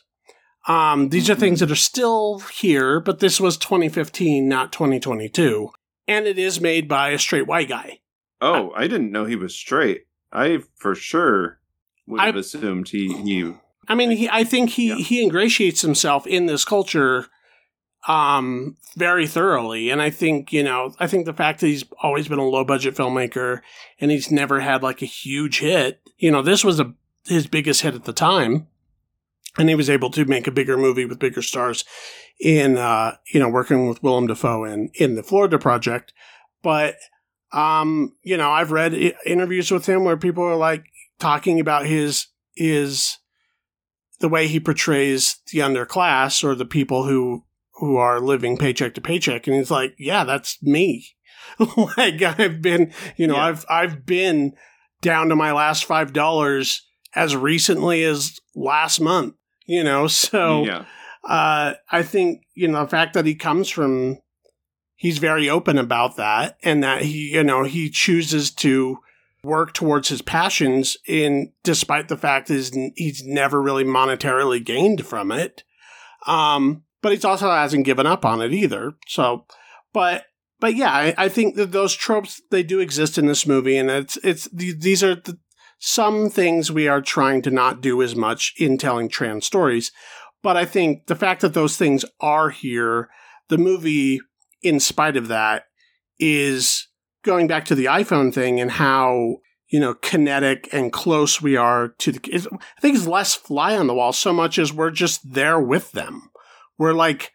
Um, 0.67 1.09
these 1.09 1.29
are 1.29 1.35
Mhm. 1.35 1.39
things 1.39 1.59
that 1.61 1.71
are 1.71 1.75
still 1.75 2.39
here, 2.53 2.99
but 2.99 3.19
this 3.19 3.39
was 3.39 3.57
2015, 3.57 4.47
not 4.47 4.71
2022, 4.71 5.69
and 6.07 6.27
it 6.27 6.37
is 6.37 6.61
made 6.61 6.87
by 6.87 7.09
a 7.09 7.19
straight 7.19 7.47
white 7.47 7.69
guy. 7.69 7.99
Oh, 8.41 8.71
I 8.75 8.87
didn't 8.87 9.11
know 9.11 9.25
he 9.25 9.35
was 9.35 9.55
straight. 9.55 10.05
I 10.31 10.59
for 10.75 10.93
sure 10.93 11.58
would 12.09 12.19
I- 12.19 12.25
have 12.27 12.35
assumed 12.35 12.89
he 12.89 13.13
he. 13.23 13.53
I 13.87 13.95
mean, 13.95 14.11
he, 14.11 14.29
I 14.29 14.43
think 14.43 14.71
he, 14.71 14.89
Yeah. 14.89 14.95
he 14.97 15.23
ingratiates 15.23 15.81
himself 15.81 16.27
in 16.27 16.45
this 16.45 16.63
culture 16.63 17.25
um, 18.07 18.77
very 18.95 19.27
thoroughly. 19.27 19.89
And 19.89 20.01
I 20.01 20.09
think, 20.09 20.53
you 20.53 20.63
know, 20.63 20.93
I 20.99 21.07
think 21.07 21.25
the 21.25 21.33
fact 21.33 21.59
that 21.61 21.67
he's 21.67 21.83
always 22.01 22.27
been 22.27 22.39
a 22.39 22.43
low 22.47 22.63
budget 22.63 22.95
filmmaker 22.95 23.61
and 23.99 24.11
he's 24.11 24.31
never 24.31 24.59
had 24.59 24.83
like 24.83 25.01
a 25.01 25.05
huge 25.07 25.59
hit, 25.59 26.01
you 26.17 26.31
know, 26.31 26.41
this 26.41 26.63
was 26.63 26.79
a, 26.79 26.93
his 27.25 27.47
biggest 27.47 27.81
hit 27.81 27.95
at 27.95 28.05
the 28.05 28.13
time. 28.13 28.67
And 29.57 29.67
he 29.67 29.75
was 29.75 29.89
able 29.89 30.11
to 30.11 30.23
make 30.25 30.45
a 30.47 30.51
bigger 30.51 30.77
movie 30.77 31.05
with 31.05 31.19
bigger 31.19 31.41
stars 31.41 31.83
in, 32.39 32.77
uh, 32.77 33.15
you 33.33 33.39
know, 33.39 33.49
working 33.49 33.87
with 33.89 34.01
Willem 34.03 34.27
Dafoe 34.27 34.63
in, 34.65 34.91
in 34.93 35.15
the 35.15 35.23
Florida 35.23 35.57
Project. 35.57 36.13
But, 36.61 36.95
um, 37.51 38.15
you 38.21 38.37
know, 38.37 38.51
I've 38.51 38.71
read 38.71 38.93
interviews 39.25 39.71
with 39.71 39.87
him 39.87 40.03
where 40.03 40.15
people 40.15 40.43
are 40.43 40.55
like 40.55 40.85
talking 41.19 41.59
about 41.59 41.85
his, 41.85 42.27
is 42.55 43.17
the 44.19 44.29
way 44.29 44.47
he 44.47 44.59
portrays 44.59 45.37
the 45.51 45.59
underclass 45.59 46.43
or 46.43 46.55
the 46.55 46.65
people 46.65 47.05
who 47.07 47.43
who 47.75 47.95
are 47.95 48.19
living 48.19 48.57
paycheck 48.57 48.93
to 48.95 49.01
paycheck. 49.01 49.47
And 49.47 49.55
he's 49.55 49.71
like 49.71 49.93
yeah 49.97 50.23
that's 50.23 50.61
me. 50.61 51.07
Like 51.97 52.21
i've 52.21 52.61
been 52.61 52.93
you 53.17 53.27
know 53.27 53.35
Yeah. 53.35 53.45
i've 53.45 53.65
i've 53.69 54.05
been 54.05 54.53
down 55.01 55.29
to 55.29 55.35
my 55.35 55.51
last 55.53 55.85
five 55.85 56.11
dollars 56.13 56.85
as 57.15 57.35
recently 57.35 58.03
as 58.03 58.39
last 58.55 58.99
month 58.99 59.33
you 59.65 59.83
know? 59.83 60.07
So 60.07 60.65
yeah, 60.65 60.85
uh, 61.23 61.73
I 61.91 62.01
think 62.03 62.41
you 62.55 62.67
know 62.67 62.83
the 62.83 62.89
fact 62.89 63.13
that 63.13 63.25
he 63.25 63.35
comes 63.35 63.69
from, 63.69 64.17
he's 64.95 65.19
very 65.19 65.47
open 65.49 65.77
about 65.77 66.17
that, 66.17 66.57
and 66.63 66.83
that 66.83 67.03
he 67.03 67.33
you 67.35 67.43
know 67.43 67.63
he 67.63 67.89
chooses 67.89 68.51
to 68.55 68.97
work 69.43 69.73
towards 69.73 70.09
his 70.09 70.21
passions 70.21 70.97
in 71.07 71.51
despite 71.63 72.07
the 72.07 72.17
fact 72.17 72.49
is 72.49 72.77
he's 72.95 73.23
never 73.25 73.61
really 73.61 73.83
monetarily 73.83 74.63
gained 74.63 75.05
from 75.05 75.31
it. 75.31 75.63
Um, 76.27 76.83
but 77.01 77.13
he's 77.13 77.25
also 77.25 77.49
hasn't 77.49 77.85
given 77.85 78.05
up 78.05 78.25
on 78.25 78.41
it 78.41 78.53
either. 78.53 78.93
So, 79.07 79.45
but 79.93 80.25
but 80.59 80.75
yeah, 80.75 80.91
I, 80.91 81.13
I 81.17 81.29
think 81.29 81.55
that 81.55 81.71
those 81.71 81.95
tropes 81.95 82.41
they 82.51 82.63
do 82.63 82.79
exist 82.79 83.17
in 83.17 83.27
this 83.27 83.47
movie, 83.47 83.77
and 83.77 83.89
it's 83.89 84.17
it's 84.17 84.49
these 84.51 85.03
are 85.03 85.15
the, 85.15 85.37
some 85.79 86.29
things 86.29 86.71
we 86.71 86.87
are 86.87 87.01
trying 87.01 87.41
to 87.43 87.51
not 87.51 87.81
do 87.81 88.01
as 88.01 88.15
much 88.15 88.53
in 88.57 88.77
telling 88.77 89.07
trans 89.07 89.45
stories. 89.45 89.91
But 90.41 90.57
I 90.57 90.65
think 90.65 91.07
the 91.07 91.15
fact 91.15 91.41
that 91.41 91.53
those 91.53 91.77
things 91.77 92.03
are 92.19 92.49
here, 92.49 93.09
the 93.47 93.57
movie, 93.57 94.19
in 94.61 94.79
spite 94.79 95.15
of 95.15 95.29
that, 95.29 95.63
is 96.17 96.88
going 97.23 97.47
back 97.47 97.65
to 97.65 97.75
the 97.75 97.85
iPhone 97.85 98.33
thing 98.33 98.59
and 98.59 98.71
how 98.71 99.37
you 99.69 99.79
know 99.79 99.93
kinetic 99.93 100.67
and 100.71 100.91
close 100.91 101.41
we 101.41 101.55
are 101.55 101.89
to 101.99 102.11
the. 102.11 102.19
I 102.33 102.81
think 102.81 102.95
it's 102.95 103.07
less 103.07 103.35
fly 103.35 103.77
on 103.77 103.87
the 103.87 103.93
wall 103.93 104.13
so 104.13 104.33
much 104.33 104.57
as 104.57 104.73
we're 104.73 104.91
just 104.91 105.33
there 105.33 105.59
with 105.59 105.91
them. 105.91 106.31
We're 106.77 106.93
like, 106.93 107.31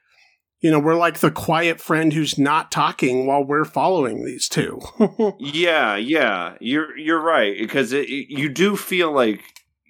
you 0.60 0.70
know, 0.70 0.78
we're 0.78 0.96
like 0.96 1.18
the 1.18 1.30
quiet 1.30 1.80
friend 1.80 2.12
who's 2.12 2.38
not 2.38 2.72
talking 2.72 3.26
while 3.26 3.44
we're 3.44 3.66
following 3.66 4.24
these 4.24 4.48
two. 4.48 4.80
yeah, 5.38 5.96
yeah, 5.96 6.56
you're 6.60 6.96
you're 6.96 7.20
right 7.20 7.56
because 7.58 7.92
it, 7.92 8.08
you 8.08 8.48
do 8.48 8.76
feel 8.76 9.12
like 9.12 9.42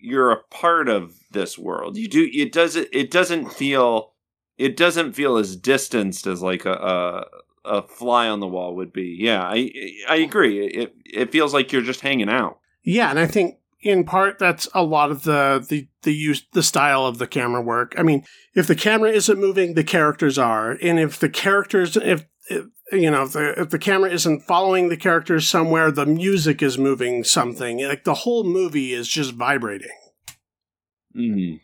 you're 0.04 0.32
a 0.32 0.42
part 0.50 0.88
of 0.88 1.14
this 1.30 1.56
world. 1.56 1.96
You 1.96 2.08
do. 2.08 2.28
It 2.32 2.52
doesn't. 2.52 2.88
It 2.92 3.10
doesn't 3.10 3.52
feel. 3.52 4.12
It 4.58 4.76
doesn't 4.76 5.14
feel 5.14 5.36
as 5.36 5.56
distanced 5.56 6.26
as 6.26 6.42
like 6.42 6.64
a, 6.64 6.72
a 6.72 7.24
a 7.64 7.82
fly 7.82 8.28
on 8.28 8.40
the 8.40 8.46
wall 8.46 8.76
would 8.76 8.92
be. 8.92 9.16
Yeah, 9.18 9.42
I 9.42 9.70
I 10.08 10.16
agree. 10.16 10.66
It 10.66 10.94
it 11.04 11.32
feels 11.32 11.54
like 11.54 11.72
you're 11.72 11.82
just 11.82 12.00
hanging 12.00 12.28
out. 12.28 12.58
Yeah, 12.82 13.10
and 13.10 13.18
I 13.18 13.26
think 13.26 13.56
in 13.80 14.04
part 14.04 14.38
that's 14.38 14.68
a 14.74 14.82
lot 14.82 15.10
of 15.10 15.24
the 15.24 15.64
the 15.68 15.88
the 16.02 16.14
use 16.14 16.46
the 16.52 16.62
style 16.62 17.06
of 17.06 17.18
the 17.18 17.26
camera 17.26 17.62
work. 17.62 17.94
I 17.96 18.02
mean, 18.02 18.24
if 18.54 18.66
the 18.66 18.74
camera 18.74 19.10
isn't 19.10 19.40
moving, 19.40 19.74
the 19.74 19.84
characters 19.84 20.38
are, 20.38 20.72
and 20.82 20.98
if 20.98 21.18
the 21.18 21.28
characters 21.28 21.96
if, 21.96 22.24
if 22.48 22.66
you 22.92 23.10
know 23.10 23.22
if 23.24 23.32
the 23.32 23.60
if 23.60 23.70
the 23.70 23.78
camera 23.78 24.10
isn't 24.10 24.42
following 24.42 24.88
the 24.88 24.96
characters 24.96 25.48
somewhere, 25.48 25.90
the 25.90 26.06
music 26.06 26.62
is 26.62 26.78
moving 26.78 27.24
something. 27.24 27.86
Like 27.86 28.04
the 28.04 28.14
whole 28.14 28.44
movie 28.44 28.92
is 28.92 29.08
just 29.08 29.32
vibrating. 29.32 29.96
Mm. 31.16 31.60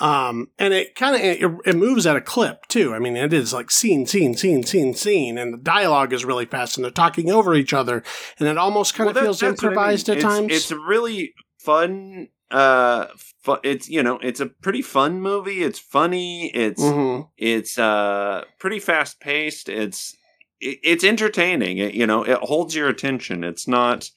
Um, 0.00 0.50
and 0.58 0.72
it 0.72 0.94
kind 0.94 1.16
of 1.16 1.22
it, 1.22 1.70
it, 1.70 1.76
moves 1.76 2.06
at 2.06 2.16
a 2.16 2.20
clip 2.20 2.66
too. 2.68 2.94
I 2.94 3.00
mean, 3.00 3.16
it 3.16 3.32
is 3.32 3.52
like 3.52 3.68
scene, 3.70 4.06
scene, 4.06 4.34
scene, 4.34 4.62
scene, 4.62 4.94
scene, 4.94 5.36
and 5.36 5.52
the 5.52 5.58
dialogue 5.58 6.12
is 6.12 6.24
really 6.24 6.46
fast, 6.46 6.76
and 6.76 6.84
they're 6.84 6.92
talking 6.92 7.32
over 7.32 7.54
each 7.54 7.72
other, 7.72 8.04
and 8.38 8.46
it 8.46 8.56
almost 8.56 8.94
kind 8.94 9.08
well, 9.08 9.16
of 9.16 9.22
feels 9.24 9.42
improvised 9.42 10.08
I 10.08 10.14
mean. 10.14 10.18
at 10.18 10.24
it's, 10.24 10.34
times. 10.34 10.52
It's 10.52 10.70
a 10.70 10.78
really 10.78 11.34
fun. 11.58 12.28
Uh, 12.48 13.06
fu- 13.42 13.58
it's 13.64 13.88
you 13.88 14.04
know, 14.04 14.20
it's 14.22 14.38
a 14.38 14.46
pretty 14.46 14.82
fun 14.82 15.20
movie. 15.20 15.64
It's 15.64 15.80
funny. 15.80 16.52
It's 16.54 16.82
mm-hmm. 16.82 17.22
it's 17.36 17.76
uh 17.76 18.44
pretty 18.60 18.78
fast 18.78 19.18
paced. 19.18 19.68
It's 19.68 20.16
it, 20.60 20.78
it's 20.84 21.02
entertaining. 21.02 21.78
It, 21.78 21.94
you 21.94 22.06
know, 22.06 22.22
it 22.22 22.38
holds 22.38 22.76
your 22.76 22.88
attention. 22.88 23.42
It's 23.42 23.66
not. 23.66 24.10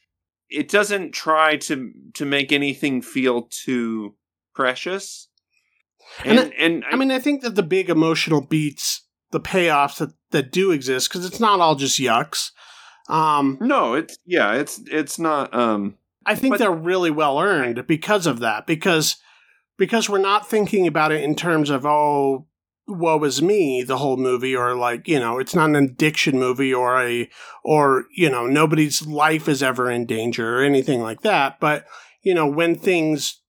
It 0.47 0.69
doesn't 0.69 1.13
try 1.13 1.57
to 1.57 1.91
to 2.13 2.25
make 2.25 2.51
anything 2.51 3.01
feel 3.01 3.47
too 3.49 4.13
precious 4.53 5.29
and, 6.25 6.39
and, 6.39 6.53
and 6.53 6.85
I, 6.85 6.91
I, 6.91 6.95
mean, 6.95 7.11
I 7.11 7.19
think 7.19 7.41
that 7.41 7.55
the 7.55 7.63
big 7.63 7.89
emotional 7.89 8.41
beats, 8.41 9.05
the 9.31 9.39
payoffs 9.39 9.97
that, 9.97 10.13
that 10.31 10.51
do 10.51 10.71
exist, 10.71 11.09
because 11.09 11.25
it's 11.25 11.39
not 11.39 11.59
all 11.59 11.75
just 11.75 11.99
yucks. 11.99 12.51
Um, 13.09 13.57
no, 13.59 13.93
it's 13.93 14.17
yeah, 14.25 14.53
it's 14.53 14.79
it's 14.89 15.19
not. 15.19 15.53
Um, 15.53 15.97
I 16.25 16.35
think 16.35 16.53
but, 16.53 16.59
they're 16.59 16.71
really 16.71 17.11
well 17.11 17.39
earned 17.39 17.85
because 17.87 18.25
of 18.25 18.39
that. 18.39 18.65
Because 18.65 19.17
because 19.77 20.09
we're 20.09 20.19
not 20.19 20.49
thinking 20.49 20.87
about 20.87 21.11
it 21.11 21.23
in 21.23 21.35
terms 21.35 21.69
of 21.69 21.85
oh, 21.85 22.47
woe 22.87 23.23
is 23.23 23.41
me, 23.41 23.83
the 23.83 23.97
whole 23.97 24.17
movie, 24.17 24.55
or 24.55 24.75
like 24.75 25.07
you 25.07 25.19
know, 25.19 25.39
it's 25.39 25.55
not 25.55 25.69
an 25.69 25.75
addiction 25.75 26.39
movie 26.39 26.73
or 26.73 27.01
a 27.01 27.29
or 27.63 28.05
you 28.15 28.29
know, 28.29 28.47
nobody's 28.47 29.05
life 29.05 29.49
is 29.49 29.61
ever 29.61 29.89
in 29.89 30.05
danger 30.05 30.59
or 30.59 30.63
anything 30.63 31.01
like 31.01 31.21
that. 31.21 31.59
But 31.59 31.85
you 32.21 32.33
know, 32.33 32.47
when 32.47 32.75
things 32.75 33.40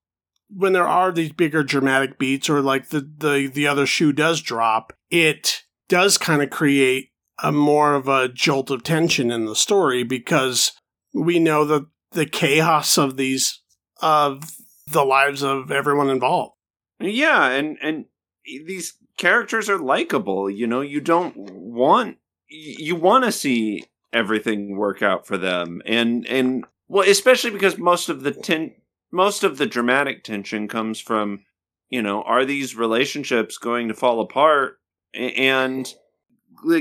when 0.55 0.73
there 0.73 0.87
are 0.87 1.13
these 1.13 1.33
bigger 1.33 1.63
dramatic 1.63 2.19
beats 2.19 2.51
or 2.51 2.61
like 2.61 2.89
the 2.89 3.01
the 3.01 3.51
the 3.53 3.67
other 3.67 3.87
shoe 3.87 4.13
does 4.13 4.41
drop, 4.41 4.93
it 5.11 5.63
does 5.89 6.19
kind 6.19 6.43
of 6.43 6.51
create 6.51 7.11
a 7.43 7.53
more 7.53 7.95
of 7.95 8.09
a 8.09 8.29
jolt 8.29 8.71
of 8.71 8.83
tension 8.83 9.31
in 9.31 9.47
the 9.47 9.57
story 9.57 10.05
because 10.05 10.73
we 11.15 11.39
know 11.39 11.65
that 11.65 11.87
the 12.13 12.27
chaos 12.27 12.99
of 12.99 13.17
these 13.17 13.61
of 14.01 14.57
the 14.87 15.05
lives 15.05 15.43
of 15.43 15.71
everyone 15.71 16.11
involved. 16.11 16.55
Yeah, 17.01 17.49
and 17.49 17.79
and 17.83 18.07
these 18.45 18.95
characters 19.17 19.69
are 19.69 19.79
likable. 19.79 20.51
You 20.51 20.67
know, 20.67 20.81
you 20.81 21.01
don't 21.01 21.37
want 21.37 22.19
you 22.49 22.97
want 22.97 23.25
to 23.25 23.33
see 23.33 23.85
everything 24.13 24.77
work 24.77 25.03
out 25.03 25.27
for 25.27 25.39
them, 25.39 25.83
and 25.87 26.27
and 26.27 26.65
well, 26.89 27.09
especially 27.09 27.51
because 27.51 27.79
most 27.79 28.09
of 28.09 28.23
the 28.23 28.33
ten, 28.33 28.75
most 29.13 29.45
of 29.45 29.59
the 29.59 29.67
dramatic 29.67 30.25
tension 30.25 30.67
comes 30.67 30.99
from, 30.99 31.45
you 31.91 32.03
know, 32.03 32.23
are 32.23 32.45
these 32.45 32.75
relationships 32.75 33.59
going 33.59 33.89
to 33.89 33.95
fall 33.95 34.21
apart? 34.21 34.79
And 35.15 35.93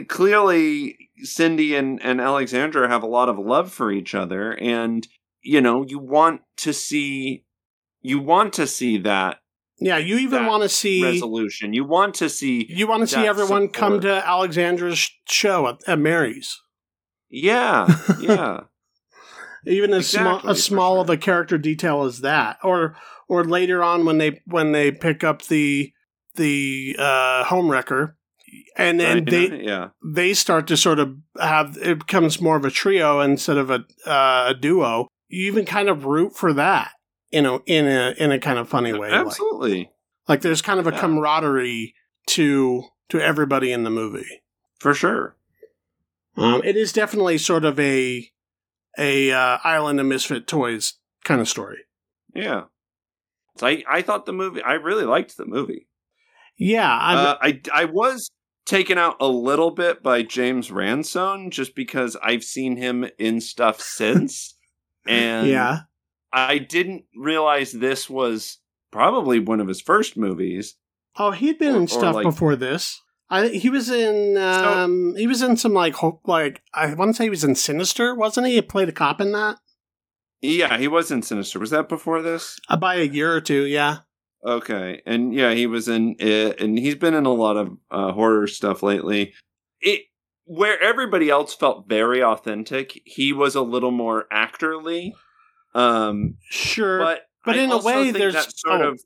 clearly, 0.07 1.09
Cindy 1.17 1.75
and, 1.75 2.01
and 2.01 2.21
Alexandra 2.21 2.87
have 2.87 3.03
a 3.03 3.07
lot 3.07 3.27
of 3.27 3.37
love 3.37 3.71
for 3.71 3.91
each 3.91 4.15
other. 4.15 4.53
And, 4.53 5.05
you 5.43 5.59
know, 5.59 5.83
you 5.85 5.99
want 5.99 6.41
to 6.57 6.73
see, 6.73 7.43
you 8.01 8.19
want 8.19 8.53
to 8.53 8.65
see 8.65 8.97
that. 8.99 9.39
Yeah, 9.83 9.97
you 9.97 10.19
even 10.19 10.45
want 10.45 10.61
to 10.61 10.69
see 10.69 11.03
resolution. 11.03 11.73
You 11.73 11.85
want 11.85 12.13
to 12.15 12.29
see. 12.29 12.67
You 12.69 12.85
want 12.85 13.01
to 13.01 13.07
see 13.07 13.25
everyone 13.25 13.63
support. 13.63 13.73
come 13.73 14.01
to 14.01 14.27
Alexandra's 14.27 15.09
show 15.27 15.67
at, 15.67 15.79
at 15.87 15.97
Mary's. 15.97 16.61
Yeah, 17.31 17.87
yeah 18.19 18.59
even 19.65 19.93
as 19.93 20.05
exactly, 20.05 20.41
small 20.41 20.51
as 20.51 20.63
small 20.63 20.95
sure. 20.95 21.01
of 21.01 21.09
a 21.09 21.17
character 21.17 21.57
detail 21.57 22.03
as 22.03 22.21
that 22.21 22.57
or 22.63 22.95
or 23.27 23.43
later 23.43 23.83
on 23.83 24.05
when 24.05 24.17
they 24.17 24.41
when 24.45 24.71
they 24.71 24.91
pick 24.91 25.23
up 25.23 25.43
the 25.43 25.91
the 26.35 26.95
uh 26.97 27.43
home 27.45 27.69
wrecker 27.69 28.17
and 28.75 28.99
then 28.99 29.17
right, 29.17 29.29
they 29.29 29.63
yeah. 29.63 29.89
they 30.03 30.33
start 30.33 30.67
to 30.67 30.77
sort 30.77 30.99
of 30.99 31.15
have 31.39 31.77
it 31.81 31.99
becomes 31.99 32.41
more 32.41 32.55
of 32.55 32.65
a 32.65 32.71
trio 32.71 33.19
instead 33.19 33.57
of 33.57 33.69
a 33.69 33.85
uh, 34.05 34.47
a 34.49 34.53
duo 34.53 35.07
you 35.29 35.47
even 35.47 35.65
kind 35.65 35.89
of 35.89 36.05
root 36.05 36.35
for 36.35 36.53
that 36.53 36.91
you 37.31 37.41
know 37.41 37.61
in 37.65 37.87
a 37.87 38.13
in 38.17 38.31
a 38.31 38.39
kind 38.39 38.59
of 38.59 38.67
funny 38.67 38.93
way 38.93 39.09
absolutely 39.11 39.79
like, 39.79 39.89
like 40.27 40.41
there's 40.41 40.61
kind 40.61 40.79
of 40.79 40.87
a 40.87 40.91
yeah. 40.91 40.99
camaraderie 40.99 41.93
to 42.27 42.83
to 43.09 43.21
everybody 43.21 43.71
in 43.71 43.83
the 43.83 43.89
movie 43.89 44.41
for 44.79 44.93
sure 44.93 45.35
um, 46.37 46.61
it 46.63 46.77
is 46.77 46.93
definitely 46.93 47.37
sort 47.37 47.65
of 47.65 47.77
a 47.79 48.31
a 48.97 49.31
uh, 49.31 49.57
Island 49.63 49.99
of 49.99 50.05
Misfit 50.05 50.47
Toys 50.47 50.93
kind 51.23 51.41
of 51.41 51.49
story. 51.49 51.79
Yeah. 52.33 52.63
So 53.57 53.67
I, 53.67 53.83
I 53.89 54.01
thought 54.01 54.25
the 54.25 54.33
movie, 54.33 54.61
I 54.61 54.73
really 54.73 55.05
liked 55.05 55.37
the 55.37 55.45
movie. 55.45 55.87
Yeah. 56.57 56.91
Uh, 56.91 57.37
I, 57.41 57.61
I 57.73 57.85
was 57.85 58.29
taken 58.65 58.97
out 58.97 59.17
a 59.19 59.27
little 59.27 59.71
bit 59.71 60.03
by 60.03 60.23
James 60.23 60.71
Ransone 60.71 61.51
just 61.51 61.75
because 61.75 62.15
I've 62.21 62.43
seen 62.43 62.77
him 62.77 63.09
in 63.17 63.41
stuff 63.41 63.81
since. 63.81 64.55
and 65.05 65.47
yeah. 65.47 65.81
I 66.33 66.59
didn't 66.59 67.05
realize 67.15 67.71
this 67.71 68.09
was 68.09 68.59
probably 68.91 69.39
one 69.39 69.59
of 69.59 69.67
his 69.67 69.81
first 69.81 70.15
movies. 70.15 70.75
Oh, 71.17 71.31
he'd 71.31 71.59
been 71.59 71.75
or, 71.75 71.81
in 71.81 71.87
stuff 71.87 72.15
like, 72.15 72.23
before 72.23 72.55
this. 72.55 73.01
I 73.31 73.47
he 73.47 73.69
was 73.69 73.89
in 73.89 74.37
um 74.37 75.15
he 75.15 75.25
was 75.25 75.41
in 75.41 75.55
some 75.55 75.73
like 75.73 75.95
hope 75.95 76.19
like 76.27 76.61
I 76.73 76.93
want 76.93 77.11
to 77.11 77.13
say 77.15 77.23
he 77.23 77.29
was 77.29 77.45
in 77.45 77.55
Sinister, 77.55 78.13
wasn't 78.13 78.47
he? 78.47 78.55
He 78.55 78.61
played 78.61 78.89
a 78.89 78.91
cop 78.91 79.21
in 79.21 79.31
that. 79.31 79.57
Yeah, 80.41 80.77
he 80.77 80.89
was 80.89 81.11
in 81.11 81.21
Sinister. 81.21 81.57
Was 81.57 81.69
that 81.69 81.87
before 81.87 82.21
this? 82.21 82.59
Uh, 82.67 82.75
by 82.75 82.95
a 82.95 83.03
year 83.03 83.33
or 83.33 83.39
two, 83.39 83.63
yeah. 83.63 83.99
Okay, 84.45 85.01
and 85.05 85.33
yeah, 85.33 85.53
he 85.53 85.65
was 85.65 85.87
in 85.87 86.15
it, 86.19 86.59
and 86.59 86.77
he's 86.77 86.95
been 86.95 87.13
in 87.13 87.25
a 87.25 87.31
lot 87.31 87.55
of 87.57 87.77
uh, 87.89 88.11
horror 88.11 88.47
stuff 88.47 88.83
lately. 88.83 89.33
It 89.79 90.01
where 90.43 90.81
everybody 90.81 91.29
else 91.29 91.53
felt 91.53 91.87
very 91.87 92.21
authentic, 92.21 93.01
he 93.05 93.31
was 93.31 93.55
a 93.55 93.61
little 93.61 93.91
more 93.91 94.25
actorly. 94.33 95.13
Um, 95.73 96.35
sure, 96.49 96.99
but 96.99 97.21
but 97.45 97.55
I 97.55 97.61
in 97.61 97.71
a 97.71 97.77
way, 97.77 98.11
there's 98.11 98.35
sort 98.59 98.81
oh, 98.81 98.89
of. 98.89 99.01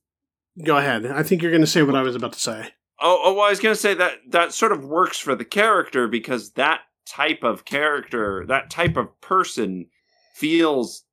Go 0.64 0.78
ahead. 0.78 1.06
I 1.06 1.22
think 1.22 1.42
you're 1.42 1.52
going 1.52 1.62
to 1.62 1.68
say 1.68 1.84
what 1.84 1.96
I 1.96 2.02
was 2.02 2.16
about 2.16 2.34
to 2.34 2.40
say. 2.40 2.70
Oh, 3.00 3.22
oh 3.24 3.34
well, 3.34 3.46
I 3.46 3.50
was 3.50 3.60
going 3.60 3.76
to 3.76 3.82
say 3.82 3.94
that 3.94 4.20
that 4.30 4.54
sort 4.54 4.72
of 4.72 4.86
works 4.86 5.18
for 5.18 5.36
the 5.36 5.46
character 5.46 6.08
because 6.08 6.52
that 6.52 6.82
type 7.06 7.44
of 7.44 7.66
character, 7.66 8.46
that 8.48 8.70
type 8.70 8.98
of 8.98 9.20
person 9.22 9.88
feels 10.36 11.04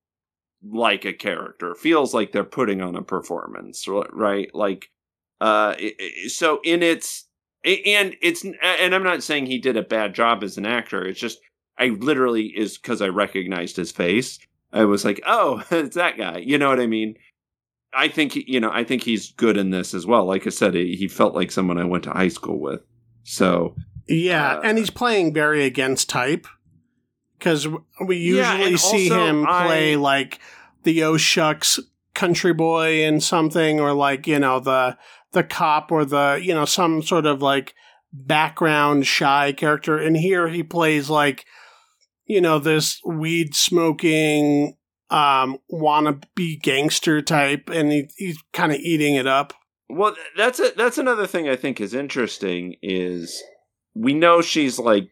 like 0.63 1.05
a 1.05 1.13
character, 1.13 1.75
feels 1.75 2.15
like 2.15 2.33
they're 2.33 2.45
putting 2.45 2.81
on 2.81 2.97
a 2.97 3.03
performance, 3.03 3.87
right? 3.89 4.55
Like, 4.55 4.91
uh, 5.41 5.75
so 6.29 6.61
in 6.65 6.83
its, 6.83 7.27
and 7.65 8.17
it's, 8.21 8.45
and 8.45 8.95
I'm 8.95 9.03
not 9.03 9.23
saying 9.23 9.47
he 9.47 9.59
did 9.59 9.77
a 9.77 9.83
bad 9.83 10.15
job 10.15 10.43
as 10.43 10.59
an 10.59 10.67
actor. 10.67 11.05
It's 11.05 11.21
just, 11.21 11.39
I 11.79 11.89
literally 11.89 12.47
is 12.47 12.79
because 12.79 13.03
I 13.03 13.09
recognized 13.09 13.77
his 13.77 13.93
face. 13.93 14.39
I 14.73 14.85
was 14.85 15.05
like, 15.05 15.21
oh, 15.27 15.63
it's 15.71 15.97
that 15.97 16.17
guy. 16.17 16.39
You 16.39 16.59
know 16.59 16.69
what 16.69 16.81
I 16.81 16.87
mean? 16.87 17.17
I 17.95 18.09
think 18.09 18.35
you 18.37 18.61
know 18.61 18.71
I 18.73 18.85
think 18.85 19.03
he's 19.03 19.33
good 19.33 19.57
in 19.57 19.71
this 19.71 19.95
as 19.95 20.07
well. 20.07 20.25
Like 20.25 20.47
I 20.47 20.51
said, 20.51 20.75
he, 20.75 21.09
felt 21.09 21.35
like 21.35 21.51
someone 21.51 21.79
I 21.79 21.85
went 21.85 22.05
to 22.05 22.11
high 22.11 22.29
school 22.29 22.59
with. 22.61 22.81
So 23.25 23.75
yeah, 24.09 24.57
Uh, 24.57 24.61
and 24.65 24.79
he's 24.79 24.91
playing 24.91 25.35
very 25.35 25.65
against 25.65 26.09
type 26.09 26.47
because 27.39 27.69
we 28.05 28.17
usually 28.17 28.71
and 28.71 28.81
see 28.81 29.09
him 29.09 29.45
play 29.45 29.93
I- 29.93 29.97
like 29.97 30.39
the 30.85 31.03
oh 31.05 31.17
shucks 31.17 31.79
country 32.15 32.53
boy 32.53 33.03
in 33.05 33.21
something, 33.21 33.81
or 33.81 33.93
like 33.93 34.27
you 34.27 34.39
know 34.39 34.59
the 34.61 34.97
the 35.33 35.45
cop 35.45 35.93
or 35.93 36.05
the 36.05 36.41
you 36.43 36.55
know 36.55 36.65
some 36.65 37.03
sort 37.03 37.27
of 37.27 37.43
like 37.43 37.75
background 38.13 39.07
shy 39.07 39.53
character. 39.53 39.99
And 39.99 40.17
here 40.17 40.49
he 40.49 40.63
plays 40.63 41.09
like 41.11 41.45
you 42.27 42.41
know 42.41 42.59
this 42.59 43.01
weed 43.07 43.55
smoking 43.55 44.77
um 45.13 45.59
wannabe 45.71 46.61
gangster 46.63 47.23
type, 47.23 47.69
and 47.71 47.93
he, 47.93 48.11
he's 48.17 48.39
kind 48.53 48.73
of 48.73 48.79
eating 48.79 49.15
it 49.15 49.27
up. 49.27 49.53
Well, 49.89 50.17
that's 50.37 50.59
a, 50.59 50.73
that's 50.77 50.99
another 50.99 51.27
thing 51.27 51.49
I 51.49 51.57
think 51.57 51.81
is 51.81 51.95
interesting 51.95 52.77
is 52.83 53.43
we 53.95 54.15
know 54.15 54.41
she's 54.41 54.79
like 54.79 55.11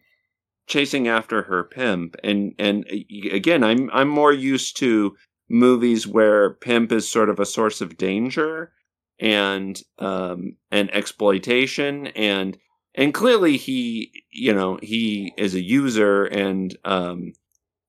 chasing 0.67 1.07
after 1.07 1.43
her 1.43 1.63
pimp, 1.63 2.15
and 2.23 2.53
and 2.57 2.85
uh, 2.91 3.35
again, 3.35 3.63
I'm 3.63 3.89
I'm 3.93 4.09
more 4.09 4.33
used 4.33 4.77
to 4.77 5.15
movies 5.49 6.07
where 6.07 6.55
pimp 6.55 6.91
is 6.91 7.11
sort 7.11 7.29
of 7.29 7.39
a 7.39 7.45
source 7.45 7.81
of 7.81 7.97
danger 7.97 8.71
and 9.19 9.83
um 9.99 10.55
and 10.71 10.89
exploitation 10.95 12.07
and 12.07 12.57
and 12.95 13.13
clearly 13.13 13.57
he 13.57 14.09
you 14.31 14.53
know 14.53 14.79
he 14.81 15.33
is 15.37 15.53
a 15.53 15.61
user 15.61 16.23
and 16.23 16.77
um 16.85 17.33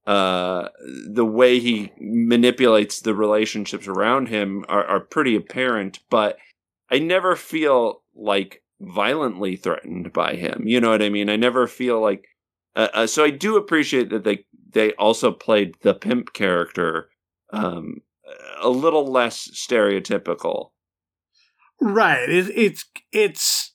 uh 0.07 0.69
the 1.07 1.25
way 1.25 1.61
he 1.61 1.93
manipulates 2.01 3.01
the 3.01 3.15
relationships 3.15 3.87
around 3.87 4.29
him 4.29 4.65
are, 4.69 4.85
are 4.85 5.01
pretty 5.01 5.37
apparent 5.37 6.01
but 6.11 6.39
I 6.91 6.99
never 6.99 7.37
feel 7.37 8.03
like 8.15 8.63
violently 8.83 9.57
threatened 9.57 10.13
by 10.13 10.35
him. 10.35 10.65
You 10.67 10.81
know 10.81 10.91
what 10.91 11.03
I 11.03 11.09
mean? 11.09 11.31
I 11.31 11.37
never 11.37 11.67
feel 11.67 12.01
like. 12.01 12.27
Uh, 12.77 12.89
uh, 12.93 13.07
so 13.07 13.25
I 13.25 13.31
do 13.31 13.57
appreciate 13.57 14.11
that 14.11 14.25
they 14.25 14.45
they 14.71 14.93
also 14.93 15.33
played 15.33 15.75
the 15.83 15.95
pimp 15.95 16.33
character 16.35 17.09
um, 17.53 18.03
a 18.61 18.69
little 18.69 19.11
less 19.11 19.49
stereotypical. 19.55 20.71
Right. 21.81 22.29
It, 22.29 22.51
it's 22.55 22.85
it's 23.11 23.73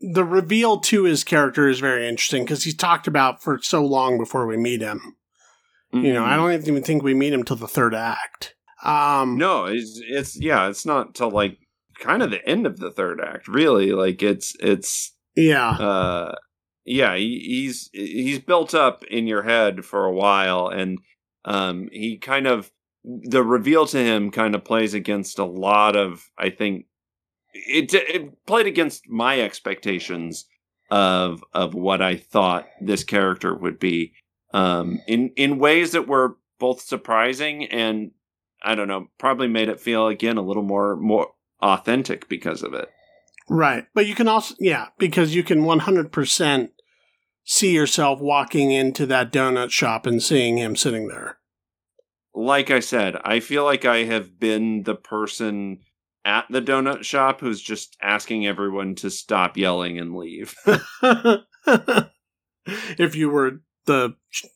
the 0.00 0.24
reveal 0.24 0.78
to 0.80 1.04
his 1.04 1.24
character 1.24 1.68
is 1.68 1.80
very 1.80 2.08
interesting 2.08 2.44
because 2.44 2.64
he's 2.64 2.76
talked 2.76 3.06
about 3.06 3.42
for 3.42 3.58
so 3.62 3.84
long 3.84 4.18
before 4.18 4.46
we 4.46 4.56
meet 4.56 4.80
him. 4.80 5.16
You 5.92 6.12
know, 6.12 6.24
I 6.24 6.36
don't 6.36 6.52
even 6.52 6.82
think 6.82 7.02
we 7.02 7.14
meet 7.14 7.32
him 7.32 7.42
till 7.44 7.56
the 7.56 7.68
third 7.68 7.94
act. 7.94 8.54
Um, 8.84 9.38
No, 9.38 9.64
it's 9.64 10.00
it's 10.06 10.38
yeah, 10.40 10.68
it's 10.68 10.84
not 10.84 11.14
till 11.14 11.30
like 11.30 11.58
kind 12.00 12.22
of 12.22 12.30
the 12.30 12.46
end 12.46 12.66
of 12.66 12.78
the 12.78 12.90
third 12.90 13.20
act. 13.20 13.48
Really, 13.48 13.92
like 13.92 14.22
it's 14.22 14.54
it's 14.60 15.14
Yeah. 15.34 15.70
uh 15.70 16.34
yeah 16.84 17.16
he, 17.16 17.40
he's 17.44 17.90
he's 17.92 18.38
built 18.38 18.74
up 18.74 19.02
in 19.04 19.26
your 19.26 19.42
head 19.42 19.84
for 19.84 20.04
a 20.04 20.12
while 20.12 20.68
and 20.68 20.98
um 21.44 21.88
he 21.92 22.16
kind 22.16 22.46
of 22.46 22.70
the 23.04 23.42
reveal 23.42 23.86
to 23.86 23.98
him 23.98 24.30
kind 24.30 24.54
of 24.54 24.64
plays 24.64 24.94
against 24.94 25.38
a 25.40 25.44
lot 25.44 25.96
of 25.96 26.30
i 26.38 26.48
think 26.48 26.86
it 27.54 27.92
it 27.92 28.46
played 28.46 28.66
against 28.66 29.08
my 29.08 29.40
expectations 29.40 30.46
of 30.88 31.42
of 31.52 31.74
what 31.74 32.00
i 32.00 32.16
thought 32.16 32.66
this 32.80 33.02
character 33.02 33.52
would 33.52 33.80
be 33.80 34.12
um 34.56 35.00
in 35.06 35.30
in 35.36 35.58
ways 35.58 35.92
that 35.92 36.08
were 36.08 36.36
both 36.58 36.80
surprising 36.80 37.64
and 37.66 38.10
i 38.62 38.74
don't 38.74 38.88
know 38.88 39.06
probably 39.18 39.48
made 39.48 39.68
it 39.68 39.80
feel 39.80 40.06
again 40.08 40.36
a 40.36 40.42
little 40.42 40.62
more 40.62 40.96
more 40.96 41.28
authentic 41.62 42.28
because 42.28 42.62
of 42.62 42.74
it 42.74 42.90
Right. 43.48 43.86
But 43.94 44.06
you 44.06 44.14
can 44.14 44.28
also, 44.28 44.54
yeah, 44.58 44.88
because 44.98 45.34
you 45.34 45.42
can 45.42 45.62
100% 45.62 46.68
see 47.44 47.72
yourself 47.72 48.20
walking 48.20 48.72
into 48.72 49.06
that 49.06 49.32
donut 49.32 49.70
shop 49.70 50.06
and 50.06 50.22
seeing 50.22 50.58
him 50.58 50.74
sitting 50.76 51.08
there. 51.08 51.38
like 52.34 52.70
I 52.70 52.80
said, 52.80 53.16
I 53.24 53.40
feel 53.40 53.64
like 53.64 53.84
I 53.86 54.04
have 54.04 54.38
been 54.38 54.82
the 54.82 54.94
person 54.94 55.78
at 56.24 56.44
the 56.50 56.60
donut 56.60 57.04
shop 57.04 57.40
who's 57.40 57.62
just 57.62 57.96
asking 58.02 58.46
everyone 58.46 58.94
to 58.96 59.10
stop 59.10 59.56
yelling 59.56 59.98
and 59.98 60.14
leave. 60.14 60.54
if 62.66 63.14
you 63.14 63.30
were 63.30 63.62
the, 63.86 64.14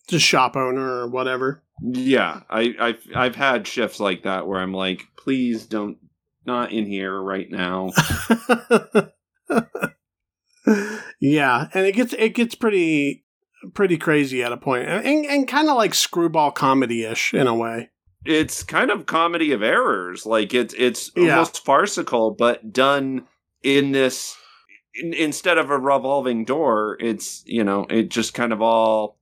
the 0.09 0.19
shop 0.19 0.55
owner 0.55 0.85
or 0.87 1.07
whatever. 1.07 1.63
yeah, 1.81 2.41
I, 2.49 2.75
I've 2.79 3.07
I've 3.15 3.35
had 3.35 3.65
shifts 3.67 3.99
like 3.99 4.23
that 4.23 4.47
where 4.47 4.59
I'm 4.59 4.73
like, 4.73 5.03
please 5.17 5.65
don't 5.65 5.97
not 6.45 6.71
in 6.71 6.85
here 6.85 7.19
right 7.19 7.49
now. 7.49 7.91
yeah, 11.19 11.67
and 11.73 11.85
it 11.85 11.95
gets 11.95 12.13
it 12.13 12.29
gets 12.35 12.55
pretty 12.55 13.23
pretty 13.73 13.97
crazy 13.97 14.43
at 14.43 14.51
a 14.51 14.57
point, 14.57 14.87
and 14.87 15.05
and, 15.05 15.25
and 15.25 15.47
kind 15.47 15.69
of 15.69 15.75
like 15.77 15.93
screwball 15.93 16.51
comedy 16.51 17.03
ish 17.03 17.33
in 17.33 17.47
a 17.47 17.55
way. 17.55 17.89
It's 18.25 18.61
kind 18.63 18.91
of 18.91 19.07
comedy 19.07 19.51
of 19.51 19.63
errors. 19.63 20.25
Like 20.25 20.53
it's 20.53 20.73
it's 20.75 21.11
Yeah. 21.15 21.31
almost 21.33 21.65
farcical, 21.65 22.31
but 22.31 22.71
done 22.71 23.27
in 23.63 23.91
this 23.91 24.35
in, 24.93 25.13
instead 25.13 25.57
of 25.57 25.69
a 25.71 25.79
revolving 25.79 26.45
door. 26.45 26.97
It's 26.99 27.43
you 27.45 27.63
know 27.63 27.85
it 27.89 28.09
just 28.09 28.33
kind 28.35 28.53
of 28.53 28.61
all 28.61 29.17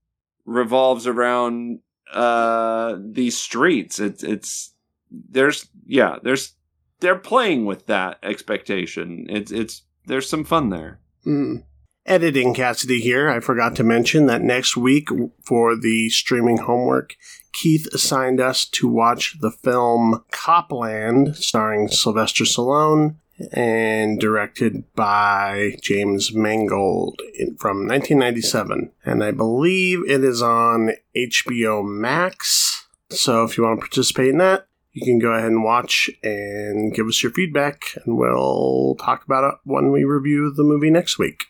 revolves 0.49 1.07
around 1.07 1.79
uh 2.11 2.97
these 2.99 3.37
streets. 3.37 3.99
It's 3.99 4.23
it's 4.23 4.73
there's 5.11 5.67
yeah 5.85 6.17
there's 6.23 6.53
they're 6.99 7.15
playing 7.15 7.65
with 7.65 7.85
that 7.85 8.17
expectation. 8.23 9.25
It's 9.29 9.51
it's 9.51 9.83
there's 10.05 10.29
some 10.29 10.43
fun 10.43 10.69
there. 10.69 10.99
Mm. 11.25 11.63
Editing 12.05 12.55
Cassidy 12.55 12.99
here. 12.99 13.29
I 13.29 13.39
forgot 13.39 13.75
to 13.75 13.83
mention 13.83 14.25
that 14.25 14.41
next 14.41 14.75
week 14.75 15.09
for 15.45 15.75
the 15.75 16.09
streaming 16.09 16.57
homework, 16.57 17.15
Keith 17.53 17.87
assigned 17.93 18.41
us 18.41 18.65
to 18.65 18.87
watch 18.87 19.37
the 19.39 19.51
film 19.51 20.23
Cop 20.31 20.71
Land, 20.71 21.35
starring 21.35 21.87
Sylvester 21.87 22.45
Stallone 22.45 23.17
and 23.51 24.19
directed 24.19 24.83
by 24.95 25.77
James 25.81 26.33
Mangold 26.33 27.21
from 27.57 27.87
1997. 27.87 28.91
And 29.05 29.23
I 29.23 29.31
believe 29.31 30.09
it 30.09 30.23
is 30.23 30.41
on 30.41 30.91
HBO 31.15 31.85
Max. 31.85 32.87
So 33.09 33.43
if 33.43 33.57
you 33.57 33.63
want 33.63 33.79
to 33.79 33.85
participate 33.85 34.29
in 34.29 34.37
that, 34.37 34.67
you 34.93 35.05
can 35.05 35.19
go 35.19 35.31
ahead 35.31 35.47
and 35.47 35.63
watch 35.63 36.09
and 36.23 36.93
give 36.93 37.07
us 37.07 37.21
your 37.21 37.31
feedback, 37.31 37.95
and 38.03 38.17
we'll 38.17 38.95
talk 38.99 39.23
about 39.23 39.43
it 39.43 39.59
when 39.63 39.91
we 39.91 40.03
review 40.03 40.51
the 40.51 40.63
movie 40.63 40.89
next 40.89 41.17
week. 41.19 41.45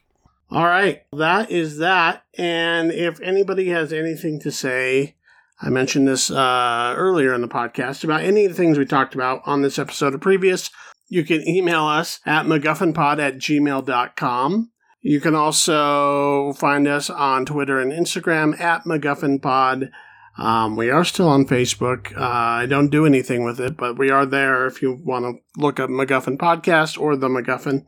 All 0.52 0.66
right, 0.66 1.04
that 1.14 1.52
is 1.52 1.78
that. 1.78 2.24
And 2.38 2.92
if 2.92 3.22
anybody 3.22 3.70
has 3.70 3.94
anything 3.94 4.40
to 4.42 4.52
say, 4.52 5.16
I 5.62 5.70
mentioned 5.70 6.08
this 6.08 6.32
uh, 6.32 6.94
earlier 6.98 7.34
in 7.34 7.42
the 7.42 7.48
podcast 7.48 8.04
about 8.04 8.22
any 8.22 8.46
of 8.46 8.52
the 8.52 8.58
things 8.58 8.78
we 8.78 8.86
talked 8.86 9.14
about 9.14 9.42
on 9.46 9.62
this 9.62 9.78
episode 9.78 10.16
or 10.16 10.18
previous, 10.18 10.70
you 11.10 11.24
can 11.24 11.46
email 11.48 11.86
us 11.86 12.20
at 12.26 12.46
MacGuffinPod 12.46 13.20
at 13.20 13.38
gmail.com. 13.38 14.72
You 15.02 15.20
can 15.20 15.36
also 15.36 16.54
find 16.54 16.88
us 16.88 17.10
on 17.10 17.46
Twitter 17.46 17.80
and 17.80 17.92
Instagram 17.92 18.60
at 18.60 18.84
MacGuffinPod. 18.84 19.90
Um, 20.38 20.76
we 20.76 20.90
are 20.90 21.04
still 21.04 21.28
on 21.28 21.46
Facebook. 21.46 22.16
Uh, 22.16 22.24
I 22.24 22.66
don't 22.66 22.90
do 22.90 23.06
anything 23.06 23.44
with 23.44 23.60
it, 23.60 23.76
but 23.76 23.98
we 23.98 24.10
are 24.10 24.26
there 24.26 24.68
if 24.68 24.82
you 24.82 24.94
want 25.04 25.26
to 25.26 25.62
look 25.62 25.80
up 25.80 25.90
MacGuffin 25.90 26.38
Podcast 26.38 27.00
or 27.00 27.16
The 27.16 27.28
MacGuffin. 27.28 27.86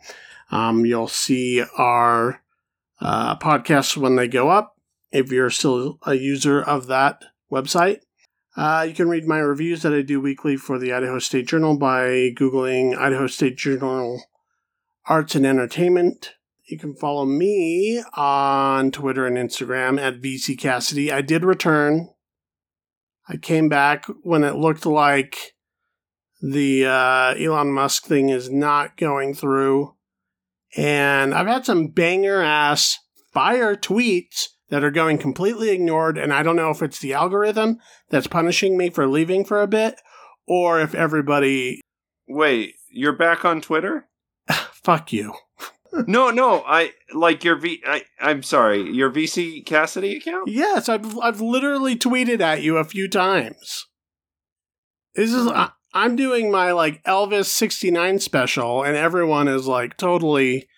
Um, 0.51 0.85
you'll 0.85 1.07
see 1.07 1.63
our 1.77 2.41
uh, 2.99 3.37
podcasts 3.37 3.95
when 3.95 4.15
they 4.15 4.27
go 4.27 4.49
up 4.49 4.75
if 5.11 5.31
you're 5.31 5.49
still 5.49 5.99
a 6.03 6.15
user 6.15 6.61
of 6.61 6.87
that 6.87 7.23
website. 7.51 7.99
Uh, 8.55 8.85
you 8.87 8.93
can 8.93 9.07
read 9.07 9.25
my 9.25 9.39
reviews 9.39 9.81
that 9.81 9.93
I 9.93 10.01
do 10.01 10.19
weekly 10.19 10.57
for 10.57 10.77
the 10.77 10.91
Idaho 10.91 11.19
State 11.19 11.47
Journal 11.47 11.77
by 11.77 12.31
Googling 12.35 12.97
Idaho 12.97 13.27
State 13.27 13.57
Journal 13.57 14.21
Arts 15.05 15.35
and 15.35 15.45
Entertainment. 15.45 16.33
You 16.65 16.77
can 16.77 16.93
follow 16.93 17.25
me 17.25 18.03
on 18.15 18.91
Twitter 18.91 19.25
and 19.25 19.37
Instagram 19.37 19.99
at 19.99 20.21
VC 20.21 20.57
Cassidy. 20.59 21.11
I 21.11 21.21
did 21.21 21.45
return. 21.45 22.09
I 23.29 23.37
came 23.37 23.69
back 23.69 24.05
when 24.23 24.43
it 24.43 24.55
looked 24.55 24.85
like 24.85 25.53
the 26.41 26.85
uh, 26.85 27.35
Elon 27.35 27.71
Musk 27.71 28.03
thing 28.03 28.29
is 28.29 28.49
not 28.49 28.97
going 28.97 29.33
through. 29.33 29.95
And 30.75 31.33
I've 31.33 31.47
had 31.47 31.65
some 31.65 31.87
banger 31.87 32.41
ass 32.41 32.97
fire 33.33 33.75
tweets 33.75 34.47
that 34.71 34.83
are 34.83 34.91
going 34.91 35.19
completely 35.19 35.69
ignored. 35.69 36.17
And 36.17 36.33
I 36.33 36.41
don't 36.41 36.55
know 36.55 36.71
if 36.71 36.81
it's 36.81 36.99
the 36.99 37.13
algorithm 37.13 37.77
that's 38.09 38.25
punishing 38.25 38.77
me 38.77 38.89
for 38.89 39.05
leaving 39.05 39.45
for 39.45 39.61
a 39.61 39.67
bit 39.67 40.01
or 40.47 40.81
if 40.81 40.95
everybody, 40.95 41.81
Wait, 42.27 42.75
you're 42.89 43.15
back 43.15 43.45
on 43.45 43.61
Twitter? 43.61 44.07
fuck 44.49 45.13
you. 45.13 45.33
no, 46.07 46.31
no, 46.31 46.63
I 46.65 46.93
like 47.13 47.43
your 47.43 47.57
V. 47.57 47.83
I, 47.85 48.05
I'm 48.19 48.41
sorry, 48.41 48.89
your 48.89 49.11
VC 49.11 49.63
Cassidy 49.65 50.15
account. 50.15 50.47
Yes, 50.47 50.89
I've, 50.89 51.19
I've 51.19 51.41
literally 51.41 51.95
tweeted 51.95 52.39
at 52.39 52.63
you 52.63 52.77
a 52.77 52.85
few 52.85 53.07
times. 53.07 53.87
This 55.13 55.33
is, 55.33 55.43
hmm. 55.43 55.49
I, 55.49 55.71
I'm 55.93 56.15
doing 56.15 56.49
my 56.49 56.71
like 56.71 57.03
Elvis 57.03 57.45
69 57.45 58.19
special 58.19 58.81
and 58.81 58.95
everyone 58.95 59.49
is 59.49 59.67
like 59.67 59.97
totally 59.97 60.69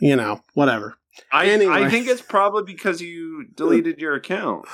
you 0.00 0.16
know, 0.16 0.40
whatever. 0.54 0.96
I 1.32 1.46
Anyway. 1.46 1.72
I 1.72 1.90
think 1.90 2.06
it's 2.08 2.22
probably 2.22 2.62
because 2.62 3.00
you 3.00 3.46
deleted 3.54 4.00
your 4.00 4.14
account. 4.14 4.66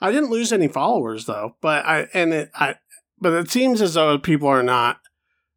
I 0.00 0.10
didn't 0.10 0.30
lose 0.30 0.52
any 0.52 0.68
followers 0.68 1.26
though, 1.26 1.56
but 1.60 1.84
I 1.84 2.08
and 2.12 2.32
it 2.32 2.50
I 2.54 2.76
but 3.18 3.32
it 3.32 3.50
seems 3.50 3.80
as 3.80 3.94
though 3.94 4.18
people 4.18 4.48
are 4.48 4.62
not 4.62 5.00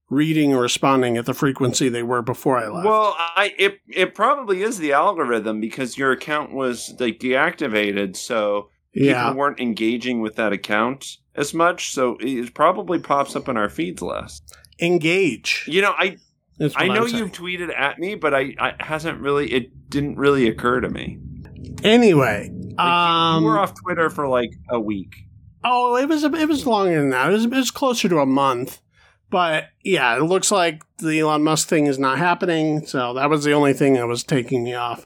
reading 0.09 0.53
or 0.53 0.61
responding 0.61 1.17
at 1.17 1.25
the 1.25 1.33
frequency 1.33 1.87
they 1.87 2.03
were 2.03 2.21
before 2.21 2.57
I 2.57 2.67
left. 2.67 2.85
Well, 2.85 3.15
I 3.17 3.53
it 3.57 3.79
it 3.87 4.15
probably 4.15 4.63
is 4.63 4.79
the 4.79 4.93
algorithm 4.93 5.59
because 5.59 5.97
your 5.97 6.11
account 6.11 6.53
was 6.53 6.95
like 6.99 7.19
deactivated, 7.19 8.15
so 8.15 8.69
yeah. 8.93 9.23
people 9.23 9.39
weren't 9.39 9.59
engaging 9.59 10.21
with 10.21 10.35
that 10.35 10.53
account 10.53 11.17
as 11.35 11.53
much. 11.53 11.91
So 11.93 12.17
it 12.19 12.53
probably 12.53 12.99
pops 12.99 13.35
up 13.35 13.47
in 13.47 13.57
our 13.57 13.69
feeds 13.69 14.01
less. 14.01 14.41
Engage. 14.81 15.65
You 15.67 15.81
know, 15.81 15.93
I 15.97 16.17
I 16.75 16.87
know 16.87 17.05
you've 17.05 17.31
tweeted 17.31 17.73
at 17.77 17.99
me, 17.99 18.15
but 18.15 18.33
I, 18.33 18.53
I 18.59 18.73
hasn't 18.79 19.19
really. 19.21 19.51
It 19.51 19.89
didn't 19.89 20.17
really 20.17 20.47
occur 20.47 20.81
to 20.81 20.89
me. 20.89 21.19
Anyway, 21.83 22.49
Like, 22.51 22.71
you- 22.71 22.77
um, 22.83 23.43
you 23.43 23.49
were 23.49 23.59
off 23.59 23.73
Twitter 23.81 24.09
for 24.09 24.27
like 24.27 24.51
a 24.69 24.79
week. 24.79 25.15
Oh, 25.63 25.95
it 25.97 26.07
was 26.07 26.23
it 26.23 26.47
was 26.49 26.65
longer 26.65 26.99
than 26.99 27.09
that. 27.09 27.29
It 27.29 27.33
was, 27.33 27.45
it 27.45 27.51
was 27.51 27.71
closer 27.71 28.07
to 28.09 28.19
a 28.19 28.25
month. 28.25 28.81
But 29.29 29.65
yeah, 29.83 30.17
it 30.17 30.23
looks 30.23 30.51
like 30.51 30.81
the 30.97 31.19
Elon 31.19 31.43
Musk 31.43 31.67
thing 31.67 31.85
is 31.85 31.99
not 31.99 32.17
happening. 32.17 32.85
So 32.87 33.13
that 33.13 33.29
was 33.29 33.43
the 33.43 33.51
only 33.53 33.73
thing 33.73 33.93
that 33.93 34.07
was 34.07 34.23
taking 34.23 34.63
me 34.63 34.73
off. 34.73 35.05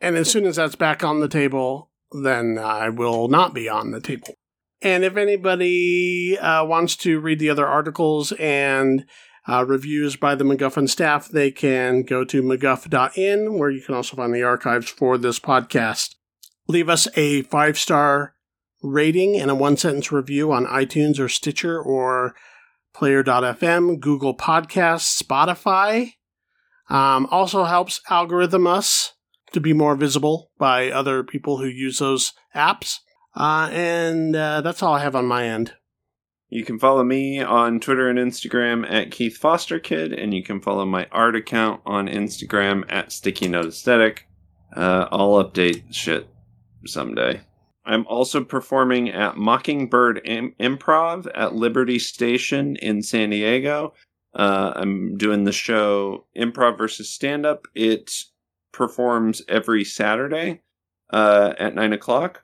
And 0.00 0.16
as 0.16 0.30
soon 0.30 0.46
as 0.46 0.56
that's 0.56 0.76
back 0.76 1.02
on 1.02 1.20
the 1.20 1.28
table, 1.28 1.90
then 2.22 2.58
I 2.58 2.88
will 2.90 3.28
not 3.28 3.52
be 3.52 3.68
on 3.68 3.90
the 3.90 4.00
table. 4.00 4.34
And 4.82 5.04
if 5.04 5.16
anybody 5.16 6.38
uh, 6.38 6.64
wants 6.64 6.96
to 6.98 7.18
read 7.20 7.38
the 7.38 7.50
other 7.50 7.66
articles 7.66 8.32
and 8.38 9.04
uh, 9.50 9.64
reviews 9.64 10.14
by 10.14 10.36
the 10.36 10.44
MacGuffin 10.44 10.88
staff, 10.88 11.28
they 11.28 11.50
can 11.50 12.02
go 12.02 12.24
to 12.24 12.42
MacGuff.in, 12.42 13.58
where 13.58 13.70
you 13.70 13.82
can 13.82 13.96
also 13.96 14.16
find 14.16 14.32
the 14.32 14.44
archives 14.44 14.88
for 14.88 15.18
this 15.18 15.40
podcast. 15.40 16.14
Leave 16.68 16.88
us 16.88 17.08
a 17.16 17.42
five 17.42 17.76
star 17.76 18.34
rating 18.80 19.36
and 19.36 19.50
a 19.50 19.54
one 19.56 19.76
sentence 19.76 20.12
review 20.12 20.52
on 20.52 20.66
iTunes 20.66 21.18
or 21.18 21.28
Stitcher 21.28 21.80
or 21.80 22.36
Player.fm, 22.94 23.98
Google 23.98 24.36
Podcasts, 24.36 25.20
Spotify. 25.20 26.12
Um, 26.88 27.26
also 27.30 27.64
helps 27.64 28.00
algorithm 28.08 28.68
us 28.68 29.14
to 29.52 29.60
be 29.60 29.72
more 29.72 29.96
visible 29.96 30.52
by 30.58 30.90
other 30.90 31.24
people 31.24 31.58
who 31.58 31.66
use 31.66 31.98
those 31.98 32.32
apps. 32.54 32.98
Uh, 33.34 33.68
and 33.72 34.36
uh, 34.36 34.60
that's 34.60 34.82
all 34.82 34.94
I 34.94 35.00
have 35.00 35.16
on 35.16 35.26
my 35.26 35.46
end. 35.46 35.72
You 36.52 36.64
can 36.64 36.80
follow 36.80 37.04
me 37.04 37.40
on 37.40 37.78
Twitter 37.78 38.08
and 38.08 38.18
Instagram 38.18 38.84
at 38.90 39.12
Keith 39.12 39.36
Foster 39.36 39.78
Kid, 39.78 40.12
and 40.12 40.34
you 40.34 40.42
can 40.42 40.60
follow 40.60 40.84
my 40.84 41.06
art 41.12 41.36
account 41.36 41.80
on 41.86 42.08
Instagram 42.08 42.84
at 42.88 43.12
Sticky 43.12 43.46
Note 43.46 43.66
Aesthetic. 43.66 44.26
Uh, 44.74 45.06
I'll 45.12 45.44
update 45.44 45.94
shit 45.94 46.28
someday. 46.86 47.42
I'm 47.84 48.04
also 48.08 48.42
performing 48.42 49.10
at 49.10 49.36
Mockingbird 49.36 50.22
Im- 50.24 50.54
Improv 50.58 51.28
at 51.36 51.54
Liberty 51.54 52.00
Station 52.00 52.74
in 52.76 53.02
San 53.02 53.30
Diego. 53.30 53.94
Uh, 54.34 54.72
I'm 54.74 55.16
doing 55.16 55.44
the 55.44 55.52
show 55.52 56.26
Improv 56.36 56.78
versus 56.78 57.08
Stand 57.08 57.46
Up. 57.46 57.68
It 57.76 58.24
performs 58.72 59.42
every 59.48 59.84
Saturday 59.84 60.62
uh, 61.12 61.54
at 61.58 61.76
nine 61.76 61.92
o'clock. 61.92 62.42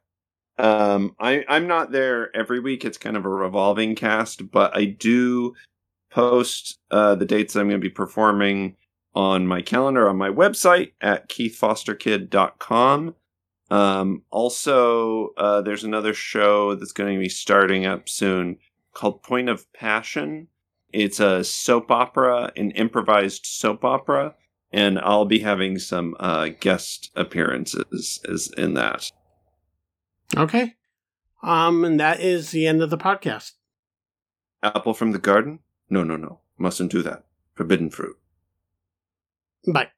Um, 0.59 1.15
I 1.20 1.45
I'm 1.49 1.66
not 1.66 1.93
there 1.93 2.35
every 2.35 2.61
week. 2.61 2.85
It's 2.85 2.99
kind 2.99 3.16
of 3.16 3.24
a 3.24 3.31
revolving 3.31 3.95
cast, 3.95 4.51
but 4.51 4.77
I 4.77 4.87
do 4.87 5.55
post 6.11 6.78
uh, 6.91 7.15
the 7.15 7.27
dates 7.27 7.57
I'm 7.57 7.69
going 7.69 7.81
to 7.81 7.85
be 7.85 7.91
performing 7.91 8.77
on 9.15 9.47
my 9.47 9.62
calendar 9.62 10.09
on 10.09 10.16
my 10.16 10.28
website 10.28 10.93
at 11.01 11.28
keithfosterkid.com. 11.28 13.15
Um, 13.70 14.23
also, 14.31 15.31
uh, 15.37 15.61
there's 15.62 15.85
another 15.85 16.15
show 16.15 16.74
that's 16.74 16.93
going 16.93 17.15
to 17.15 17.20
be 17.20 17.28
starting 17.28 17.85
up 17.85 18.09
soon 18.09 18.59
called 18.95 19.23
Point 19.23 19.49
of 19.49 19.70
Passion. 19.73 20.49
It's 20.93 21.19
a 21.19 21.43
soap 21.43 21.91
opera, 21.91 22.53
an 22.57 22.70
improvised 22.73 23.45
soap 23.45 23.85
opera, 23.85 24.35
and 24.70 24.99
I'll 25.01 25.24
be 25.24 25.41
having 25.41 25.78
some 25.78 26.15
uh, 26.20 26.51
guest 26.61 27.11
appearances 27.16 28.53
in 28.57 28.74
that. 28.74 29.11
Okay. 30.35 30.74
Um, 31.43 31.85
and 31.85 32.01
that 32.01 32.20
is 32.20 32.51
the 32.51 32.66
end 32.66 32.82
of 32.82 32.90
the 32.90 32.98
podcast. 32.98 33.53
Apple 34.62 34.94
from 34.94 35.12
the 35.12 35.19
garden? 35.19 35.61
No, 35.90 36.03
no, 36.03 36.16
no. 36.16 36.40
Mustn't 36.59 36.90
do 36.90 37.03
that. 37.03 37.24
Forbidden 37.55 37.90
fruit. 37.90 38.16
Bye. 39.66 39.90